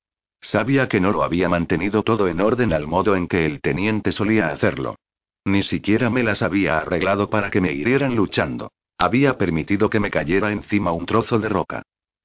Sabía 0.46 0.88
que 0.88 1.00
no 1.00 1.12
lo 1.12 1.24
había 1.24 1.50
mantenido 1.50 2.04
todo 2.04 2.28
en 2.28 2.40
orden 2.40 2.72
al 2.72 2.86
modo 2.86 3.16
en 3.16 3.28
que 3.28 3.48
el 3.48 3.62
teniente 3.62 4.12
solía 4.12 4.50
hacerlo. 4.50 4.96
Ni 5.44 5.64
siquiera 5.64 6.12
me 6.12 6.22
las 6.22 6.44
había 6.44 6.78
arreglado 6.78 7.32
para 7.32 7.50
que 7.50 7.62
me 7.62 7.74
hirieran 7.74 8.16
luchando. 8.16 8.72
Había 9.00 9.40
permitido 9.40 9.90
que 9.90 10.00
me 10.00 10.12
cayera 10.12 10.52
encima 10.52 10.92
un 10.92 11.08
trozo 11.08 11.40
de 11.40 11.50
roca. 11.50 11.82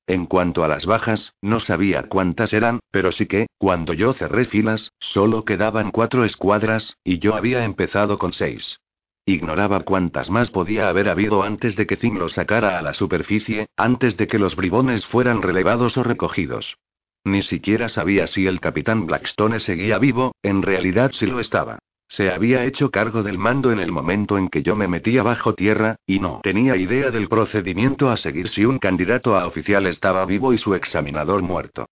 En 0.06 0.26
cuanto 0.26 0.62
a 0.64 0.68
las 0.68 0.84
bajas, 0.84 1.32
no 1.40 1.60
sabía 1.60 2.02
cuántas 2.10 2.52
eran, 2.52 2.80
pero 2.90 3.10
sí 3.10 3.24
que, 3.24 3.46
cuando 3.56 3.94
yo 3.94 4.12
cerré 4.12 4.44
filas, 4.44 4.92
solo 4.98 5.46
quedaban 5.46 5.90
cuatro 5.90 6.26
escuadras, 6.26 6.98
y 7.02 7.20
yo 7.20 7.34
había 7.34 7.64
empezado 7.64 8.18
con 8.18 8.34
seis. 8.34 8.80
Ignoraba 9.24 9.80
cuántas 9.80 10.28
más 10.28 10.50
podía 10.50 10.90
haber 10.90 11.08
habido 11.08 11.42
antes 11.42 11.74
de 11.74 11.86
que 11.86 11.96
Zim 11.96 12.18
lo 12.18 12.28
sacara 12.28 12.78
a 12.78 12.82
la 12.82 12.92
superficie, 12.92 13.68
antes 13.78 14.18
de 14.18 14.26
que 14.26 14.38
los 14.38 14.56
bribones 14.56 15.06
fueran 15.06 15.40
relevados 15.40 15.96
o 15.96 16.02
recogidos. 16.02 16.76
Ni 17.24 17.42
siquiera 17.42 17.88
sabía 17.88 18.26
si 18.26 18.46
el 18.46 18.60
capitán 18.60 19.06
Blackstone 19.06 19.60
seguía 19.60 19.98
vivo, 19.98 20.32
en 20.42 20.62
realidad 20.62 21.10
sí 21.12 21.26
lo 21.26 21.40
estaba. 21.40 21.78
Se 22.08 22.30
había 22.30 22.64
hecho 22.64 22.90
cargo 22.90 23.22
del 23.22 23.38
mando 23.38 23.70
en 23.70 23.78
el 23.78 23.92
momento 23.92 24.36
en 24.36 24.48
que 24.48 24.62
yo 24.62 24.74
me 24.74 24.88
metía 24.88 25.22
bajo 25.22 25.54
tierra, 25.54 25.96
y 26.06 26.18
no 26.18 26.40
tenía 26.42 26.76
idea 26.76 27.10
del 27.10 27.28
procedimiento 27.28 28.10
a 28.10 28.16
seguir 28.16 28.48
si 28.48 28.64
un 28.64 28.78
candidato 28.78 29.36
a 29.36 29.46
oficial 29.46 29.86
estaba 29.86 30.24
vivo 30.24 30.52
y 30.52 30.58
su 30.58 30.74
examinador 30.74 31.42
muerto. 31.42 31.86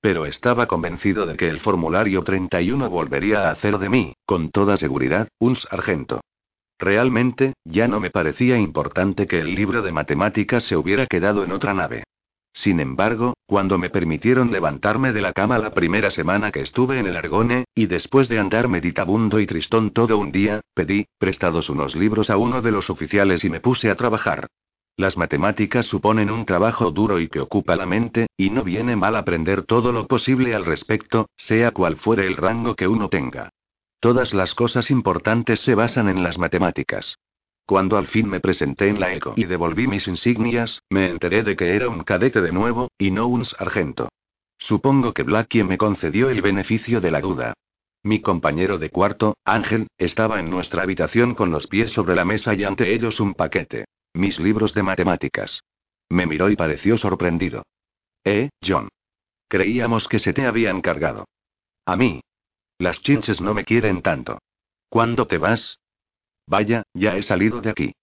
Pero 0.00 0.26
estaba 0.26 0.66
convencido 0.66 1.26
de 1.26 1.36
que 1.36 1.48
el 1.48 1.60
formulario 1.60 2.22
31 2.22 2.88
volvería 2.90 3.48
a 3.48 3.50
hacer 3.50 3.78
de 3.78 3.88
mí, 3.88 4.14
con 4.26 4.50
toda 4.50 4.76
seguridad, 4.76 5.28
un 5.40 5.56
sargento. 5.56 6.20
Realmente, 6.78 7.54
ya 7.64 7.88
no 7.88 8.00
me 8.00 8.10
parecía 8.10 8.58
importante 8.58 9.26
que 9.26 9.40
el 9.40 9.54
libro 9.54 9.82
de 9.82 9.92
matemáticas 9.92 10.64
se 10.64 10.76
hubiera 10.76 11.06
quedado 11.06 11.42
en 11.42 11.52
otra 11.52 11.72
nave. 11.72 12.04
Sin 12.54 12.78
embargo, 12.78 13.34
cuando 13.46 13.78
me 13.78 13.90
permitieron 13.90 14.52
levantarme 14.52 15.12
de 15.12 15.20
la 15.20 15.32
cama 15.32 15.58
la 15.58 15.74
primera 15.74 16.08
semana 16.10 16.52
que 16.52 16.60
estuve 16.60 17.00
en 17.00 17.06
el 17.06 17.16
Argone, 17.16 17.64
y 17.74 17.86
después 17.86 18.28
de 18.28 18.38
andar 18.38 18.68
meditabundo 18.68 19.40
y 19.40 19.46
tristón 19.46 19.90
todo 19.90 20.16
un 20.16 20.30
día, 20.30 20.60
pedí, 20.72 21.08
prestados 21.18 21.68
unos 21.68 21.96
libros 21.96 22.30
a 22.30 22.36
uno 22.36 22.62
de 22.62 22.70
los 22.70 22.90
oficiales 22.90 23.44
y 23.44 23.50
me 23.50 23.60
puse 23.60 23.90
a 23.90 23.96
trabajar. 23.96 24.46
Las 24.96 25.16
matemáticas 25.16 25.86
suponen 25.86 26.30
un 26.30 26.46
trabajo 26.46 26.92
duro 26.92 27.18
y 27.18 27.26
que 27.26 27.40
ocupa 27.40 27.74
la 27.74 27.86
mente, 27.86 28.28
y 28.36 28.50
no 28.50 28.62
viene 28.62 28.94
mal 28.94 29.16
aprender 29.16 29.64
todo 29.64 29.90
lo 29.90 30.06
posible 30.06 30.54
al 30.54 30.64
respecto, 30.64 31.28
sea 31.36 31.72
cual 31.72 31.96
fuere 31.96 32.24
el 32.24 32.36
rango 32.36 32.76
que 32.76 32.86
uno 32.86 33.08
tenga. 33.08 33.50
Todas 33.98 34.32
las 34.32 34.54
cosas 34.54 34.92
importantes 34.92 35.60
se 35.60 35.74
basan 35.74 36.08
en 36.08 36.22
las 36.22 36.38
matemáticas. 36.38 37.16
Cuando 37.66 37.96
al 37.96 38.08
fin 38.08 38.28
me 38.28 38.40
presenté 38.40 38.88
en 38.88 39.00
la 39.00 39.14
ECO 39.14 39.34
y 39.36 39.44
devolví 39.44 39.86
mis 39.86 40.06
insignias, 40.06 40.82
me 40.90 41.08
enteré 41.08 41.42
de 41.42 41.56
que 41.56 41.74
era 41.74 41.88
un 41.88 42.04
cadete 42.04 42.42
de 42.42 42.52
nuevo, 42.52 42.90
y 42.98 43.10
no 43.10 43.26
un 43.26 43.44
sargento. 43.44 44.10
Supongo 44.58 45.14
que 45.14 45.22
Blackie 45.22 45.64
me 45.64 45.78
concedió 45.78 46.30
el 46.30 46.42
beneficio 46.42 47.00
de 47.00 47.10
la 47.10 47.20
duda. 47.20 47.54
Mi 48.02 48.20
compañero 48.20 48.78
de 48.78 48.90
cuarto, 48.90 49.38
Ángel, 49.44 49.86
estaba 49.96 50.38
en 50.38 50.50
nuestra 50.50 50.82
habitación 50.82 51.34
con 51.34 51.50
los 51.50 51.66
pies 51.66 51.92
sobre 51.92 52.14
la 52.14 52.26
mesa 52.26 52.54
y 52.54 52.64
ante 52.64 52.92
ellos 52.92 53.18
un 53.18 53.32
paquete. 53.32 53.86
Mis 54.12 54.38
libros 54.38 54.74
de 54.74 54.82
matemáticas. 54.82 55.60
Me 56.10 56.26
miró 56.26 56.50
y 56.50 56.56
pareció 56.56 56.98
sorprendido. 56.98 57.62
¿Eh, 58.24 58.50
John? 58.62 58.88
Creíamos 59.48 60.06
que 60.06 60.18
se 60.18 60.34
te 60.34 60.46
habían 60.46 60.82
cargado. 60.82 61.26
A 61.86 61.96
mí. 61.96 62.20
Las 62.78 63.00
chinches 63.00 63.40
no 63.40 63.54
me 63.54 63.64
quieren 63.64 64.02
tanto. 64.02 64.38
¿Cuándo 64.88 65.26
te 65.26 65.38
vas? 65.38 65.78
Vaya, 66.46 66.84
ya 66.92 67.16
he 67.16 67.22
salido 67.22 67.60
de 67.60 67.70
aquí. 67.70 67.94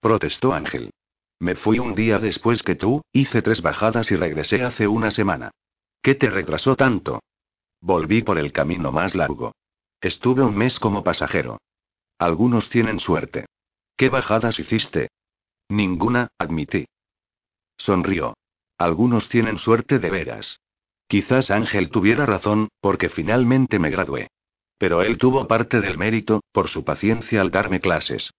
Protestó 0.00 0.52
Ángel. 0.52 0.90
Me 1.38 1.54
fui 1.54 1.78
un 1.78 1.94
día 1.94 2.18
después 2.18 2.62
que 2.62 2.74
tú, 2.74 3.02
hice 3.12 3.42
tres 3.42 3.62
bajadas 3.62 4.10
y 4.10 4.16
regresé 4.16 4.62
hace 4.62 4.86
una 4.86 5.10
semana. 5.10 5.50
¿Qué 6.02 6.14
te 6.14 6.30
retrasó 6.30 6.76
tanto? 6.76 7.20
Volví 7.80 8.22
por 8.22 8.38
el 8.38 8.52
camino 8.52 8.92
más 8.92 9.14
largo. 9.14 9.52
Estuve 10.00 10.42
un 10.42 10.56
mes 10.56 10.78
como 10.78 11.02
pasajero. 11.02 11.58
Algunos 12.18 12.68
tienen 12.68 13.00
suerte. 13.00 13.46
¿Qué 13.96 14.08
bajadas 14.08 14.58
hiciste? 14.58 15.08
Ninguna, 15.68 16.28
admití. 16.38 16.86
Sonrió. 17.76 18.34
Algunos 18.76 19.28
tienen 19.28 19.56
suerte 19.56 19.98
de 19.98 20.10
veras. 20.10 20.60
Quizás 21.06 21.50
Ángel 21.50 21.90
tuviera 21.90 22.24
razón, 22.26 22.68
porque 22.80 23.08
finalmente 23.08 23.78
me 23.78 23.90
gradué. 23.90 24.28
Pero 24.80 25.02
él 25.02 25.18
tuvo 25.18 25.46
parte 25.46 25.82
del 25.82 25.98
mérito, 25.98 26.40
por 26.52 26.68
su 26.68 26.86
paciencia 26.86 27.42
al 27.42 27.50
darme 27.50 27.80
clases. 27.80 28.30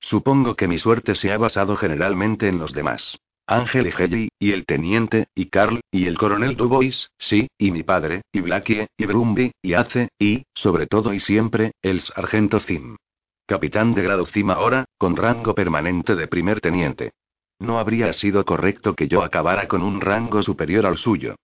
Supongo 0.00 0.56
que 0.56 0.66
mi 0.66 0.78
suerte 0.78 1.14
se 1.14 1.30
ha 1.30 1.36
basado 1.36 1.76
generalmente 1.76 2.48
en 2.48 2.58
los 2.58 2.72
demás. 2.72 3.18
Ángel 3.46 3.86
y 3.86 3.90
Helly, 3.90 4.28
y 4.38 4.52
el 4.52 4.64
teniente, 4.64 5.26
y 5.34 5.50
Carl, 5.50 5.82
y 5.90 6.06
el 6.06 6.16
coronel 6.16 6.56
Dubois, 6.56 7.10
sí, 7.18 7.48
y 7.58 7.70
mi 7.70 7.82
padre, 7.82 8.22
y 8.32 8.40
Blackie, 8.40 8.86
y 8.96 9.04
Brumby, 9.04 9.52
y 9.60 9.74
Ace, 9.74 10.08
y, 10.18 10.44
sobre 10.54 10.86
todo 10.86 11.12
y 11.12 11.20
siempre, 11.20 11.72
el 11.82 12.00
sargento 12.00 12.60
Zim. 12.60 12.96
Capitán 13.44 13.92
de 13.92 14.02
grado 14.02 14.24
Zim 14.24 14.50
ahora, 14.50 14.86
con 14.96 15.16
rango 15.16 15.54
permanente 15.54 16.14
de 16.14 16.28
primer 16.28 16.62
teniente. 16.62 17.10
No 17.58 17.78
habría 17.78 18.14
sido 18.14 18.46
correcto 18.46 18.94
que 18.94 19.06
yo 19.06 19.22
acabara 19.22 19.68
con 19.68 19.82
un 19.82 20.00
rango 20.00 20.42
superior 20.42 20.86
al 20.86 20.96
suyo. 20.96 21.34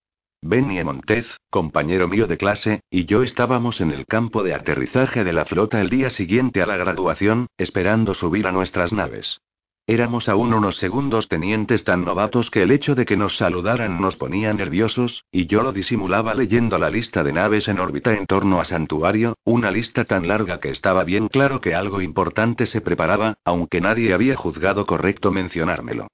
Benny 0.49 0.83
Montez, 0.85 1.27
compañero 1.51 2.07
mío 2.07 2.29
de 2.29 2.39
clase, 2.39 2.81
y 2.89 3.05
yo 3.07 3.25
estábamos 3.25 3.81
en 3.81 3.91
el 3.91 4.07
campo 4.07 4.45
de 4.45 4.55
aterrizaje 4.55 5.25
de 5.25 5.33
la 5.33 5.45
flota 5.45 5.81
el 5.81 5.91
día 5.91 6.09
siguiente 6.09 6.63
a 6.63 6.67
la 6.67 6.77
graduación, 6.77 7.49
esperando 7.59 8.15
subir 8.15 8.47
a 8.47 8.53
nuestras 8.53 8.93
naves. 8.93 9.41
Éramos 9.89 10.29
aún 10.29 10.55
unos 10.55 10.77
segundos 10.77 11.29
tenientes 11.29 11.83
tan 11.83 12.05
novatos 12.05 12.51
que 12.51 12.63
el 12.63 12.71
hecho 12.71 12.95
de 12.95 13.07
que 13.07 13.17
nos 13.17 13.37
saludaran 13.37 14.01
nos 14.01 14.15
ponía 14.15 14.53
nerviosos, 14.53 15.25
y 15.33 15.47
yo 15.47 15.65
lo 15.65 15.73
disimulaba 15.73 16.33
leyendo 16.35 16.79
la 16.79 16.91
lista 16.91 17.25
de 17.25 17.33
naves 17.33 17.67
en 17.67 17.81
órbita 17.81 18.15
en 18.15 18.27
torno 18.27 18.61
a 18.61 18.65
Santuario, 18.65 19.35
una 19.43 19.73
lista 19.73 20.05
tan 20.05 20.29
larga 20.29 20.61
que 20.61 20.71
estaba 20.71 21.03
bien 21.03 21.27
claro 21.27 21.61
que 21.61 21.75
algo 21.75 22.01
importante 22.01 22.67
se 22.67 22.81
preparaba, 22.81 23.39
aunque 23.45 23.81
nadie 23.81 24.15
había 24.15 24.37
juzgado 24.37 24.87
correcto 24.87 25.33
mencionármelo. 25.33 26.07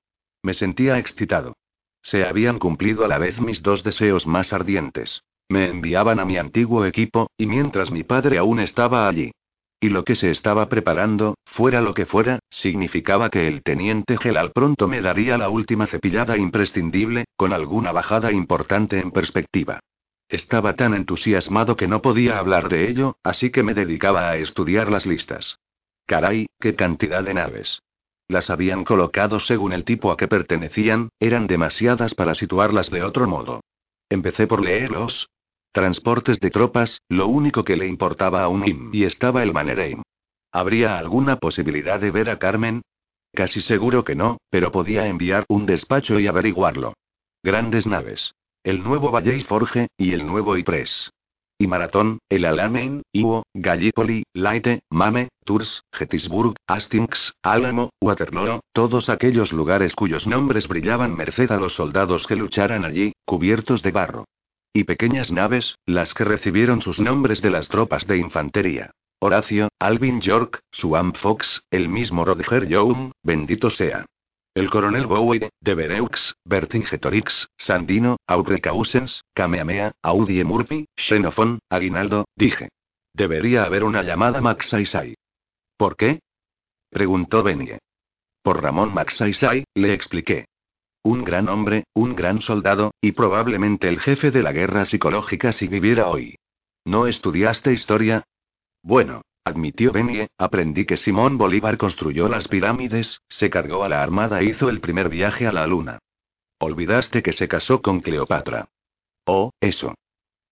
Me 0.42 0.54
sentía 0.54 0.98
excitado. 0.98 1.54
Se 2.02 2.24
habían 2.24 2.58
cumplido 2.58 3.04
a 3.04 3.08
la 3.08 3.18
vez 3.18 3.40
mis 3.40 3.62
dos 3.62 3.82
deseos 3.84 4.26
más 4.26 4.52
ardientes. 4.52 5.22
Me 5.48 5.68
enviaban 5.68 6.18
a 6.18 6.24
mi 6.24 6.36
antiguo 6.36 6.84
equipo, 6.84 7.30
y 7.36 7.46
mientras 7.46 7.90
mi 7.90 8.02
padre 8.04 8.38
aún 8.38 8.58
estaba 8.60 9.08
allí. 9.08 9.32
Y 9.80 9.88
lo 9.88 10.04
que 10.04 10.14
se 10.14 10.30
estaba 10.30 10.68
preparando, 10.68 11.34
fuera 11.44 11.80
lo 11.80 11.92
que 11.92 12.06
fuera, 12.06 12.38
significaba 12.50 13.30
que 13.30 13.48
el 13.48 13.62
teniente 13.62 14.16
Gelal 14.16 14.52
pronto 14.52 14.86
me 14.86 15.00
daría 15.00 15.36
la 15.38 15.48
última 15.48 15.86
cepillada 15.86 16.36
imprescindible, 16.36 17.24
con 17.36 17.52
alguna 17.52 17.90
bajada 17.90 18.32
importante 18.32 19.00
en 19.00 19.10
perspectiva. 19.10 19.80
Estaba 20.28 20.76
tan 20.76 20.94
entusiasmado 20.94 21.76
que 21.76 21.88
no 21.88 22.00
podía 22.00 22.38
hablar 22.38 22.68
de 22.68 22.88
ello, 22.88 23.16
así 23.22 23.50
que 23.50 23.62
me 23.62 23.74
dedicaba 23.74 24.30
a 24.30 24.36
estudiar 24.36 24.90
las 24.90 25.04
listas. 25.04 25.58
Caray, 26.06 26.46
qué 26.58 26.74
cantidad 26.74 27.22
de 27.22 27.34
naves. 27.34 27.82
Las 28.28 28.50
habían 28.50 28.84
colocado 28.84 29.40
según 29.40 29.72
el 29.72 29.84
tipo 29.84 30.10
a 30.10 30.16
que 30.16 30.28
pertenecían, 30.28 31.10
eran 31.20 31.46
demasiadas 31.46 32.14
para 32.14 32.34
situarlas 32.34 32.90
de 32.90 33.02
otro 33.02 33.26
modo. 33.26 33.60
Empecé 34.08 34.46
por 34.46 34.62
leerlos. 34.62 35.28
Transportes 35.72 36.38
de 36.40 36.50
tropas, 36.50 37.00
lo 37.08 37.28
único 37.28 37.64
que 37.64 37.76
le 37.76 37.86
importaba 37.86 38.42
a 38.42 38.48
un 38.48 38.66
IM 38.66 38.90
y 38.92 39.04
estaba 39.04 39.42
el 39.42 39.52
Mannerheim. 39.52 40.02
¿Habría 40.52 40.98
alguna 40.98 41.36
posibilidad 41.36 41.98
de 41.98 42.10
ver 42.10 42.28
a 42.28 42.38
Carmen? 42.38 42.82
Casi 43.32 43.62
seguro 43.62 44.04
que 44.04 44.14
no, 44.14 44.36
pero 44.50 44.70
podía 44.70 45.06
enviar 45.06 45.44
un 45.48 45.64
despacho 45.64 46.20
y 46.20 46.26
averiguarlo. 46.26 46.92
Grandes 47.42 47.86
naves. 47.86 48.34
El 48.62 48.82
nuevo 48.82 49.10
Valley 49.10 49.42
Forge, 49.42 49.88
y 49.96 50.12
el 50.12 50.26
nuevo 50.26 50.56
Ypres 50.56 51.10
y 51.62 51.68
Maratón, 51.68 52.18
el 52.28 52.44
Alamein, 52.44 53.02
Iwo, 53.12 53.44
Gallipoli, 53.54 54.24
Laite, 54.34 54.82
Mame, 54.90 55.28
Tours, 55.44 55.84
Gettysburg, 55.92 56.56
Hastings, 56.66 57.34
Álamo, 57.40 57.90
Waterloo, 58.00 58.58
todos 58.72 59.08
aquellos 59.08 59.52
lugares 59.52 59.94
cuyos 59.94 60.26
nombres 60.26 60.66
brillaban 60.66 61.14
merced 61.14 61.52
a 61.52 61.58
los 61.58 61.74
soldados 61.74 62.26
que 62.26 62.34
lucharan 62.34 62.84
allí, 62.84 63.12
cubiertos 63.24 63.80
de 63.82 63.92
barro. 63.92 64.24
Y 64.72 64.82
pequeñas 64.84 65.30
naves, 65.30 65.76
las 65.86 66.14
que 66.14 66.24
recibieron 66.24 66.82
sus 66.82 66.98
nombres 66.98 67.40
de 67.42 67.50
las 67.50 67.68
tropas 67.68 68.08
de 68.08 68.18
infantería. 68.18 68.90
Horacio, 69.20 69.68
Alvin 69.78 70.20
York, 70.20 70.62
Swamp 70.72 71.16
Fox, 71.16 71.62
el 71.70 71.88
mismo 71.88 72.24
Roger 72.24 72.66
Young, 72.66 73.12
bendito 73.22 73.70
sea. 73.70 74.04
El 74.54 74.68
coronel 74.68 75.06
Bowie, 75.06 75.48
Devereux, 75.62 76.34
Vercingetorix, 76.44 77.48
Sandino, 77.56 78.18
Autrecausens, 78.26 79.22
Kamehameha, 79.34 79.92
Audie 80.02 80.44
Murphy, 80.44 80.86
Xenophon, 80.94 81.58
Aguinaldo, 81.70 82.26
dije. 82.36 82.68
Debería 83.14 83.64
haber 83.64 83.82
una 83.82 84.02
llamada 84.02 84.42
Maxaisai. 84.42 85.14
¿Por 85.78 85.96
qué? 85.96 86.20
preguntó 86.90 87.42
Benie. 87.42 87.78
Por 88.42 88.62
Ramón 88.62 88.92
Maxaisai, 88.92 89.64
le 89.74 89.94
expliqué. 89.94 90.44
Un 91.02 91.24
gran 91.24 91.48
hombre, 91.48 91.84
un 91.94 92.14
gran 92.14 92.42
soldado, 92.42 92.92
y 93.00 93.12
probablemente 93.12 93.88
el 93.88 94.00
jefe 94.00 94.30
de 94.30 94.42
la 94.42 94.52
guerra 94.52 94.84
psicológica 94.84 95.52
si 95.52 95.66
viviera 95.66 96.08
hoy. 96.08 96.36
¿No 96.84 97.06
estudiaste 97.06 97.72
historia? 97.72 98.24
Bueno, 98.82 99.22
Admitió 99.44 99.92
Benie, 99.92 100.28
aprendí 100.38 100.84
que 100.84 100.96
Simón 100.96 101.36
Bolívar 101.36 101.76
construyó 101.76 102.28
las 102.28 102.46
pirámides, 102.46 103.22
se 103.28 103.50
cargó 103.50 103.82
a 103.82 103.88
la 103.88 104.02
armada 104.02 104.40
e 104.40 104.44
hizo 104.44 104.68
el 104.68 104.80
primer 104.80 105.08
viaje 105.08 105.46
a 105.46 105.52
la 105.52 105.66
luna. 105.66 105.98
Olvidaste 106.60 107.22
que 107.22 107.32
se 107.32 107.48
casó 107.48 107.82
con 107.82 108.00
Cleopatra. 108.00 108.68
Oh, 109.26 109.50
eso. 109.60 109.94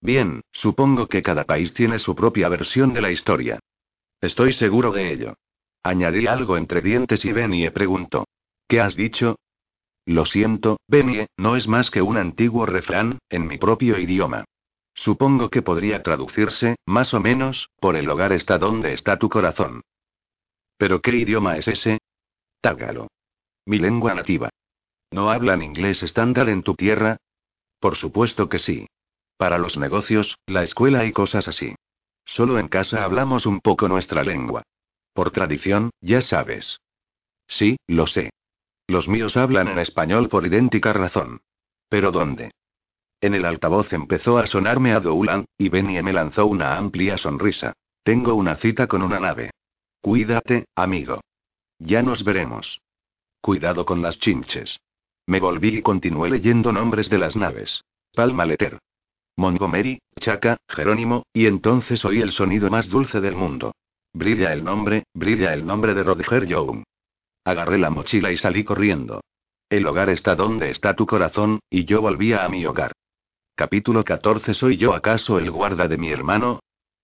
Bien, 0.01 0.41
supongo 0.53 1.07
que 1.07 1.23
cada 1.23 1.45
país 1.45 1.73
tiene 1.73 2.01
su 2.01 2.17
propia 2.17 2.49
versión 2.49 2.93
de 2.93 3.01
la 3.01 3.13
historia. 3.13 3.61
Estoy 4.21 4.53
seguro 4.53 4.91
de 4.91 5.13
ello. 5.13 5.35
Añadí 5.85 6.27
algo 6.27 6.57
entre 6.57 6.81
dientes 6.81 7.25
y 7.25 7.33
Benie 7.33 7.71
preguntó. 7.71 8.27
¿Qué 8.67 8.81
has 8.81 8.97
dicho? 8.97 9.37
Lo 10.05 10.25
siento, 10.25 10.81
Benie, 10.89 11.29
no 11.37 11.55
es 11.55 11.69
más 11.69 11.91
que 11.91 12.03
un 12.03 12.17
antiguo 12.17 12.67
refrán, 12.67 13.19
en 13.29 13.47
mi 13.47 13.59
propio 13.59 13.99
idioma. 13.99 14.45
Supongo 15.01 15.49
que 15.49 15.63
podría 15.63 16.03
traducirse, 16.03 16.77
más 16.85 17.15
o 17.15 17.21
menos, 17.21 17.71
por 17.81 17.97
el 17.97 18.07
hogar 18.11 18.35
está 18.35 18.59
donde 18.59 18.93
está 18.93 19.19
tu 19.19 19.31
corazón. 19.31 19.81
¿Pero 20.77 21.01
qué 21.01 21.17
idioma 21.17 21.57
es 21.57 21.69
ese? 21.69 22.01
Tágalo. 22.61 23.09
Mi 23.65 23.79
lengua 23.79 24.15
nativa. 24.15 24.51
¿No 25.11 25.31
hablan 25.31 25.63
inglés 25.63 26.03
estándar 26.03 26.51
en 26.51 26.63
tu 26.63 26.75
tierra? 26.75 27.17
Por 27.79 27.97
supuesto 27.97 28.51
que 28.51 28.59
sí. 28.59 28.89
Para 29.39 29.57
los 29.57 29.79
negocios, 29.79 30.37
la 30.45 30.65
escuela 30.65 31.07
y 31.07 31.13
cosas 31.13 31.49
así. 31.49 31.75
Solo 32.27 32.59
en 32.59 32.69
casa 32.69 33.03
hablamos 33.03 33.47
un 33.47 33.61
poco 33.61 33.89
nuestra 33.89 34.23
lengua. 34.23 34.65
Por 35.15 35.31
tradición, 35.31 35.89
ya 36.03 36.21
sabes. 36.21 36.79
Sí, 37.49 37.79
lo 37.87 38.07
sé. 38.07 38.29
Los 38.87 39.09
míos 39.09 39.39
hablan 39.39 39.69
en 39.69 39.79
español 39.79 40.29
por 40.29 40.47
idéntica 40.47 40.93
razón. 40.93 41.41
¿Pero 41.89 42.13
dónde? 42.13 42.51
En 43.21 43.35
el 43.35 43.45
altavoz 43.45 43.93
empezó 43.93 44.39
a 44.39 44.47
sonarme 44.47 44.93
a 44.93 45.01
Doulan, 45.01 45.45
y 45.59 45.69
Benny 45.69 46.03
me 46.03 46.13
lanzó 46.13 46.47
una 46.47 46.77
amplia 46.77 47.19
sonrisa. 47.19 47.75
Tengo 48.03 48.35
una 48.35 48.57
cita 48.57 48.87
con 48.87 49.03
una 49.03 49.21
nave. 49.21 49.51
Cuídate, 50.01 50.65
amigo. 50.75 51.21
Ya 51.79 52.03
nos 52.03 52.25
veremos. 52.25 52.81
Cuidado 53.43 53.85
con 53.85 54.01
las 54.01 54.19
chinches. 54.19 54.81
Me 55.27 55.39
volví 55.39 55.77
y 55.77 55.83
continué 55.83 56.31
leyendo 56.31 56.73
nombres 56.73 57.11
de 57.11 57.19
las 57.19 57.37
naves. 57.37 57.83
Palmaleter. 58.15 58.79
Montgomery, 59.37 60.01
Chaca, 60.19 60.57
Jerónimo, 60.69 61.25
y 61.33 61.47
entonces 61.47 62.05
oí 62.05 62.21
el 62.21 62.33
sonido 62.33 62.71
más 62.71 62.89
dulce 62.89 63.21
del 63.21 63.37
mundo. 63.37 63.73
Brilla 64.13 64.53
el 64.53 64.65
nombre, 64.65 65.05
brilla 65.15 65.53
el 65.53 65.65
nombre 65.65 65.95
de 65.95 66.03
Roger 66.03 66.47
Young. 66.47 66.83
Agarré 67.45 67.79
la 67.79 67.91
mochila 67.91 68.33
y 68.33 68.37
salí 68.37 68.65
corriendo. 68.65 69.21
El 69.69 69.87
hogar 69.87 70.11
está 70.11 70.35
donde 70.35 70.71
está 70.71 70.97
tu 70.97 71.07
corazón, 71.07 71.61
y 71.71 71.85
yo 71.85 72.01
volvía 72.01 72.45
a 72.45 72.49
mi 72.49 72.67
hogar. 72.67 72.93
Capítulo 73.61 74.05
14 74.05 74.55
¿Soy 74.55 74.79
yo 74.79 74.95
acaso 74.95 75.39
el 75.39 75.51
guarda 75.51 75.87
de 75.87 75.99
mi 75.99 76.11
hermano? 76.11 76.61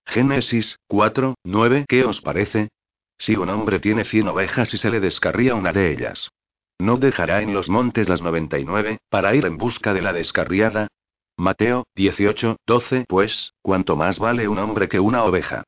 Génesis 0.07 0.79
4, 0.89 1.35
9 1.45 1.85
¿Qué 1.87 2.03
os 2.05 2.23
parece? 2.23 2.71
Si 3.19 3.37
un 3.37 3.51
hombre 3.51 3.79
tiene 3.79 4.05
cien 4.05 4.27
ovejas 4.27 4.73
y 4.73 4.79
se 4.79 4.89
le 4.89 4.99
descarría 4.99 5.55
una 5.55 5.75
de 5.75 5.93
ellas. 5.93 6.31
¿No 6.79 6.97
dejará 6.97 7.43
en 7.43 7.53
los 7.53 7.69
montes 7.69 8.09
las 8.09 8.23
99, 8.23 9.01
para 9.11 9.35
ir 9.35 9.45
en 9.45 9.59
busca 9.59 9.93
de 9.93 10.01
la 10.01 10.15
descarriada? 10.15 10.89
Mateo 11.37 11.85
18, 11.95 12.57
12 12.67 13.05
Pues, 13.07 13.53
¿cuánto 13.61 13.95
más 13.95 14.19
vale 14.19 14.49
un 14.49 14.59
hombre 14.59 14.89
que 14.89 14.99
una 14.99 15.25
oveja? 15.25 15.65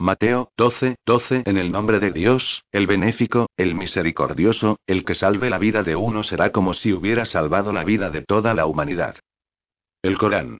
Mateo 0.00 0.48
12, 0.56 0.96
12 1.06 1.44
En 1.46 1.56
el 1.56 1.70
nombre 1.70 2.00
de 2.00 2.10
Dios, 2.10 2.64
el 2.72 2.88
benéfico, 2.88 3.46
el 3.56 3.76
misericordioso, 3.76 4.80
el 4.88 5.04
que 5.04 5.14
salve 5.14 5.50
la 5.50 5.58
vida 5.58 5.84
de 5.84 5.94
uno 5.94 6.24
será 6.24 6.50
como 6.50 6.74
si 6.74 6.92
hubiera 6.92 7.26
salvado 7.26 7.72
la 7.72 7.84
vida 7.84 8.10
de 8.10 8.22
toda 8.22 8.54
la 8.54 8.66
humanidad. 8.66 9.14
El 10.02 10.18
Corán. 10.18 10.58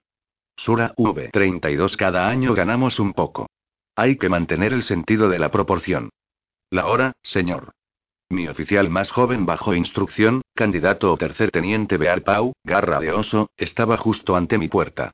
Sura 0.56 0.94
V32 0.94 1.97
Cada 1.97 2.28
año 2.28 2.55
ganamos 2.55 3.01
un 3.01 3.12
poco. 3.12 3.48
Hay 3.97 4.16
que 4.16 4.28
mantener 4.28 4.73
el 4.73 4.85
sentido 4.85 5.28
de 5.28 5.40
la 5.40 5.51
proporción. 5.51 6.10
La 6.70 6.86
hora, 6.86 7.14
señor. 7.24 7.73
Mi 8.31 8.47
oficial 8.47 8.89
más 8.89 9.10
joven 9.10 9.44
bajo 9.44 9.74
instrucción, 9.74 10.43
candidato 10.55 11.12
o 11.12 11.16
tercer 11.16 11.51
teniente 11.51 11.97
Bear 11.97 12.23
Pau, 12.23 12.52
garra 12.62 13.01
de 13.01 13.10
oso, 13.10 13.51
estaba 13.56 13.97
justo 13.97 14.36
ante 14.36 14.59
mi 14.59 14.69
puerta. 14.69 15.10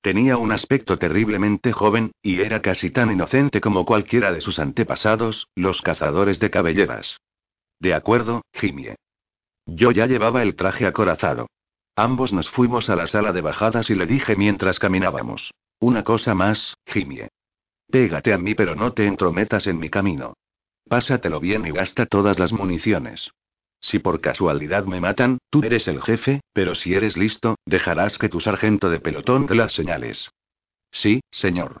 Tenía 0.00 0.36
un 0.36 0.52
aspecto 0.52 0.96
terriblemente 0.96 1.72
joven, 1.72 2.12
y 2.22 2.40
era 2.40 2.62
casi 2.62 2.90
tan 2.90 3.10
inocente 3.10 3.60
como 3.60 3.84
cualquiera 3.84 4.32
de 4.32 4.40
sus 4.40 4.60
antepasados, 4.60 5.48
los 5.56 5.82
cazadores 5.82 6.38
de 6.38 6.50
cabelleras. 6.50 7.16
De 7.80 7.94
acuerdo, 7.94 8.42
Jimie. 8.54 8.94
Yo 9.66 9.90
ya 9.90 10.06
llevaba 10.06 10.44
el 10.44 10.54
traje 10.54 10.86
acorazado. 10.86 11.48
Ambos 11.96 12.32
nos 12.32 12.48
fuimos 12.48 12.88
a 12.88 12.96
la 12.96 13.06
sala 13.06 13.32
de 13.32 13.42
bajadas 13.42 13.90
y 13.90 13.94
le 13.94 14.06
dije 14.06 14.34
mientras 14.36 14.78
caminábamos. 14.78 15.52
Una 15.78 16.04
cosa 16.04 16.34
más, 16.34 16.76
Jimie. 16.86 17.28
Pégate 17.90 18.32
a 18.32 18.38
mí 18.38 18.54
pero 18.54 18.74
no 18.74 18.92
te 18.92 19.06
entrometas 19.06 19.66
en 19.66 19.78
mi 19.78 19.90
camino. 19.90 20.34
Pásatelo 20.88 21.40
bien 21.40 21.66
y 21.66 21.70
gasta 21.70 22.06
todas 22.06 22.38
las 22.38 22.52
municiones. 22.52 23.30
Si 23.80 23.98
por 23.98 24.20
casualidad 24.20 24.84
me 24.84 25.00
matan, 25.00 25.38
tú 25.50 25.60
eres 25.64 25.88
el 25.88 26.00
jefe, 26.00 26.40
pero 26.52 26.74
si 26.74 26.94
eres 26.94 27.16
listo, 27.16 27.56
dejarás 27.66 28.16
que 28.16 28.28
tu 28.28 28.40
sargento 28.40 28.88
de 28.88 29.00
pelotón 29.00 29.46
dé 29.46 29.56
las 29.56 29.72
señales. 29.72 30.30
Sí, 30.92 31.20
señor. 31.30 31.80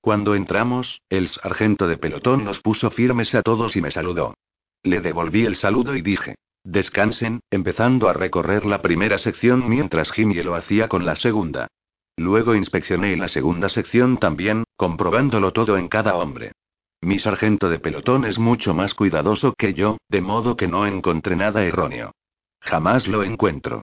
Cuando 0.00 0.34
entramos, 0.34 1.00
el 1.08 1.28
sargento 1.28 1.86
de 1.86 1.98
pelotón 1.98 2.44
nos 2.44 2.60
puso 2.60 2.90
firmes 2.90 3.34
a 3.34 3.42
todos 3.42 3.76
y 3.76 3.82
me 3.82 3.90
saludó. 3.90 4.34
Le 4.82 5.00
devolví 5.00 5.44
el 5.44 5.56
saludo 5.56 5.94
y 5.94 6.02
dije, 6.02 6.36
descansen, 6.64 7.40
empezando 7.50 8.08
a 8.08 8.12
recorrer 8.12 8.64
la 8.64 8.82
primera 8.82 9.18
sección 9.18 9.68
mientras 9.68 10.10
Jimmy 10.10 10.42
lo 10.42 10.54
hacía 10.54 10.88
con 10.88 11.06
la 11.06 11.16
segunda. 11.16 11.68
Luego 12.16 12.54
inspeccioné 12.54 13.16
la 13.16 13.28
segunda 13.28 13.68
sección 13.68 14.18
también, 14.18 14.64
comprobándolo 14.76 15.52
todo 15.52 15.76
en 15.76 15.88
cada 15.88 16.14
hombre. 16.16 16.52
Mi 17.00 17.18
sargento 17.18 17.68
de 17.68 17.78
pelotón 17.78 18.24
es 18.24 18.38
mucho 18.38 18.72
más 18.72 18.94
cuidadoso 18.94 19.52
que 19.56 19.74
yo, 19.74 19.98
de 20.08 20.20
modo 20.20 20.56
que 20.56 20.68
no 20.68 20.86
encontré 20.86 21.36
nada 21.36 21.64
erróneo. 21.64 22.12
Jamás 22.60 23.08
lo 23.08 23.22
encuentro. 23.22 23.82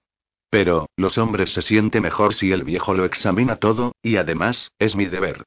Pero, 0.50 0.86
los 0.96 1.18
hombres 1.18 1.52
se 1.52 1.62
siente 1.62 2.00
mejor 2.00 2.34
si 2.34 2.52
el 2.52 2.64
viejo 2.64 2.94
lo 2.94 3.04
examina 3.04 3.56
todo, 3.56 3.92
y 4.02 4.16
además, 4.16 4.72
es 4.78 4.96
mi 4.96 5.06
deber. 5.06 5.44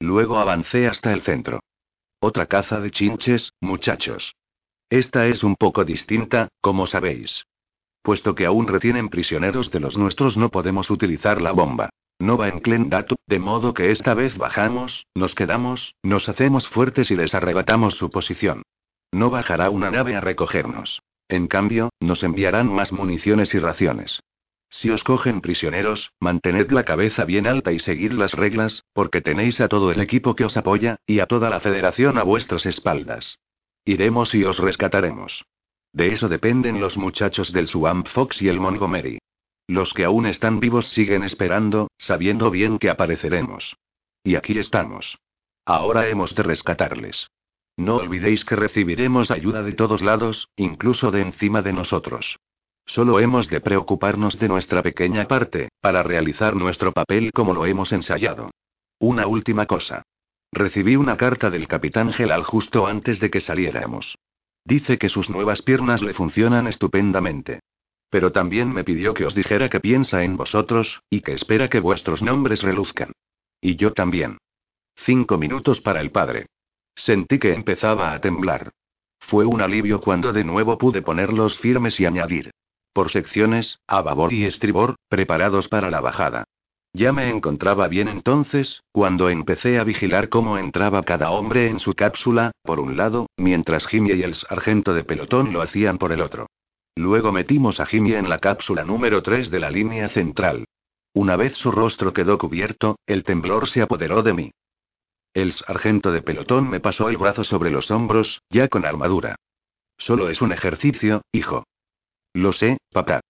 Luego 0.00 0.38
avancé 0.38 0.88
hasta 0.88 1.12
el 1.12 1.22
centro. 1.22 1.60
Otra 2.20 2.46
caza 2.46 2.80
de 2.80 2.90
chinches, 2.90 3.52
muchachos. 3.60 4.34
Esta 4.90 5.28
es 5.28 5.44
un 5.44 5.54
poco 5.54 5.84
distinta, 5.84 6.48
como 6.60 6.88
sabéis. 6.88 7.46
Puesto 8.02 8.34
que 8.34 8.44
aún 8.44 8.66
retienen 8.66 9.08
prisioneros 9.08 9.70
de 9.70 9.78
los 9.78 9.96
nuestros 9.96 10.36
no 10.36 10.50
podemos 10.50 10.90
utilizar 10.90 11.40
la 11.40 11.52
bomba. 11.52 11.90
No 12.18 12.36
va 12.36 12.48
en 12.48 12.58
Clendatu, 12.58 13.14
de 13.26 13.38
modo 13.38 13.72
que 13.72 13.92
esta 13.92 14.14
vez 14.14 14.36
bajamos, 14.36 15.06
nos 15.14 15.36
quedamos, 15.36 15.94
nos 16.02 16.28
hacemos 16.28 16.66
fuertes 16.66 17.12
y 17.12 17.16
les 17.16 17.36
arrebatamos 17.36 17.94
su 17.94 18.10
posición. 18.10 18.62
No 19.12 19.30
bajará 19.30 19.70
una 19.70 19.92
nave 19.92 20.16
a 20.16 20.20
recogernos. 20.20 21.00
En 21.28 21.46
cambio, 21.46 21.90
nos 22.00 22.24
enviarán 22.24 22.66
más 22.66 22.92
municiones 22.92 23.54
y 23.54 23.60
raciones. 23.60 24.20
Si 24.70 24.90
os 24.90 25.04
cogen 25.04 25.40
prisioneros, 25.40 26.12
mantened 26.18 26.72
la 26.72 26.84
cabeza 26.84 27.24
bien 27.24 27.46
alta 27.46 27.70
y 27.70 27.78
seguid 27.78 28.12
las 28.12 28.34
reglas, 28.34 28.84
porque 28.92 29.20
tenéis 29.20 29.60
a 29.60 29.68
todo 29.68 29.92
el 29.92 30.00
equipo 30.00 30.34
que 30.34 30.44
os 30.44 30.56
apoya, 30.56 30.96
y 31.06 31.20
a 31.20 31.26
toda 31.26 31.48
la 31.48 31.60
federación 31.60 32.18
a 32.18 32.24
vuestras 32.24 32.66
espaldas. 32.66 33.38
Iremos 33.84 34.34
y 34.34 34.44
os 34.44 34.58
rescataremos. 34.58 35.44
De 35.92 36.08
eso 36.12 36.28
dependen 36.28 36.80
los 36.80 36.96
muchachos 36.96 37.52
del 37.52 37.66
Swamp 37.66 38.06
Fox 38.08 38.42
y 38.42 38.48
el 38.48 38.60
Montgomery. 38.60 39.18
Los 39.66 39.94
que 39.94 40.04
aún 40.04 40.26
están 40.26 40.60
vivos 40.60 40.88
siguen 40.88 41.22
esperando, 41.22 41.88
sabiendo 41.98 42.50
bien 42.50 42.78
que 42.78 42.90
apareceremos. 42.90 43.76
Y 44.22 44.36
aquí 44.36 44.58
estamos. 44.58 45.18
Ahora 45.64 46.08
hemos 46.08 46.34
de 46.34 46.42
rescatarles. 46.42 47.28
No 47.76 47.96
olvidéis 47.96 48.44
que 48.44 48.56
recibiremos 48.56 49.30
ayuda 49.30 49.62
de 49.62 49.72
todos 49.72 50.02
lados, 50.02 50.48
incluso 50.56 51.10
de 51.10 51.22
encima 51.22 51.62
de 51.62 51.72
nosotros. 51.72 52.38
Solo 52.84 53.20
hemos 53.20 53.48
de 53.48 53.60
preocuparnos 53.60 54.38
de 54.38 54.48
nuestra 54.48 54.82
pequeña 54.82 55.26
parte, 55.28 55.68
para 55.80 56.02
realizar 56.02 56.56
nuestro 56.56 56.92
papel 56.92 57.30
como 57.32 57.54
lo 57.54 57.64
hemos 57.66 57.92
ensayado. 57.92 58.50
Una 58.98 59.26
última 59.26 59.66
cosa. 59.66 60.02
Recibí 60.52 60.96
una 60.96 61.16
carta 61.16 61.48
del 61.48 61.68
capitán 61.68 62.12
Gelal 62.12 62.42
justo 62.42 62.86
antes 62.86 63.20
de 63.20 63.30
que 63.30 63.40
saliéramos. 63.40 64.18
Dice 64.64 64.98
que 64.98 65.08
sus 65.08 65.30
nuevas 65.30 65.62
piernas 65.62 66.02
le 66.02 66.12
funcionan 66.12 66.66
estupendamente. 66.66 67.60
Pero 68.10 68.32
también 68.32 68.72
me 68.72 68.82
pidió 68.82 69.14
que 69.14 69.24
os 69.24 69.34
dijera 69.34 69.68
que 69.68 69.80
piensa 69.80 70.24
en 70.24 70.36
vosotros, 70.36 71.02
y 71.08 71.20
que 71.20 71.32
espera 71.32 71.68
que 71.68 71.78
vuestros 71.78 72.22
nombres 72.22 72.62
reluzcan. 72.62 73.12
Y 73.60 73.76
yo 73.76 73.92
también. 73.92 74.38
Cinco 74.96 75.38
minutos 75.38 75.80
para 75.80 76.00
el 76.00 76.10
padre. 76.10 76.46
Sentí 76.96 77.38
que 77.38 77.54
empezaba 77.54 78.12
a 78.12 78.20
temblar. 78.20 78.72
Fue 79.20 79.44
un 79.44 79.60
alivio 79.60 80.00
cuando 80.00 80.32
de 80.32 80.44
nuevo 80.44 80.76
pude 80.76 81.02
ponerlos 81.02 81.58
firmes 81.58 82.00
y 82.00 82.06
añadir. 82.06 82.50
Por 82.92 83.10
secciones, 83.10 83.78
a 83.86 84.02
babor 84.02 84.32
y 84.32 84.44
estribor, 84.44 84.96
preparados 85.08 85.68
para 85.68 85.90
la 85.90 86.00
bajada. 86.00 86.44
Ya 86.92 87.12
me 87.12 87.30
encontraba 87.30 87.86
bien 87.86 88.08
entonces, 88.08 88.82
cuando 88.90 89.28
empecé 89.28 89.78
a 89.78 89.84
vigilar 89.84 90.28
cómo 90.28 90.58
entraba 90.58 91.02
cada 91.02 91.30
hombre 91.30 91.68
en 91.68 91.78
su 91.78 91.94
cápsula, 91.94 92.50
por 92.62 92.80
un 92.80 92.96
lado, 92.96 93.26
mientras 93.36 93.86
Jimmy 93.86 94.12
y 94.12 94.22
el 94.22 94.34
sargento 94.34 94.92
de 94.92 95.04
pelotón 95.04 95.52
lo 95.52 95.62
hacían 95.62 95.98
por 95.98 96.10
el 96.10 96.20
otro. 96.20 96.46
Luego 96.96 97.30
metimos 97.30 97.78
a 97.78 97.86
Jimmy 97.86 98.14
en 98.14 98.28
la 98.28 98.38
cápsula 98.38 98.84
número 98.84 99.22
3 99.22 99.50
de 99.50 99.60
la 99.60 99.70
línea 99.70 100.08
central. 100.08 100.64
Una 101.14 101.36
vez 101.36 101.54
su 101.54 101.70
rostro 101.70 102.12
quedó 102.12 102.38
cubierto, 102.38 102.96
el 103.06 103.22
temblor 103.22 103.68
se 103.68 103.82
apoderó 103.82 104.22
de 104.22 104.34
mí. 104.34 104.50
El 105.32 105.52
sargento 105.52 106.10
de 106.10 106.22
pelotón 106.22 106.68
me 106.68 106.80
pasó 106.80 107.08
el 107.08 107.16
brazo 107.16 107.44
sobre 107.44 107.70
los 107.70 107.90
hombros, 107.92 108.42
ya 108.50 108.66
con 108.66 108.84
armadura. 108.84 109.36
Solo 109.96 110.28
es 110.28 110.42
un 110.42 110.52
ejercicio, 110.52 111.22
hijo. 111.30 111.64
Lo 112.34 112.52
sé, 112.52 112.78
papá. 112.90 113.20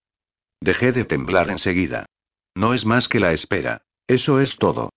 Dejé 0.60 0.92
de 0.92 1.04
temblar 1.04 1.50
enseguida. 1.50 2.06
No 2.54 2.74
es 2.74 2.84
más 2.84 3.08
que 3.08 3.20
la 3.20 3.32
espera. 3.32 3.82
Eso 4.06 4.40
es 4.40 4.56
todo. 4.56 4.90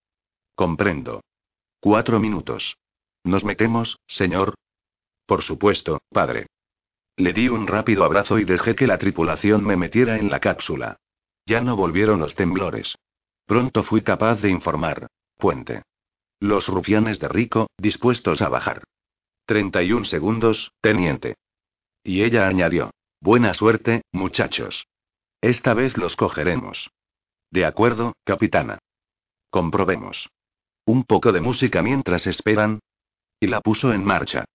Comprendo. 0.55 1.21
Cuatro 1.79 2.19
minutos. 2.19 2.77
¿Nos 3.23 3.43
metemos, 3.43 3.99
señor? 4.07 4.55
Por 5.25 5.43
supuesto, 5.43 6.01
padre. 6.09 6.47
Le 7.15 7.31
di 7.31 7.47
un 7.47 7.67
rápido 7.67 8.03
abrazo 8.03 8.39
y 8.39 8.43
dejé 8.43 8.75
que 8.75 8.87
la 8.87 8.97
tripulación 8.97 9.63
me 9.63 9.77
metiera 9.77 10.17
en 10.17 10.29
la 10.29 10.39
cápsula. 10.39 10.97
Ya 11.45 11.61
no 11.61 11.75
volvieron 11.75 12.19
los 12.19 12.35
temblores. 12.35 12.95
Pronto 13.45 13.83
fui 13.83 14.01
capaz 14.01 14.41
de 14.41 14.49
informar. 14.49 15.07
Puente. 15.37 15.83
Los 16.39 16.67
rufianes 16.67 17.19
de 17.19 17.27
Rico, 17.27 17.67
dispuestos 17.77 18.41
a 18.41 18.49
bajar. 18.49 18.83
31 19.45 20.05
segundos, 20.05 20.71
teniente. 20.81 21.35
Y 22.03 22.23
ella 22.23 22.47
añadió. 22.47 22.91
Buena 23.19 23.53
suerte, 23.53 24.01
muchachos. 24.11 24.87
Esta 25.41 25.73
vez 25.73 25.97
los 25.97 26.15
cogeremos. 26.15 26.89
De 27.53 27.65
acuerdo, 27.65 28.15
capitana. 28.23 28.79
Comprobemos. 29.51 30.27
Un 30.87 31.03
poco 31.03 31.31
de 31.31 31.39
música 31.39 31.83
mientras 31.83 32.25
esperan. 32.25 32.79
Y 33.39 33.45
la 33.45 33.61
puso 33.61 33.93
en 33.93 34.03
marcha. 34.03 34.45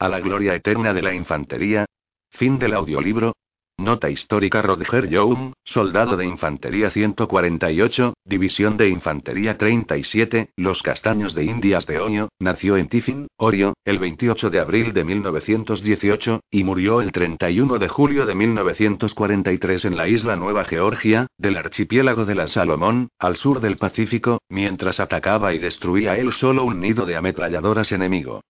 A 0.00 0.08
la 0.08 0.18
gloria 0.18 0.56
eterna 0.56 0.92
de 0.92 1.02
la 1.02 1.14
infantería, 1.14 1.86
Fin 2.30 2.58
del 2.58 2.74
audiolibro. 2.74 3.36
Nota 3.80 4.10
histórica 4.10 4.60
Roger 4.60 5.08
Young, 5.08 5.52
soldado 5.62 6.16
de 6.16 6.26
infantería 6.26 6.90
148, 6.90 8.14
división 8.24 8.76
de 8.76 8.88
infantería 8.88 9.56
37, 9.56 10.50
Los 10.56 10.82
Castaños 10.82 11.32
de 11.32 11.44
Indias 11.44 11.86
de 11.86 12.00
Oño, 12.00 12.28
nació 12.40 12.76
en 12.76 12.88
Tiffin, 12.88 13.28
Orio, 13.36 13.74
el 13.84 14.00
28 14.00 14.50
de 14.50 14.58
abril 14.58 14.92
de 14.92 15.04
1918, 15.04 16.40
y 16.50 16.64
murió 16.64 17.00
el 17.00 17.12
31 17.12 17.78
de 17.78 17.86
julio 17.86 18.26
de 18.26 18.34
1943 18.34 19.84
en 19.84 19.96
la 19.96 20.08
isla 20.08 20.34
Nueva 20.34 20.64
Georgia, 20.64 21.28
del 21.38 21.56
archipiélago 21.56 22.24
de 22.24 22.34
la 22.34 22.48
Salomón, 22.48 23.10
al 23.20 23.36
sur 23.36 23.60
del 23.60 23.76
Pacífico, 23.76 24.42
mientras 24.48 24.98
atacaba 24.98 25.54
y 25.54 25.58
destruía 25.58 26.18
él 26.18 26.32
solo 26.32 26.64
un 26.64 26.80
nido 26.80 27.06
de 27.06 27.14
ametralladoras 27.14 27.92
enemigo. 27.92 28.40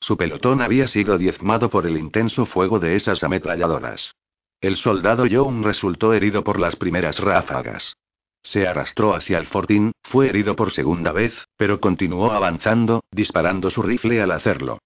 Su 0.00 0.16
pelotón 0.16 0.62
había 0.62 0.86
sido 0.86 1.18
diezmado 1.18 1.68
por 1.68 1.86
el 1.86 1.98
intenso 1.98 2.46
fuego 2.46 2.78
de 2.78 2.96
esas 2.96 3.22
ametralladoras. 3.22 4.14
El 4.60 4.76
soldado 4.76 5.24
Young 5.26 5.64
resultó 5.64 6.12
herido 6.14 6.42
por 6.42 6.58
las 6.58 6.74
primeras 6.74 7.20
ráfagas. 7.20 7.94
Se 8.42 8.66
arrastró 8.66 9.14
hacia 9.14 9.38
el 9.38 9.46
fortín, 9.46 9.92
fue 10.02 10.28
herido 10.28 10.56
por 10.56 10.72
segunda 10.72 11.12
vez, 11.12 11.46
pero 11.56 11.80
continuó 11.80 12.32
avanzando, 12.32 13.04
disparando 13.12 13.70
su 13.70 13.82
rifle 13.82 14.20
al 14.20 14.32
hacerlo. 14.32 14.78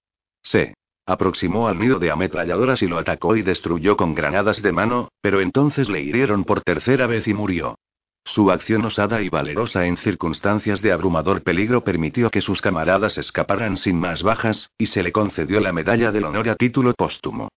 Se 0.43 0.75
aproximó 1.07 1.67
al 1.67 1.79
nido 1.79 1.97
de 1.97 2.11
ametralladoras 2.11 2.83
y 2.83 2.87
lo 2.87 2.99
atacó 2.99 3.35
y 3.35 3.41
destruyó 3.41 3.97
con 3.97 4.13
granadas 4.13 4.61
de 4.61 4.71
mano, 4.71 5.09
pero 5.21 5.41
entonces 5.41 5.89
le 5.89 6.01
hirieron 6.01 6.43
por 6.43 6.61
tercera 6.61 7.07
vez 7.07 7.27
y 7.27 7.33
murió. 7.33 7.75
Su 8.25 8.51
acción 8.51 8.85
osada 8.85 9.21
y 9.21 9.29
valerosa 9.29 9.87
en 9.87 9.97
circunstancias 9.97 10.81
de 10.81 10.91
abrumador 10.91 11.41
peligro 11.41 11.83
permitió 11.83 12.29
que 12.29 12.41
sus 12.41 12.61
camaradas 12.61 13.17
escaparan 13.17 13.77
sin 13.77 13.99
más 13.99 14.21
bajas, 14.21 14.69
y 14.77 14.85
se 14.85 15.01
le 15.01 15.11
concedió 15.11 15.59
la 15.59 15.73
medalla 15.73 16.11
del 16.11 16.25
honor 16.25 16.49
a 16.49 16.55
título 16.55 16.93
póstumo. 16.93 17.49